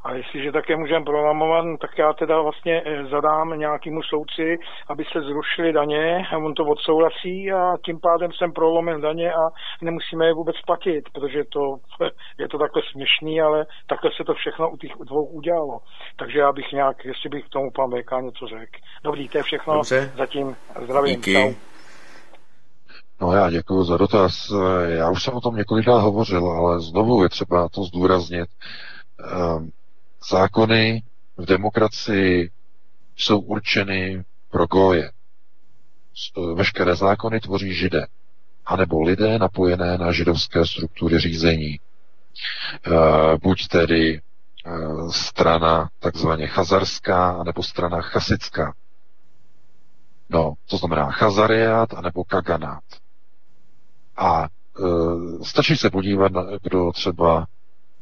A 0.05 0.13
jestliže 0.13 0.53
také 0.53 0.77
můžeme 0.77 1.05
prolamovat, 1.05 1.65
no, 1.65 1.77
tak 1.77 1.99
já 1.99 2.13
teda 2.13 2.41
vlastně 2.41 2.83
eh, 2.87 3.05
zadám 3.05 3.59
nějakému 3.59 4.03
soudci, 4.03 4.57
aby 4.89 5.05
se 5.05 5.21
zrušily 5.21 5.73
daně, 5.73 6.27
a 6.33 6.37
on 6.37 6.55
to 6.55 6.65
odsouhlasí 6.65 7.53
a 7.53 7.75
tím 7.85 8.01
pádem 8.01 8.33
jsem 8.33 8.53
prolomen 8.53 9.01
daně 9.01 9.33
a 9.33 9.43
nemusíme 9.83 10.27
je 10.27 10.35
vůbec 10.35 10.57
platit, 10.67 11.05
protože 11.13 11.45
to 11.45 11.61
je 12.39 12.49
to 12.49 12.59
takhle 12.59 12.83
směšný, 12.93 13.41
ale 13.41 13.67
takhle 13.87 14.11
se 14.17 14.25
to 14.25 14.35
všechno 14.35 14.71
u 14.71 14.77
těch 14.77 14.93
dvou 15.05 15.25
udělalo. 15.25 15.79
Takže 16.17 16.39
já 16.39 16.53
bych 16.53 16.73
nějak, 16.73 17.05
jestli 17.05 17.29
bych 17.29 17.45
k 17.45 17.49
tomu 17.49 17.71
pan 17.71 17.91
VK 17.91 18.11
něco 18.21 18.47
řekl. 18.47 18.79
Dobrý, 19.05 19.29
to 19.29 19.39
je 19.39 19.43
všechno. 19.43 19.75
Dobře. 19.75 20.13
Zatím 20.17 20.57
zdravím. 20.85 21.17
Díky. 21.17 21.33
Čau. 21.33 21.68
No 23.21 23.33
já 23.33 23.51
děkuji 23.51 23.85
za 23.85 23.97
dotaz. 23.97 24.53
Já 24.89 25.11
už 25.11 25.23
jsem 25.23 25.35
o 25.35 25.41
tom 25.41 25.57
několikrát 25.57 25.99
hovořil, 25.99 26.47
ale 26.51 26.81
znovu 26.81 27.23
je 27.23 27.29
třeba 27.29 27.69
to 27.69 27.85
zdůraznit. 27.85 28.49
Ehm, 29.25 29.71
zákony 30.31 31.03
v 31.37 31.45
demokracii 31.47 32.51
jsou 33.17 33.39
určeny 33.39 34.25
pro 34.51 34.67
goje. 34.67 35.11
Veškeré 36.55 36.97
zákony 36.97 37.41
tvoří 37.41 37.75
židé, 37.75 38.07
anebo 38.67 39.03
lidé 39.03 39.39
napojené 39.39 39.99
na 39.99 40.13
židovské 40.13 40.67
struktury 40.67 41.19
řízení. 41.19 41.81
Ehm, 42.85 43.39
buď 43.43 43.69
tedy 43.69 44.21
strana 45.11 45.91
takzvaně 45.99 46.47
chazarská, 46.47 47.31
anebo 47.31 47.63
strana 47.63 48.01
chasická. 48.01 48.75
No, 50.31 50.55
to 50.67 50.77
znamená 50.77 51.11
chazariát 51.11 51.95
anebo 51.95 52.25
kaganát. 52.25 52.85
A 54.19 54.45
e, 54.45 54.49
stačí 55.45 55.77
se 55.77 55.91
podívat, 55.91 56.33
na, 56.33 56.45
kdo 56.63 56.93
třeba 56.93 57.47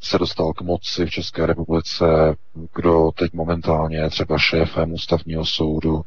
se 0.00 0.18
dostal 0.18 0.52
k 0.52 0.60
moci 0.60 1.06
v 1.06 1.10
České 1.10 1.46
republice, 1.46 2.36
kdo 2.74 3.10
teď 3.18 3.32
momentálně 3.32 3.96
je 3.96 4.10
třeba 4.10 4.38
šéfem 4.38 4.92
ústavního 4.92 5.44
soudu, 5.44 6.02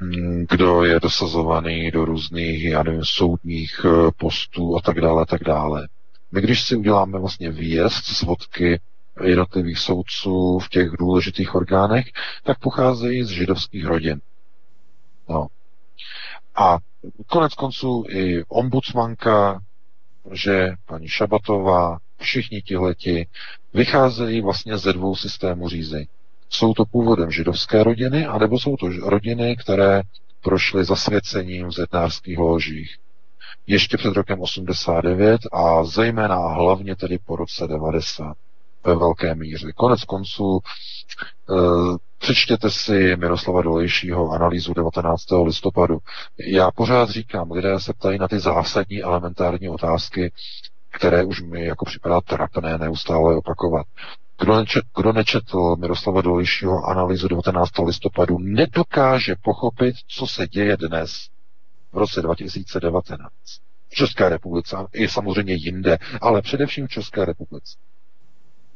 mm, 0.00 0.46
kdo 0.50 0.84
je 0.84 1.00
dosazovaný 1.00 1.90
do 1.90 2.04
různých, 2.04 2.64
já 2.64 2.82
nevím, 2.82 3.04
soudních 3.04 3.80
e, 3.84 4.10
postů 4.16 4.76
a 4.76 4.80
tak 4.80 5.00
dále, 5.00 5.22
a 5.22 5.26
tak 5.26 5.44
dále. 5.44 5.88
My 6.32 6.40
když 6.40 6.62
si 6.62 6.76
uděláme 6.76 7.18
vlastně 7.18 7.50
výjezd 7.50 8.04
z 8.04 8.22
vodky 8.22 8.80
jednotlivých 9.22 9.78
soudců 9.78 10.58
v 10.58 10.68
těch 10.68 10.90
důležitých 10.98 11.54
orgánech, 11.54 12.06
tak 12.44 12.58
pocházejí 12.58 13.24
z 13.24 13.28
židovských 13.28 13.86
rodin. 13.86 14.20
No. 15.28 15.46
A 16.54 16.78
konec 17.26 17.54
konců 17.54 18.04
i 18.08 18.44
ombudsmanka, 18.44 19.60
že 20.32 20.68
paní 20.86 21.08
Šabatová, 21.08 21.98
všichni 22.18 22.62
tihleti 22.62 23.26
vycházejí 23.74 24.40
vlastně 24.40 24.78
ze 24.78 24.92
dvou 24.92 25.16
systémů 25.16 25.68
řízení. 25.68 26.08
Jsou 26.48 26.74
to 26.74 26.84
původem 26.84 27.30
židovské 27.30 27.84
rodiny, 27.84 28.26
anebo 28.26 28.58
jsou 28.58 28.76
to 28.76 28.88
rodiny, 28.88 29.56
které 29.56 30.02
prošly 30.40 30.84
zasvěcením 30.84 31.66
v 31.66 31.72
zednářských 31.72 32.38
ložích. 32.38 32.96
Ještě 33.66 33.96
před 33.96 34.14
rokem 34.14 34.40
89 34.40 35.40
a 35.52 35.84
zejména 35.84 36.36
hlavně 36.36 36.96
tedy 36.96 37.18
po 37.18 37.36
roce 37.36 37.66
90 37.66 38.36
ve 38.84 38.96
velké 38.96 39.34
míře. 39.34 39.72
Konec 39.72 40.04
konců 40.04 40.58
e, 40.58 41.54
přečtěte 42.22 42.70
si 42.70 43.16
Miroslava 43.16 43.62
Dolejšího 43.62 44.30
analýzu 44.30 44.74
19. 44.74 45.24
listopadu. 45.44 45.98
Já 46.46 46.70
pořád 46.70 47.10
říkám, 47.10 47.50
lidé 47.50 47.80
se 47.80 47.92
ptají 47.92 48.18
na 48.18 48.28
ty 48.28 48.38
zásadní 48.40 49.02
elementární 49.02 49.68
otázky, 49.68 50.32
které 50.90 51.24
už 51.24 51.42
mi 51.42 51.64
jako 51.64 51.84
připadá 51.84 52.20
trapné 52.20 52.78
neustále 52.78 53.36
opakovat. 53.36 53.86
Kdo, 54.40 54.56
nečet, 54.56 54.84
kdo 54.96 55.12
nečetl 55.12 55.76
Miroslava 55.76 56.22
Dolejšího 56.22 56.84
analýzu 56.84 57.28
19. 57.28 57.70
listopadu, 57.86 58.38
nedokáže 58.38 59.34
pochopit, 59.44 59.94
co 60.08 60.26
se 60.26 60.46
děje 60.48 60.76
dnes 60.76 61.28
v 61.92 61.96
roce 61.98 62.22
2019 62.22 63.30
v 63.88 63.94
České 63.94 64.28
republice 64.28 64.76
i 64.92 65.08
samozřejmě 65.08 65.54
jinde, 65.54 65.98
ale 66.20 66.42
především 66.42 66.86
v 66.86 66.90
České 66.90 67.24
republice. 67.24 67.78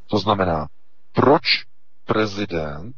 To 0.06 0.18
znamená, 0.18 0.66
proč 1.12 1.42
prezident 2.04 2.96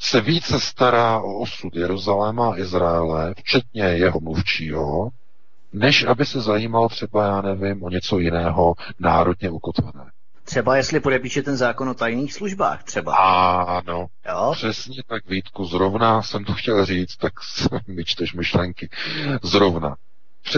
se 0.00 0.20
více 0.20 0.60
stará 0.60 1.20
o 1.20 1.38
osud 1.38 1.76
Jeruzaléma 1.76 2.52
a 2.52 2.58
Izraele, 2.58 3.34
včetně 3.38 3.82
jeho 3.82 4.20
mluvčího, 4.20 5.08
než 5.72 6.04
aby 6.04 6.26
se 6.26 6.40
zajímal 6.40 6.88
třeba, 6.88 7.26
já 7.26 7.40
nevím, 7.42 7.82
o 7.82 7.90
něco 7.90 8.18
jiného 8.18 8.74
národně 8.98 9.50
ukotvené. 9.50 10.10
Třeba 10.44 10.76
jestli 10.76 11.00
podepíše 11.00 11.42
ten 11.42 11.56
zákon 11.56 11.88
o 11.88 11.94
tajných 11.94 12.34
službách, 12.34 12.82
třeba. 12.82 13.16
Ano, 13.64 14.06
jo? 14.28 14.52
přesně 14.52 15.02
tak, 15.06 15.28
Vítku, 15.28 15.64
zrovna 15.64 16.22
jsem 16.22 16.44
to 16.44 16.54
chtěl 16.54 16.84
říct, 16.84 17.16
tak 17.16 17.32
mi 17.86 18.04
čteš 18.04 18.34
myšlenky. 18.34 18.88
Zrovna. 19.42 19.96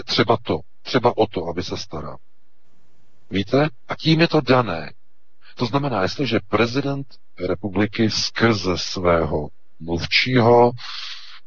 Třeba 0.04 0.36
to, 0.42 0.60
třeba 0.82 1.16
o 1.16 1.26
to, 1.26 1.48
aby 1.48 1.62
se 1.62 1.76
staral. 1.76 2.16
Víte? 3.30 3.68
A 3.88 3.96
tím 3.96 4.20
je 4.20 4.28
to 4.28 4.40
dané. 4.40 4.92
To 5.56 5.66
znamená, 5.66 6.02
jestliže 6.02 6.40
prezident 6.48 7.06
republiky 7.46 8.10
skrze 8.10 8.78
svého 8.78 9.48
mluvčího 9.80 10.72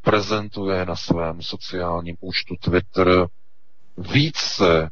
prezentuje 0.02 0.86
na 0.86 0.96
svém 0.96 1.42
sociálním 1.42 2.16
účtu 2.20 2.56
Twitter 2.60 3.28
více, 3.98 4.90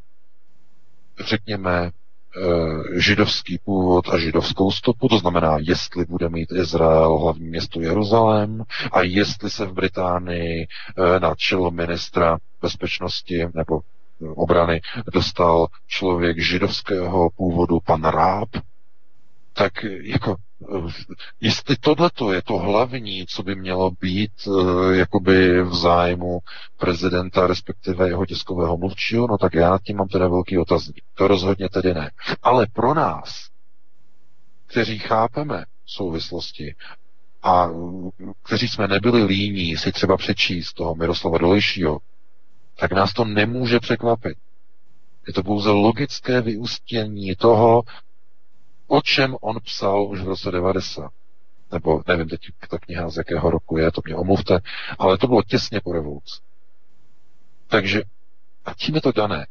řekněme, 1.19 1.91
eh, 1.91 2.99
židovský 2.99 3.57
původ 3.57 4.09
a 4.09 4.17
židovskou 4.17 4.71
stopu, 4.71 5.07
to 5.07 5.17
znamená, 5.17 5.57
jestli 5.59 6.05
bude 6.05 6.29
mít 6.29 6.51
Izrael 6.51 7.17
hlavní 7.17 7.47
město 7.47 7.81
Jeruzalém 7.81 8.63
a 8.91 9.01
jestli 9.01 9.49
se 9.49 9.65
v 9.65 9.73
Británii 9.73 10.67
eh, 10.67 11.19
na 11.19 11.35
čelo 11.35 11.71
ministra 11.71 12.37
bezpečnosti 12.61 13.45
nebo 13.53 13.81
obrany 14.35 14.81
dostal 15.13 15.67
člověk 15.87 16.39
židovského 16.39 17.29
původu, 17.29 17.79
pan 17.85 18.03
Ráb, 18.03 18.49
tak 19.53 19.73
jako 20.01 20.35
jestli 21.41 21.75
tohleto 21.75 22.33
je 22.33 22.41
to 22.41 22.57
hlavní, 22.57 23.25
co 23.27 23.43
by 23.43 23.55
mělo 23.55 23.91
být 23.91 24.31
uh, 24.47 24.91
jakoby 24.91 25.63
v 25.63 25.75
zájmu 25.75 26.39
prezidenta, 26.77 27.47
respektive 27.47 28.07
jeho 28.07 28.25
tiskového 28.25 28.77
mluvčího, 28.77 29.27
no 29.27 29.37
tak 29.37 29.53
já 29.53 29.69
nad 29.69 29.81
tím 29.81 29.97
mám 29.97 30.07
teda 30.07 30.27
velký 30.27 30.57
otazník. 30.57 31.03
To 31.13 31.27
rozhodně 31.27 31.69
tedy 31.69 31.93
ne. 31.93 32.11
Ale 32.41 32.67
pro 32.73 32.93
nás, 32.93 33.47
kteří 34.67 34.99
chápeme 34.99 35.65
souvislosti 35.85 36.75
a 37.43 37.69
kteří 38.43 38.67
jsme 38.67 38.87
nebyli 38.87 39.23
líní 39.23 39.77
si 39.77 39.91
třeba 39.91 40.17
přečíst 40.17 40.73
toho 40.73 40.95
Miroslava 40.95 41.37
Dolejšího, 41.37 41.99
tak 42.79 42.91
nás 42.91 43.13
to 43.13 43.25
nemůže 43.25 43.79
překvapit. 43.79 44.37
Je 45.27 45.33
to 45.33 45.43
pouze 45.43 45.69
logické 45.69 46.41
vyústění 46.41 47.35
toho, 47.35 47.83
o 48.91 49.01
čem 49.01 49.35
on 49.41 49.59
psal 49.63 50.07
už 50.07 50.21
v 50.21 50.27
roce 50.27 50.51
90. 50.51 51.11
Nebo 51.71 52.03
nevím 52.07 52.29
teď 52.29 52.39
ta 52.69 52.79
kniha 52.79 53.09
z 53.09 53.17
jakého 53.17 53.49
roku 53.49 53.77
je, 53.77 53.91
to 53.91 54.01
mě 54.05 54.15
omluvte, 54.15 54.59
ale 54.99 55.17
to 55.17 55.27
bylo 55.27 55.43
těsně 55.43 55.81
po 55.81 55.93
revoluci. 55.93 56.41
Takže 57.67 58.01
a 58.65 58.73
tím 58.73 58.95
je 58.95 59.01
to 59.01 59.11
dané. 59.11 59.47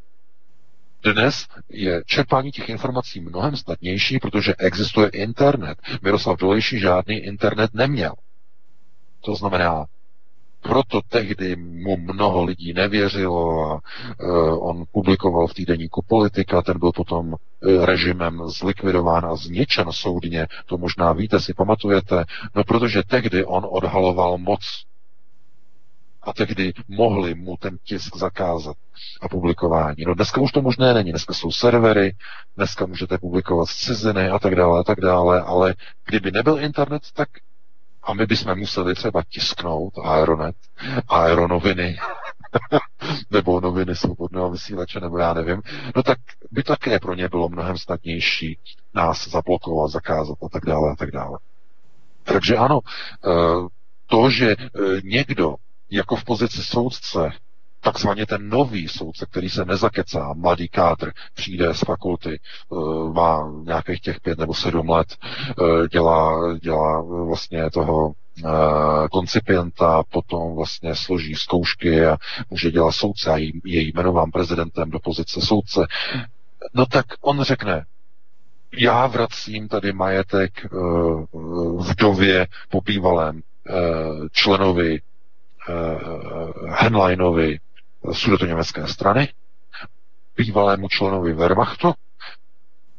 Dnes 1.02 1.46
je 1.68 2.02
čerpání 2.06 2.50
těch 2.52 2.68
informací 2.68 3.20
mnohem 3.20 3.56
snadnější, 3.56 4.18
protože 4.18 4.54
existuje 4.58 5.08
internet. 5.08 5.78
Miroslav 6.02 6.38
Dolejší 6.38 6.78
žádný 6.78 7.18
internet 7.18 7.70
neměl. 7.74 8.14
To 9.20 9.34
znamená, 9.34 9.86
proto 10.62 11.00
tehdy 11.08 11.56
mu 11.56 11.96
mnoho 11.96 12.44
lidí 12.44 12.72
nevěřilo 12.72 13.70
a 13.70 13.74
uh, 13.74 14.68
on 14.68 14.84
publikoval 14.92 15.46
v 15.46 15.54
týdeníku 15.54 16.04
politika, 16.08 16.62
ten 16.62 16.78
byl 16.78 16.92
potom 16.92 17.26
uh, 17.32 17.84
režimem 17.84 18.40
zlikvidován 18.48 19.26
a 19.26 19.36
zničen 19.36 19.86
soudně, 19.90 20.46
to 20.66 20.78
možná 20.78 21.12
víte, 21.12 21.40
si 21.40 21.54
pamatujete, 21.54 22.24
no 22.54 22.64
protože 22.64 23.02
tehdy 23.02 23.44
on 23.44 23.66
odhaloval 23.70 24.38
moc. 24.38 24.60
A 26.22 26.32
tehdy 26.32 26.72
mohli 26.88 27.34
mu 27.34 27.56
ten 27.56 27.78
tisk 27.84 28.16
zakázat 28.16 28.76
a 29.20 29.28
publikování. 29.28 30.04
No 30.06 30.14
dneska 30.14 30.40
už 30.40 30.52
to 30.52 30.62
možné 30.62 30.94
není, 30.94 31.10
dneska 31.10 31.34
jsou 31.34 31.50
servery, 31.50 32.16
dneska 32.56 32.86
můžete 32.86 33.18
publikovat 33.18 33.66
z 33.66 33.76
ciziny 33.76 34.28
a 34.28 34.38
tak 34.38 34.54
dále 34.54 34.80
a 34.80 34.82
tak 34.82 35.00
dále, 35.00 35.40
ale 35.40 35.74
kdyby 36.06 36.30
nebyl 36.30 36.60
internet, 36.60 37.02
tak 37.14 37.28
a 38.02 38.14
my 38.14 38.26
bychom 38.26 38.58
museli 38.58 38.94
třeba 38.94 39.22
tisknout 39.28 39.98
Aeronet, 40.04 40.56
Aeronoviny, 41.08 41.96
nebo 43.30 43.60
noviny 43.60 43.96
svobodného 43.96 44.50
vysílače, 44.50 45.00
nebo 45.00 45.18
já 45.18 45.34
nevím, 45.34 45.62
no 45.96 46.02
tak 46.02 46.18
by 46.50 46.62
také 46.62 47.00
pro 47.00 47.14
ně 47.14 47.28
bylo 47.28 47.48
mnohem 47.48 47.78
snadnější 47.78 48.58
nás 48.94 49.28
zablokovat, 49.28 49.90
zakázat 49.90 50.38
a 50.42 50.48
tak 50.48 50.64
dále 50.64 50.92
a 50.92 50.96
tak 50.96 51.10
dále. 51.10 51.38
Takže 52.24 52.56
ano, 52.56 52.80
eh, 53.26 53.68
to, 54.06 54.30
že 54.30 54.50
eh, 54.50 54.66
někdo 55.04 55.54
jako 55.90 56.16
v 56.16 56.24
pozici 56.24 56.62
soudce 56.62 57.30
takzvaně 57.80 58.26
ten 58.26 58.48
nový 58.48 58.88
soudce, 58.88 59.26
který 59.30 59.50
se 59.50 59.64
nezakecá, 59.64 60.34
mladý 60.36 60.68
kádr, 60.68 61.10
přijde 61.34 61.74
z 61.74 61.80
fakulty, 61.80 62.40
eh, 62.40 63.12
má 63.12 63.52
nějakých 63.64 64.00
těch 64.00 64.20
pět 64.20 64.38
nebo 64.38 64.54
sedm 64.54 64.90
let, 64.90 65.16
eh, 65.16 65.88
dělá, 65.88 66.54
dělá 66.58 67.02
vlastně 67.02 67.70
toho 67.70 68.12
eh, 68.44 69.08
koncipienta, 69.12 70.02
potom 70.12 70.56
vlastně 70.56 70.94
složí 70.94 71.34
zkoušky 71.34 72.06
a 72.06 72.16
může 72.50 72.70
dělat 72.70 72.92
soudce 72.92 73.30
a 73.30 73.36
je 73.64 73.82
jmenován 73.82 74.30
prezidentem 74.30 74.90
do 74.90 74.98
pozice 75.00 75.40
soudce, 75.40 75.80
no 76.74 76.86
tak 76.86 77.06
on 77.20 77.42
řekne, 77.42 77.84
já 78.78 79.06
vracím 79.06 79.68
tady 79.68 79.92
majetek 79.92 80.66
vdově 81.78 82.46
po 82.68 82.80
bývalém 82.80 83.40
členovi 84.32 85.00
Henleinovi 86.68 87.58
německé 88.46 88.86
strany, 88.86 89.28
bývalému 90.36 90.88
členovi 90.88 91.32
Wehrmachtu, 91.32 91.94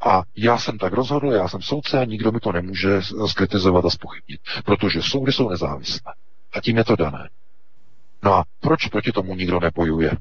a 0.05 0.23
já 0.35 0.57
jsem 0.57 0.77
tak 0.77 0.93
rozhodl, 0.93 1.31
já 1.31 1.47
jsem 1.47 1.61
soudce 1.61 1.99
a 1.99 2.05
nikdo 2.05 2.31
mi 2.31 2.39
to 2.39 2.51
nemůže 2.51 3.01
skritizovat 3.27 3.85
a 3.85 3.89
spochybnit, 3.89 4.41
protože 4.65 5.01
soudy 5.01 5.31
jsou 5.31 5.49
nezávislé. 5.49 6.13
A 6.53 6.61
tím 6.61 6.77
je 6.77 6.83
to 6.83 6.95
dané. 6.95 7.29
No 8.23 8.33
a 8.33 8.43
proč 8.59 8.87
proti 8.87 9.11
tomu 9.11 9.35
nikdo 9.35 9.59
nebojuje? 9.59 10.11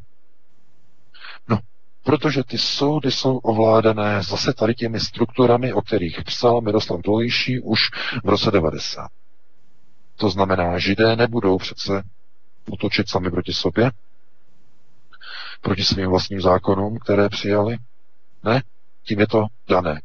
No, 1.48 1.59
protože 2.05 2.44
ty 2.44 2.59
soudy 2.59 3.11
jsou 3.11 3.36
ovládané 3.39 4.23
zase 4.23 4.52
tady 4.52 4.74
těmi 4.74 5.01
strukturami, 5.01 5.73
o 5.73 5.82
kterých 5.82 6.23
psal 6.24 6.61
Miroslav 6.61 7.01
Dolejší 7.01 7.61
už 7.61 7.81
v 8.24 8.28
roce 8.28 8.51
90. 8.51 9.09
To 10.16 10.31
znamená, 10.31 10.78
židé 10.78 11.16
nebudou 11.16 11.59
přece 11.59 12.02
utočit 12.70 13.09
sami 13.09 13.31
proti 13.31 13.52
sobě, 13.52 13.90
proti 15.61 15.85
svým 15.85 16.11
vlastním 16.11 16.41
zákonům, 16.41 16.99
které 16.99 17.28
přijali? 17.28 17.77
Ne, 18.45 18.62
tím 19.03 19.20
je 19.20 19.27
to 19.27 19.47
dané. 19.69 20.03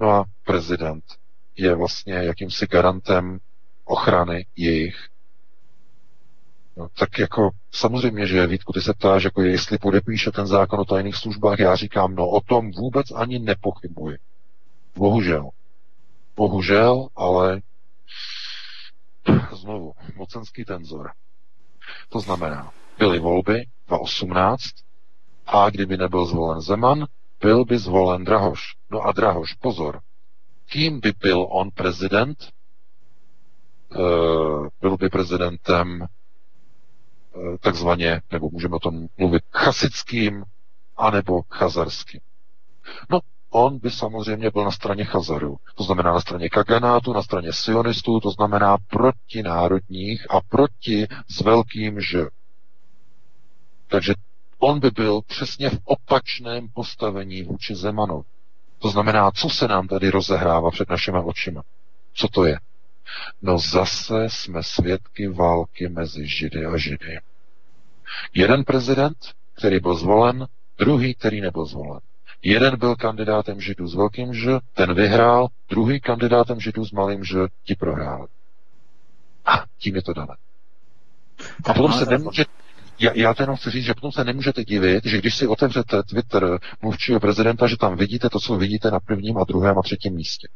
No 0.00 0.10
a 0.10 0.24
prezident 0.44 1.04
je 1.56 1.74
vlastně 1.74 2.14
jakýmsi 2.14 2.66
garantem 2.66 3.38
ochrany 3.84 4.46
jejich. 4.56 4.96
No, 6.76 6.88
tak 6.98 7.18
jako 7.18 7.50
samozřejmě, 7.70 8.26
že 8.26 8.46
Vítku, 8.46 8.72
ty 8.72 8.80
se 8.80 8.94
ptáš, 8.94 9.24
jako 9.24 9.42
jestli 9.42 9.78
podepíše 9.78 10.30
ten 10.30 10.46
zákon 10.46 10.80
o 10.80 10.84
tajných 10.84 11.16
službách, 11.16 11.58
já 11.58 11.76
říkám, 11.76 12.14
no 12.14 12.28
o 12.28 12.40
tom 12.40 12.70
vůbec 12.70 13.06
ani 13.10 13.38
nepochybuji. 13.38 14.18
Bohužel. 14.96 15.48
Bohužel, 16.36 17.08
ale 17.16 17.60
znovu, 19.52 19.92
mocenský 20.16 20.64
tenzor. 20.64 21.10
To 22.08 22.20
znamená, 22.20 22.72
byly 23.02 23.18
volby 23.18 23.64
2018 23.88 24.62
a 25.46 25.70
kdyby 25.70 25.96
nebyl 25.96 26.26
zvolen 26.26 26.60
Zeman, 26.60 27.06
byl 27.40 27.64
by 27.64 27.78
zvolen 27.78 28.24
Drahoš. 28.24 28.76
No 28.90 29.00
a 29.00 29.12
Drahoš, 29.12 29.54
pozor, 29.54 30.00
kým 30.72 31.00
by 31.00 31.12
byl 31.20 31.46
on 31.50 31.70
prezident? 31.70 32.38
E, 32.42 32.48
byl 34.80 34.96
by 34.96 35.08
prezidentem 35.08 36.02
e, 36.02 36.06
takzvaně, 37.58 38.20
nebo 38.32 38.50
můžeme 38.52 38.76
o 38.76 38.78
tom 38.78 39.06
mluvit, 39.18 39.42
chasickým 39.52 40.44
anebo 40.96 41.42
chazarským. 41.50 42.20
No, 43.10 43.20
on 43.50 43.78
by 43.78 43.90
samozřejmě 43.90 44.50
byl 44.50 44.64
na 44.64 44.70
straně 44.70 45.04
Chazaru, 45.04 45.56
to 45.74 45.84
znamená 45.84 46.12
na 46.12 46.20
straně 46.20 46.48
Kaganátu, 46.48 47.12
na 47.12 47.22
straně 47.22 47.52
sionistů, 47.52 48.20
to 48.20 48.30
znamená 48.30 48.76
proti 48.90 49.42
národních 49.42 50.26
a 50.30 50.40
proti 50.48 51.06
s 51.30 51.40
velkým 51.40 52.00
Ž. 52.00 52.26
Takže 53.92 54.14
on 54.58 54.80
by 54.80 54.90
byl 54.90 55.22
přesně 55.22 55.70
v 55.70 55.78
opačném 55.84 56.68
postavení 56.68 57.42
vůči 57.42 57.74
Zemanu. 57.74 58.24
To 58.78 58.88
znamená, 58.88 59.30
co 59.30 59.48
se 59.48 59.68
nám 59.68 59.88
tady 59.88 60.10
rozehrává 60.10 60.70
před 60.70 60.90
našimi 60.90 61.18
očima. 61.18 61.62
Co 62.14 62.28
to 62.28 62.44
je? 62.44 62.58
No 63.42 63.58
zase 63.58 64.24
jsme 64.28 64.62
svědky 64.62 65.28
války 65.28 65.88
mezi 65.88 66.28
Židy 66.28 66.66
a 66.66 66.76
Židy. 66.76 67.18
Jeden 68.34 68.64
prezident, 68.64 69.16
který 69.54 69.80
byl 69.80 69.94
zvolen, 69.94 70.46
druhý, 70.78 71.14
který 71.14 71.40
nebyl 71.40 71.64
zvolen. 71.64 72.00
Jeden 72.42 72.78
byl 72.78 72.96
kandidátem 72.96 73.60
Židů 73.60 73.88
s 73.88 73.94
velkým 73.94 74.34
Ž, 74.34 74.58
ten 74.74 74.94
vyhrál, 74.94 75.48
druhý 75.68 76.00
kandidátem 76.00 76.60
Židů 76.60 76.84
s 76.84 76.92
malým 76.92 77.24
Ž, 77.24 77.38
ti 77.64 77.74
prohrál. 77.74 78.26
A 79.44 79.64
tím 79.78 79.96
je 79.96 80.02
to 80.02 80.12
dané. 80.12 80.36
A 81.64 81.74
potom 81.74 81.92
se 81.92 82.06
nemůže, 82.06 82.44
já, 83.02 83.12
já 83.14 83.34
to 83.34 83.42
jenom 83.42 83.56
chci 83.56 83.70
říct, 83.70 83.84
že 83.84 83.94
potom 83.94 84.12
se 84.12 84.24
nemůžete 84.24 84.64
divit, 84.64 85.04
že 85.04 85.18
když 85.18 85.36
si 85.36 85.46
otevřete 85.46 86.02
Twitter 86.02 86.58
mluvčího 86.82 87.20
prezidenta, 87.20 87.66
že 87.66 87.76
tam 87.76 87.96
vidíte 87.96 88.30
to, 88.30 88.40
co 88.40 88.56
vidíte 88.56 88.90
na 88.90 89.00
prvním 89.00 89.38
a 89.38 89.44
druhém 89.44 89.78
a 89.78 89.82
třetím 89.82 90.14
místě. 90.14 90.48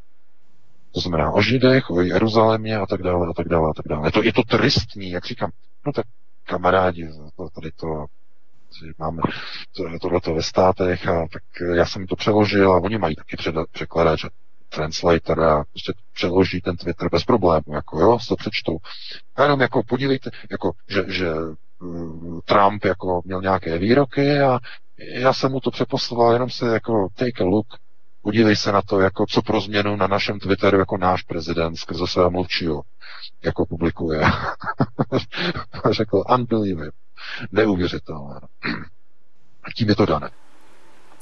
To 0.94 1.00
znamená 1.00 1.30
o 1.30 1.42
Židech, 1.42 1.90
o 1.90 2.00
Jeruzalémě 2.00 2.76
a 2.76 2.86
tak 2.86 3.02
dále 3.02 3.26
a 3.30 3.32
tak 3.32 3.48
dále 3.48 3.70
a 3.70 3.72
tak 3.76 3.86
dále. 3.88 4.08
Je 4.08 4.12
to, 4.12 4.22
je 4.22 4.32
to 4.32 4.42
tristní, 4.42 5.10
jak 5.10 5.26
říkám, 5.26 5.50
no 5.86 5.92
tak 5.92 6.06
kamarádi, 6.44 7.08
to, 7.36 7.48
tady 7.54 7.70
to 7.70 8.06
máme 8.98 9.22
tohleto 10.00 10.34
ve 10.34 10.42
státech 10.42 11.08
a 11.08 11.26
tak 11.32 11.42
já 11.74 11.86
jsem 11.86 12.06
to 12.06 12.16
přeložil 12.16 12.72
a 12.72 12.80
oni 12.80 12.98
mají 12.98 13.14
taky 13.16 13.36
překladač 13.72 14.24
translator 14.68 15.44
a 15.44 15.64
prostě 15.64 15.92
přeloží 16.14 16.60
ten 16.60 16.76
Twitter 16.76 17.08
bez 17.12 17.24
problémů, 17.24 17.74
jako 17.74 18.00
jo, 18.00 18.18
to 18.28 18.36
přečtou. 18.36 18.76
A 19.36 19.42
jenom 19.42 19.60
jako 19.60 19.82
podívejte, 19.82 20.30
jako, 20.50 20.72
že, 20.88 21.04
že 21.08 21.32
Trump 22.44 22.84
jako 22.84 23.22
měl 23.24 23.42
nějaké 23.42 23.78
výroky 23.78 24.40
a 24.40 24.58
já 24.98 25.32
jsem 25.32 25.52
mu 25.52 25.60
to 25.60 25.70
přeposloval, 25.70 26.32
jenom 26.32 26.50
se 26.50 26.66
jako 26.66 27.08
take 27.14 27.44
a 27.44 27.44
look, 27.44 27.66
podívej 28.22 28.56
se 28.56 28.72
na 28.72 28.82
to, 28.82 29.00
jako 29.00 29.24
co 29.28 29.42
pro 29.42 29.60
změnu 29.60 29.96
na 29.96 30.06
našem 30.06 30.38
Twitteru 30.38 30.78
jako 30.78 30.96
náš 30.96 31.22
prezident 31.22 31.76
skrze 31.76 32.06
svého 32.06 32.30
mluvčího 32.30 32.82
jako 33.44 33.66
publikuje. 33.66 34.20
Řekl 35.90 36.22
unbelievable. 36.34 36.90
Neuvěřitelné. 37.52 38.40
Tím 39.76 39.88
je 39.88 39.94
to 39.94 40.06
dané. 40.06 40.30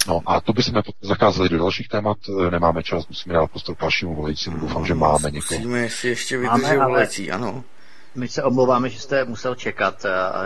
No 0.08 0.22
a 0.26 0.40
to 0.40 0.52
bychom 0.52 0.82
zakázali 1.00 1.48
do 1.48 1.58
dalších 1.58 1.88
témat, 1.88 2.16
nemáme 2.50 2.82
čas, 2.82 3.08
musíme 3.08 3.34
dát 3.34 3.50
prostor 3.50 3.74
k 3.76 3.80
dalšímu 3.80 4.14
volajícímu, 4.14 4.58
doufám, 4.58 4.86
že 4.86 4.94
máme 4.94 5.30
někoho. 5.30 5.60
Musíme 5.60 5.88
si 5.88 6.08
ještě 6.08 6.38
vydržet 6.38 6.76
volající, 6.76 7.30
ano. 7.30 7.64
My 8.16 8.28
se 8.28 8.42
omlouváme, 8.42 8.88
že 8.88 9.00
jste 9.00 9.24
musel 9.24 9.54
čekat, 9.54 9.94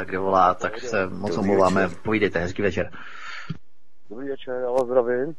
kde 0.04 0.18
volá, 0.18 0.54
tak 0.54 0.78
se 0.78 1.06
moc 1.06 1.36
Dobrý 1.36 1.50
omlouváme. 1.50 1.82
Večer. 1.86 2.02
Povídejte, 2.04 2.38
hezký 2.38 2.62
večer. 2.62 2.90
Dobrý 4.10 4.28
večer, 4.28 4.54
já 4.54 4.70
vás 4.70 4.84
zdravím, 4.84 5.34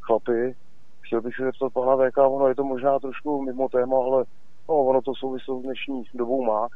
chlapi. 0.00 0.54
Chtěl 1.00 1.20
bych 1.20 1.36
se 1.36 1.42
zeptat 1.44 1.72
pana 1.72 1.96
VK, 1.96 2.18
ono 2.18 2.48
je 2.48 2.54
to 2.54 2.64
možná 2.64 2.98
trošku 2.98 3.42
mimo 3.42 3.68
téma, 3.68 3.96
ale 3.96 4.24
no, 4.68 4.74
ono 4.74 5.02
to 5.02 5.14
souvislou 5.14 5.62
dnešní 5.62 6.04
dobou 6.14 6.44
má. 6.44 6.68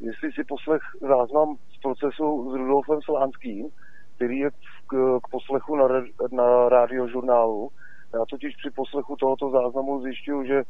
Jestli 0.00 0.32
si 0.32 0.44
poslech 0.44 0.82
záznam 1.00 1.56
z 1.76 1.80
procesu 1.82 2.50
s 2.50 2.54
Rudolfem 2.54 3.02
Slánským, 3.02 3.68
který 4.16 4.38
je 4.38 4.50
k, 4.86 5.18
k 5.22 5.28
poslechu 5.30 5.76
na, 5.76 5.88
na 6.32 6.68
radiožurnálu. 6.68 7.70
Já 8.14 8.24
totiž 8.30 8.56
při 8.56 8.70
poslechu 8.70 9.16
tohoto 9.16 9.50
záznamu 9.50 10.02
zjišťuju, 10.02 10.44
že 10.44 10.62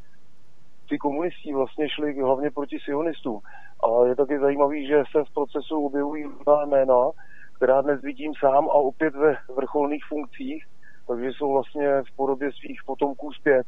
ty 0.92 0.98
komunisti 0.98 1.52
vlastně 1.52 1.88
šli 1.88 2.20
hlavně 2.20 2.50
proti 2.50 2.78
sionistům. 2.84 3.40
A 3.84 4.06
je 4.06 4.16
taky 4.16 4.38
zajímavý, 4.38 4.86
že 4.86 5.02
se 5.12 5.24
v 5.24 5.34
procesu 5.34 5.86
objevují 5.86 6.24
různá 6.24 6.64
jména, 6.64 7.10
která 7.56 7.80
dnes 7.80 8.02
vidím 8.02 8.32
sám 8.40 8.64
a 8.64 8.74
opět 8.74 9.14
ve 9.14 9.36
vrcholných 9.56 10.04
funkcích, 10.08 10.64
takže 11.06 11.28
jsou 11.32 11.52
vlastně 11.52 12.02
v 12.02 12.16
podobě 12.16 12.52
svých 12.52 12.80
potomků 12.86 13.32
zpět. 13.32 13.66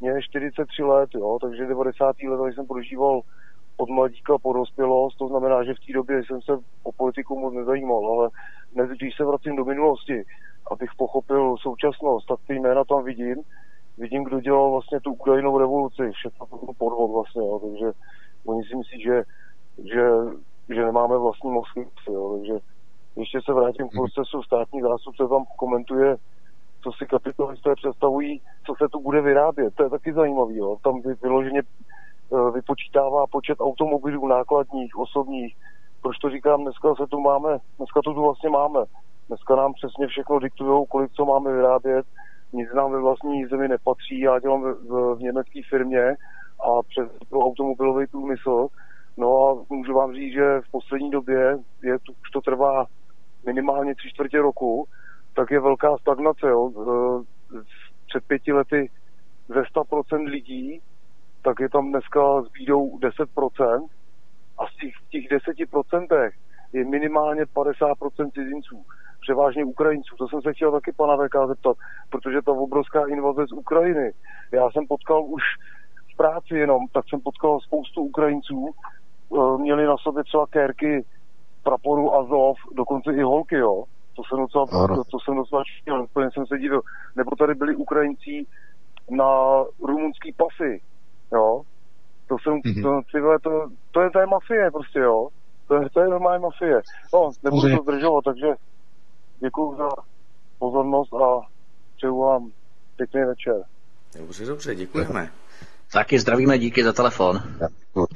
Mě 0.00 0.10
je 0.10 0.22
43 0.22 0.82
let, 0.82 1.10
jo, 1.14 1.38
takže 1.40 1.66
90. 1.66 2.16
let 2.22 2.54
jsem 2.54 2.66
prožíval 2.66 3.20
od 3.76 3.88
mladíka 3.88 4.38
po 4.42 4.52
dospělost, 4.52 5.18
to 5.18 5.28
znamená, 5.28 5.64
že 5.64 5.74
v 5.74 5.86
té 5.86 5.92
době 5.92 6.22
jsem 6.24 6.42
se 6.42 6.52
o 6.82 6.92
politiku 6.92 7.40
moc 7.40 7.54
nezajímal, 7.54 8.06
ale 8.06 8.28
dnes, 8.74 8.90
když 8.90 9.16
se 9.16 9.24
vracím 9.24 9.56
do 9.56 9.64
minulosti, 9.64 10.24
abych 10.70 10.90
pochopil 10.96 11.56
současnost, 11.56 12.26
tak 12.28 12.38
ty 12.46 12.54
jména 12.54 12.84
tam 12.84 13.04
vidím, 13.04 13.36
vidím, 13.98 14.24
kdo 14.24 14.40
dělal 14.40 14.70
vlastně 14.70 15.00
tu 15.00 15.12
Ukrajinou 15.12 15.58
revoluci, 15.58 16.10
všechno 16.12 16.46
to 16.46 16.56
podvod 16.78 17.10
vlastně, 17.10 17.42
jo, 17.42 17.58
takže 17.58 17.92
oni 18.46 18.64
si 18.64 18.76
myslí, 18.76 19.02
že, 19.02 19.22
že, 19.92 20.10
že 20.74 20.84
nemáme 20.84 21.18
vlastní 21.18 21.50
mozky, 21.50 21.88
jo, 22.08 22.38
takže 22.38 22.54
ještě 23.16 23.38
se 23.44 23.52
vrátím 23.52 23.88
k 23.88 23.92
procesu, 23.92 24.42
státní 24.42 24.80
zástupce 24.80 25.28
tam 25.28 25.44
komentuje, 25.56 26.16
co 26.82 26.92
si 26.92 27.06
kapitalisté 27.06 27.74
představují, 27.74 28.40
co 28.66 28.74
se 28.78 28.88
tu 28.88 29.00
bude 29.00 29.20
vyrábět. 29.20 29.74
To 29.74 29.82
je 29.82 29.90
taky 29.90 30.12
zajímavé. 30.12 30.54
Jo. 30.54 30.76
Tam 30.82 31.00
vyloženě 31.22 31.60
e, 31.60 32.50
vypočítává 32.50 33.26
počet 33.26 33.60
automobilů 33.60 34.26
nákladních, 34.26 34.96
osobních. 34.98 35.56
Proč 36.02 36.18
to 36.18 36.30
říkám, 36.30 36.62
dneska 36.62 36.94
se 36.94 37.06
tu 37.06 37.20
máme, 37.20 37.58
dneska 37.78 38.00
to 38.04 38.14
tu 38.14 38.22
vlastně 38.22 38.50
máme. 38.50 38.80
Dneska 39.28 39.56
nám 39.56 39.72
přesně 39.72 40.06
všechno 40.06 40.38
diktují, 40.38 40.86
kolik 40.88 41.12
co 41.12 41.24
máme 41.24 41.52
vyrábět. 41.52 42.06
Nic 42.52 42.72
nám 42.74 42.92
ve 42.92 43.00
vlastní 43.00 43.46
zemi 43.46 43.68
nepatří. 43.68 44.20
Já 44.20 44.38
dělám 44.38 44.62
v, 44.62 44.74
v, 44.88 45.14
v 45.14 45.20
německé 45.20 45.60
firmě 45.70 46.16
a 46.60 46.82
přes 46.88 47.08
pro 47.28 47.38
automobilový 47.38 48.06
průmysl. 48.06 48.68
No 49.16 49.48
a 49.48 49.74
můžu 49.74 49.94
vám 49.94 50.14
říct, 50.14 50.32
že 50.32 50.60
v 50.60 50.70
poslední 50.70 51.10
době 51.10 51.58
je, 51.82 51.94
už 51.94 52.30
to 52.32 52.40
trvá 52.40 52.86
minimálně 53.46 53.94
tři 53.94 54.08
čtvrtě 54.08 54.38
roku, 54.38 54.86
tak 55.34 55.50
je 55.50 55.60
velká 55.60 55.96
stagnace. 55.96 56.46
Jo. 56.46 56.70
Před 58.08 58.24
pěti 58.26 58.52
lety 58.52 58.90
ze 59.48 59.62
100% 59.62 60.24
lidí, 60.24 60.80
tak 61.42 61.60
je 61.60 61.68
tam 61.68 61.88
dneska 61.88 62.42
s 62.42 62.48
bídou 62.48 62.98
10% 62.98 63.86
a 64.58 64.66
z 64.66 64.76
těch, 64.76 64.94
těch 65.10 65.40
10% 65.66 66.30
je 66.72 66.84
minimálně 66.84 67.44
50% 67.44 68.30
cizinců, 68.34 68.84
převážně 69.20 69.64
Ukrajinců. 69.64 70.16
To 70.16 70.28
jsem 70.28 70.42
se 70.42 70.52
chtěl 70.52 70.72
taky 70.72 70.92
pana 70.92 71.16
VK 71.16 71.36
zeptat, 71.48 71.76
protože 72.10 72.42
ta 72.42 72.52
obrovská 72.52 73.00
invaze 73.08 73.46
z 73.46 73.52
Ukrajiny, 73.52 74.12
já 74.52 74.70
jsem 74.70 74.86
potkal 74.88 75.24
už 75.24 75.42
v 76.14 76.16
práci 76.16 76.54
jenom, 76.54 76.80
tak 76.92 77.04
jsem 77.08 77.20
potkal 77.20 77.60
spoustu 77.60 78.02
Ukrajinců, 78.02 78.68
eh, 78.70 79.58
měli 79.58 79.86
na 79.86 79.96
sobě 79.96 80.24
třeba 80.24 80.46
kérky 80.46 81.04
praporu 81.62 82.14
Azov, 82.14 82.56
dokonce 82.74 83.12
i 83.12 83.22
holky, 83.22 83.56
jo. 83.56 83.84
To 84.16 84.22
jsem 84.24 84.38
docela, 84.38 84.66
to, 84.66 85.04
to 85.10 85.18
jsem 85.24 85.36
docela 85.36 85.62
činil, 85.64 86.02
úplně 86.02 86.28
jsem 86.30 86.46
se 86.46 86.58
divil. 86.58 86.80
Nebo 87.16 87.30
tady 87.36 87.54
byli 87.54 87.76
Ukrajinci 87.76 88.46
na 89.10 89.30
rumunský 89.82 90.34
pasy, 90.36 90.80
jo. 91.32 91.62
To 92.28 92.36
jsem, 92.42 92.52
mm-hmm. 92.52 92.82
to, 92.82 92.90
tyhle, 93.12 93.38
to, 93.38 93.50
to, 93.90 94.00
je, 94.00 94.10
to 94.10 94.18
je 94.18 94.26
mafie 94.26 94.70
prostě, 94.70 94.98
jo. 94.98 95.28
To 95.68 95.74
je, 95.74 95.90
to 95.90 96.00
je 96.00 96.08
normální 96.08 96.42
mafie. 96.42 96.80
No, 97.14 97.30
nebudu 97.42 97.76
to 97.76 97.82
zdržovat, 97.82 98.24
takže 98.24 98.46
děkuji 99.40 99.76
za 99.76 99.88
pozornost 100.58 101.14
a 101.14 101.40
přeju 101.96 102.20
vám 102.20 102.50
pěkný 102.96 103.20
večer. 103.24 103.54
Dobře, 104.18 104.46
dobře, 104.46 104.74
děkujeme. 104.74 105.30
Taky 105.92 106.18
zdravíme, 106.18 106.58
díky 106.58 106.84
za 106.84 106.92
telefon. 106.92 107.42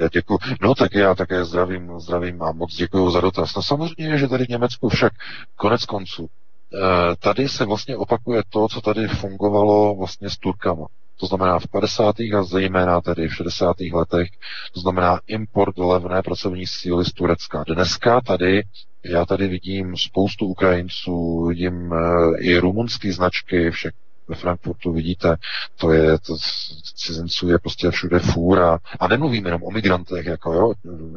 Já 0.01 0.09
děkuji. 0.09 0.39
No 0.61 0.75
tak 0.75 0.95
já 0.95 1.15
také 1.15 1.45
zdravím, 1.45 2.01
zdravím 2.01 2.43
a 2.43 2.53
moc 2.53 2.75
děkuji 2.75 3.11
za 3.11 3.21
dotaz. 3.21 3.55
No 3.57 3.63
samozřejmě, 3.63 4.19
že 4.19 4.29
tady 4.29 4.45
v 4.45 4.49
Německu 4.49 4.89
však 4.89 5.13
konec 5.57 5.85
konců. 5.85 6.29
Eh, 6.75 7.17
tady 7.17 7.49
se 7.49 7.65
vlastně 7.65 7.97
opakuje 7.97 8.43
to, 8.49 8.69
co 8.69 8.81
tady 8.81 9.09
fungovalo 9.09 9.95
vlastně 9.95 10.31
s 10.31 10.37
Turkama. 10.37 10.87
To 11.21 11.27
znamená 11.27 11.59
v 11.59 11.69
50. 11.69 12.21
a 12.21 12.43
zejména 12.43 13.01
tedy 13.01 13.29
v 13.29 13.35
60. 13.35 13.77
letech, 13.93 14.29
to 14.75 14.81
znamená 14.81 15.21
import 15.27 15.79
levné 15.79 16.23
pracovní 16.23 16.67
síly 16.67 17.05
z 17.05 17.13
Turecka. 17.13 17.65
Dneska 17.67 18.21
tady, 18.21 18.63
já 19.05 19.27
tady 19.27 19.49
vidím 19.49 19.97
spoustu 19.97 20.47
Ukrajinců, 20.47 21.47
vidím 21.47 21.93
e, 21.93 21.97
i 22.41 22.59
rumunské 22.59 23.13
značky, 23.13 23.71
všech 23.71 23.93
ve 24.29 24.35
Frankfurtu 24.35 24.93
vidíte, 24.93 25.37
to 25.77 25.93
je, 25.93 26.19
to 26.19 26.37
cizinců 26.95 27.49
je 27.49 27.59
prostě 27.59 27.91
všude 27.91 28.19
fůra. 28.19 28.79
A 29.01 29.09
nemluvím 29.09 29.45
jenom 29.45 29.63
o 29.63 29.71
migrantech, 29.71 30.27
jako 30.27 30.53
jo, 30.53 30.73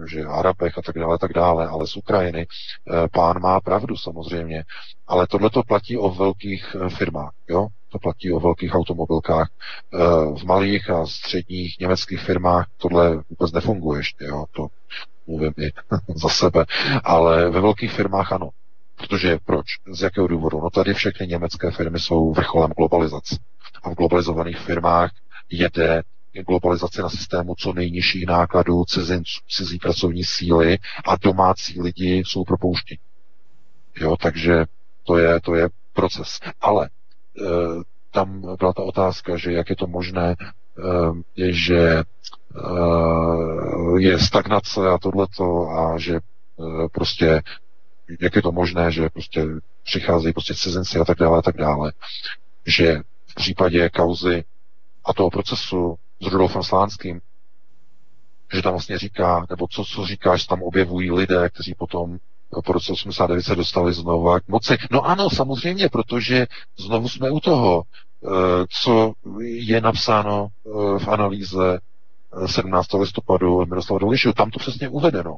že 0.07 0.23
Arabech 0.23 0.77
a 0.77 0.81
tak 0.81 0.99
dále, 0.99 1.17
tak 1.17 1.33
dále, 1.33 1.67
ale 1.67 1.87
z 1.87 1.97
Ukrajiny. 1.97 2.47
Eh, 2.47 3.07
pán 3.13 3.41
má 3.41 3.59
pravdu 3.59 3.97
samozřejmě, 3.97 4.63
ale 5.07 5.27
tohle 5.27 5.49
to 5.49 5.63
platí 5.63 5.97
o 5.97 6.09
velkých 6.09 6.75
eh, 6.75 6.89
firmách, 6.89 7.33
jo. 7.49 7.67
To 7.91 7.99
platí 7.99 8.31
o 8.31 8.39
velkých 8.39 8.75
automobilkách. 8.75 9.49
Eh, 9.93 9.97
v 10.39 10.43
malých 10.43 10.89
a 10.89 11.05
středních 11.05 11.79
německých 11.79 12.21
firmách 12.21 12.67
tohle 12.77 13.23
vůbec 13.29 13.51
nefunguje 13.51 13.99
ještě, 13.99 14.25
jo. 14.25 14.45
To 14.51 14.67
mluvím 15.27 15.53
i 15.57 15.71
za 16.15 16.29
sebe. 16.29 16.65
Ale 17.03 17.49
ve 17.49 17.61
velkých 17.61 17.91
firmách 17.91 18.31
ano. 18.31 18.49
Protože 18.95 19.37
proč? 19.45 19.65
Z 19.91 20.01
jakého 20.01 20.27
důvodu? 20.27 20.59
No 20.61 20.69
tady 20.69 20.93
všechny 20.93 21.27
německé 21.27 21.71
firmy 21.71 21.99
jsou 21.99 22.33
vrcholem 22.33 22.71
globalizace. 22.77 23.37
A 23.83 23.89
v 23.89 23.95
globalizovaných 23.95 24.57
firmách 24.57 25.11
jede 25.49 26.03
globalizace 26.47 27.01
na 27.01 27.09
systému 27.09 27.55
co 27.55 27.73
nejnižších 27.73 28.25
nákladů 28.25 28.85
cizinců, 28.85 29.41
cizí 29.49 29.79
pracovní 29.79 30.23
síly 30.23 30.77
a 31.07 31.15
domácí 31.15 31.81
lidi 31.81 32.23
jsou 32.25 32.43
propouštěni. 32.43 32.99
Jo, 33.95 34.15
takže 34.21 34.65
to 35.03 35.17
je, 35.17 35.39
to 35.41 35.55
je 35.55 35.69
proces. 35.93 36.39
Ale 36.61 36.85
e, 36.85 36.89
tam 38.11 38.41
byla 38.41 38.73
ta 38.73 38.83
otázka, 38.83 39.37
že 39.37 39.51
jak 39.51 39.69
je 39.69 39.75
to 39.75 39.87
možné, 39.87 40.35
e, 41.37 41.53
že 41.53 42.03
je 43.97 44.19
stagnace 44.19 44.89
a 44.89 44.97
tohleto 44.97 45.69
a 45.69 45.97
že 45.97 46.15
e, 46.15 46.19
prostě 46.91 47.41
jak 48.21 48.35
je 48.35 48.41
to 48.41 48.51
možné, 48.51 48.91
že 48.91 49.09
prostě 49.09 49.45
přicházejí 49.83 50.33
prostě 50.33 50.53
cizinci 50.55 50.99
a 50.99 51.05
tak 51.05 51.17
dále 51.17 51.39
a 51.39 51.41
tak 51.41 51.57
dále, 51.57 51.91
že 52.65 53.01
v 53.27 53.35
případě 53.35 53.89
kauzy 53.89 54.43
a 55.05 55.13
toho 55.13 55.29
procesu 55.29 55.95
s 56.21 56.27
Rudolfem 56.27 56.63
Slánským, 56.63 57.21
že 58.53 58.61
tam 58.61 58.73
vlastně 58.73 58.97
říká, 58.97 59.45
nebo 59.49 59.67
co, 59.67 59.85
co 59.85 60.05
říká, 60.05 60.35
že 60.37 60.47
tam 60.47 60.61
objevují 60.61 61.11
lidé, 61.11 61.49
kteří 61.49 61.75
potom 61.75 62.17
po 62.65 62.73
roce 62.73 62.91
89 62.91 63.43
se 63.43 63.55
dostali 63.55 63.93
znovu 63.93 64.39
k 64.39 64.47
moci. 64.47 64.77
No 64.91 65.05
ano, 65.05 65.29
samozřejmě, 65.29 65.89
protože 65.89 66.47
znovu 66.77 67.09
jsme 67.09 67.31
u 67.31 67.39
toho, 67.39 67.83
eh, 67.83 68.27
co 68.69 69.13
je 69.39 69.81
napsáno 69.81 70.47
eh, 70.47 70.69
v 70.99 71.07
analýze 71.07 71.79
17. 72.45 72.93
Eh, 72.93 72.97
listopadu 72.97 73.65
Miroslava 73.65 73.99
Dolišu. 73.99 74.33
Tam 74.33 74.51
to 74.51 74.59
přesně 74.59 74.89
uvedeno 74.89 75.37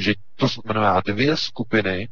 že 0.00 0.14
to 0.36 0.46
znamená 0.48 1.00
dvě 1.00 1.36
skupiny, 1.36 2.08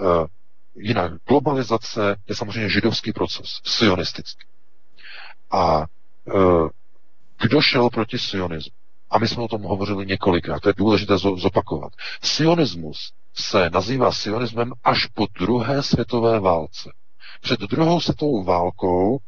uh, 0.00 0.26
jinak 0.74 1.12
globalizace 1.28 2.16
je 2.28 2.34
samozřejmě 2.34 2.68
židovský 2.70 3.12
proces, 3.12 3.60
sionistický. 3.64 4.46
A 5.50 5.78
uh, 6.24 6.68
kdo 7.40 7.62
šel 7.62 7.90
proti 7.90 8.18
sionismu? 8.18 8.72
A 9.10 9.18
my 9.18 9.28
jsme 9.28 9.42
o 9.42 9.48
tom 9.48 9.62
hovořili 9.62 10.06
několikrát, 10.06 10.60
to 10.60 10.68
je 10.68 10.74
důležité 10.76 11.18
zopakovat. 11.18 11.92
Sionismus 12.22 13.12
se 13.34 13.70
nazývá 13.70 14.12
sionismem 14.12 14.72
až 14.84 15.06
po 15.06 15.26
druhé 15.40 15.82
světové 15.82 16.40
válce. 16.40 16.90
Před 17.40 17.60
druhou 17.60 18.00
světovou 18.00 18.44
válkou 18.44 19.18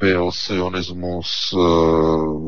byl 0.00 0.32
sionismus 0.32 1.54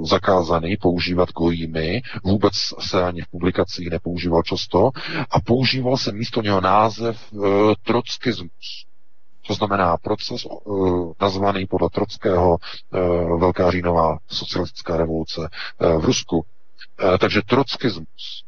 zakázaný 0.03 0.77
používat 0.77 1.33
gojími, 1.33 2.03
vůbec 2.25 2.55
se 2.79 3.05
ani 3.05 3.23
v 3.23 3.29
publikacích 3.31 3.91
nepoužíval 3.91 4.43
často 4.43 4.91
a 5.31 5.41
používal 5.41 5.97
se 5.97 6.13
místo 6.13 6.43
něho 6.43 6.61
název 6.61 7.33
trockismus. 7.83 8.87
To 9.47 9.55
znamená 9.55 9.97
proces 9.97 10.45
uh, 10.45 11.13
nazvaný 11.21 11.67
podle 11.67 11.91
Trockého 11.91 12.57
Velká 13.39 13.71
říjnová 13.71 14.19
socialistická 14.27 14.97
revoluce 14.97 15.49
v 15.99 16.05
Rusku. 16.05 16.45
Takže 17.21 17.41
trockismus. 17.47 18.45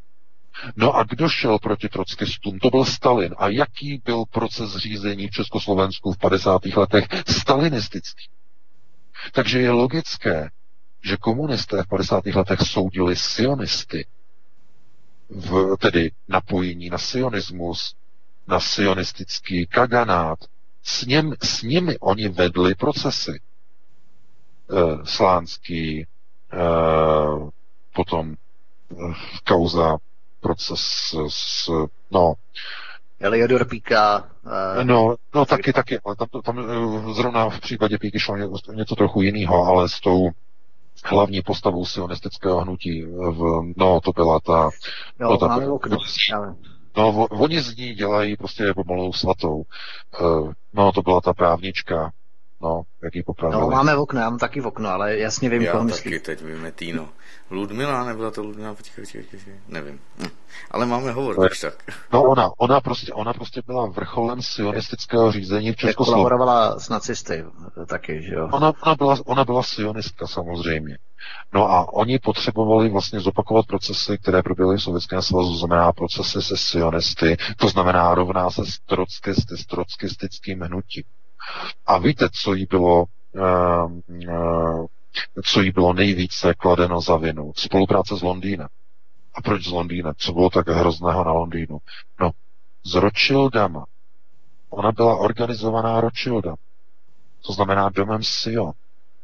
No 0.77 0.97
a 0.97 1.03
kdo 1.05 1.29
šel 1.29 1.59
proti 1.59 1.89
trockistům? 1.89 2.59
To 2.59 2.71
byl 2.71 2.85
Stalin. 2.85 3.35
A 3.39 3.49
jaký 3.49 4.03
byl 4.05 4.25
proces 4.31 4.77
řízení 4.77 5.29
v 5.29 5.31
Československu 5.31 6.13
v 6.13 6.19
50. 6.19 6.67
letech? 6.77 7.05
Stalinistický. 7.29 8.25
Takže 9.33 9.61
je 9.61 9.71
logické, 9.71 10.51
že 11.05 11.17
komunisté 11.17 11.83
v 11.83 11.89
50. 11.89 12.27
letech 12.27 12.61
soudili 12.61 13.17
sionisty, 13.17 14.07
v, 15.31 15.77
tedy 15.81 16.11
napojení 16.29 16.91
na 16.91 16.99
sionismus, 16.99 17.95
na 18.47 18.61
sionistický 18.61 19.67
kaganát, 19.67 20.39
s, 20.83 21.07
něm, 21.07 21.35
s 21.43 21.63
nimi 21.63 21.99
oni 21.99 22.29
vedli 22.29 22.75
procesy. 22.75 23.41
E, 23.41 23.41
Slánský, 25.07 26.01
e, 26.01 26.07
potom 27.93 28.33
e, 28.33 28.37
kauza 29.45 29.97
proces 30.41 31.15
s, 31.29 31.71
no, 32.11 32.35
Eliodor 33.25 33.69
Píka. 33.69 34.25
Uh, 34.47 34.85
no, 34.85 35.17
no 35.35 35.45
taky, 35.45 35.73
taky, 35.73 35.99
ale 36.05 36.17
tam, 36.17 36.29
tam 36.45 36.67
zrovna 37.15 37.51
v 37.51 37.61
případě 37.61 37.99
Píky 37.99 38.21
šlo 38.21 38.37
něco 38.75 38.97
trochu 38.97 39.23
jiného, 39.23 39.65
ale 39.65 39.89
s 39.89 40.01
tou 40.01 40.31
hlavní 41.05 41.43
postavou 41.43 41.85
sionistického 41.85 42.61
hnutí, 42.61 43.05
v, 43.05 43.73
no 43.77 44.01
to 44.01 44.11
byla 44.13 44.41
ta... 44.41 44.71
No, 45.21 45.31
no, 45.31 45.37
ta, 45.37 45.47
máme 45.47 45.69
okno, 45.69 45.99
No, 46.97 47.27
oni 47.31 47.61
z 47.61 47.77
ní 47.77 47.95
dělají 47.95 48.37
prostě 48.37 48.75
pomalou 48.75 49.13
svatou. 49.13 49.63
Uh, 50.21 50.53
no, 50.73 50.93
to 50.93 51.03
byla 51.03 51.21
ta 51.21 51.35
právnička, 51.35 52.13
no, 52.65 52.83
jak 53.03 53.15
ji 53.15 53.23
popravili. 53.23 53.61
No, 53.61 53.71
máme 53.71 53.97
v 53.97 53.99
okno, 53.99 54.21
já 54.21 54.31
mám 54.31 54.39
taky 54.39 54.61
v 54.61 54.67
okno, 54.67 54.89
ale 54.89 55.19
jasně 55.19 55.49
vím, 55.49 55.63
já 55.63 55.73
koho 55.73 55.85
taky 55.85 56.09
myslí. 56.09 56.19
teď 56.21 56.43
vím, 56.43 56.73
Týno. 56.75 57.09
Ludmila, 57.51 58.05
nebyla 58.05 58.31
to 58.31 58.43
Ludmila, 58.43 58.75
počkej, 58.75 59.05
počkej, 59.05 59.23
počkej, 59.23 59.55
nevím. 59.69 60.01
Hm. 60.19 60.29
Ale 60.71 60.87
máme 60.87 61.13
hovor, 61.13 61.37
tak. 61.37 61.53
tak. 61.61 61.75
No 62.13 62.23
ona, 62.23 62.51
ona 62.59 62.81
prostě, 62.81 63.13
ona 63.13 63.33
prostě 63.33 63.63
byla 63.67 63.87
vrcholem 63.87 64.43
sionistického 64.43 65.33
řízení 65.33 65.73
v 65.73 65.77
Československu. 65.77 66.05
Kolaborovala 66.05 66.79
s 66.79 66.89
nacisty 66.89 67.45
taky, 67.87 68.23
že 68.23 68.35
jo? 68.35 68.49
Ona, 68.53 68.73
ona, 68.83 68.95
byla, 68.95 69.17
ona 69.25 69.45
byla 69.45 69.63
sionistka 69.63 70.27
samozřejmě. 70.27 70.99
No 71.53 71.71
a 71.71 71.93
oni 71.93 72.19
potřebovali 72.19 72.89
vlastně 72.89 73.21
zopakovat 73.21 73.67
procesy, 73.67 74.19
které 74.19 74.43
proběhly 74.43 74.77
v 74.77 74.83
Sovětském 74.83 75.23
svazu, 75.23 75.57
znamená 75.57 75.93
procesy 75.93 76.43
se 76.43 76.57
sionisty, 76.57 77.37
to 77.57 77.69
znamená 77.69 78.15
rovná 78.15 78.51
se 78.51 78.67
s 78.67 78.79
trockisty, 78.79 79.57
s 79.57 79.67
trockistickým 79.67 80.61
hnutím. 80.61 81.05
A 81.87 81.99
víte, 81.99 82.29
co 82.33 82.55
jí 82.55 82.67
bylo, 82.71 83.05
uh, 83.33 83.93
uh, 84.29 84.87
co 85.45 85.61
jí 85.63 85.71
bylo 85.71 85.93
nejvíce 85.93 86.55
kladeno 86.55 87.01
za 87.01 87.17
vinu? 87.17 87.53
Spolupráce 87.57 88.17
s 88.17 88.23
Londýnem. 88.23 88.69
A 89.35 89.43
proč 89.43 89.65
s 89.65 89.71
Londýnem? 89.71 90.13
Co 90.17 90.33
bylo 90.33 90.51
tak 90.51 90.69
hrozného 90.69 91.25
na 91.25 91.33
Londýnu? 91.33 91.79
No, 92.21 92.31
s 92.87 92.95
Rothschildama. 92.95 93.85
Ona 94.71 94.93
byla 94.93 95.17
organizovaná 95.17 96.01
Rothschildem. 96.01 96.55
To 97.47 97.53
znamená 97.53 97.89
domem 97.89 98.23
Sion. 98.23 98.73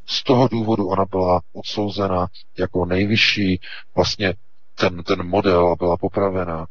Z 0.07 0.23
toho 0.23 0.49
důvodu 0.49 0.87
ona 0.89 1.05
byla 1.05 1.41
odsouzena 1.53 2.27
jako 2.59 2.85
nejvyšší 2.85 3.61
vlastně 3.95 4.35
ten, 4.75 5.03
ten 5.03 5.29
model 5.29 5.69
a 5.69 5.77
byla 5.77 5.97
popravena. 5.97 6.67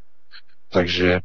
Takže 0.70 1.20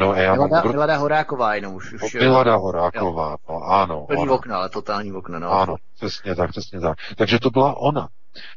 No, 0.00 0.14
já 0.14 0.34
Milada, 0.34 0.62
mám... 0.62 0.72
Milada 0.72 0.96
Horáková 0.96 1.54
jenom 1.54 1.74
už. 1.74 1.92
už 1.92 2.14
Milada 2.14 2.56
Horáková, 2.56 3.36
no, 3.48 3.62
ano. 3.62 4.06
Plný 4.06 4.22
ano. 4.22 4.34
okna, 4.34 4.56
ale 4.56 4.68
totální 4.68 5.12
okna, 5.12 5.38
no. 5.38 5.52
Ano, 5.52 5.76
přesně 5.96 6.34
tak, 6.34 6.50
přesně 6.50 6.80
tak. 6.80 6.98
Takže 7.16 7.38
to 7.38 7.50
byla 7.50 7.76
ona. 7.76 8.08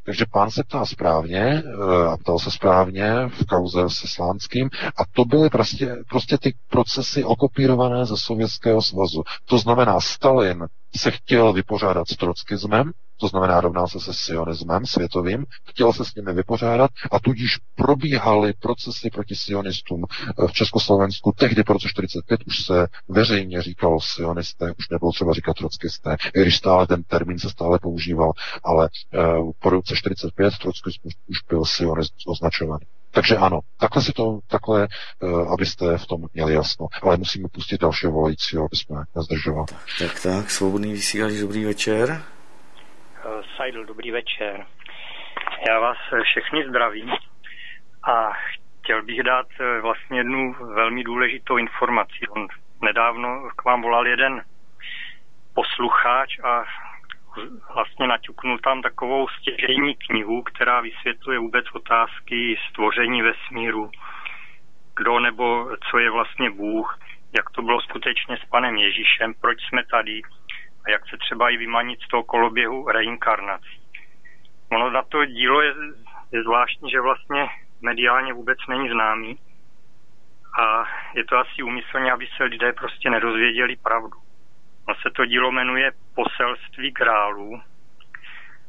Takže 0.04 0.24
pán 0.32 0.50
se 0.50 0.62
ptá 0.64 0.86
správně 0.86 1.62
eh, 1.66 2.06
a 2.06 2.16
ptal 2.16 2.38
se 2.38 2.50
správně 2.50 3.28
v 3.28 3.46
kauze 3.46 3.88
se 3.88 4.08
Slánským 4.08 4.70
a 4.96 5.02
to 5.12 5.24
byly 5.24 5.50
prostě, 5.50 5.96
prostě 6.08 6.38
ty 6.38 6.54
procesy 6.68 7.24
okopírované 7.24 8.06
ze 8.06 8.16
Sovětského 8.16 8.82
svazu. 8.82 9.22
To 9.44 9.58
znamená, 9.58 10.00
Stalin 10.00 10.66
se 10.96 11.10
chtěl 11.10 11.52
vypořádat 11.52 12.08
s 12.08 12.16
trockismem, 12.16 12.92
to 13.20 13.28
znamená 13.28 13.60
rovná 13.60 13.86
se 13.86 14.00
se 14.00 14.14
sionismem 14.14 14.86
světovým, 14.86 15.46
chtěl 15.68 15.92
se 15.92 16.04
s 16.04 16.14
nimi 16.14 16.32
vypořádat 16.32 16.90
a 17.10 17.20
tudíž 17.20 17.58
probíhaly 17.74 18.52
procesy 18.52 19.10
proti 19.10 19.34
sionistům 19.34 20.04
eh, 20.04 20.46
v 20.46 20.52
Československu. 20.52 21.32
Tehdy 21.36 21.64
po 21.64 21.72
roce 21.72 21.88
45 21.88 22.40
už 22.46 22.64
se 22.64 22.86
veřejně 23.08 23.62
říkalo 23.62 24.00
sionisté, 24.00 24.72
už 24.78 24.88
nebylo 24.88 25.12
třeba 25.12 25.32
říkat 25.32 25.56
trockisté, 25.56 26.16
i 26.34 26.42
když 26.42 26.56
stále 26.56 26.86
ten 26.86 27.02
termín 27.02 27.38
se 27.38 27.50
stále 27.50 27.78
používal, 27.78 28.32
ale 28.64 28.88
uh, 29.14 29.50
po 29.58 29.70
roce 29.70 29.96
45 29.96 30.54
trockismus 30.62 31.14
už 31.26 31.38
byl 31.48 31.64
sionismus 31.64 32.24
označovaný. 32.26 32.86
Takže 33.14 33.36
ano, 33.36 33.60
takhle 33.80 34.02
si 34.02 34.12
to, 34.12 34.38
takhle, 34.50 34.88
uh, 35.22 35.52
abyste 35.52 35.98
v 35.98 36.06
tom 36.06 36.20
měli 36.34 36.54
jasno. 36.54 36.86
Ale 37.02 37.16
musíme 37.16 37.48
pustit 37.52 37.80
dalšího 37.80 38.12
volajícího, 38.12 38.64
aby 38.64 38.76
jsme 38.76 38.96
nezdržovali. 39.16 39.66
Tak, 39.66 39.78
tak, 39.98 40.22
tak, 40.22 40.50
svobodný 40.50 40.92
vysílač, 40.92 41.32
dobrý 41.32 41.64
večer. 41.64 42.22
Sajdl, 43.56 43.84
dobrý 43.84 44.10
večer. 44.10 44.66
Já 45.68 45.80
vás 45.80 45.96
všechny 46.22 46.68
zdravím 46.68 47.10
a 48.08 48.32
chtěl 48.82 49.02
bych 49.02 49.22
dát 49.22 49.46
eh, 49.60 49.80
vlastně 49.80 50.18
jednu 50.18 50.52
velmi 50.52 51.04
důležitou 51.04 51.56
informaci. 51.56 52.28
On 52.30 52.46
nedávno 52.82 53.50
k 53.56 53.64
vám 53.64 53.82
volal 53.82 54.06
jeden 54.06 54.44
posluchač 55.54 56.38
a 56.44 56.64
vlastně 57.74 58.06
naťuknul 58.06 58.58
tam 58.58 58.82
takovou 58.82 59.28
stěžejní 59.28 59.94
knihu, 59.94 60.42
která 60.42 60.80
vysvětluje 60.80 61.38
vůbec 61.38 61.64
otázky 61.72 62.58
stvoření 62.70 63.22
vesmíru, 63.22 63.90
kdo 64.96 65.20
nebo 65.20 65.76
co 65.90 65.98
je 65.98 66.10
vlastně 66.10 66.50
Bůh, 66.50 66.98
jak 67.36 67.50
to 67.50 67.62
bylo 67.62 67.80
skutečně 67.80 68.36
s 68.36 68.44
panem 68.44 68.76
Ježíšem, 68.76 69.34
proč 69.40 69.58
jsme 69.68 69.82
tady, 69.90 70.22
a 70.84 70.90
jak 70.90 71.08
se 71.08 71.16
třeba 71.16 71.50
i 71.50 71.56
vymanit 71.56 72.00
z 72.00 72.08
toho 72.08 72.22
koloběhu 72.22 72.88
reinkarnací. 72.88 73.82
Ono 74.72 74.90
na 74.90 75.02
to 75.02 75.24
dílo 75.24 75.60
je, 75.60 75.74
je 76.32 76.42
zvláštní, 76.42 76.90
že 76.90 77.00
vlastně 77.00 77.48
mediálně 77.82 78.32
vůbec 78.32 78.58
není 78.68 78.88
známý 78.88 79.38
a 80.60 80.84
je 81.14 81.24
to 81.24 81.38
asi 81.38 81.62
úmyslně, 81.62 82.12
aby 82.12 82.28
se 82.36 82.44
lidé 82.44 82.72
prostě 82.72 83.10
nedozvěděli 83.10 83.76
pravdu. 83.76 84.16
On 84.88 84.94
se 84.94 85.10
to 85.10 85.24
dílo 85.26 85.52
jmenuje 85.52 85.92
Poselství 86.14 86.92
králů 86.92 87.62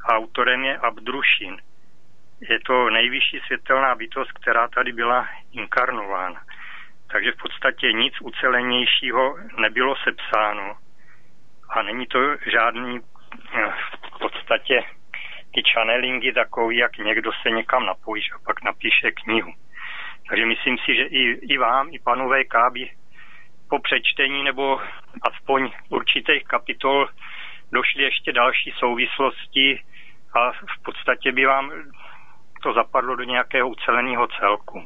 a 0.10 0.15
autorem 0.15 0.64
je 0.64 0.77
Abdrušin. 0.77 1.57
Je 2.49 2.60
to 2.60 2.90
nejvyšší 2.90 3.40
světelná 3.45 3.95
bytost, 3.95 4.31
která 4.31 4.68
tady 4.68 4.91
byla 4.91 5.27
inkarnována. 5.52 6.41
Takže 7.11 7.31
v 7.31 7.38
podstatě 7.38 7.94
nic 7.94 8.14
ucelenějšího 8.22 9.38
nebylo 9.57 9.95
sepsáno 9.95 10.77
a 11.69 11.81
není 11.81 12.06
to 12.06 12.19
žádný 12.52 12.99
eh, 13.53 13.73
v 14.15 14.19
podstatě 14.19 14.84
ty 15.53 15.61
channelingy 15.73 16.34
takový, 16.34 16.77
jak 16.77 16.98
někdo 16.98 17.31
se 17.41 17.49
někam 17.49 17.85
napojí 17.85 18.23
a 18.35 18.40
pak 18.45 18.64
napíše 18.64 19.11
knihu. 19.11 19.53
Takže 20.30 20.45
myslím 20.45 20.77
si, 20.77 20.95
že 20.95 21.03
i, 21.03 21.53
i 21.53 21.57
vám, 21.57 21.88
i 21.91 21.99
panu 21.99 22.30
VK 22.30 22.73
by 22.73 22.90
po 23.69 23.80
přečtení 23.80 24.44
nebo 24.44 24.81
aspoň 25.22 25.72
určitých 25.90 26.44
kapitol 26.44 27.10
došly 27.72 28.03
ještě 28.03 28.31
další 28.31 28.72
souvislosti 28.72 29.80
a 30.34 30.52
v 30.52 30.84
podstatě 30.85 31.31
by 31.31 31.45
vám 31.45 31.72
to 32.64 32.73
zapadlo 32.73 33.15
do 33.15 33.23
nějakého 33.23 33.69
uceleného 33.69 34.27
celku. 34.27 34.85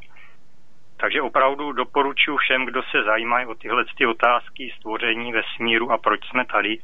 Takže 1.00 1.22
opravdu 1.22 1.72
doporučuji 1.72 2.38
všem, 2.38 2.66
kdo 2.66 2.84
se 2.84 3.04
zajímají 3.04 3.46
o 3.46 3.56
tyhle 3.56 3.86
ty 3.98 4.06
otázky 4.06 4.74
stvoření 4.80 5.32
vesmíru 5.32 5.92
a 5.92 5.98
proč 5.98 6.20
jsme 6.26 6.46
tady, 6.46 6.78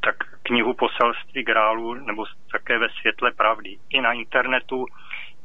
tak 0.00 0.16
knihu 0.42 0.74
Poselství 0.74 1.42
grálu 1.42 1.94
nebo 1.94 2.24
také 2.52 2.78
ve 2.78 2.88
světle 2.88 3.32
pravdy. 3.32 3.76
I 3.90 4.00
na 4.00 4.12
internetu 4.12 4.86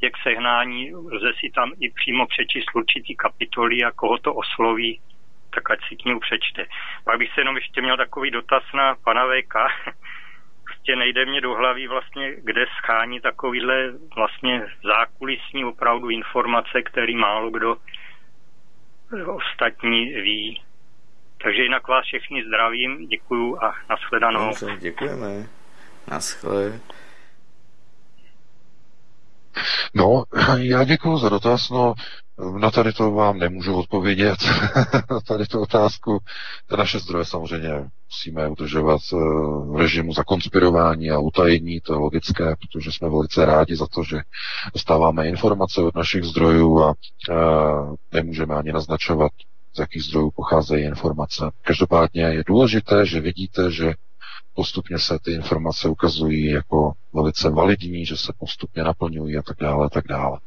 je 0.01 0.09
k 0.09 0.17
sehnání, 0.17 0.95
lze 0.95 1.33
si 1.39 1.51
tam 1.55 1.71
i 1.79 1.91
přímo 1.91 2.27
přečíst 2.27 2.75
určitý 2.75 3.15
kapitoly 3.15 3.83
a 3.83 3.91
koho 3.91 4.17
to 4.17 4.33
osloví, 4.33 5.01
tak 5.55 5.71
ať 5.71 5.79
si 5.87 5.95
knihu 5.95 6.19
přečte. 6.19 6.65
Pak 7.03 7.17
bych 7.19 7.29
se 7.33 7.41
jenom 7.41 7.55
ještě 7.55 7.81
měl 7.81 7.97
takový 7.97 8.31
dotaz 8.31 8.63
na 8.73 8.95
pana 9.03 9.25
VK. 9.25 9.55
prostě 10.65 10.95
nejde 10.95 11.25
mě 11.25 11.41
do 11.41 11.53
hlavy 11.53 11.87
vlastně, 11.87 12.33
kde 12.43 12.65
schání 12.77 13.19
takovýhle 13.21 13.91
vlastně 14.15 14.67
zákulisní 14.83 15.65
opravdu 15.65 16.09
informace, 16.09 16.81
který 16.81 17.15
málo 17.15 17.51
kdo 17.51 17.77
ostatní 19.27 20.05
ví. 20.05 20.61
Takže 21.43 21.61
jinak 21.63 21.87
vás 21.87 22.05
všechny 22.05 22.43
zdravím, 22.47 23.07
děkuju 23.07 23.63
a 23.63 23.75
nashledanou. 23.89 24.45
Dobře, 24.45 24.77
děkujeme. 24.79 25.47
Naschle. 26.11 26.79
No, 29.93 30.23
já 30.57 30.83
děkuji 30.83 31.17
za 31.17 31.29
dotaz. 31.29 31.69
No, 31.69 31.93
na 32.59 32.71
tady 32.71 32.93
to 32.93 33.11
vám 33.11 33.37
nemůžu 33.37 33.75
odpovědět. 33.75 34.37
na 35.11 35.19
tady 35.27 35.45
tu 35.45 35.61
otázku. 35.61 36.19
Ty 36.69 36.77
naše 36.77 36.99
zdroje 36.99 37.25
samozřejmě 37.25 37.69
musíme 38.09 38.47
udržovat 38.49 39.01
eh, 39.13 39.15
v 39.71 39.75
režimu 39.77 40.13
zakonspirování 40.13 41.11
a 41.11 41.19
utajení, 41.19 41.81
to 41.81 41.93
je 41.93 41.99
logické, 41.99 42.55
protože 42.55 42.91
jsme 42.91 43.09
velice 43.09 43.45
rádi 43.45 43.75
za 43.75 43.87
to, 43.87 44.03
že 44.03 44.21
dostáváme 44.73 45.27
informace 45.27 45.81
od 45.81 45.95
našich 45.95 46.23
zdrojů 46.23 46.79
a 46.83 46.87
uh, 46.89 47.95
nemůžeme 48.13 48.55
ani 48.55 48.71
naznačovat, 48.71 49.31
z 49.75 49.79
jakých 49.79 50.03
zdrojů 50.03 50.31
pocházejí 50.35 50.85
informace. 50.85 51.51
Každopádně 51.61 52.21
je 52.21 52.43
důležité, 52.47 53.05
že 53.05 53.19
vidíte, 53.19 53.71
že 53.71 53.93
postupně 54.55 54.99
se 54.99 55.19
ty 55.19 55.31
informace 55.31 55.89
ukazují 55.89 56.45
jako 56.45 56.93
velice 57.13 57.49
validní, 57.49 58.05
že 58.05 58.17
se 58.17 58.33
postupně 58.39 58.83
naplňují 58.83 59.37
a 59.37 59.41
tak 59.41 59.57
dále, 59.59 59.85
a 59.85 59.89
tak 59.89 60.07
dále. 60.07 60.39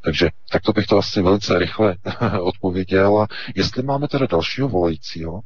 Takže 0.00 0.30
takto 0.52 0.72
bych 0.72 0.86
to 0.86 0.98
asi 0.98 1.22
velice 1.22 1.58
rychle 1.58 1.96
odpověděl. 2.40 3.18
A 3.18 3.26
jestli 3.54 3.82
máme 3.82 4.08
teda 4.08 4.26
dalšího 4.26 4.68
volajícího? 4.68 5.40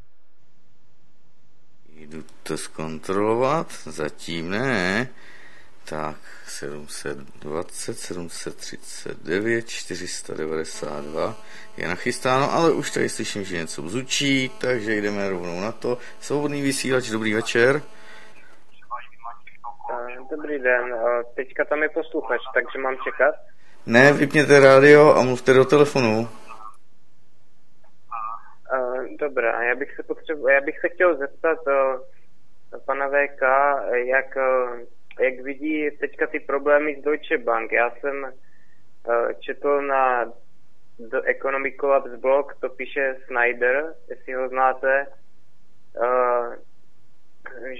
Jdu 1.96 2.24
to 2.42 2.58
zkontrolovat, 2.58 3.72
zatím 3.84 4.50
ne. 4.50 5.08
Tak, 5.84 6.16
720, 6.46 7.98
739, 7.98 9.68
492 9.68 11.36
je 11.76 11.88
nachystáno, 11.88 12.52
ale 12.52 12.72
už 12.72 12.90
tady 12.90 13.08
slyším, 13.08 13.44
že 13.44 13.56
něco 13.56 13.82
bzučí, 13.82 14.50
takže 14.58 14.94
jdeme 14.94 15.30
rovnou 15.30 15.60
na 15.60 15.72
to. 15.72 15.98
Svobodný 16.20 16.62
vysílač, 16.62 17.08
dobrý 17.08 17.34
večer. 17.34 17.82
Dobrý 20.36 20.58
den, 20.58 20.94
teďka 21.34 21.64
tam 21.64 21.82
je 21.82 21.88
posluchač, 21.88 22.40
takže 22.54 22.78
mám 22.78 22.96
čekat? 23.04 23.34
Ne, 23.86 24.12
vypněte 24.12 24.60
rádio 24.60 25.14
a 25.14 25.22
mluvte 25.22 25.52
do 25.52 25.64
telefonu. 25.64 26.28
Dobrá, 29.18 29.62
já 29.62 29.74
bych 29.74 29.96
se, 29.96 30.02
potřebu, 30.02 30.48
já 30.48 30.60
bych 30.60 30.80
se 30.80 30.88
chtěl 30.88 31.16
zeptat 31.16 31.58
pana 32.86 33.08
VK, 33.08 33.42
jak, 33.92 34.36
jak 35.20 35.40
vidí 35.44 35.90
teďka 36.00 36.26
ty 36.26 36.40
problémy 36.40 36.96
z 37.00 37.04
Deutsche 37.04 37.38
Bank. 37.38 37.72
Já 37.72 37.90
jsem 37.90 38.32
četl 39.40 39.82
na 39.82 40.24
The 40.98 41.20
Economic 41.24 41.76
Collapse 41.80 42.16
blog, 42.16 42.54
to 42.60 42.68
píše 42.68 43.16
Snyder, 43.26 43.94
jestli 44.08 44.32
ho 44.32 44.48
znáte, 44.48 45.06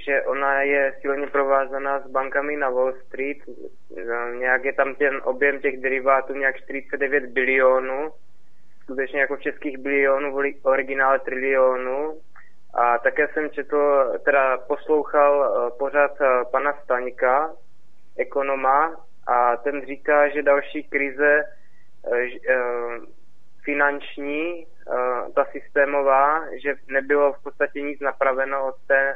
že 0.05 0.21
ona 0.21 0.61
je 0.61 0.93
silně 1.01 1.27
provázaná 1.27 1.99
s 1.99 2.07
bankami 2.07 2.57
na 2.57 2.69
Wall 2.69 2.93
Street. 2.93 3.37
Nějak 4.39 4.65
je 4.65 4.73
tam 4.73 4.95
ten 4.95 5.21
objem 5.23 5.59
těch 5.59 5.81
derivátů 5.81 6.33
nějak 6.33 6.57
49 6.57 7.25
bilionů, 7.25 8.11
skutečně 8.83 9.19
jako 9.19 9.37
českých 9.37 9.77
bilionů, 9.77 10.31
v 10.31 10.55
originále 10.63 11.19
trilionů. 11.19 12.17
A 12.73 12.97
také 12.97 13.27
jsem 13.27 13.49
četl, 13.49 14.13
teda 14.25 14.57
poslouchal 14.57 15.33
eh, 15.45 15.77
pořád 15.77 16.21
eh, 16.21 16.25
pana 16.51 16.73
Staňka, 16.83 17.51
ekonoma, 18.17 18.95
a 19.27 19.57
ten 19.57 19.85
říká, 19.85 20.29
že 20.29 20.43
další 20.43 20.83
krize 20.83 21.43
eh, 22.13 22.59
finanční, 23.63 24.67
ta 25.35 25.45
systémová, 25.45 26.43
že 26.63 26.75
nebylo 26.87 27.33
v 27.33 27.43
podstatě 27.43 27.81
nic 27.81 27.99
napraveno 27.99 28.67
od 28.67 28.75
té 28.87 29.15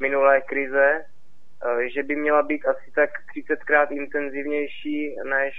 minulé 0.00 0.40
krize, 0.40 1.02
eh, 1.02 1.04
že 1.94 2.02
by 2.02 2.16
měla 2.16 2.42
být 2.42 2.66
asi 2.66 2.90
tak 2.94 3.10
30krát 3.36 3.86
intenzivnější 3.90 5.16
než 5.24 5.54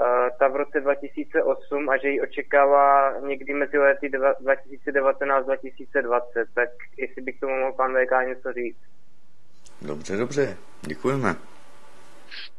eh, 0.00 0.30
ta 0.38 0.48
v 0.48 0.56
roce 0.56 0.80
2008 0.80 1.90
a 1.90 1.96
že 1.96 2.08
ji 2.08 2.20
očekává 2.20 3.20
někdy 3.20 3.54
mezi 3.54 3.78
lety 3.78 4.10
2019-2020. 4.10 6.46
Tak 6.54 6.68
jestli 6.96 7.22
bych 7.22 7.40
tomu 7.40 7.56
mohl 7.56 7.72
pan 7.72 7.94
VK 7.94 8.10
něco 8.28 8.52
říct. 8.52 8.78
Dobře, 9.82 10.16
dobře, 10.16 10.56
děkujeme. 10.86 11.34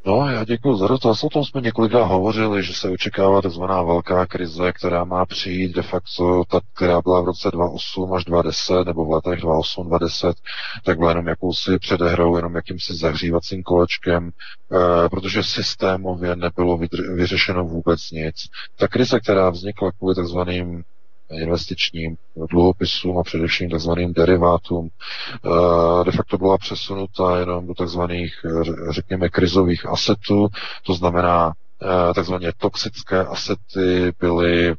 No, 0.06 0.30
já 0.30 0.44
děkuji 0.44 0.78
za 0.78 0.88
dotaz. 0.88 1.24
O 1.24 1.30
tom 1.30 1.44
jsme 1.46 1.62
několikrát 1.62 2.04
hovořili, 2.04 2.64
že 2.64 2.74
se 2.74 2.90
očekává 2.90 3.42
tzv. 3.42 3.62
velká 3.62 4.26
krize, 4.26 4.72
která 4.74 5.04
má 5.04 5.26
přijít 5.26 5.76
de 5.76 5.82
facto, 5.82 6.44
ta, 6.50 6.60
která 6.76 7.02
byla 7.02 7.22
v 7.22 7.26
roce 7.26 7.52
2008 7.52 8.14
až 8.14 8.26
2010, 8.26 8.84
nebo 8.86 9.06
v 9.06 9.10
letech 9.12 9.40
2008, 9.42 9.88
2010, 9.88 10.38
tak 10.86 10.98
byla 10.98 11.12
jenom 11.12 11.28
jakousi 11.28 11.80
předehrou, 11.80 12.36
jenom 12.36 12.56
jakýmsi 12.56 12.96
zahřívacím 12.96 13.64
kolečkem, 13.64 14.30
e, 14.30 15.10
protože 15.10 15.44
systémově 15.44 16.36
nebylo 16.36 16.80
vyřešeno 17.16 17.66
vůbec 17.66 18.12
nic. 18.12 18.36
Ta 18.76 18.88
krize, 18.88 19.20
která 19.20 19.50
vznikla 19.50 19.92
kvůli 19.92 20.16
takzvaným 20.16 20.84
investičním 21.32 22.16
dluhopisům 22.50 23.18
a 23.18 23.24
především 23.24 23.70
tzv. 23.70 23.92
derivátům 24.16 24.90
eh, 24.90 26.04
de 26.04 26.12
facto 26.12 26.38
byla 26.38 26.58
přesunuta 26.58 27.40
jenom 27.40 27.68
do 27.68 27.74
tzv. 27.86 28.02
řekněme 28.90 29.30
krizových 29.30 29.86
asetů, 29.86 30.48
to 30.84 30.94
znamená 30.94 31.54
eh, 31.82 32.14
takzvaně 32.14 32.52
toxické 32.58 33.20
asety 33.26 34.14
byly 34.20 34.70
eh, 34.70 34.76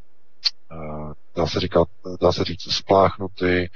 dá 1.36 1.46
se, 1.46 1.60
říkat, 1.60 1.88
dá 2.20 2.32
se 2.32 2.44
říct, 2.44 2.72
spláchnuty 2.72 3.70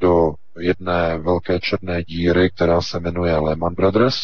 do 0.00 0.34
jedné 0.58 1.18
velké 1.18 1.60
černé 1.60 2.02
díry, 2.02 2.50
která 2.50 2.80
se 2.80 3.00
jmenuje 3.00 3.36
Lehman 3.36 3.74
Brothers. 3.74 4.16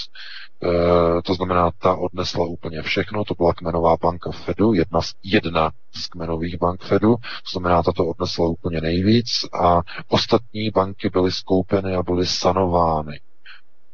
E, 0.63 1.23
to 1.23 1.35
znamená, 1.35 1.71
ta 1.79 1.97
odnesla 1.97 2.47
úplně 2.47 2.83
všechno, 2.83 3.25
to 3.25 3.35
byla 3.35 3.55
kmenová 3.55 3.97
banka 3.97 4.31
Fedu, 4.31 4.73
jedna 4.73 5.01
z, 5.03 5.15
jedna 5.25 5.71
z 5.95 6.07
kmenových 6.07 6.59
bank 6.59 6.83
Fedu, 6.85 7.17
to 7.17 7.51
znamená, 7.53 7.83
ta 7.83 7.93
to 7.93 8.07
odnesla 8.07 8.49
úplně 8.49 8.81
nejvíc 8.81 9.27
a 9.63 9.81
ostatní 10.09 10.71
banky 10.71 11.09
byly 11.09 11.33
skoupeny 11.33 11.95
a 11.95 12.03
byly 12.03 12.27
sanovány. 12.27 13.21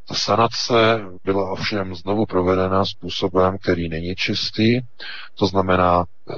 Ta 0.09 0.15
sanace 0.15 1.01
byla 1.25 1.51
ovšem 1.51 1.95
znovu 1.95 2.27
provedena 2.27 2.85
způsobem, 2.85 3.59
který 3.59 3.89
není 3.89 4.15
čistý, 4.15 4.81
to 5.39 5.47
znamená, 5.47 6.05
e, 6.31 6.35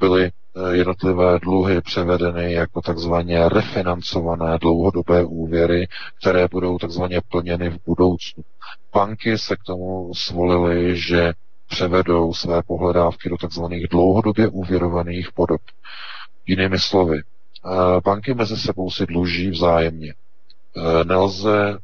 byly 0.00 0.30
Eh, 0.49 0.49
jednotlivé 0.72 1.38
dluhy 1.38 1.80
převedeny 1.80 2.52
jako 2.52 2.80
takzvaně 2.80 3.48
refinancované 3.48 4.58
dlouhodobé 4.58 5.24
úvěry, 5.24 5.88
které 6.20 6.48
budou 6.48 6.78
takzvaně 6.78 7.20
plněny 7.28 7.70
v 7.70 7.78
budoucnu. 7.86 8.44
Banky 8.94 9.38
se 9.38 9.56
k 9.56 9.62
tomu 9.66 10.14
svolily, 10.14 10.96
že 10.96 11.32
převedou 11.68 12.34
své 12.34 12.62
pohledávky 12.62 13.28
do 13.28 13.36
takzvaných 13.36 13.88
dlouhodobě 13.88 14.48
úvěrovaných 14.48 15.32
podob. 15.32 15.60
Jinými 16.46 16.78
slovy, 16.78 17.18
eh, 17.20 18.00
banky 18.04 18.34
mezi 18.34 18.56
sebou 18.56 18.90
si 18.90 19.06
dluží 19.06 19.50
vzájemně. 19.50 20.14
Eh, 20.76 21.04
nelze 21.04 21.78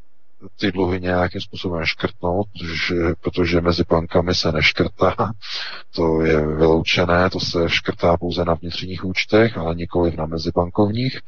ty 0.61 0.73
dluhy 0.73 1.01
nějakým 1.01 1.41
způsobem 1.41 1.85
škrtnout, 1.85 2.47
protože, 2.59 2.95
protože 3.21 3.61
mezi 3.61 3.83
bankami 3.89 4.35
se 4.35 4.53
neškrtá, 4.53 5.15
to 5.95 6.21
je 6.21 6.47
vyloučené, 6.47 7.31
to 7.31 7.41
se 7.41 7.69
škrtá 7.69 8.17
pouze 8.17 8.45
na 8.45 8.55
vnitřních 8.55 9.05
účtech, 9.05 9.57
ale 9.57 9.75
nikoli 9.75 10.17
na 10.17 10.27
mezibankovních. 10.27 11.21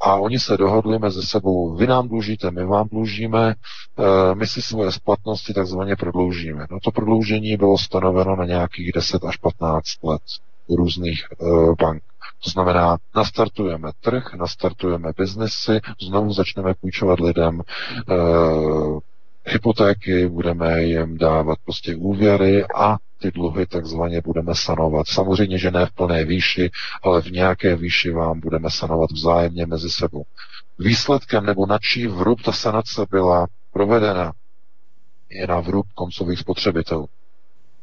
A 0.00 0.14
oni 0.14 0.38
se 0.38 0.56
dohodli 0.56 0.98
mezi 0.98 1.22
sebou, 1.22 1.76
vy 1.76 1.86
nám 1.86 2.08
dlužíte, 2.08 2.50
my 2.50 2.64
vám 2.64 2.88
dlužíme, 2.88 3.54
eh, 3.54 4.34
my 4.34 4.46
si 4.46 4.62
svoje 4.62 4.92
splatnosti 4.92 5.54
takzvaně 5.54 5.96
prodloužíme. 5.96 6.66
No 6.70 6.78
to 6.80 6.90
prodloužení 6.90 7.56
bylo 7.56 7.78
stanoveno 7.78 8.36
na 8.36 8.44
nějakých 8.44 8.92
10 8.92 9.24
až 9.24 9.36
15 9.36 9.84
let 10.04 10.22
u 10.66 10.76
různých 10.76 11.24
uh, 11.38 11.74
bank. 11.80 12.02
To 12.44 12.50
znamená, 12.50 12.96
nastartujeme 13.16 13.90
trh, 14.00 14.34
nastartujeme 14.34 15.12
biznesy, 15.16 15.80
znovu 16.02 16.32
začneme 16.32 16.74
půjčovat 16.74 17.20
lidem 17.20 17.60
uh, 18.08 18.98
hypotéky, 19.46 20.28
budeme 20.28 20.82
jim 20.82 21.18
dávat 21.18 21.58
prostě 21.64 21.96
úvěry 21.96 22.64
a 22.76 22.96
ty 23.20 23.30
dluhy 23.30 23.66
takzvaně 23.66 24.20
budeme 24.20 24.54
sanovat. 24.54 25.06
Samozřejmě, 25.08 25.58
že 25.58 25.70
ne 25.70 25.86
v 25.86 25.92
plné 25.92 26.24
výši, 26.24 26.70
ale 27.02 27.22
v 27.22 27.30
nějaké 27.32 27.76
výši 27.76 28.10
vám 28.10 28.40
budeme 28.40 28.70
sanovat 28.70 29.10
vzájemně 29.10 29.66
mezi 29.66 29.90
sebou. 29.90 30.22
Výsledkem 30.78 31.46
nebo 31.46 31.66
na 31.66 31.78
čí 31.78 32.06
vrub 32.06 32.42
ta 32.42 32.52
sanace 32.52 33.06
byla 33.10 33.46
provedena 33.72 34.32
je 35.30 35.46
na 35.46 35.60
vrub 35.60 35.86
koncových 35.94 36.38
spotřebitelů. 36.38 37.08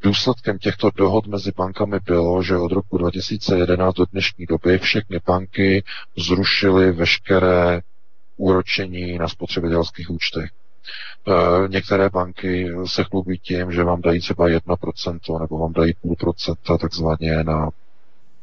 Důsledkem 0.01 0.57
těchto 0.57 0.89
dohod 0.95 1.27
mezi 1.27 1.51
bankami 1.57 1.99
bylo, 2.05 2.43
že 2.43 2.57
od 2.57 2.71
roku 2.71 2.97
2011 2.97 3.95
do 3.95 4.05
dnešní 4.05 4.45
doby 4.45 4.77
všechny 4.77 5.19
banky 5.27 5.83
zrušily 6.17 6.91
veškeré 6.91 7.81
úročení 8.37 9.17
na 9.17 9.27
spotřebitelských 9.27 10.09
účtech. 10.09 10.49
E, 11.27 11.67
některé 11.67 12.09
banky 12.09 12.71
se 12.85 13.03
chlubí 13.03 13.39
tím, 13.39 13.71
že 13.71 13.83
vám 13.83 14.01
dají 14.01 14.19
třeba 14.19 14.47
1% 14.49 15.39
nebo 15.39 15.57
vám 15.57 15.73
dají 15.73 15.93
půl 16.01 16.15
procenta 16.15 16.77
takzvaně 16.77 17.43
na 17.43 17.69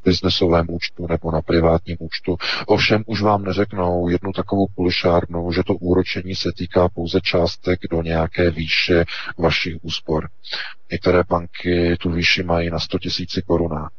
biznesovém 0.04 0.66
účtu 0.70 1.06
nebo 1.06 1.30
na 1.30 1.42
privátním 1.42 1.96
účtu. 2.00 2.36
Ovšem 2.66 3.02
už 3.06 3.22
vám 3.22 3.42
neřeknou 3.44 4.08
jednu 4.08 4.32
takovou 4.32 4.66
polišárnu, 4.74 5.52
že 5.52 5.62
to 5.66 5.74
úročení 5.74 6.34
se 6.34 6.52
týká 6.56 6.88
pouze 6.88 7.20
částek 7.20 7.80
do 7.90 8.02
nějaké 8.02 8.50
výše 8.50 9.04
vašich 9.38 9.76
úspor. 9.82 10.28
Některé 10.92 11.22
banky 11.28 11.96
tu 12.00 12.10
výši 12.10 12.42
mají 12.42 12.70
na 12.70 12.78
100 12.78 12.98
000 13.04 13.26
korunách. 13.46 13.90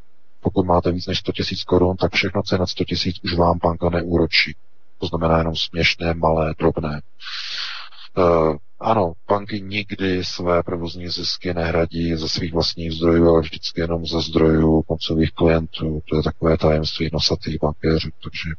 Pokud 0.42 0.66
máte 0.66 0.92
víc 0.92 1.08
než 1.08 1.20
100 1.20 1.32
000 1.40 1.46
korun, 1.68 1.98
tak 1.98 2.14
všechno, 2.14 2.42
co 2.44 2.56
je 2.56 2.60
nad 2.60 2.66
100 2.70 2.84
000, 3.06 3.14
už 3.24 3.34
vám 3.34 3.60
banka 3.64 3.90
neúročí. 3.90 4.56
To 5.00 5.08
znamená 5.08 5.38
jenom 5.38 5.56
směšné, 5.56 6.14
malé, 6.14 6.54
drobné. 6.60 7.02
Uh, 8.18 8.56
ano, 8.80 9.14
banky 9.30 9.62
nikdy 9.62 10.24
své 10.24 10.64
provozní 10.64 11.10
zisky 11.10 11.54
nehradí 11.54 12.16
ze 12.16 12.30
svých 12.30 12.54
vlastních 12.54 12.92
zdrojů, 12.92 13.30
ale 13.30 13.42
vždycky 13.42 13.82
jenom 13.82 14.06
ze 14.06 14.22
zdrojů 14.22 14.82
koncových 14.82 15.32
klientů. 15.32 16.02
To 16.10 16.16
je 16.18 16.24
takové 16.24 16.58
tajemství 16.58 17.10
nosatých 17.14 17.58
bankéřů, 17.62 18.10
takže 18.24 18.50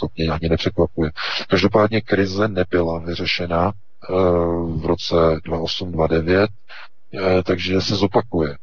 to 0.00 0.06
mě 0.16 0.28
ani 0.28 0.48
nepřekvapuje. 0.48 1.10
Každopádně 1.48 2.00
krize 2.00 2.48
nebyla 2.48 2.98
vyřešena 2.98 3.72
uh, 4.10 4.80
v 4.82 4.86
roce 4.86 5.14
28-29, 5.14 6.48
uh, 7.12 7.20
takže 7.44 7.80
se 7.80 7.96
zopakuje. 7.96 8.56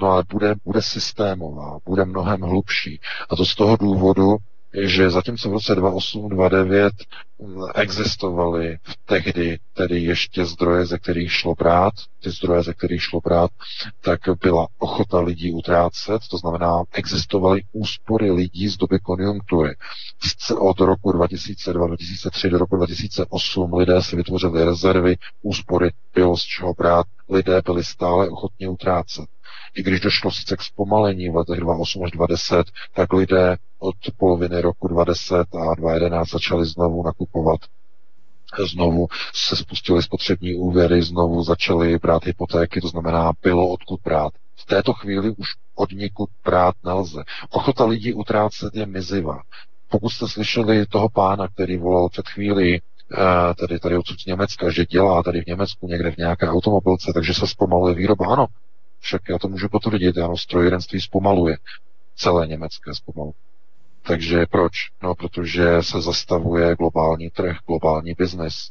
No 0.00 0.08
ale 0.08 0.24
bude, 0.30 0.54
bude 0.64 0.82
systémová, 0.82 1.78
bude 1.86 2.04
mnohem 2.04 2.40
hlubší. 2.40 3.00
A 3.30 3.36
to 3.36 3.44
z 3.44 3.54
toho 3.54 3.76
důvodu, 3.76 4.36
že 4.82 5.10
zatímco 5.10 5.48
v 5.48 5.52
roce 5.52 5.74
28-29 5.74 6.90
existovaly 7.74 8.78
tehdy 9.04 9.58
tedy 9.74 10.00
ještě 10.00 10.44
zdroje, 10.44 10.86
ze 10.86 10.98
kterých 10.98 11.32
šlo 11.32 11.54
brát, 11.54 11.92
ty 12.22 12.30
zdroje, 12.30 12.62
ze 12.62 12.74
kterých 12.74 13.02
šlo 13.02 13.20
brát, 13.20 13.50
tak 14.00 14.20
byla 14.40 14.66
ochota 14.78 15.20
lidí 15.20 15.52
utrácet, 15.52 16.22
to 16.30 16.38
znamená, 16.38 16.82
existovaly 16.92 17.60
úspory 17.72 18.30
lidí 18.30 18.68
z 18.68 18.76
doby 18.76 18.98
konjunktury. 18.98 19.74
Od 20.58 20.80
roku 20.80 21.10
2002-2003 21.12 22.50
do 22.50 22.58
roku 22.58 22.76
2008 22.76 23.74
lidé 23.74 24.02
si 24.02 24.16
vytvořili 24.16 24.64
rezervy, 24.64 25.16
úspory 25.42 25.90
bylo 26.14 26.36
z 26.36 26.42
čeho 26.42 26.74
brát, 26.74 27.06
lidé 27.28 27.62
byli 27.64 27.84
stále 27.84 28.28
ochotně 28.28 28.68
utrácet. 28.68 29.24
I 29.76 29.82
když 29.82 30.00
došlo 30.00 30.30
sice 30.30 30.56
k 30.56 30.62
zpomalení 30.62 31.30
v 31.30 31.36
letech 31.36 31.60
2008 31.60 32.04
až 32.04 32.10
2010, 32.10 32.66
tak 32.94 33.12
lidé 33.12 33.56
od 33.84 33.94
poloviny 34.16 34.60
roku 34.60 34.88
2010 34.88 35.34
a 35.36 35.74
2011 35.74 36.28
začali 36.30 36.66
znovu 36.66 37.02
nakupovat 37.04 37.60
znovu 38.62 39.06
se 39.34 39.56
spustily 39.56 40.02
spotřební 40.02 40.54
úvěry, 40.54 41.02
znovu 41.02 41.42
začaly 41.42 41.98
brát 41.98 42.24
hypotéky, 42.24 42.80
to 42.80 42.88
znamená, 42.88 43.32
bylo 43.42 43.68
odkud 43.68 44.00
brát. 44.04 44.32
V 44.56 44.64
této 44.64 44.92
chvíli 44.92 45.30
už 45.30 45.48
od 45.74 45.92
někud 45.92 46.30
brát 46.44 46.74
nelze. 46.84 47.24
Ochota 47.50 47.84
lidí 47.84 48.12
utrácet 48.12 48.74
je 48.74 48.86
mizivá. 48.86 49.42
Pokud 49.88 50.08
jste 50.08 50.28
slyšeli 50.28 50.86
toho 50.86 51.08
pána, 51.08 51.48
který 51.48 51.76
volal 51.76 52.08
před 52.08 52.28
chvíli, 52.28 52.74
eh, 52.78 53.54
tedy 53.54 53.78
tady 53.78 53.98
odsud 53.98 54.20
z 54.20 54.26
Německa, 54.26 54.70
že 54.70 54.86
dělá 54.86 55.22
tady 55.22 55.40
v 55.42 55.46
Německu 55.46 55.88
někde 55.88 56.10
v 56.10 56.16
nějaké 56.16 56.48
automobilce, 56.48 57.12
takže 57.14 57.34
se 57.34 57.46
zpomaluje 57.46 57.94
výroba. 57.94 58.26
Ano, 58.32 58.46
však 59.00 59.22
já 59.28 59.38
to 59.38 59.48
můžu 59.48 59.68
potvrdit, 59.68 60.18
ano, 60.18 60.36
strojírenství 60.36 61.00
zpomaluje. 61.00 61.56
Celé 62.16 62.46
německé 62.46 62.94
zpomaluje. 62.94 63.34
Takže 64.06 64.46
proč? 64.46 64.72
No, 65.02 65.14
protože 65.14 65.82
se 65.82 66.00
zastavuje 66.00 66.76
globální 66.76 67.30
trh, 67.30 67.56
globální 67.66 68.14
biznis. 68.14 68.70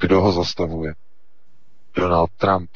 Kdo 0.00 0.20
ho 0.20 0.32
zastavuje? 0.32 0.94
Donald 1.94 2.30
Trump, 2.36 2.70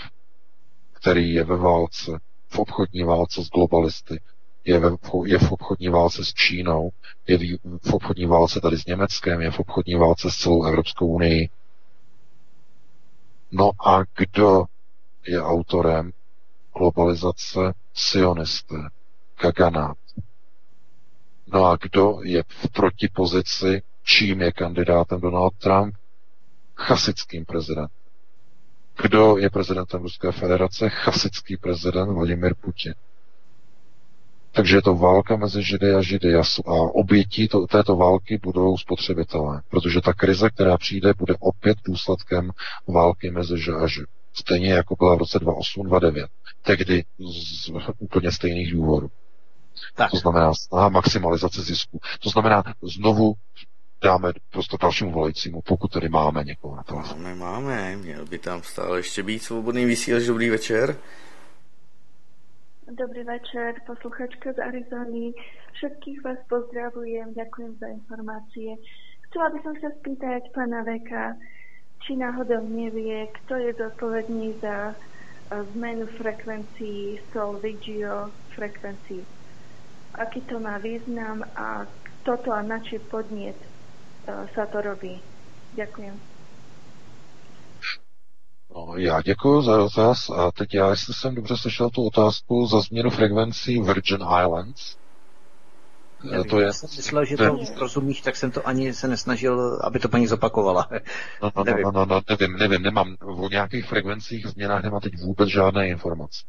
který 0.92 1.34
je 1.34 1.44
ve 1.44 1.56
válce, 1.56 2.12
v 2.48 2.58
obchodní 2.58 3.02
válce 3.02 3.44
s 3.44 3.48
globalisty, 3.48 4.20
je, 4.64 4.78
ve, 4.78 4.90
je 5.26 5.38
v 5.38 5.52
obchodní 5.52 5.88
válce 5.88 6.24
s 6.24 6.34
Čínou, 6.34 6.90
je 7.26 7.38
v, 7.38 7.58
v 7.82 7.94
obchodní 7.94 8.26
válce 8.26 8.60
tady 8.60 8.78
s 8.78 8.86
Německem, 8.86 9.40
je 9.40 9.50
v 9.50 9.60
obchodní 9.60 9.94
válce 9.94 10.30
s 10.30 10.36
celou 10.36 10.64
Evropskou 10.64 11.06
unii. 11.06 11.48
No 13.52 13.70
a 13.88 14.02
kdo 14.16 14.64
je 15.26 15.42
autorem 15.42 16.12
globalizace? 16.78 17.60
Sionisté, 17.94 18.76
Kaganát. 19.34 19.96
No 21.46 21.64
a 21.64 21.76
kdo 21.76 22.18
je 22.22 22.42
v 22.48 22.70
protipozici, 22.72 23.82
čím 24.04 24.40
je 24.40 24.52
kandidátem 24.52 25.20
Donald 25.20 25.54
Trump? 25.58 25.94
Chasickým 26.76 27.44
prezidentem. 27.44 28.04
Kdo 29.02 29.38
je 29.38 29.50
prezidentem 29.50 30.02
Ruské 30.02 30.32
federace? 30.32 30.88
Chasický 30.88 31.56
prezident 31.56 32.12
Vladimir 32.12 32.54
Putin. 32.54 32.94
Takže 34.52 34.76
je 34.76 34.82
to 34.82 34.94
válka 34.94 35.36
mezi 35.36 35.62
Židy 35.62 35.94
a 35.94 36.02
Židy 36.02 36.34
a 36.34 36.42
obětí 36.94 37.48
to, 37.48 37.66
této 37.66 37.96
války 37.96 38.38
budou 38.42 38.76
spotřebitelé, 38.76 39.62
protože 39.68 40.00
ta 40.00 40.12
krize, 40.12 40.50
která 40.50 40.78
přijde, 40.78 41.12
bude 41.18 41.34
opět 41.40 41.78
důsledkem 41.86 42.50
války 42.88 43.30
mezi 43.30 43.58
Ž 43.58 43.72
a 43.72 43.86
Ž. 43.86 44.02
Stejně 44.32 44.72
jako 44.72 44.96
byla 44.96 45.14
v 45.14 45.18
roce 45.18 45.38
2008-2009. 45.38 46.26
Tehdy 46.62 47.04
z 47.62 47.70
úplně 47.98 48.32
stejných 48.32 48.72
důvodů. 48.72 49.10
Tak. 49.94 50.10
To 50.10 50.16
znamená 50.16 50.54
snaha 50.54 50.88
maximalizace 50.88 51.62
zisku. 51.62 52.00
To 52.20 52.30
znamená, 52.30 52.62
znovu 52.82 53.34
dáme 54.04 54.32
prostě 54.50 54.76
dalšímu 54.80 55.10
volajícímu, 55.10 55.62
pokud 55.62 55.92
tedy 55.92 56.08
máme 56.08 56.44
někoho 56.44 56.76
na 56.76 56.82
telefonu. 56.82 57.22
Máme, 57.22 57.34
máme, 57.34 57.96
měl 57.96 58.26
by 58.26 58.38
tam 58.38 58.62
stále 58.62 58.98
ještě 58.98 59.22
být 59.22 59.38
svobodný 59.38 59.84
vysílač. 59.84 60.22
Dobrý 60.22 60.50
večer. 60.50 60.96
Dobrý 62.90 63.24
večer, 63.24 63.74
posluchačka 63.86 64.52
z 64.52 64.58
Arizony. 64.58 65.32
Všetkých 65.72 66.24
vás 66.24 66.38
pozdravujem, 66.48 67.34
ďakujem 67.34 67.76
za 67.80 67.86
informácie. 67.86 68.76
Chcela 69.26 69.50
by 69.50 69.58
som 69.64 69.74
sa 69.80 69.90
spýtať 69.98 70.52
pána 70.54 70.84
Veka, 70.84 71.34
či 72.04 72.14
náhodou 72.14 72.62
nevie, 72.68 73.26
kto 73.40 73.56
je 73.56 73.72
zodpovedný 73.74 74.60
za 74.60 74.92
eh, 74.92 75.64
zmenu 75.74 76.06
frekvencií 76.06 77.18
Solvigio 77.32 78.30
frekvencií 78.54 79.24
aký 80.14 80.40
to 80.40 80.60
má 80.60 80.78
význam 80.78 81.42
a 81.56 81.86
toto 82.22 82.52
a 82.52 82.62
na 82.62 82.78
či 82.78 82.98
podnět 82.98 83.56
uh, 84.28 84.48
sa 84.54 84.66
to 84.66 84.80
robí. 84.80 85.20
Ďakujem. 85.74 86.20
No, 88.74 88.96
já 88.96 89.22
děkuji 89.22 89.62
za 89.62 89.76
dotaz 89.76 90.30
a 90.30 90.50
teď 90.52 90.74
já, 90.74 90.90
jestli 90.90 91.14
jsem 91.14 91.34
dobře 91.34 91.56
slyšel 91.56 91.90
tu 91.90 92.06
otázku 92.06 92.66
za 92.66 92.80
změnu 92.80 93.10
frekvencí 93.10 93.80
Virgin 93.82 94.20
Islands, 94.42 94.96
Nevím, 96.24 96.44
to 96.44 96.60
je... 96.60 96.72
jsem 96.72 96.88
myslel, 96.96 97.24
že 97.24 97.36
to 97.36 97.58
rozumíš, 97.80 98.20
tak 98.20 98.36
jsem 98.36 98.50
to 98.50 98.68
ani 98.68 98.94
se 98.94 99.08
nesnažil, 99.08 99.80
aby 99.82 99.98
to 99.98 100.08
paní 100.08 100.26
zopakovala. 100.26 100.88
No, 101.42 101.50
no, 101.56 101.64
nevím. 101.64 101.82
no, 101.82 101.90
no, 101.92 102.06
no, 102.06 102.20
nevím, 102.30 102.56
nevím, 102.56 102.82
nemám 102.82 103.16
o 103.20 103.48
nějakých 103.48 103.86
frekvencích 103.86 104.46
změnách 104.46 104.82
nemám 104.82 105.00
teď 105.00 105.12
vůbec 105.24 105.48
žádné 105.48 105.88
informace. 105.88 106.44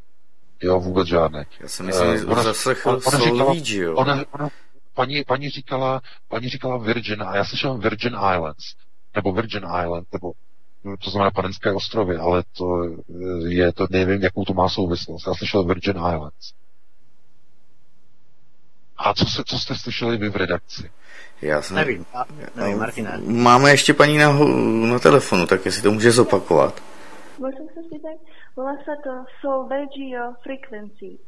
Jo, 0.61 0.79
vůbec 0.79 1.07
žádné. 1.07 1.45
Já 1.59 1.67
jsem 1.67 1.85
myslím, 1.85 2.07
uh, 2.07 2.31
ona, 2.31 2.43
zaslechl 2.43 2.89
ona, 2.89 2.99
ona 3.05 3.19
říkala, 3.19 3.55
ona, 3.95 4.23
ona, 4.31 4.49
paní, 4.93 5.23
paní, 5.23 5.49
říkala, 5.49 6.01
paní 6.27 6.49
říkala 6.49 6.77
Virgin 6.77 7.23
a 7.23 7.35
já 7.35 7.45
slyšel 7.45 7.77
Virgin 7.77 8.13
Islands, 8.33 8.75
nebo 9.15 9.31
Virgin 9.31 9.63
Island, 9.63 10.07
nebo 10.13 10.31
no, 10.83 10.97
to 10.97 11.09
znamená 11.09 11.31
Panenské 11.31 11.71
ostrovy, 11.71 12.17
ale 12.17 12.43
to 12.57 12.83
je, 13.47 13.73
to 13.73 13.87
nevím, 13.89 14.21
jakou 14.21 14.45
to 14.45 14.53
má 14.53 14.69
souvislost. 14.69 15.27
Já 15.27 15.33
slyšel 15.33 15.63
Virgin 15.63 15.95
Islands. 15.95 16.53
A 18.97 19.13
co, 19.13 19.25
se, 19.25 19.43
co 19.43 19.59
jste 19.59 19.77
slyšeli 19.77 20.17
vy 20.17 20.29
v 20.29 20.35
redakci? 20.35 20.91
Já 21.41 21.61
jsem... 21.61 21.75
Nevím, 21.75 22.05
nevím, 22.55 22.77
Martina. 22.77 23.11
Máme 23.25 23.71
ještě 23.71 23.93
paní 23.93 24.17
na, 24.17 24.33
na 24.85 24.99
telefonu, 24.99 25.47
tak 25.47 25.65
jestli 25.65 25.81
to 25.81 25.91
může 25.91 26.11
zopakovat. 26.11 26.81
Môžem 27.39 27.67
sa 27.75 27.81
spýtať? 27.83 28.17
Volá 28.55 28.75
sa 28.87 28.95
to 29.03 29.27
Solveggio 29.41 30.39
Frequency. 30.43 31.19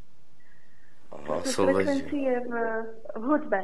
Aha, 1.11 1.39
to 1.43 1.51
frekvencie 1.51 2.31
v, 2.43 2.51
v 3.15 3.23
hudbe. 3.23 3.61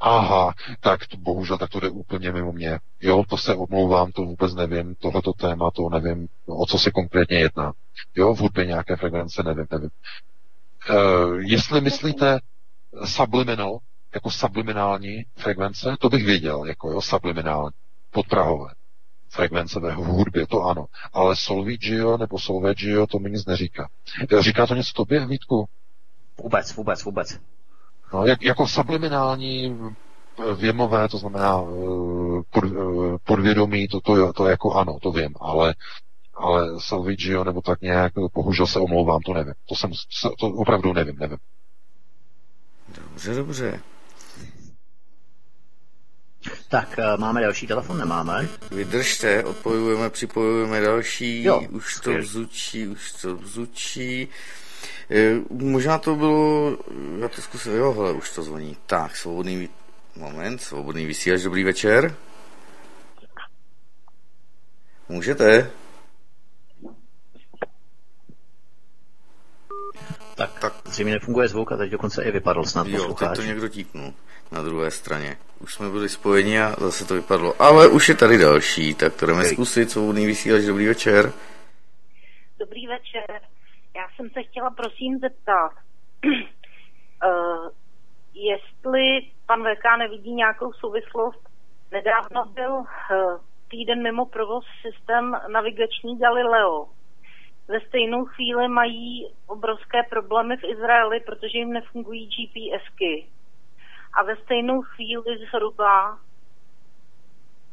Aha, 0.00 0.54
tak 0.80 1.06
to, 1.06 1.16
bohužel 1.16 1.58
tak 1.58 1.70
to 1.70 1.80
jde 1.80 1.90
úplně 1.90 2.32
mimo 2.32 2.52
mě. 2.52 2.78
Jo, 3.00 3.24
to 3.28 3.36
se 3.36 3.54
omlouvám, 3.54 4.12
to 4.12 4.22
vůbec 4.22 4.54
nevím, 4.54 4.94
tohleto 4.94 5.32
téma, 5.32 5.70
to 5.70 5.88
nevím, 5.88 6.28
o 6.46 6.66
co 6.66 6.78
se 6.78 6.90
konkrétně 6.90 7.38
jedná. 7.38 7.72
Jo, 8.14 8.34
v 8.34 8.38
hudbě 8.38 8.66
nějaké 8.66 8.96
frekvence, 8.96 9.42
nevím, 9.42 9.66
nevím. 9.70 9.90
Uh, 10.90 11.36
jestli 11.36 11.80
myslíte 11.80 12.38
subliminal, 13.04 13.78
jako 14.14 14.30
subliminální 14.30 15.24
frekvence, 15.36 15.96
to 16.00 16.08
bych 16.08 16.24
věděl, 16.24 16.64
jako 16.64 16.90
jo, 16.90 17.00
subliminální, 17.00 17.70
podprahové 18.10 18.68
frekvence 19.32 19.80
ve 19.80 19.94
hudbě, 19.94 20.46
to 20.46 20.62
ano. 20.62 20.86
Ale 21.12 21.36
Solvigio 21.36 22.16
nebo 22.16 22.38
Solveggio 22.38 23.06
to 23.06 23.18
mi 23.18 23.30
nic 23.30 23.46
neříká. 23.46 23.88
Říká 24.40 24.66
to 24.66 24.74
něco 24.74 24.92
tobě, 24.92 25.26
Vítku? 25.26 25.68
Vůbec, 26.42 26.74
vůbec, 26.74 27.04
vůbec. 27.04 27.40
No, 28.12 28.26
jak, 28.26 28.42
jako 28.42 28.66
subliminální 28.66 29.78
věmové, 30.56 31.08
to 31.08 31.18
znamená 31.18 31.62
eh, 31.62 32.42
pod, 32.50 32.64
eh, 32.64 33.18
podvědomí, 33.24 33.88
to, 33.88 34.00
to, 34.00 34.32
to 34.32 34.46
jako 34.46 34.72
ano, 34.74 34.98
to 35.02 35.12
vím, 35.12 35.34
ale 35.40 35.74
ale 36.34 36.80
Salvigio 36.80 37.44
nebo 37.44 37.62
tak 37.62 37.80
nějak, 37.80 38.12
bohužel 38.34 38.66
se 38.66 38.78
omlouvám, 38.78 39.20
to 39.20 39.34
nevím. 39.34 39.54
To 39.68 39.74
jsem, 39.74 39.90
to 40.38 40.46
opravdu 40.46 40.92
nevím, 40.92 41.16
nevím. 41.18 41.38
Dobře, 42.94 43.34
dobře. 43.34 43.80
Tak, 46.68 46.98
eh, 46.98 47.16
máme 47.16 47.40
další 47.40 47.66
telefon, 47.66 47.98
nemáme? 47.98 48.48
Vydržte, 48.70 49.44
odpojujeme, 49.44 50.10
připojujeme 50.10 50.80
další, 50.80 51.44
jo, 51.44 51.60
už 51.70 52.00
to 52.00 52.18
vzučí, 52.18 52.86
už 52.86 53.12
to 53.12 53.36
vzučí. 53.36 54.28
E, 55.10 55.40
možná 55.50 55.98
to 55.98 56.16
bylo, 56.16 56.76
já 57.18 57.28
to 57.28 57.42
zkusím, 57.42 57.72
jo, 57.72 57.92
hele, 57.92 58.12
už 58.12 58.30
to 58.30 58.42
zvoní. 58.42 58.76
Tak, 58.86 59.16
svobodný, 59.16 59.68
moment, 60.16 60.62
svobodný 60.62 61.06
vysílač, 61.06 61.42
dobrý 61.42 61.64
večer. 61.64 62.16
Můžete? 65.08 65.70
Tak, 70.34 70.60
tak. 70.60 70.81
Zřejmě 70.92 71.12
nefunguje 71.12 71.48
zvuk 71.48 71.72
a 71.72 71.76
teď 71.76 71.90
dokonce 71.90 72.24
i 72.24 72.30
vypadl 72.30 72.64
snad 72.64 72.86
Jo, 72.86 72.96
poslucháč. 72.96 73.28
teď 73.28 73.36
to 73.38 73.48
někdo 73.48 73.68
tíknul 73.68 74.12
na 74.52 74.62
druhé 74.62 74.90
straně. 74.90 75.36
Už 75.60 75.74
jsme 75.74 75.90
byli 75.90 76.08
spojeni 76.08 76.60
a 76.60 76.74
zase 76.78 77.04
to 77.04 77.14
vypadlo. 77.14 77.62
Ale 77.62 77.88
už 77.88 78.08
je 78.08 78.14
tady 78.14 78.38
další, 78.38 78.94
tak 78.94 79.14
to 79.14 79.26
jdeme 79.26 79.38
okay. 79.38 79.50
zkusit. 79.50 79.90
Svobodný 79.90 80.26
vysílač, 80.26 80.62
dobrý 80.62 80.86
večer. 80.86 81.32
Dobrý 82.58 82.86
večer. 82.86 83.40
Já 83.96 84.08
jsem 84.16 84.30
se 84.30 84.42
chtěla 84.42 84.70
prosím 84.70 85.18
zeptat, 85.18 85.72
uh, 86.24 87.68
jestli 88.34 89.30
pan 89.46 89.62
VK 89.62 89.98
nevidí 89.98 90.34
nějakou 90.34 90.72
souvislost. 90.72 91.48
Nedávno 91.92 92.44
byl 92.54 92.72
uh, 92.74 92.84
týden 93.70 94.02
mimo 94.02 94.26
provoz 94.26 94.64
systém 94.82 95.36
navigační 95.52 96.18
Galileo. 96.18 96.86
Ve 97.68 97.80
stejnou 97.80 98.24
chvíli 98.24 98.68
mají 98.68 99.26
obrovské 99.46 100.02
problémy 100.10 100.56
v 100.56 100.64
Izraeli, 100.64 101.20
protože 101.20 101.58
jim 101.58 101.72
nefungují 101.72 102.28
GPSky. 102.28 103.26
A 104.12 104.22
ve 104.22 104.36
stejnou 104.36 104.82
chvíli 104.82 105.38
zhruba 105.38 106.18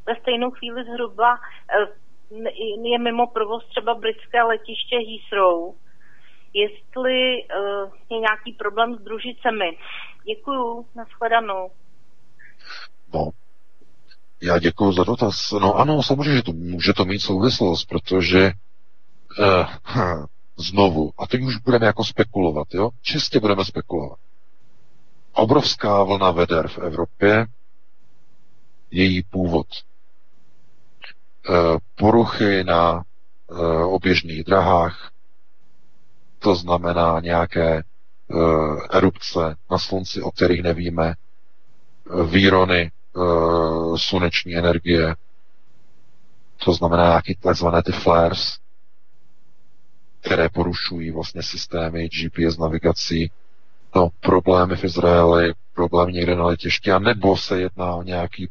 ve 0.10 0.16
stejnou 0.16 0.52
chvíli 0.52 0.84
zhruba 0.84 1.38
je 2.84 3.00
mimo 3.00 3.28
provoz 3.28 3.64
třeba 3.70 3.96
britské 3.96 4.44
letiště 4.44 4.96
Heathrow. 4.96 5.76
Jestli 6.54 7.44
uh, 7.44 7.92
je 8.10 8.20
nějaký 8.20 8.54
problém 8.58 8.96
s 8.96 9.02
družicemi. 9.02 9.78
Děkuju, 10.24 10.86
nashledanou. 10.96 11.72
No, 13.14 13.30
já 14.42 14.60
děkuji 14.60 14.92
za 14.92 15.04
dotaz. 15.04 15.52
No 15.52 15.76
ano, 15.76 16.04
samozřejmě, 16.04 16.36
že 16.36 16.44
to 16.44 16.52
může 16.52 16.94
to 16.94 17.06
mít 17.06 17.20
souvislost, 17.20 17.86
protože 17.86 18.52
uh, 19.40 20.26
znovu, 20.58 21.12
a 21.18 21.28
teď 21.28 21.42
už 21.42 21.58
budeme 21.58 21.86
jako 21.86 22.04
spekulovat, 22.04 22.68
jo? 22.74 22.90
Čistě 23.02 23.40
budeme 23.40 23.66
spekulovat. 23.66 24.20
Obrovská 25.34 26.04
vlna 26.04 26.32
veder 26.32 26.68
v 26.68 26.78
Evropě, 26.78 27.46
její 28.92 29.24
původ. 29.24 29.68
Uh, 31.50 31.78
poruchy 31.96 32.64
na 32.64 32.94
uh, 32.94 33.94
oběžných 33.94 34.44
drahách, 34.44 35.12
to 36.40 36.56
znamená 36.56 37.20
nějaké 37.20 37.84
uh, 38.28 38.80
erupce 38.90 39.56
na 39.72 39.78
slunci, 39.78 40.22
o 40.22 40.32
kterých 40.32 40.64
nevíme, 40.64 41.14
výrony 42.30 42.92
uh, 43.16 43.98
sluneční 43.98 44.56
energie, 44.56 45.16
to 46.66 46.74
znamená 46.74 47.08
nějaké 47.08 47.34
takzvané 47.40 47.84
ty 47.84 47.92
flares, 47.92 48.58
které 50.22 50.50
porušují 50.50 51.12
vlastně 51.12 51.44
systémy 51.44 52.08
GPS 52.10 52.58
navigací, 52.58 53.32
no, 53.96 54.10
problémy 54.20 54.76
v 54.76 54.84
Izraeli, 54.84 55.54
problémy 55.74 56.14
někde 56.14 56.36
na 56.36 56.46
letišti, 56.46 56.92
a 56.92 57.00
nebo 57.00 57.38
se 57.38 57.62
jedná 57.62 57.96
o 57.96 58.04
nějaký, 58.04 58.50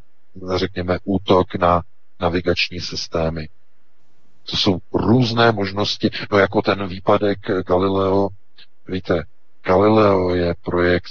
řekněme, 0.57 0.99
útok 1.05 1.55
na 1.55 1.83
navigační 2.21 2.81
systémy. 2.81 3.49
To 4.51 4.57
jsou 4.57 4.79
různé 4.93 5.53
možnosti, 5.53 6.11
no 6.33 6.39
jako 6.39 6.63
ten 6.63 6.87
výpadek 6.89 7.39
Galileo, 7.67 8.29
víte, 8.89 9.23
Galileo 9.65 10.35
je 10.35 10.55
projekt 10.65 11.11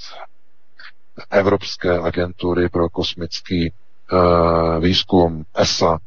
Evropské 1.29 1.99
agentury 1.99 2.69
pro 2.69 2.89
kosmický 2.89 3.73
uh, 4.11 4.83
výzkum 4.83 5.45
ESA. 5.55 5.99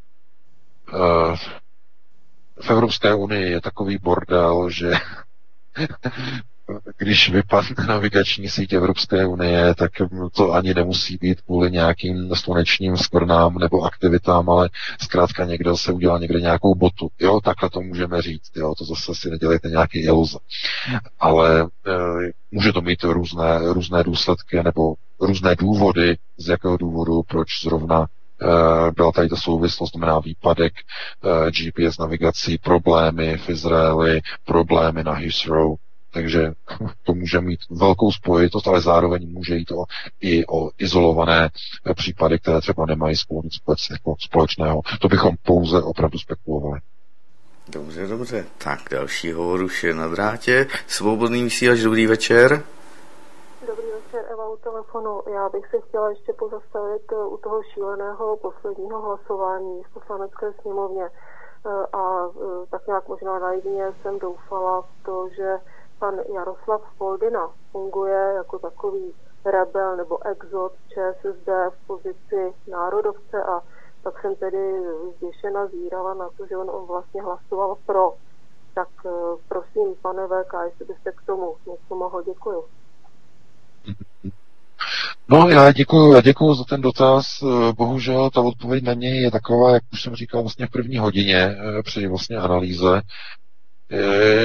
V 2.62 2.70
Evropské 2.70 3.14
unii 3.14 3.50
je 3.50 3.60
takový 3.60 3.98
bordel, 3.98 4.70
že 4.70 4.90
když 6.96 7.30
vypadne 7.30 7.86
navigační 7.88 8.48
síť 8.48 8.72
Evropské 8.72 9.26
unie, 9.26 9.74
tak 9.74 9.90
to 10.32 10.52
ani 10.52 10.74
nemusí 10.74 11.16
být 11.20 11.40
kvůli 11.40 11.70
nějakým 11.70 12.34
slunečním 12.34 12.96
skvrnám 12.96 13.54
nebo 13.54 13.82
aktivitám, 13.82 14.50
ale 14.50 14.70
zkrátka 15.02 15.44
někdo 15.44 15.76
se 15.76 15.92
udělá 15.92 16.18
někde 16.18 16.40
nějakou 16.40 16.74
botu. 16.74 17.08
Jo, 17.20 17.40
takhle 17.40 17.70
to 17.70 17.80
můžeme 17.80 18.22
říct, 18.22 18.50
jo, 18.56 18.74
to 18.78 18.84
zase 18.84 19.14
si 19.14 19.30
nedělejte 19.30 19.68
nějaký 19.68 19.98
iluze. 19.98 20.38
Ale 21.20 21.60
e, 21.62 21.66
může 22.50 22.72
to 22.72 22.80
mít 22.80 23.04
různé, 23.04 23.58
různé 23.72 24.02
důsledky 24.04 24.62
nebo 24.62 24.94
různé 25.20 25.56
důvody, 25.56 26.16
z 26.36 26.48
jakého 26.48 26.76
důvodu, 26.76 27.22
proč 27.22 27.62
zrovna 27.62 28.06
byla 28.94 29.12
tady 29.12 29.28
ta 29.28 29.36
souvislost, 29.36 29.92
znamená 29.92 30.20
výpadek 30.20 30.72
e, 30.76 31.50
GPS 31.50 31.98
navigací, 31.98 32.58
problémy 32.58 33.36
v 33.36 33.48
Izraeli, 33.48 34.20
problémy 34.44 35.04
na 35.04 35.12
Heathrow, 35.12 35.74
takže 36.12 36.52
to 37.02 37.14
může 37.14 37.40
mít 37.40 37.60
velkou 37.70 38.12
spojitost, 38.12 38.68
ale 38.68 38.80
zároveň 38.80 39.32
může 39.32 39.54
jít 39.54 39.70
o, 39.72 39.84
i 40.20 40.46
o 40.46 40.70
izolované 40.78 41.50
případy, 41.94 42.38
které 42.38 42.60
třeba 42.60 42.86
nemají 42.86 43.16
spolu 43.16 43.42
nic 43.42 43.54
jako 43.90 44.14
společného. 44.18 44.80
To 45.00 45.08
bychom 45.08 45.36
pouze 45.42 45.82
opravdu 45.82 46.18
spekulovali. 46.18 46.80
Dobře, 47.68 48.06
dobře. 48.06 48.44
Tak 48.58 48.80
další 48.90 49.32
hovor 49.32 49.62
už 49.62 49.84
je 49.84 49.94
na 49.94 50.08
drátě. 50.08 50.66
Svobodný 50.86 51.42
vysílač, 51.42 51.78
dobrý 51.78 52.06
večer. 52.06 52.62
Dobrý 53.66 53.86
večer, 53.86 53.99
Eva 54.18 54.48
u 54.48 54.56
telefonu. 54.56 55.22
Já 55.26 55.48
bych 55.48 55.66
se 55.66 55.80
chtěla 55.80 56.10
ještě 56.10 56.32
pozastavit 56.32 57.12
eh, 57.12 57.24
u 57.24 57.36
toho 57.36 57.62
šíleného 57.62 58.36
posledního 58.36 59.00
hlasování 59.00 59.82
v 59.82 59.94
poslanecké 59.94 60.52
sněmovně. 60.52 61.04
Eh, 61.04 61.86
a 61.92 62.26
eh, 62.26 62.66
tak 62.70 62.86
nějak 62.86 63.08
možná 63.08 63.38
naivně 63.38 63.92
jsem 64.02 64.18
doufala 64.18 64.82
v 64.82 65.04
to, 65.04 65.28
že 65.28 65.58
pan 65.98 66.14
Jaroslav 66.34 66.82
Foldina 66.96 67.50
funguje 67.72 68.32
jako 68.36 68.58
takový 68.58 69.14
rebel 69.44 69.96
nebo 69.96 70.26
exot 70.26 70.72
ČSSD 70.88 71.48
v 71.70 71.86
pozici 71.86 72.54
národovce 72.68 73.42
a 73.42 73.60
tak 74.02 74.20
jsem 74.20 74.34
tedy 74.34 74.82
zděšena 75.16 75.66
zírala 75.66 76.14
na 76.14 76.28
to, 76.36 76.46
že 76.46 76.56
on, 76.56 76.70
on 76.70 76.86
vlastně 76.86 77.22
hlasoval 77.22 77.76
pro. 77.86 78.12
Tak 78.74 78.88
prosím, 79.48 79.94
pane 80.02 80.26
VK, 80.26 80.52
jestli 80.64 80.84
byste 80.84 81.12
k 81.12 81.26
tomu 81.26 81.56
něco 81.66 81.94
mohl, 81.94 82.22
děkuju. 82.22 82.64
No, 85.28 85.48
já 85.48 85.72
děkuji, 85.72 86.14
já 86.14 86.20
děkuji 86.20 86.54
za 86.54 86.64
ten 86.64 86.80
dotaz. 86.80 87.44
Bohužel 87.76 88.30
ta 88.30 88.40
odpověď 88.40 88.84
na 88.84 88.94
něj 88.94 89.22
je 89.22 89.30
taková, 89.30 89.74
jak 89.74 89.82
už 89.92 90.02
jsem 90.02 90.14
říkal 90.14 90.42
vlastně 90.42 90.66
v 90.66 90.70
první 90.70 90.98
hodině 90.98 91.36
eh, 91.36 91.82
při 91.82 92.06
vlastně 92.06 92.36
analýze, 92.36 93.02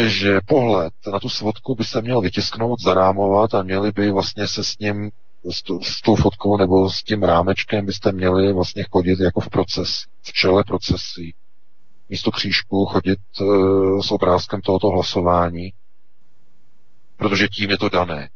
že 0.08 0.40
pohled 0.46 0.94
na 1.12 1.20
tu 1.20 1.30
svodku 1.30 1.76
by 1.76 1.84
se 1.84 2.02
měl 2.02 2.22
vytisknout, 2.22 2.82
zarámovat 2.82 3.54
a 3.54 3.64
měli 3.64 3.92
by 3.92 4.12
vlastně 4.12 4.48
se 4.48 4.64
s 4.64 4.78
ním, 4.78 5.12
s, 5.52 5.62
tu, 5.62 5.82
s 5.82 6.02
tou 6.02 6.16
fotkou 6.16 6.58
nebo 6.58 6.90
s 6.90 7.04
tím 7.04 7.24
rámečkem 7.24 7.86
byste 7.86 8.12
měli 8.12 8.54
vlastně 8.54 8.84
chodit 8.92 9.20
jako 9.20 9.40
v 9.40 9.50
proces, 9.50 10.06
v 10.22 10.34
čele 10.34 10.64
procesí. 10.64 11.36
Místo 12.10 12.32
křížku 12.32 12.86
chodit 12.86 13.20
s 14.02 14.12
obrázkem 14.12 14.62
tohoto 14.62 14.90
hlasování, 14.90 15.74
protože 17.18 17.48
tím 17.48 17.70
je 17.70 17.78
to 17.78 17.90
dané. 17.90 18.30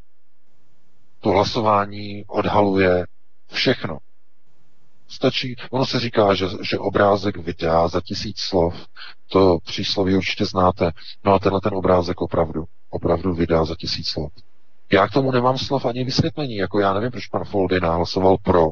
To 1.20 1.30
hlasování 1.30 2.26
odhaluje 2.28 3.06
všechno. 3.52 3.98
Stačí, 5.08 5.56
ono 5.72 5.86
se 5.86 6.00
říká, 6.00 6.34
že, 6.34 6.46
že 6.70 6.80
obrázek 6.80 7.38
videa 7.38 7.88
za 7.88 8.02
tisíc 8.02 8.40
slov, 8.40 8.88
to 9.28 9.58
přísloví 9.66 10.16
určitě 10.16 10.46
znáte, 10.46 10.91
no 11.26 11.34
a 11.34 11.40
tenhle 11.40 11.62
ten 11.62 11.74
obrázek 11.74 12.22
opravdu, 12.22 12.66
opravdu 12.90 13.34
videa 13.34 13.66
za 13.66 13.76
tisíc 13.76 14.08
slov. 14.08 14.32
Já 14.91 15.08
k 15.08 15.12
tomu 15.12 15.32
nemám 15.32 15.58
slov 15.58 15.86
ani 15.86 16.04
vysvětlení, 16.04 16.56
jako 16.56 16.80
já 16.80 16.94
nevím, 16.94 17.12
proč 17.12 17.28
pan 17.28 17.46
Foldy 17.46 17.80
nahlasoval 17.80 18.38
pro, 18.38 18.72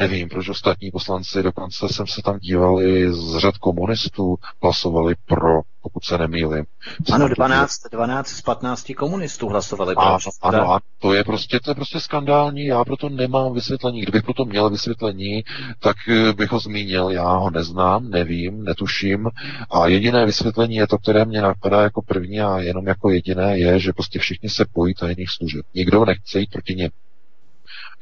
Nevím, 0.00 0.28
proč 0.28 0.48
ostatní 0.48 0.90
poslanci, 0.90 1.42
dokonce 1.42 1.88
jsem 1.88 2.06
se 2.06 2.22
tam 2.22 2.38
díval 2.38 2.82
i 2.82 3.12
z 3.12 3.38
řad 3.38 3.58
komunistů, 3.58 4.36
hlasovali 4.62 5.14
pro, 5.24 5.60
pokud 5.86 6.04
se 6.04 6.18
nemýlím. 6.18 6.64
Ano, 7.12 7.28
12, 7.28 7.82
12 7.92 8.28
z 8.28 8.42
15 8.42 8.92
komunistů 8.96 9.48
hlasovali 9.48 9.94
pro. 9.94 10.04
Ano, 10.04 10.18
ano, 10.42 10.72
a 10.72 10.80
to 10.98 11.14
je 11.14 11.24
prostě, 11.24 11.60
to 11.60 11.70
je 11.70 11.74
prostě 11.74 12.00
skandální, 12.00 12.64
já 12.64 12.84
proto 12.84 13.08
nemám 13.08 13.54
vysvětlení. 13.54 14.00
Kdybych 14.00 14.22
proto 14.22 14.44
měl 14.44 14.70
vysvětlení, 14.70 15.44
tak 15.80 15.96
eh, 16.08 16.32
bych 16.32 16.50
ho 16.50 16.60
zmínil, 16.60 17.10
já 17.10 17.28
ho 17.28 17.50
neznám, 17.50 18.10
nevím, 18.10 18.64
netuším 18.64 19.28
a 19.70 19.86
jediné 19.86 20.26
vysvětlení 20.26 20.76
je 20.76 20.86
to, 20.86 20.98
které 20.98 21.24
mě 21.24 21.42
napadá 21.42 21.82
jako 21.82 22.02
první 22.02 22.40
a 22.40 22.58
jenom 22.58 22.86
jako 22.86 23.10
jediné 23.10 23.58
je, 23.58 23.80
že 23.80 23.92
prostě 23.92 24.18
všichni 24.18 24.48
se 24.48 24.64
bojí 24.74 24.94
tajných 24.94 25.30
služeb. 25.30 25.66
Nikdo 25.74 26.04
nechce 26.04 26.40
jít 26.40 26.50
proti 26.50 26.74
ně 26.74 26.90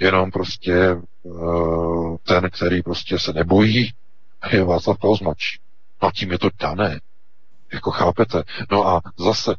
jenom 0.01 0.31
prostě 0.31 0.97
uh, 1.23 2.17
ten, 2.27 2.51
který 2.51 2.83
prostě 2.83 3.19
se 3.19 3.33
nebojí, 3.33 3.91
je 4.53 4.65
Václav 4.65 4.99
Klaus 4.99 5.21
mladší. 5.21 5.59
No 6.03 6.09
a 6.09 6.13
tím 6.13 6.33
je 6.33 6.39
to 6.39 6.49
dané. 6.61 7.01
Jako 7.75 7.91
chápete? 7.91 8.43
No 8.71 8.87
a 8.87 9.01
zase 9.19 9.55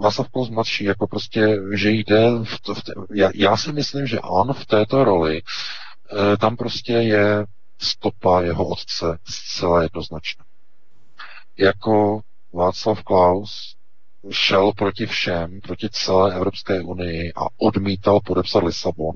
Václav 0.00 0.28
Klaus 0.28 0.50
mladší, 0.50 0.84
jako 0.84 1.06
prostě, 1.06 1.58
že 1.72 1.90
jde 1.90 2.30
v, 2.44 2.60
to, 2.60 2.74
v 2.74 2.82
te, 2.82 2.92
já, 3.14 3.30
já 3.34 3.56
si 3.56 3.72
myslím, 3.72 4.06
že 4.06 4.20
on 4.20 4.52
v 4.52 4.66
této 4.66 5.04
roli 5.04 5.42
e, 6.32 6.36
tam 6.36 6.56
prostě 6.56 6.92
je 6.92 7.44
stopa 7.78 8.42
jeho 8.42 8.68
otce 8.68 9.18
zcela 9.24 9.82
jednoznačná. 9.82 10.44
Jako 11.58 12.20
Václav 12.52 13.02
Klaus 13.02 13.76
šel 14.30 14.72
proti 14.72 15.06
všem, 15.06 15.60
proti 15.60 15.88
celé 15.90 16.34
Evropské 16.34 16.80
unii 16.80 17.32
a 17.36 17.40
odmítal 17.58 18.20
podepsat 18.20 18.64
Lisabon, 18.64 19.14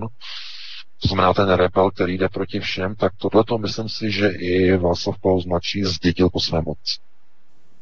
to 1.02 1.08
znamená 1.08 1.34
ten 1.34 1.50
rebel, 1.50 1.90
který 1.90 2.18
jde 2.18 2.28
proti 2.28 2.60
všem, 2.60 2.94
tak 2.94 3.12
tohleto 3.16 3.58
myslím 3.58 3.88
si, 3.88 4.10
že 4.10 4.28
i 4.28 4.76
Václav 4.76 5.18
Klaus 5.18 5.46
mladší 5.46 5.84
zdědil 5.84 6.30
po 6.30 6.40
svém 6.40 6.68
otci. 6.68 7.00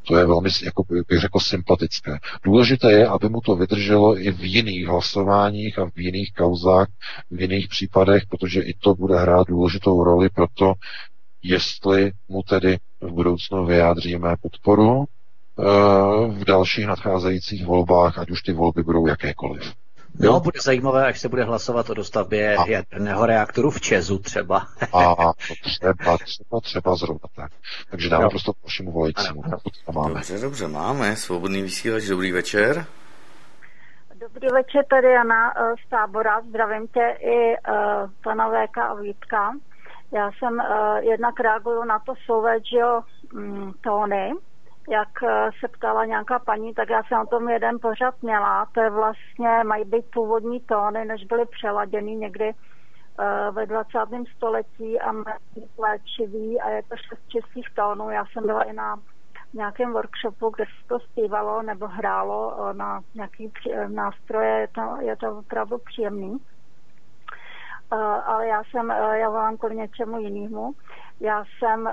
To 0.09 0.17
je 0.17 0.27
velmi, 0.27 0.49
jako 0.65 0.85
bych 1.09 1.19
řekl, 1.21 1.39
sympatické. 1.41 2.19
Důležité 2.45 2.93
je, 2.93 3.07
aby 3.09 3.29
mu 3.29 3.41
to 3.41 3.57
vydrželo 3.57 4.21
i 4.21 4.31
v 4.31 4.45
jiných 4.45 4.87
hlasováních 4.87 5.79
a 5.79 5.85
v 5.85 5.99
jiných 5.99 6.33
kauzách, 6.33 6.89
v 7.31 7.41
jiných 7.41 7.69
případech, 7.69 8.23
protože 8.29 8.63
i 8.63 8.75
to 8.75 8.95
bude 8.95 9.19
hrát 9.19 9.49
důležitou 9.49 10.05
roli 10.05 10.29
pro 10.29 10.47
to, 10.55 10.73
jestli 11.43 12.13
mu 12.29 12.43
tedy 12.43 12.79
v 13.01 13.11
budoucnu 13.13 13.67
vyjádříme 13.67 14.35
podporu 14.43 15.05
eh, 15.05 15.63
v 16.29 16.45
dalších 16.45 16.87
nadcházejících 16.87 17.67
volbách, 17.67 18.19
ať 18.19 18.31
už 18.31 18.43
ty 18.43 18.53
volby 18.53 18.83
budou 18.83 19.07
jakékoliv. 19.07 19.73
No, 20.21 20.41
bude 20.41 20.61
zajímavé, 20.65 21.07
až 21.07 21.21
se 21.21 21.29
bude 21.29 21.45
hlasovat 21.45 21.91
o 21.91 21.95
dostavbě 21.95 22.57
a. 22.57 22.67
jaderného 22.67 23.27
reaktoru 23.27 23.71
v 23.71 23.81
Čezu 23.81 24.19
třeba. 24.19 24.67
a 24.93 25.15
třeba, 25.63 26.19
třeba, 26.19 26.61
třeba 26.63 26.97
zrovna 26.97 27.29
tak. 27.37 27.53
Takže 27.91 28.09
dáme 28.09 28.25
no. 28.25 28.31
prostě 28.31 28.53
vašemu 28.65 28.93
volajícímu. 28.93 29.43
Máme. 29.95 30.15
Dobře, 30.15 30.39
dobře, 30.39 30.69
máme. 30.69 31.17
Svobodný 31.17 31.63
vysílač, 31.63 32.05
dobrý 32.05 32.33
večer. 32.33 32.87
Dobrý 34.21 34.49
večer, 34.49 34.85
tady 34.91 35.13
Jana 35.13 35.53
eh, 35.57 35.75
z 35.87 35.91
tábora. 35.91 36.41
Zdravím 36.41 36.89
tě 36.89 37.17
i 37.21 37.57
uh, 37.71 38.11
pana 38.25 38.49
VK 38.49 38.79
a 38.79 38.95
Vítka. 38.95 39.53
Já 40.13 40.31
jsem 40.33 40.55
uh, 40.55 40.97
jednak 40.99 41.41
reaguju 41.41 41.85
na 41.85 41.99
to 41.99 42.15
slovo, 42.25 42.49
že 42.71 42.79
jo, 42.79 43.01
um, 43.35 43.75
Tony, 43.81 44.33
jak 44.89 45.23
eh, 45.23 45.51
se 45.61 45.69
ptala 45.69 46.05
nějaká 46.05 46.39
paní, 46.39 46.75
tak 46.75 46.91
já 46.91 47.03
jsem 47.03 47.21
o 47.21 47.27
tom 47.27 47.49
jeden 47.49 47.79
pořad 47.83 48.15
měla. 48.23 48.67
To 48.73 48.81
je 48.81 48.91
vlastně, 48.91 49.65
mají 49.65 49.85
být 49.85 50.11
původní 50.13 50.61
tóny, 50.61 51.05
než 51.05 51.25
byly 51.25 51.47
přeladěny 51.47 52.17
někdy 52.17 52.55
uh, 52.55 53.55
ve 53.55 53.67
20. 53.67 53.99
století 54.37 55.01
a 55.01 55.13
léčivý 55.79 56.61
a 56.61 56.71
je 56.71 56.83
to 56.83 56.97
šest 56.97 57.29
čistých 57.29 57.75
tónů. 57.75 58.11
Já 58.11 58.25
jsem 58.27 58.47
byla 58.47 58.63
i 58.63 58.73
na 58.73 58.97
nějakém 59.53 59.93
workshopu, 59.93 60.51
kde 60.51 60.65
se 60.65 60.89
to 60.89 60.99
zpívalo 61.01 61.63
nebo 61.63 61.87
hrálo 61.87 62.57
uh, 62.57 62.73
na 62.73 63.01
nějaký 63.15 63.53
nástroje, 63.87 64.61
je 64.61 64.69
to, 64.69 64.97
je 65.01 65.17
to 65.17 65.39
opravdu 65.39 65.79
příjemný. 65.79 66.39
Ale 68.27 68.47
já 68.47 68.63
jsem, 68.65 68.91
já 68.91 69.31
volám 69.31 69.57
kvůli 69.57 69.77
něčemu 69.77 70.19
jinému. 70.19 70.75
Já 71.21 71.45
jsem 71.45 71.81
uh, 71.87 71.93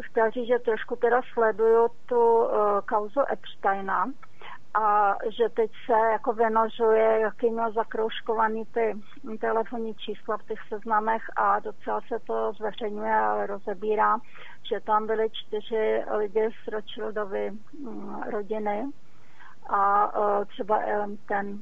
chtěla 0.00 0.30
říct, 0.30 0.46
že 0.46 0.58
trošku 0.58 0.96
teda 0.96 1.20
sleduju 1.32 1.88
tu 2.06 2.36
uh, 2.36 2.50
kauzu 2.88 3.20
Epsteina 3.32 4.12
a 4.74 5.16
že 5.38 5.48
teď 5.48 5.70
se 5.86 5.92
jako 6.12 6.32
vynožuje, 6.32 7.20
jaký 7.20 7.50
měl 7.50 7.72
zakrouškovaný 7.72 8.64
ty 8.64 8.94
telefonní 9.40 9.94
čísla 9.94 10.36
v 10.36 10.44
těch 10.44 10.58
seznamech 10.68 11.22
a 11.36 11.58
docela 11.60 12.00
se 12.08 12.18
to 12.26 12.52
zveřejňuje 12.52 13.14
a 13.14 13.46
rozebírá, 13.46 14.18
že 14.68 14.80
tam 14.80 15.06
byly 15.06 15.30
čtyři 15.30 16.04
lidi 16.16 16.48
z 16.64 16.68
Rothschildovy 16.68 17.50
um, 17.86 18.22
rodiny 18.30 18.84
a 19.68 20.12
uh, 20.18 20.44
třeba 20.44 20.78
um, 20.78 21.16
ten 21.16 21.58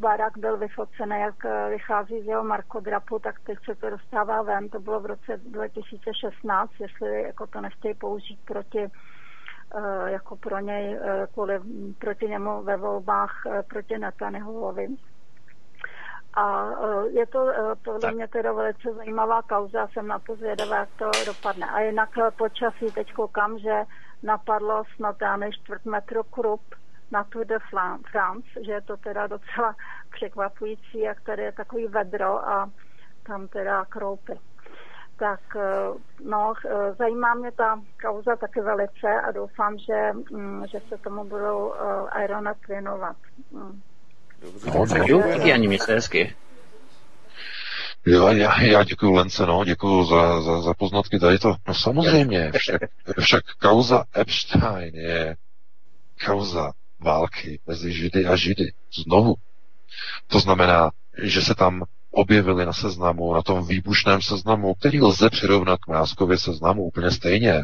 Barak 0.00 0.38
byl 0.38 0.56
vyfocený, 0.56 1.20
jak 1.20 1.44
uh, 1.44 1.70
vychází 1.70 2.20
z 2.20 2.26
jeho 2.26 2.44
markodrapu, 2.44 3.18
tak 3.18 3.40
teď 3.40 3.58
se 3.64 3.74
to 3.74 3.90
dostává 3.90 4.42
ven. 4.42 4.68
To 4.68 4.80
bylo 4.80 5.00
v 5.00 5.06
roce 5.06 5.36
2016, 5.36 6.70
jestli 6.80 7.22
jako 7.22 7.46
to 7.46 7.60
nechtějí 7.60 7.94
použít 7.94 8.40
proti 8.44 8.90
jako 10.06 10.36
pro 10.36 10.58
něj, 10.58 10.98
kvůli, 11.32 11.60
proti 11.98 12.28
němu 12.28 12.62
ve 12.62 12.76
volbách 12.76 13.42
proti 13.68 13.98
Netanyahuovi. 13.98 14.88
A 16.34 16.70
je 17.10 17.26
to 17.26 17.52
podle 17.84 18.12
mě 18.12 18.28
teda 18.28 18.52
velice 18.52 18.92
zajímavá 18.94 19.42
kauza, 19.42 19.86
jsem 19.86 20.06
na 20.06 20.18
to 20.18 20.34
zvědavá, 20.36 20.76
jak 20.76 20.88
to 20.98 21.10
dopadne. 21.26 21.66
A 21.66 21.80
jinak 21.80 22.10
počasí 22.38 22.86
teď 22.94 23.12
koukám, 23.12 23.58
že 23.58 23.84
napadlo 24.22 24.82
snad 24.96 25.18
dáme 25.18 25.52
čtvrt 25.52 25.84
metru 25.84 26.22
krup, 26.22 26.60
na 27.10 27.24
Tour 27.24 27.46
de 27.46 27.58
France, 28.10 28.48
že 28.66 28.72
je 28.72 28.80
to 28.80 28.96
teda 28.96 29.26
docela 29.26 29.76
překvapující, 30.10 30.98
jak 30.98 31.20
tady 31.20 31.42
je 31.42 31.52
takový 31.52 31.86
vedro 31.86 32.48
a 32.48 32.70
tam 33.26 33.48
teda 33.48 33.84
kroupy. 33.84 34.32
Tak 35.18 35.40
eh, 35.56 35.98
no, 36.24 36.54
eh, 36.66 36.94
zajímá 36.98 37.34
mě 37.34 37.52
ta 37.52 37.80
kauza 38.02 38.36
taky 38.36 38.60
velice 38.60 39.20
a 39.28 39.32
doufám, 39.32 39.78
že, 39.78 40.12
mm, 40.30 40.66
že 40.66 40.80
se 40.88 40.98
tomu 40.98 41.24
budou 41.24 41.68
uh, 41.68 42.22
Ironet 42.24 42.58
věnovat. 42.68 43.16
Mm. 43.50 43.82
Dobře, 44.42 44.94
tak 44.94 45.08
jo, 45.08 45.22
díky 45.34 45.52
ani 45.52 45.68
mějte 45.68 45.94
hezky. 45.94 46.36
Jo, 48.06 48.28
já, 48.28 48.62
já 48.62 48.84
děkuji 48.84 49.14
Lence, 49.14 49.46
no, 49.46 49.64
děkuji 49.64 50.04
za, 50.04 50.42
za, 50.42 50.60
za 50.60 50.74
poznatky 50.74 51.18
tady 51.18 51.38
to. 51.38 51.54
No 51.68 51.74
samozřejmě, 51.74 52.52
však, 52.56 52.80
však 53.20 53.42
kauza 53.62 54.04
Epstein 54.16 54.94
je 54.94 55.36
kauza 56.26 56.72
války 57.00 57.60
mezi 57.66 57.92
Židy 57.92 58.26
a 58.26 58.36
Židy. 58.36 58.72
Znovu. 59.04 59.34
To 60.26 60.40
znamená, 60.40 60.90
že 61.22 61.42
se 61.42 61.54
tam 61.54 61.84
objevili 62.10 62.66
na 62.66 62.72
seznamu, 62.72 63.34
na 63.34 63.42
tom 63.42 63.66
výbušném 63.66 64.22
seznamu, 64.22 64.74
který 64.74 65.00
lze 65.00 65.30
přirovnat 65.30 65.80
k 65.80 65.88
Mrázkově 65.88 66.38
seznamu 66.38 66.82
úplně 66.82 67.10
stejně, 67.10 67.62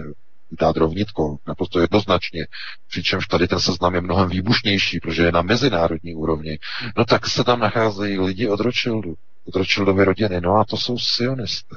dát 0.61 0.77
rovnitko, 0.77 1.37
naprosto 1.47 1.81
jednoznačně, 1.81 2.47
přičemž 2.89 3.27
tady 3.27 3.49
ten 3.49 3.61
seznam 3.61 3.95
je 3.95 4.01
mnohem 4.01 4.29
výbušnější, 4.29 5.01
protože 5.01 5.23
je 5.23 5.33
na 5.33 5.43
mezinárodní 5.43 6.15
úrovni, 6.15 6.59
no 6.97 7.05
tak 7.05 7.27
se 7.27 7.45
tam 7.45 7.61
nacházejí 7.61 8.19
lidi 8.19 8.49
od 8.49 8.61
Rothschildu, 8.61 9.15
od 9.49 9.57
Rothschildovy 9.57 10.05
rodiny, 10.05 10.41
no 10.41 10.55
a 10.55 10.65
to 10.65 10.77
jsou 10.77 10.99
sionisté. 10.99 11.77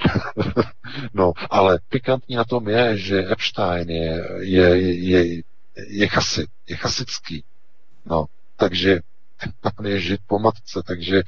no, 1.14 1.32
ale 1.50 1.78
pikantní 1.88 2.36
na 2.36 2.44
tom 2.44 2.68
je, 2.68 2.98
že 2.98 3.32
Epstein 3.32 3.90
je, 3.90 4.24
je, 4.38 4.80
je, 4.80 5.36
je 5.36 5.42
chasit, 6.08 6.50
je 6.68 6.76
chasický. 6.76 7.44
No, 8.06 8.26
takže 8.56 9.00
on 9.78 9.86
je 9.86 10.00
žid 10.00 10.20
po 10.26 10.38
matce, 10.38 10.82
takže 10.86 11.22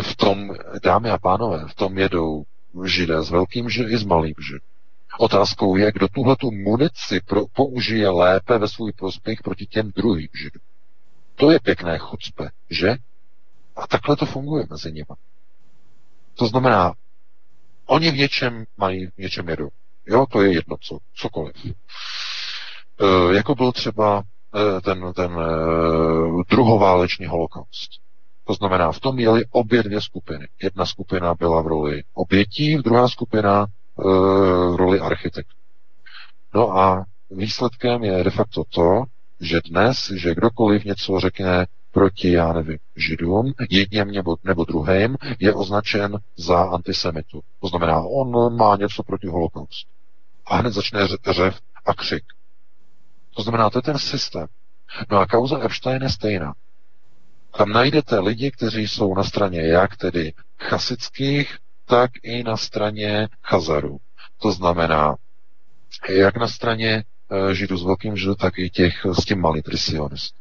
v 0.00 0.16
tom, 0.16 0.54
dámy 0.82 1.10
a 1.10 1.18
pánové, 1.18 1.64
v 1.68 1.74
tom 1.74 1.98
jedou 1.98 2.44
židé 2.84 3.22
s 3.22 3.30
velkým 3.30 3.70
že 3.70 3.84
i 3.84 3.96
s 3.96 4.04
malým 4.04 4.34
že. 4.38 4.56
Otázkou 5.18 5.76
je, 5.76 5.92
kdo 5.92 6.08
tuhle 6.08 6.36
tu 6.36 6.50
munici 6.50 7.20
pro, 7.20 7.46
použije 7.46 8.08
lépe 8.08 8.58
ve 8.58 8.68
svůj 8.68 8.92
prospěch 8.92 9.42
proti 9.42 9.66
těm 9.66 9.92
druhým 9.96 10.28
židům. 10.34 10.62
To 11.34 11.50
je 11.50 11.60
pěkné 11.60 11.98
chucpe, 11.98 12.50
že? 12.70 12.96
A 13.76 13.86
takhle 13.86 14.16
to 14.16 14.26
funguje 14.26 14.66
mezi 14.70 14.92
nimi. 14.92 15.06
To 16.34 16.46
znamená, 16.46 16.94
oni 17.86 18.10
v 18.10 18.16
něčem 18.16 18.64
mají, 18.76 19.06
v 19.06 19.18
něčem 19.18 19.48
jedou. 19.48 19.68
Jo, 20.06 20.26
to 20.30 20.42
je 20.42 20.54
jedno, 20.54 20.76
co, 20.80 20.98
cokoliv. 21.14 21.54
Eh, 23.00 23.34
jako 23.34 23.54
byl 23.54 23.72
třeba 23.72 24.22
eh, 24.54 24.80
ten, 24.80 25.12
ten 25.12 25.32
eh, 25.40 26.44
druhoválečný 26.50 27.26
holokaust. 27.26 27.90
To 28.44 28.54
znamená, 28.54 28.92
v 28.92 29.00
tom 29.00 29.18
jeli 29.18 29.44
obě 29.50 29.82
dvě 29.82 30.00
skupiny. 30.00 30.48
Jedna 30.62 30.86
skupina 30.86 31.34
byla 31.34 31.62
v 31.62 31.66
roli 31.66 32.02
obětí, 32.14 32.76
druhá 32.76 33.08
skupina 33.08 33.66
v 33.96 34.76
roli 34.76 35.00
architekt. 35.00 35.48
No 36.54 36.78
a 36.78 37.04
výsledkem 37.30 38.04
je 38.04 38.24
de 38.24 38.30
facto 38.30 38.64
to, 38.64 39.04
že 39.40 39.60
dnes, 39.70 40.12
že 40.16 40.34
kdokoliv 40.34 40.84
něco 40.84 41.20
řekne 41.20 41.66
proti, 41.92 42.32
já 42.32 42.52
nevím, 42.52 42.78
židům, 42.96 43.52
jedním 43.70 44.06
nebo, 44.06 44.36
nebo 44.44 44.64
druhým, 44.64 45.16
je 45.38 45.54
označen 45.54 46.18
za 46.36 46.62
antisemitu. 46.62 47.40
To 47.60 47.68
znamená, 47.68 48.00
on 48.00 48.56
má 48.56 48.76
něco 48.76 49.02
proti 49.02 49.26
holokaustu. 49.26 49.90
A 50.46 50.56
hned 50.56 50.72
začne 50.72 51.00
řev 51.30 51.58
a 51.86 51.94
křik. 51.94 52.24
To 53.36 53.42
znamená, 53.42 53.70
to 53.70 53.78
je 53.78 53.82
ten 53.82 53.98
systém. 53.98 54.46
No 55.10 55.18
a 55.18 55.26
kauza 55.26 55.58
Epstein 55.64 56.02
je 56.02 56.10
stejná. 56.10 56.54
Tam 57.56 57.68
najdete 57.68 58.18
lidi, 58.18 58.50
kteří 58.50 58.88
jsou 58.88 59.14
na 59.14 59.24
straně 59.24 59.60
jak 59.60 59.96
tedy 59.96 60.32
chasických, 60.58 61.58
tak 61.84 62.10
i 62.22 62.42
na 62.42 62.56
straně 62.56 63.28
Chazarů. 63.42 63.98
To 64.42 64.52
znamená, 64.52 65.16
jak 66.08 66.36
na 66.36 66.48
straně 66.48 67.04
e, 67.50 67.54
Židů 67.54 67.76
s 67.76 67.84
velkým 67.84 68.16
Židů, 68.16 68.34
tak 68.34 68.58
i 68.58 68.70
těch 68.70 69.06
s 69.12 69.24
tím 69.24 69.40
malitrisionistů. 69.40 70.38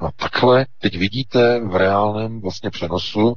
No 0.00 0.10
takhle 0.16 0.66
teď 0.78 0.98
vidíte 0.98 1.60
v 1.60 1.76
reálném 1.76 2.40
vlastně 2.40 2.70
přenosu 2.70 3.34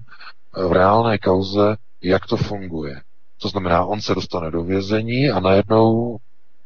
v 0.67 0.71
reálné 0.71 1.17
kauze, 1.17 1.75
jak 2.01 2.25
to 2.27 2.38
funguje. 2.38 3.01
To 3.41 3.49
znamená, 3.49 3.85
on 3.85 4.01
se 4.01 4.15
dostane 4.15 4.51
do 4.51 4.63
vězení 4.63 5.30
a 5.30 5.39
najednou 5.39 6.17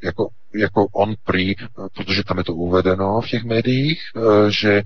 jako, 0.04 0.30
jako 0.56 0.88
on 0.92 1.16
prý, 1.24 1.56
protože 1.96 2.24
tam 2.24 2.38
je 2.38 2.44
to 2.44 2.56
uvedeno 2.56 3.22
v 3.22 3.28
těch 3.28 3.44
médiích, 3.44 4.02
eh, 4.16 4.52
že 4.52 4.74
eh, 4.74 4.84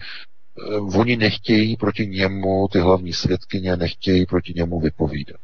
oni 0.98 1.18
nechtějí 1.18 1.78
proti 1.78 2.08
němu, 2.08 2.68
ty 2.72 2.80
hlavní 2.80 3.14
svědkyně 3.14 3.76
nechtějí 3.76 4.26
proti 4.26 4.54
němu 4.56 4.80
vypovídat. 4.80 5.38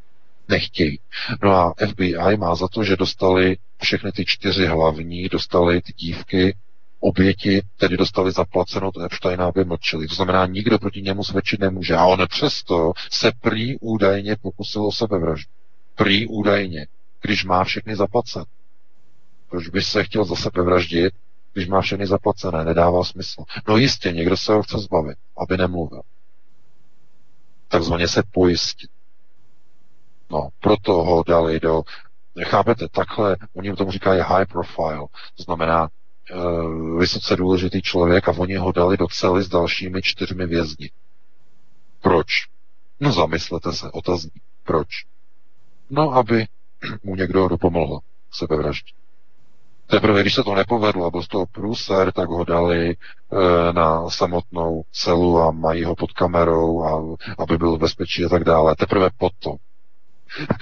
Nechtějí. 0.50 1.00
No 1.44 1.52
a 1.52 1.74
FBI 1.90 2.38
má 2.38 2.56
za 2.56 2.68
to, 2.68 2.84
že 2.84 2.96
dostali 2.96 3.58
všechny 3.82 4.12
ty 4.12 4.26
čtyři 4.26 4.66
hlavní, 4.66 5.30
dostali 5.30 5.82
ty 5.82 5.94
dívky, 5.98 6.56
oběti, 7.00 7.62
tedy 7.78 7.98
dostali 7.98 8.32
zaplaceno 8.32 8.88
od 8.88 9.04
Epsteina, 9.04 9.46
aby 9.46 9.66
mlčeli. 9.66 10.08
To 10.08 10.16
znamená, 10.16 10.46
nikdo 10.46 10.80
proti 10.80 11.02
němu 11.02 11.24
svědčit 11.24 11.60
nemůže. 11.60 11.96
A 11.96 12.06
on 12.06 12.26
přesto 12.30 12.94
se 13.12 13.32
prý 13.42 13.80
údajně 13.80 14.36
pokusil 14.42 14.86
o 14.86 14.92
sebevraždu. 14.92 15.52
Prý 15.96 16.28
údajně, 16.28 16.88
když 17.22 17.46
má 17.46 17.64
všechny 17.64 17.96
zaplacené. 17.96 18.46
Proč 19.50 19.68
by 19.68 19.82
se 19.82 20.04
chtěl 20.04 20.26
za 20.26 20.36
sebe 20.36 20.64
vraždit, 20.64 21.14
když 21.54 21.68
má 21.68 21.82
všechny 21.82 22.08
zaplacené? 22.08 22.66
Nedává 22.66 23.04
smysl. 23.04 23.44
No 23.68 23.78
jistě, 23.78 24.12
někdo 24.12 24.38
se 24.38 24.54
ho 24.54 24.64
chce 24.64 24.80
zbavit, 24.80 25.18
aby 25.38 25.58
nemluvil. 25.58 26.02
Takzvaně 27.68 28.08
se 28.08 28.24
pojistit. 28.32 28.90
No, 30.32 30.50
proto 30.60 30.94
ho 30.94 31.24
dali 31.28 31.60
do, 31.60 31.84
chápete, 32.46 32.88
takhle, 32.90 33.38
oni 33.54 33.76
tomu 33.76 33.92
říkají 33.92 34.22
high 34.22 34.46
profile, 34.46 35.08
to 35.38 35.44
znamená 35.44 35.90
uh, 36.34 37.00
vysoce 37.00 37.36
důležitý 37.36 37.82
člověk 37.82 38.30
a 38.30 38.34
oni 38.38 38.56
ho 38.56 38.72
dali 38.72 38.98
do 38.98 39.08
cely 39.08 39.44
s 39.44 39.50
dalšími 39.50 40.02
čtyřmi 40.02 40.48
vězni. 40.48 40.92
Proč? 42.02 42.28
No 43.00 43.12
zamyslete 43.12 43.74
se, 43.74 43.92
otazní. 43.92 44.32
Proč? 44.64 44.88
No, 45.90 46.12
aby 46.12 46.46
mu 47.04 47.16
někdo 47.16 47.48
dopomohl 47.48 48.00
sebevraždit. 48.32 48.96
Teprve, 49.88 50.22
když 50.22 50.36
se 50.36 50.44
to 50.44 50.56
nepovedlo 50.56 51.06
a 51.06 51.10
byl 51.10 51.24
z 51.24 51.28
toho 51.28 51.46
průser, 51.46 52.12
tak 52.12 52.30
ho 52.30 52.44
dali 52.44 52.90
e, 52.90 52.96
na 53.74 54.10
samotnou 54.10 54.84
celu 54.92 55.40
a 55.40 55.52
mají 55.52 55.84
ho 55.84 55.96
pod 55.96 56.12
kamerou, 56.12 56.84
a, 56.84 57.18
aby 57.38 57.58
byl 57.58 57.76
v 57.76 57.80
bezpečí 57.80 58.26
a 58.26 58.30
tak 58.30 58.44
dále. 58.44 58.76
Teprve 58.76 59.10
potom. 59.18 59.56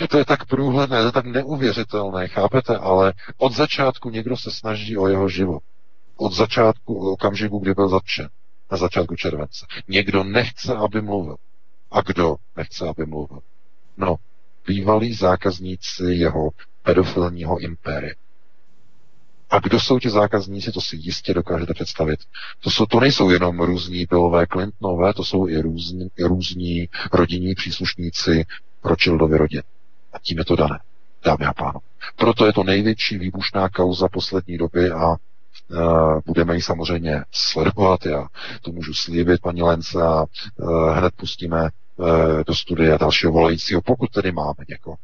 To 0.10 0.18
je 0.18 0.26
tak 0.26 0.46
průhledné, 0.46 1.00
to 1.00 1.06
je 1.06 1.12
tak 1.12 1.26
neuvěřitelné, 1.26 2.28
chápete? 2.28 2.78
Ale 2.78 3.14
od 3.38 3.54
začátku 3.54 4.10
někdo 4.10 4.38
se 4.38 4.52
snaží 4.52 4.98
o 4.98 5.08
jeho 5.08 5.30
život. 5.30 5.64
Od 6.18 6.34
začátku, 6.34 7.12
okamžiku, 7.12 7.60
kdy 7.60 7.74
byl 7.74 7.90
zatčen. 7.90 8.30
Na 8.72 8.78
začátku 8.78 9.16
července. 9.16 9.66
Někdo 9.88 10.24
nechce, 10.24 10.76
aby 10.76 11.02
mluvil. 11.02 11.36
A 11.92 12.02
kdo 12.02 12.36
nechce, 12.58 12.88
aby 12.88 13.06
mluvil? 13.06 13.40
No, 13.98 14.16
bývalí 14.68 15.14
zákazníci 15.14 16.04
jeho 16.04 16.50
pedofilního 16.84 17.60
impéria. 17.60 18.14
A 19.50 19.60
kdo 19.60 19.80
jsou 19.80 20.00
ti 20.00 20.10
zákazníci, 20.10 20.72
to 20.72 20.82
si 20.82 20.96
jistě 20.96 21.34
dokážete 21.34 21.74
představit. 21.74 22.20
To, 22.64 22.70
jsou, 22.70 22.86
to 22.86 23.00
nejsou 23.00 23.30
jenom 23.30 23.60
různí 23.60 24.06
Billové 24.10 24.48
Clintonové, 24.48 25.14
to 25.14 25.24
jsou 25.24 25.48
i 25.48 25.62
různí, 25.62 26.08
různí 26.20 26.90
rodinní 27.14 27.56
příslušníci 27.56 28.46
Rothschildovy 28.84 29.38
rodin. 29.38 29.62
A 30.14 30.20
tím 30.20 30.38
je 30.38 30.46
to 30.46 30.56
dané, 30.56 30.80
dámy 31.26 31.46
a 31.46 31.54
pánové. 31.54 31.80
Proto 32.16 32.46
je 32.46 32.54
to 32.54 32.64
největší 32.64 33.18
výbušná 33.18 33.70
kauza 33.70 34.08
poslední 34.10 34.58
doby 34.58 34.92
a 34.92 35.08
uh, 35.10 36.20
budeme 36.26 36.56
ji 36.56 36.62
samozřejmě 36.62 37.24
sledovat. 37.32 38.06
Já 38.06 38.28
to 38.62 38.72
můžu 38.72 38.94
slíbit, 38.94 39.42
paní 39.42 39.62
Lence, 39.62 40.02
a 40.02 40.24
uh, 40.58 40.90
hned 40.90 41.14
pustíme 41.16 41.70
uh, 41.96 42.08
do 42.48 42.56
studia 42.56 42.98
dalšího 42.98 43.32
volajícího, 43.32 43.82
pokud 43.82 44.10
tedy 44.12 44.32
máme 44.32 44.66
někoho. 44.70 44.98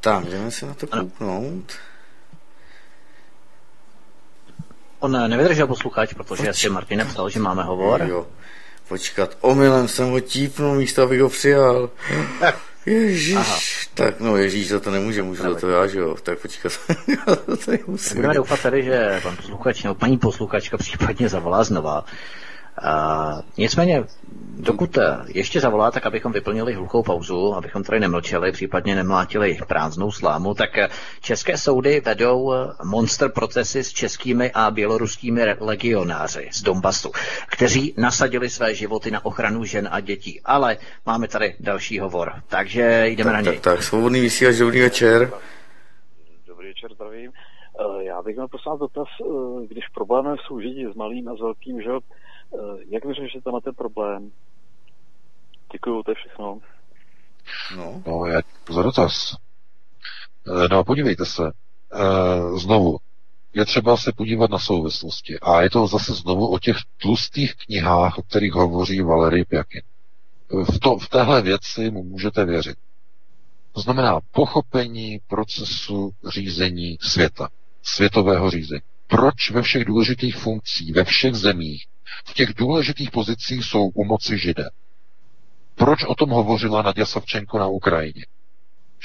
Tak, 0.00 0.24
jdeme 0.24 0.50
se 0.50 0.66
na 0.66 0.74
to 0.74 0.86
kouknout. 0.86 1.72
On 4.98 5.30
nevydržel 5.30 5.66
posluchač, 5.66 6.14
protože 6.14 6.46
Poč... 6.46 6.56
si 6.56 6.68
Martin 6.68 6.98
napsal, 6.98 7.30
že 7.30 7.40
máme 7.40 7.62
hovor. 7.62 8.02
Jo. 8.02 8.26
Počkat, 8.88 9.36
omylem 9.40 9.88
jsem 9.88 10.10
ho 10.10 10.20
típnul 10.20 10.74
místo, 10.74 11.02
abych 11.02 11.20
ho 11.20 11.28
přijal. 11.28 11.90
Ježíš, 12.86 13.36
Aha. 13.36 13.58
tak 13.94 14.20
no 14.20 14.36
Ježíš, 14.36 14.68
za 14.68 14.80
to 14.80 14.90
nemůže, 14.90 15.22
můžu 15.22 15.42
za 15.42 15.54
to 15.54 15.70
já, 15.70 15.86
že 15.86 15.98
jo, 15.98 16.16
tak 16.22 16.38
počkat, 16.38 16.72
to 17.46 17.56
tady 17.56 17.78
musím. 17.86 18.16
Budeme 18.16 18.34
doufat 18.34 18.62
tady, 18.62 18.82
že 18.82 19.20
pan 19.22 19.36
posluchač 19.36 19.82
nebo 19.82 19.94
paní 19.94 20.18
posluchačka 20.18 20.76
případně 20.76 21.28
zavolá 21.28 21.64
znova. 21.64 22.04
Uh, 22.82 23.40
nicméně, 23.56 24.04
dokud 24.58 24.98
eh, 24.98 25.18
ještě 25.28 25.60
zavolá, 25.60 25.90
tak 25.90 26.06
abychom 26.06 26.32
vyplnili 26.32 26.74
hluchou 26.74 27.02
pauzu, 27.02 27.54
abychom 27.54 27.82
tady 27.82 28.00
nemlčeli, 28.00 28.52
případně 28.52 28.94
nemlátili 28.94 29.58
prázdnou 29.68 30.10
slámu, 30.10 30.54
tak 30.54 30.78
eh, 30.78 30.88
české 31.20 31.58
soudy 31.58 32.00
vedou 32.00 32.52
eh, 32.52 32.72
monster 32.84 33.32
procesy 33.32 33.84
s 33.84 33.92
českými 33.92 34.50
a 34.54 34.70
běloruskými 34.70 35.42
legionáři 35.60 36.48
z 36.52 36.62
Donbasu, 36.62 37.12
kteří 37.48 37.94
nasadili 37.98 38.50
své 38.50 38.74
životy 38.74 39.10
na 39.10 39.24
ochranu 39.24 39.64
žen 39.64 39.88
a 39.90 40.00
dětí. 40.00 40.40
Ale 40.44 40.76
máme 41.06 41.28
tady 41.28 41.54
další 41.60 41.98
hovor, 41.98 42.32
takže 42.48 43.04
jdeme 43.06 43.30
tak, 43.30 43.34
na 43.34 43.40
něj. 43.40 43.52
Tak, 43.52 43.62
tak, 43.62 43.82
svobodný 43.82 44.20
vysílač, 44.20 44.56
dobrý 44.56 44.80
večer. 44.80 45.30
Dobrý 46.46 46.68
večer, 46.68 46.94
zdravím. 46.94 47.32
Já 48.00 48.22
bych 48.22 48.36
měl 48.36 48.48
prosím 48.48 48.78
dotaz, 48.78 49.08
když 49.68 49.84
problémem 49.94 50.36
jsou 50.46 50.60
židi 50.60 50.86
s 50.92 50.94
malým 50.94 51.28
a 51.28 51.36
s 51.36 51.40
velkým, 51.40 51.82
že 51.82 51.90
jak 52.88 53.04
vyřešíte 53.04 53.50
na 53.52 53.60
ten 53.60 53.74
problém? 53.74 54.32
Děkuju, 55.72 56.02
to 56.02 56.10
je 56.10 56.14
všechno. 56.14 56.58
No, 57.76 58.02
no 58.06 58.26
já 58.26 58.40
za 58.70 58.82
dotaz. 58.82 59.36
Eh, 60.46 60.68
no, 60.70 60.84
podívejte 60.84 61.26
se. 61.26 61.52
Eh, 61.92 62.58
znovu, 62.58 62.98
je 63.54 63.64
třeba 63.64 63.96
se 63.96 64.12
podívat 64.12 64.50
na 64.50 64.58
souvislosti. 64.58 65.38
A 65.40 65.62
je 65.62 65.70
to 65.70 65.86
zase 65.86 66.14
znovu 66.14 66.52
o 66.52 66.58
těch 66.58 66.76
tlustých 67.02 67.54
knihách, 67.54 68.18
o 68.18 68.22
kterých 68.22 68.52
hovoří 68.52 69.00
Valery 69.00 69.44
Pjakin. 69.44 69.82
V, 70.72 70.78
to, 70.78 70.98
v 70.98 71.08
téhle 71.08 71.42
věci 71.42 71.90
mu 71.90 72.02
můžete 72.02 72.44
věřit. 72.44 72.76
To 73.72 73.80
znamená 73.80 74.20
pochopení 74.30 75.20
procesu 75.26 76.10
řízení 76.28 76.98
světa, 77.00 77.48
světového 77.82 78.50
řízení. 78.50 78.80
Proč 79.06 79.50
ve 79.50 79.62
všech 79.62 79.84
důležitých 79.84 80.36
funkcích, 80.36 80.94
ve 80.94 81.04
všech 81.04 81.34
zemích 81.34 81.86
v 82.26 82.34
těch 82.34 82.54
důležitých 82.54 83.10
pozicích 83.10 83.64
jsou 83.64 83.90
u 83.94 84.04
moci 84.04 84.38
židé. 84.38 84.70
Proč 85.74 86.04
o 86.04 86.14
tom 86.14 86.30
hovořila 86.30 86.82
Nadia 86.82 87.06
Savčenko 87.06 87.58
na 87.58 87.66
Ukrajině? 87.66 88.26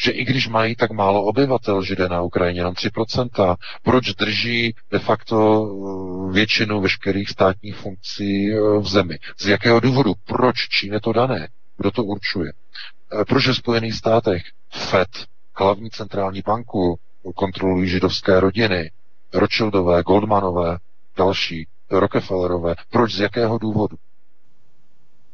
Že 0.04 0.12
i 0.12 0.26
když 0.26 0.48
mají 0.48 0.76
tak 0.76 0.92
málo 0.92 1.24
obyvatel 1.24 1.84
židé 1.84 2.10
na 2.10 2.22
Ukrajině, 2.22 2.60
jenom 2.60 2.74
3%, 2.74 3.56
proč 3.84 4.14
drží 4.14 4.76
de 4.92 5.00
facto 5.00 5.38
eh, 5.66 6.34
většinu 6.34 6.82
veškerých 6.82 7.30
státních 7.30 7.76
funkcí 7.76 8.54
eh, 8.54 8.60
v 8.80 8.88
zemi? 8.88 9.18
Z 9.38 9.48
jakého 9.48 9.80
důvodu? 9.80 10.14
Proč? 10.26 10.56
Čím 10.56 10.94
je 10.94 11.02
to 11.02 11.14
dané? 11.14 11.48
Kdo 11.78 11.92
to 11.92 12.04
určuje? 12.04 12.52
Eh, 12.52 13.26
proč 13.26 13.48
v 13.48 13.54
Spojených 13.54 13.94
státech 13.94 14.44
FED, 14.70 15.10
hlavní 15.56 15.90
centrální 15.90 16.42
banku, 16.46 17.00
kontrolují 17.36 17.90
židovské 17.90 18.40
rodiny, 18.40 18.92
Rothschildové, 19.34 20.04
Goldmanové, 20.04 20.78
další. 21.18 21.68
Rockefellerové. 22.00 22.76
Proč, 22.90 23.14
z 23.16 23.20
jakého 23.20 23.58
důvodu? 23.58 23.98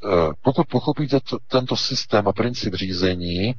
Eh, 0.06 0.32
pokud 0.42 0.68
pochopíte 0.68 1.20
to, 1.20 1.38
tento 1.48 1.76
systém 1.78 2.28
a 2.28 2.34
princip 2.34 2.74
řízení, 2.74 3.54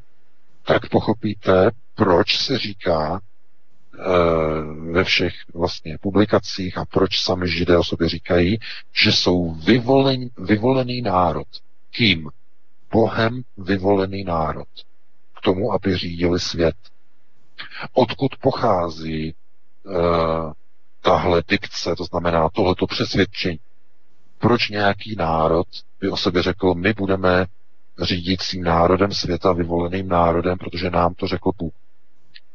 tak 0.69 0.89
pochopíte, 0.89 1.71
proč 1.95 2.39
se 2.39 2.59
říká 2.59 3.21
e, 3.21 4.03
ve 4.93 5.05
všech 5.05 5.35
vlastně 5.55 5.99
publikacích 6.01 6.79
a 6.79 6.85
proč 6.85 7.21
sami 7.23 7.49
židé 7.49 7.79
o 7.79 7.85
sobě 7.85 8.09
říkají, 8.09 8.59
že 8.93 9.13
jsou 9.13 9.51
vyvolen, 9.55 10.29
vyvolený 10.39 11.03
národ. 11.03 11.47
Kým? 11.91 12.31
Bohem 12.93 13.43
vyvolený 13.57 14.25
národ. 14.25 14.69
K 15.37 15.41
tomu, 15.41 15.73
aby 15.73 15.97
řídili 15.97 16.41
svět. 16.41 16.77
Odkud 17.93 18.37
pochází 18.41 19.29
e, 19.29 19.35
tahle 21.09 21.43
dikce, 21.49 21.95
to 21.97 22.05
znamená 22.05 22.49
tohleto 22.49 22.87
přesvědčení. 22.87 23.61
Proč 24.39 24.69
nějaký 24.69 25.17
národ 25.17 25.67
by 26.01 26.09
o 26.11 26.17
sobě 26.17 26.43
řekl, 26.43 26.75
my 26.75 26.93
budeme 26.93 27.47
řídícím 28.03 28.65
národem 28.65 29.13
světa, 29.13 29.53
vyvoleným 29.53 30.09
národem, 30.09 30.59
protože 30.59 30.91
nám 30.91 31.15
to 31.15 31.27
řekl 31.27 31.51
Bůh. 31.59 31.73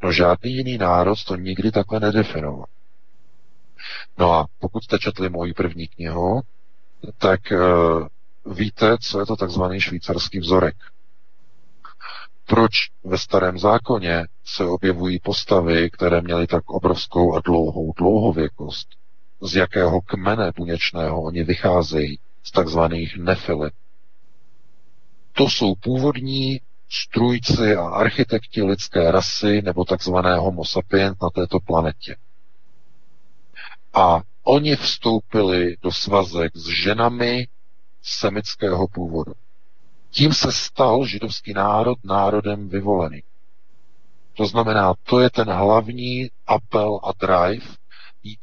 No 0.04 0.12
žádný 0.12 0.54
jiný 0.54 0.78
národ 0.78 1.24
to 1.24 1.36
nikdy 1.36 1.72
takhle 1.72 2.00
nedefinoval. 2.00 2.66
No 4.18 4.34
a 4.34 4.46
pokud 4.60 4.84
jste 4.84 5.00
četli 5.00 5.30
moji 5.30 5.54
první 5.54 5.88
knihu, 5.88 6.42
tak 7.18 7.40
uh, 7.52 8.08
víte, 8.56 8.98
co 9.02 9.20
je 9.20 9.26
to 9.26 9.36
takzvaný 9.36 9.82
švýcarský 9.82 10.40
vzorek 10.40 10.76
proč 12.46 12.72
ve 13.04 13.18
starém 13.18 13.60
zákoně 13.60 14.28
se 14.46 14.66
objevují 14.66 15.20
postavy, 15.20 15.90
které 15.90 16.22
měly 16.22 16.48
tak 16.48 16.70
obrovskou 16.70 17.36
a 17.36 17.42
dlouhou 17.46 17.94
dlouhověkost, 17.98 18.88
z 19.42 19.56
jakého 19.56 20.02
kmene 20.02 20.52
buněčného 20.56 21.22
oni 21.22 21.44
vycházejí, 21.44 22.20
z 22.44 22.52
takzvaných 22.52 23.18
nefily. 23.18 23.72
To 25.34 25.44
jsou 25.44 25.76
původní 25.76 26.62
strůjci 26.90 27.76
a 27.76 27.88
architekti 27.88 28.64
lidské 28.64 29.12
rasy 29.12 29.62
nebo 29.62 29.86
takzvané 29.86 30.36
homo 30.36 30.66
sapiens 30.66 31.18
na 31.22 31.30
této 31.30 31.60
planetě. 31.60 32.16
A 33.94 34.22
oni 34.44 34.76
vstoupili 34.76 35.76
do 35.82 35.92
svazek 35.92 36.58
s 36.58 36.68
ženami 36.68 37.48
semického 38.02 38.88
původu. 38.88 39.34
Tím 40.14 40.34
se 40.34 40.52
stal 40.52 41.06
židovský 41.06 41.54
národ 41.54 41.98
národem 42.04 42.70
vyvolený. 42.70 43.24
To 44.34 44.46
znamená, 44.46 44.94
to 45.04 45.20
je 45.20 45.30
ten 45.30 45.50
hlavní 45.50 46.30
apel 46.48 47.00
a 47.04 47.12
drive, 47.28 47.66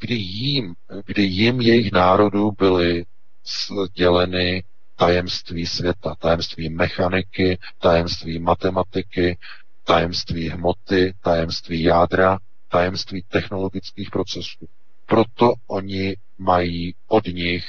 kdy 0.00 0.14
jim, 0.14 0.74
kdy 1.06 1.22
jim 1.22 1.60
jejich 1.60 1.92
národů 1.92 2.50
byly 2.58 3.04
sděleny 3.44 4.64
tajemství 4.96 5.66
světa, 5.66 6.14
tajemství 6.14 6.68
mechaniky, 6.68 7.58
tajemství 7.78 8.38
matematiky, 8.38 9.38
tajemství 9.84 10.48
hmoty, 10.48 11.14
tajemství 11.20 11.82
jádra, 11.82 12.38
tajemství 12.68 13.24
technologických 13.28 14.10
procesů. 14.10 14.68
Proto 15.06 15.52
oni 15.66 16.16
mají 16.38 16.94
od 17.08 17.26
nich 17.26 17.64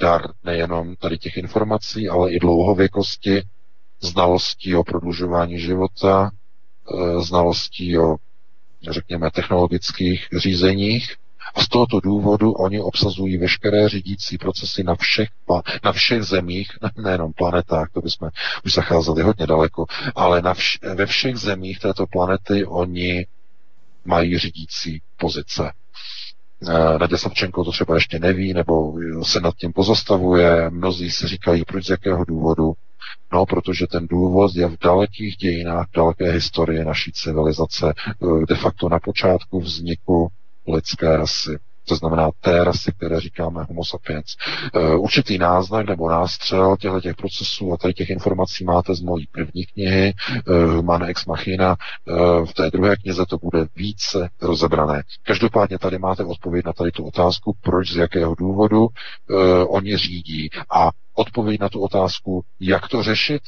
dar 0.00 0.32
nejenom 0.44 0.96
tady 0.96 1.18
těch 1.18 1.36
informací, 1.36 2.08
ale 2.08 2.32
i 2.32 2.38
dlouhověkosti, 2.38 3.42
znalostí 4.00 4.74
o 4.74 4.84
prodlužování 4.84 5.58
života, 5.58 6.30
e, 6.30 7.20
znalostí 7.20 7.98
o, 7.98 8.16
řekněme, 8.90 9.30
technologických 9.30 10.28
řízeních 10.36 11.16
a 11.54 11.62
z 11.62 11.68
tohoto 11.68 12.00
důvodu 12.00 12.52
oni 12.52 12.80
obsazují 12.80 13.36
veškeré 13.36 13.88
řídící 13.88 14.38
procesy 14.38 14.84
na 14.84 14.94
všech, 14.94 15.28
na 15.84 15.92
všech 15.92 16.22
zemích, 16.22 16.68
nejenom 16.96 17.32
planetách, 17.32 17.90
to 17.92 18.00
bychom 18.00 18.30
už 18.64 18.74
zacházeli 18.74 19.22
hodně 19.22 19.46
daleko, 19.46 19.86
ale 20.14 20.42
na 20.42 20.54
vš- 20.54 20.94
ve 20.94 21.06
všech 21.06 21.36
zemích 21.36 21.78
této 21.78 22.06
planety 22.06 22.64
oni 22.64 23.26
mají 24.04 24.38
řídící 24.38 25.02
pozice. 25.16 25.72
Eh, 26.62 26.98
Naděja 26.98 27.18
Savčenko 27.18 27.64
to 27.64 27.70
třeba 27.72 27.94
ještě 27.94 28.18
neví, 28.18 28.54
nebo 28.54 28.94
se 29.22 29.40
nad 29.40 29.54
tím 29.54 29.72
pozastavuje. 29.72 30.70
Mnozí 30.70 31.10
si 31.10 31.26
říkají, 31.28 31.64
proč 31.64 31.86
z 31.86 31.90
jakého 31.90 32.24
důvodu. 32.24 32.72
No, 33.32 33.46
protože 33.46 33.86
ten 33.86 34.06
důvod 34.06 34.50
je 34.54 34.68
v 34.68 34.78
dalekých 34.78 35.36
dějinách, 35.36 35.86
v 35.88 35.96
daleké 35.96 36.30
historii 36.32 36.84
naší 36.84 37.12
civilizace, 37.12 37.92
eh, 38.08 38.46
de 38.48 38.54
facto 38.56 38.88
na 38.88 38.98
počátku 38.98 39.60
vzniku 39.60 40.28
lidské 40.68 41.16
rasy. 41.16 41.58
To 41.88 41.96
znamená 41.96 42.30
té 42.40 42.64
rasy, 42.64 42.92
které 42.96 43.20
říkáme 43.20 43.64
homo 43.68 43.84
sapiens. 43.84 44.36
Uh, 44.74 45.00
určitý 45.02 45.38
náznak 45.38 45.86
nebo 45.86 46.10
nástřel 46.10 46.76
těchto 46.76 47.00
těch 47.00 47.16
procesů 47.16 47.72
a 47.72 47.76
tady 47.76 47.94
těch 47.94 48.10
informací 48.10 48.64
máte 48.64 48.94
z 48.94 49.00
mojí 49.00 49.26
první 49.26 49.64
knihy 49.66 50.12
uh, 50.48 50.74
Human 50.74 51.02
ex 51.04 51.26
machina. 51.26 51.76
Uh, 52.04 52.46
v 52.46 52.54
té 52.54 52.70
druhé 52.70 52.96
knize 52.96 53.26
to 53.26 53.38
bude 53.38 53.66
více 53.76 54.28
rozebrané. 54.42 55.02
Každopádně 55.22 55.78
tady 55.78 55.98
máte 55.98 56.24
odpověď 56.24 56.64
na 56.66 56.72
tady 56.72 56.90
tu 56.90 57.04
otázku, 57.04 57.56
proč, 57.62 57.92
z 57.92 57.96
jakého 57.96 58.34
důvodu 58.34 58.88
oni 59.68 59.96
řídí. 59.96 60.50
A 60.70 60.90
odpověď 61.14 61.60
na 61.60 61.68
tu 61.68 61.80
otázku, 61.80 62.44
jak 62.60 62.88
to 62.88 63.02
řešit, 63.02 63.42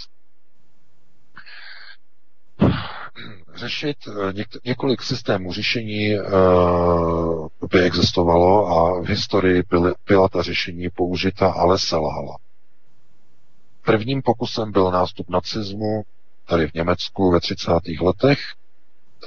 řešit 3.59 3.97
eh, 4.09 4.33
něk- 4.33 4.61
několik 4.65 5.03
systémů 5.03 5.53
řešení 5.53 6.21
uh, 6.21 7.49
by 7.71 7.81
existovalo 7.83 8.67
a 8.67 9.01
v 9.01 9.05
historii 9.07 9.63
byly, 9.71 9.93
byla 10.09 10.29
ta 10.29 10.43
řešení 10.43 10.89
použita, 10.91 11.51
ale 11.53 11.79
selhala. 11.79 12.37
Prvním 13.85 14.23
pokusem 14.23 14.73
byl 14.73 14.91
nástup 14.91 15.31
nacismu 15.31 16.03
tady 16.49 16.67
v 16.69 16.75
Německu 16.75 17.31
ve 17.31 17.41
30. 17.41 17.71
letech. 18.01 18.39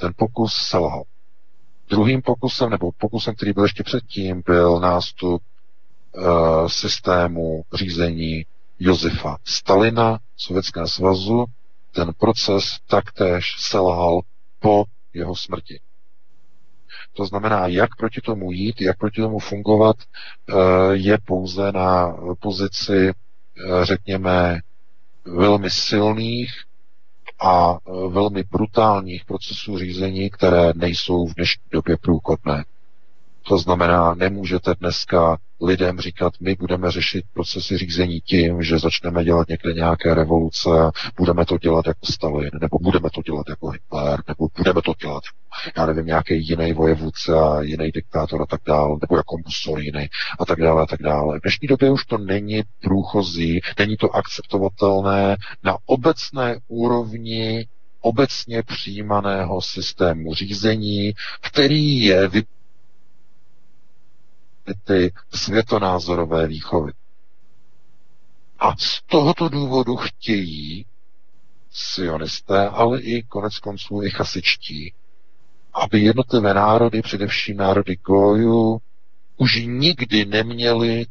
Ten 0.00 0.12
pokus 0.16 0.54
selhal. 0.54 1.02
Druhým 1.88 2.22
pokusem, 2.22 2.70
nebo 2.70 2.92
pokusem, 2.98 3.34
který 3.34 3.52
byl 3.52 3.62
ještě 3.62 3.82
předtím, 3.82 4.42
byl 4.46 4.80
nástup 4.80 5.42
uh, 6.12 6.66
systému 6.66 7.62
řízení 7.74 8.44
Josefa 8.78 9.36
Stalina, 9.44 10.18
Sovětského 10.36 10.88
svazu, 10.88 11.44
ten 11.94 12.12
proces 12.18 12.78
taktéž 12.86 13.56
selhal 13.58 14.20
po 14.60 14.84
jeho 15.14 15.36
smrti. 15.36 15.80
To 17.12 17.26
znamená, 17.26 17.66
jak 17.66 17.96
proti 17.96 18.20
tomu 18.20 18.52
jít, 18.52 18.80
jak 18.80 18.98
proti 18.98 19.20
tomu 19.20 19.38
fungovat, 19.38 19.96
eh, 20.00 20.54
je 20.92 21.18
pouze 21.24 21.72
na 21.72 22.16
pozici, 22.40 23.08
eh, 23.08 23.84
řekněme, 23.84 24.60
velmi 25.24 25.70
silných 25.70 26.50
a 27.40 27.72
eh, 27.72 28.08
velmi 28.08 28.42
brutálních 28.42 29.24
procesů 29.24 29.78
řízení, 29.78 30.30
které 30.30 30.72
nejsou 30.74 31.26
v 31.26 31.34
dnešní 31.34 31.62
době 31.72 31.96
průchodné. 31.96 32.64
To 33.48 33.58
znamená, 33.58 34.14
nemůžete 34.14 34.74
dneska 34.80 35.38
lidem 35.62 36.00
říkat, 36.00 36.32
my 36.40 36.54
budeme 36.54 36.90
řešit 36.90 37.24
procesy 37.34 37.78
řízení 37.78 38.20
tím, 38.20 38.62
že 38.62 38.78
začneme 38.78 39.24
dělat 39.24 39.48
někde 39.48 39.72
nějaké 39.72 40.14
revoluce, 40.14 40.68
budeme 41.16 41.44
to 41.44 41.58
dělat 41.58 41.86
jako 41.86 42.06
Stalin, 42.06 42.50
nebo 42.60 42.78
budeme 42.78 43.10
to 43.10 43.22
dělat 43.22 43.48
jako 43.48 43.68
Hitler, 43.70 44.22
nebo 44.28 44.48
budeme 44.56 44.82
to 44.82 44.92
dělat, 45.00 45.22
já 45.76 45.86
nevím, 45.86 46.06
nějaký 46.06 46.48
jiný 46.48 46.72
vojevůdce 46.72 47.34
a 47.34 47.62
jiný 47.62 47.90
diktátor 47.90 48.42
a 48.42 48.46
tak 48.46 48.60
dále, 48.66 48.98
nebo 49.00 49.16
jako 49.16 49.36
Mussolini 49.46 50.08
a 50.38 50.44
tak 50.44 50.60
dále 50.60 50.82
a 50.82 50.86
tak 50.86 51.02
dále. 51.02 51.38
V 51.38 51.42
dnešní 51.42 51.68
době 51.68 51.90
už 51.90 52.04
to 52.04 52.18
není 52.18 52.62
průchozí, 52.82 53.60
není 53.78 53.96
to 53.96 54.16
akceptovatelné 54.16 55.36
na 55.62 55.76
obecné 55.86 56.58
úrovni 56.68 57.66
obecně 58.02 58.62
přijímaného 58.62 59.62
systému 59.62 60.34
řízení, 60.34 61.12
který 61.40 62.00
je 62.00 62.28
vy 62.28 62.42
ty 64.84 65.12
světonázorové 65.34 66.46
výchovy. 66.46 66.92
A 68.58 68.76
z 68.76 69.02
tohoto 69.06 69.48
důvodu 69.48 69.96
chtějí 69.96 70.86
sionisté, 71.70 72.68
ale 72.68 73.00
i 73.00 73.22
konec 73.22 73.58
konců 73.58 74.02
i 74.02 74.10
chasičtí, 74.10 74.94
aby 75.72 76.00
jednotlivé 76.00 76.54
národy, 76.54 77.02
především 77.02 77.56
národy 77.56 77.96
Goju, 77.96 78.80
už 79.36 79.62
nikdy 79.66 80.24
neměli 80.24 81.06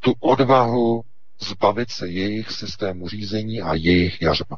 tu 0.00 0.14
odvahu 0.20 1.04
zbavit 1.40 1.90
se 1.90 2.08
jejich 2.08 2.50
systému 2.50 3.08
řízení 3.08 3.60
a 3.60 3.74
jejich 3.74 4.22
jařba. 4.22 4.56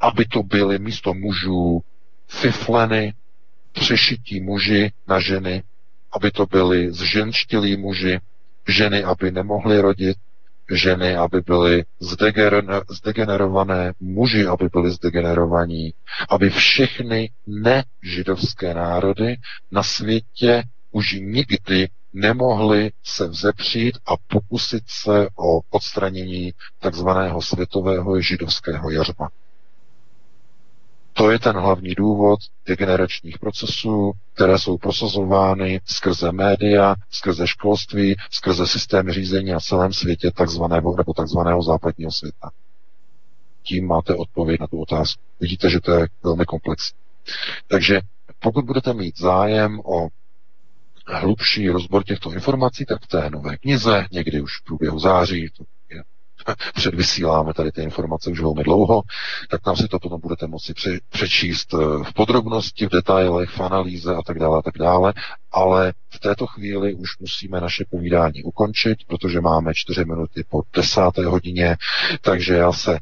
Aby 0.00 0.24
to 0.24 0.42
byly 0.42 0.78
místo 0.78 1.14
mužů 1.14 1.80
fifleny, 2.28 3.14
přešití 3.72 4.40
muži 4.40 4.92
na 5.06 5.20
ženy, 5.20 5.62
aby 6.16 6.30
to 6.30 6.46
byli 6.46 6.92
zženštilí 6.92 7.76
muži, 7.76 8.18
ženy, 8.68 9.04
aby 9.04 9.30
nemohly 9.30 9.80
rodit, 9.80 10.16
ženy, 10.70 11.16
aby 11.16 11.40
byly 11.40 11.84
zdegenerované, 12.90 13.92
muži, 14.00 14.46
aby 14.46 14.68
byli 14.72 14.90
zdegenerovaní, 14.90 15.94
aby 16.28 16.50
všechny 16.50 17.30
nežidovské 17.46 18.74
národy 18.74 19.36
na 19.70 19.82
světě 19.82 20.62
už 20.90 21.12
nikdy 21.12 21.88
nemohli 22.12 22.90
se 23.04 23.28
vzepřít 23.28 23.98
a 24.06 24.12
pokusit 24.28 24.84
se 24.86 25.28
o 25.38 25.60
odstranění 25.70 26.52
takzvaného 26.80 27.42
světového 27.42 28.20
židovského 28.20 28.90
jařma. 28.90 29.28
To 31.16 31.30
je 31.30 31.38
ten 31.38 31.56
hlavní 31.56 31.94
důvod 31.94 32.38
degeneračních 32.66 33.38
procesů, 33.38 34.12
které 34.34 34.58
jsou 34.58 34.78
prosazovány 34.78 35.80
skrze 35.84 36.32
média, 36.32 36.94
skrze 37.10 37.46
školství, 37.46 38.16
skrze 38.30 38.66
systémy 38.66 39.12
řízení 39.12 39.50
na 39.50 39.60
celém 39.60 39.92
světě 39.92 40.30
takzvaného 40.30 40.96
nebo 40.96 41.14
takzvaného 41.14 41.62
západního 41.62 42.12
světa. 42.12 42.50
Tím 43.62 43.86
máte 43.86 44.14
odpověď 44.14 44.60
na 44.60 44.66
tu 44.66 44.80
otázku. 44.80 45.22
Vidíte, 45.40 45.70
že 45.70 45.80
to 45.80 45.92
je 45.92 46.06
velmi 46.24 46.44
komplexní. 46.44 46.98
Takže 47.66 48.00
pokud 48.38 48.64
budete 48.64 48.94
mít 48.94 49.18
zájem 49.18 49.80
o 49.84 50.08
hlubší 51.06 51.68
rozbor 51.68 52.04
těchto 52.04 52.32
informací, 52.32 52.84
tak 52.84 53.02
v 53.02 53.06
té 53.06 53.30
nové 53.30 53.56
knize, 53.56 54.06
někdy 54.12 54.40
už 54.40 54.60
v 54.60 54.64
průběhu 54.64 54.98
září, 54.98 55.50
to 55.56 55.64
předvysíláme 56.74 57.54
tady 57.54 57.72
ty 57.72 57.82
informace 57.82 58.30
už 58.30 58.40
velmi 58.40 58.62
dlouho, 58.62 59.02
tak 59.50 59.62
tam 59.62 59.76
si 59.76 59.88
to 59.88 59.98
potom 59.98 60.20
budete 60.20 60.46
moci 60.46 60.72
pře- 60.74 61.00
přečíst 61.10 61.74
eh, 61.74 61.76
v 62.04 62.12
podrobnosti, 62.14 62.86
v 62.86 62.90
detailech, 62.90 63.50
v 63.50 63.60
analýze 63.60 64.14
a 64.14 64.22
tak 64.22 64.38
dále 64.38 64.58
a 64.58 64.62
tak 64.62 64.78
dále, 64.78 65.12
ale 65.52 65.92
v 66.10 66.18
této 66.18 66.46
chvíli 66.46 66.94
už 66.94 67.18
musíme 67.20 67.60
naše 67.60 67.84
povídání 67.90 68.42
ukončit, 68.42 68.98
protože 69.06 69.40
máme 69.40 69.74
čtyři 69.74 70.04
minuty 70.04 70.44
po 70.48 70.62
desáté 70.72 71.26
hodině, 71.26 71.76
takže 72.20 72.54
já 72.54 72.72
se 72.72 72.98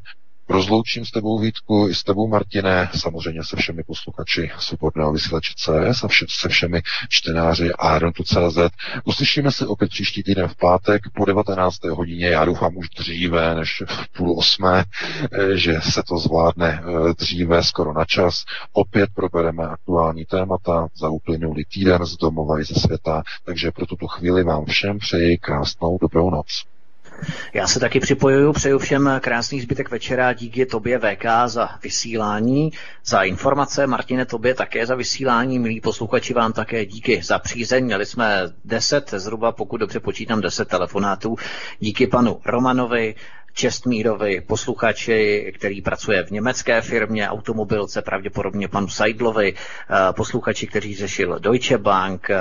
Rozloučím 0.49 1.05
s 1.05 1.11
tebou 1.11 1.39
Vítku 1.39 1.87
i 1.89 1.95
s 1.95 2.03
tebou 2.03 2.27
Martine, 2.27 2.89
samozřejmě 2.95 3.43
se 3.43 3.55
všemi 3.55 3.83
posluchači 3.83 4.51
Svobodného 4.59 5.13
vysílače 5.13 5.53
CS 5.55 6.03
a 6.03 6.07
vše, 6.07 6.25
se 6.29 6.49
všemi 6.49 6.81
čtenáři 7.09 7.71
Aerotu.cz. 7.71 8.57
Uslyšíme 9.03 9.51
se 9.51 9.67
opět 9.67 9.89
příští 9.89 10.23
týden 10.23 10.47
v 10.47 10.55
pátek 10.55 11.01
po 11.15 11.25
19. 11.25 11.83
hodině, 11.83 12.27
já 12.27 12.45
doufám 12.45 12.77
už 12.77 12.89
dříve 12.89 13.55
než 13.55 13.83
v 13.87 14.17
půl 14.17 14.39
osmé, 14.39 14.83
eh, 15.31 15.57
že 15.57 15.81
se 15.81 16.03
to 16.03 16.17
zvládne 16.17 16.83
eh, 16.83 17.13
dříve, 17.13 17.63
skoro 17.63 17.93
na 17.93 18.05
čas. 18.05 18.45
Opět 18.73 19.09
probereme 19.15 19.63
aktuální 19.63 20.25
témata 20.25 20.87
za 20.95 21.09
uplynulý 21.09 21.65
týden 21.65 22.05
z 22.05 22.17
domova 22.17 22.59
i 22.59 22.63
ze 22.63 22.75
světa, 22.75 23.23
takže 23.45 23.71
pro 23.71 23.85
tuto 23.85 24.07
chvíli 24.07 24.43
vám 24.43 24.65
všem 24.65 24.99
přeji 24.99 25.37
krásnou 25.37 25.97
dobrou 26.01 26.29
noc. 26.29 26.74
Já 27.53 27.67
se 27.67 27.79
taky 27.79 27.99
připojuju, 27.99 28.53
přeju 28.53 28.79
všem 28.79 29.09
krásný 29.21 29.61
zbytek 29.61 29.91
večera, 29.91 30.33
díky 30.33 30.65
tobě 30.65 30.99
VK 30.99 31.25
za 31.45 31.69
vysílání, 31.83 32.71
za 33.05 33.21
informace, 33.23 33.87
Martine 33.87 34.25
tobě 34.25 34.53
také 34.53 34.85
za 34.85 34.95
vysílání, 34.95 35.59
milí 35.59 35.81
posluchači 35.81 36.33
vám 36.33 36.53
také 36.53 36.85
díky 36.85 37.21
za 37.23 37.39
přízeň, 37.39 37.85
měli 37.85 38.05
jsme 38.05 38.41
10, 38.65 39.13
zhruba 39.17 39.51
pokud 39.51 39.77
dobře 39.77 39.99
počítám 39.99 40.41
10 40.41 40.67
telefonátů, 40.67 41.35
díky 41.79 42.07
panu 42.07 42.41
Romanovi, 42.45 43.15
Čestmírovi, 43.55 44.41
posluchači, 44.41 45.51
který 45.55 45.81
pracuje 45.81 46.23
v 46.23 46.31
německé 46.31 46.81
firmě, 46.81 47.29
automobilce, 47.29 48.01
pravděpodobně 48.01 48.67
panu 48.67 48.87
Seidlovi, 48.87 49.53
eh, 49.53 50.13
posluchači, 50.13 50.67
který 50.67 50.95
řešil 50.95 51.39
Deutsche 51.39 51.77
Bank, 51.77 52.29
eh, 52.29 52.35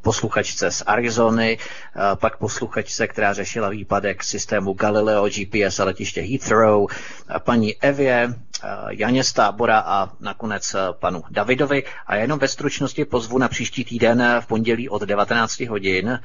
posluchačce 0.00 0.70
z 0.70 0.82
Arizony, 0.86 1.58
eh, 1.58 2.00
pak 2.16 2.36
posluchačce, 2.36 3.06
která 3.06 3.32
řešila 3.32 3.68
výpadek 3.68 4.24
systému 4.24 4.72
Galileo 4.72 5.28
GPS 5.28 5.80
a 5.80 5.84
letiště 5.84 6.20
Heathrow, 6.20 6.86
paní 7.44 7.74
Evě, 7.82 8.34
Janě 8.88 9.24
Stábora 9.24 9.78
a 9.78 10.08
nakonec 10.20 10.76
panu 10.92 11.22
Davidovi. 11.30 11.84
A 12.06 12.16
jenom 12.16 12.38
ve 12.38 12.48
stručnosti 12.48 13.04
pozvu 13.04 13.38
na 13.38 13.48
příští 13.48 13.84
týden 13.84 14.36
v 14.40 14.46
pondělí 14.46 14.88
od 14.88 15.02
19 15.02 15.60
hodin, 15.60 16.20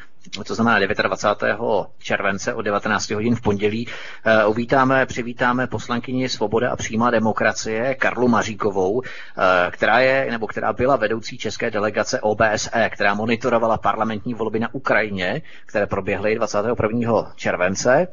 to 0.46 0.56
znamená 0.56 0.80
29. 0.80 1.60
července 2.00 2.54
od 2.54 2.62
19 2.62 3.10
hodin 3.10 3.36
v 3.36 3.42
pondělí, 3.42 3.88
Eh, 4.26 4.46
uvítáme, 4.46 5.06
přivítáme 5.06 5.68
poslankyni 5.68 6.30
Svoboda 6.30 6.72
a 6.72 6.76
přímá 6.76 7.12
demokracie 7.12 7.96
Karlu 7.96 8.28
Maříkovou, 8.28 9.02
eh, 9.02 9.72
která 9.72 10.00
je, 10.00 10.28
nebo 10.32 10.48
která 10.48 10.74
byla 10.74 10.96
vedoucí 10.96 11.38
české 11.38 11.72
delegace 11.72 12.22
OBSE, 12.22 12.90
která 12.90 13.14
monitorovala 13.14 13.78
parlamentní 13.78 14.34
volby 14.34 14.60
na 14.60 14.74
Ukrajině, 14.74 15.42
které 15.66 15.88
proběhly 15.88 16.36
21. 16.36 17.32
července 17.36 18.08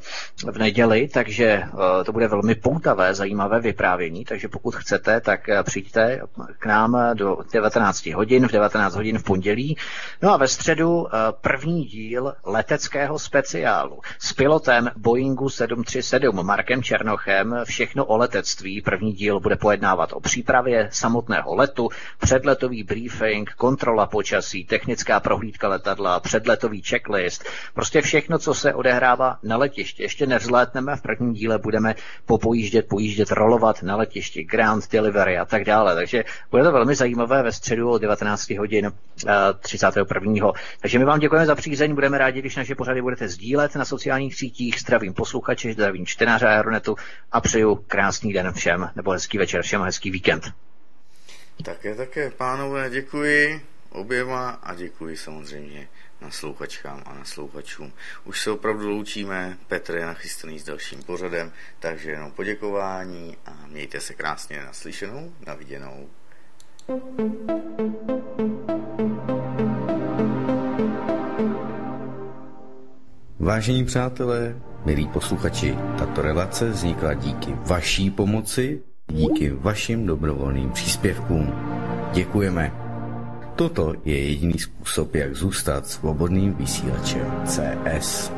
v 0.53 0.59
neděli, 0.59 1.09
takže 1.09 1.45
eh, 1.45 2.05
to 2.05 2.13
bude 2.13 2.29
velmi 2.29 2.55
poutavé, 2.55 3.15
zajímavé 3.15 3.61
vyprávění, 3.61 4.08
takže 4.25 4.49
pokud 4.49 4.77
chcete, 4.77 5.21
tak 5.21 5.41
přijďte 5.63 6.21
k 6.59 6.67
nám 6.67 6.97
do 7.15 7.39
19 7.53 8.07
hodin, 8.07 8.49
v 8.49 8.53
19 8.53 8.95
hodin 8.95 9.19
v 9.19 9.23
pondělí. 9.23 9.77
No 10.23 10.33
a 10.33 10.37
ve 10.37 10.49
středu 10.49 11.07
první 11.41 11.85
díl 11.85 12.35
leteckého 12.45 13.19
speciálu 13.19 14.01
s 14.19 14.33
pilotem 14.33 14.91
Boeingu 14.97 15.49
7 15.49 15.69
737 15.85 16.47
Markem 16.47 16.83
Černochem 16.83 17.57
všechno 17.65 18.05
o 18.05 18.17
letectví. 18.17 18.83
První 18.83 19.13
díl 19.13 19.41
bude 19.41 19.57
pojednávat 19.57 20.13
o 20.13 20.21
přípravě 20.21 20.89
samotného 20.93 21.55
letu, 21.55 21.89
předletový 22.21 22.83
briefing, 22.83 23.51
kontrola 23.51 24.07
počasí, 24.07 24.65
technická 24.65 25.21
prohlídka 25.21 25.69
letadla, 25.69 26.21
předletový 26.21 26.83
checklist, 26.83 27.45
prostě 27.75 28.01
všechno, 28.01 28.39
co 28.39 28.55
se 28.55 28.75
odehrává 28.75 29.39
na 29.43 29.57
letišti. 29.57 30.03
Ještě 30.03 30.27
nevzlétneme, 30.27 30.97
v 30.97 31.03
prvním 31.03 31.33
díle 31.33 31.59
budeme 31.59 31.95
popojíždět, 32.27 32.89
pojíždět, 32.89 33.31
rolovat 33.31 33.83
na 33.83 33.97
letišti, 33.99 34.45
ground 34.45 34.91
delivery 34.91 35.39
a 35.39 35.45
tak 35.45 35.65
dále. 35.65 35.95
Takže 35.95 36.25
bude 36.51 36.63
to 36.63 36.73
velmi 36.73 36.95
zajímavé 36.95 37.43
ve 37.43 37.53
středu 37.53 37.91
o 37.91 37.99
19 37.99 38.51
hodin 38.51 38.93
31. 39.61 40.49
Eh, 40.49 40.53
Takže 40.81 40.99
my 40.99 41.05
vám 41.05 41.19
děkujeme 41.19 41.47
za 41.47 41.55
přízeň, 41.55 41.95
budeme 41.95 42.19
rádi, 42.19 42.41
když 42.41 42.57
naše 42.57 42.75
pořady 42.75 43.03
budete 43.03 43.29
sdílet 43.29 43.75
na 43.75 43.85
sociálních 43.85 44.35
sítích. 44.35 44.81
Zdravím 44.81 45.15
posluchači, 45.15 45.73
zdravím 45.73 46.07
čtenáře 46.07 46.47
Aeronetu 46.47 46.97
a 47.33 47.41
přeju 47.41 47.75
krásný 47.87 48.33
den 48.33 48.53
všem, 48.53 48.91
nebo 48.97 49.11
hezký 49.11 49.39
večer 49.39 49.63
všem 49.63 49.83
a 49.83 49.85
hezký 49.85 50.11
víkend. 50.11 50.53
Také, 51.65 51.95
také, 51.95 52.31
pánové, 52.31 52.91
děkuji 52.91 53.61
oběma 53.91 54.51
a 54.51 54.75
děkuji 54.75 55.17
samozřejmě 55.17 55.89
naslouchačkám 56.21 57.03
a 57.07 57.15
naslouchačům. 57.15 57.93
Už 58.25 58.41
se 58.43 58.51
opravdu 58.51 58.89
loučíme, 58.89 59.59
Petr 59.67 59.97
je 59.97 60.07
nachystaný 60.07 60.59
s 60.59 60.65
dalším 60.65 61.03
pořadem, 61.03 61.53
takže 61.79 62.11
jenom 62.11 62.33
poděkování 62.33 63.37
a 63.47 63.67
mějte 63.67 64.01
se 64.01 64.15
krásně 64.15 64.63
naslyšenou, 64.63 65.33
na 65.47 65.55
viděnou. 65.55 66.09
Vážení 73.39 73.85
přátelé, 73.85 74.57
Milí 74.85 75.09
posluchači, 75.09 75.77
tato 75.99 76.23
relace 76.23 76.69
vznikla 76.69 77.15
díky 77.15 77.53
vaší 77.67 78.11
pomoci, 78.11 78.83
díky 79.07 79.51
vašim 79.51 80.07
dobrovolným 80.07 80.71
příspěvkům. 80.71 81.53
Děkujeme. 82.13 82.88
Toto 83.59 83.95
je 84.05 84.19
jediný 84.29 84.59
způsob, 84.59 85.15
jak 85.15 85.35
zůstat 85.35 85.87
svobodným 85.87 86.55
vysílačem 86.55 87.43
CS. 87.45 88.31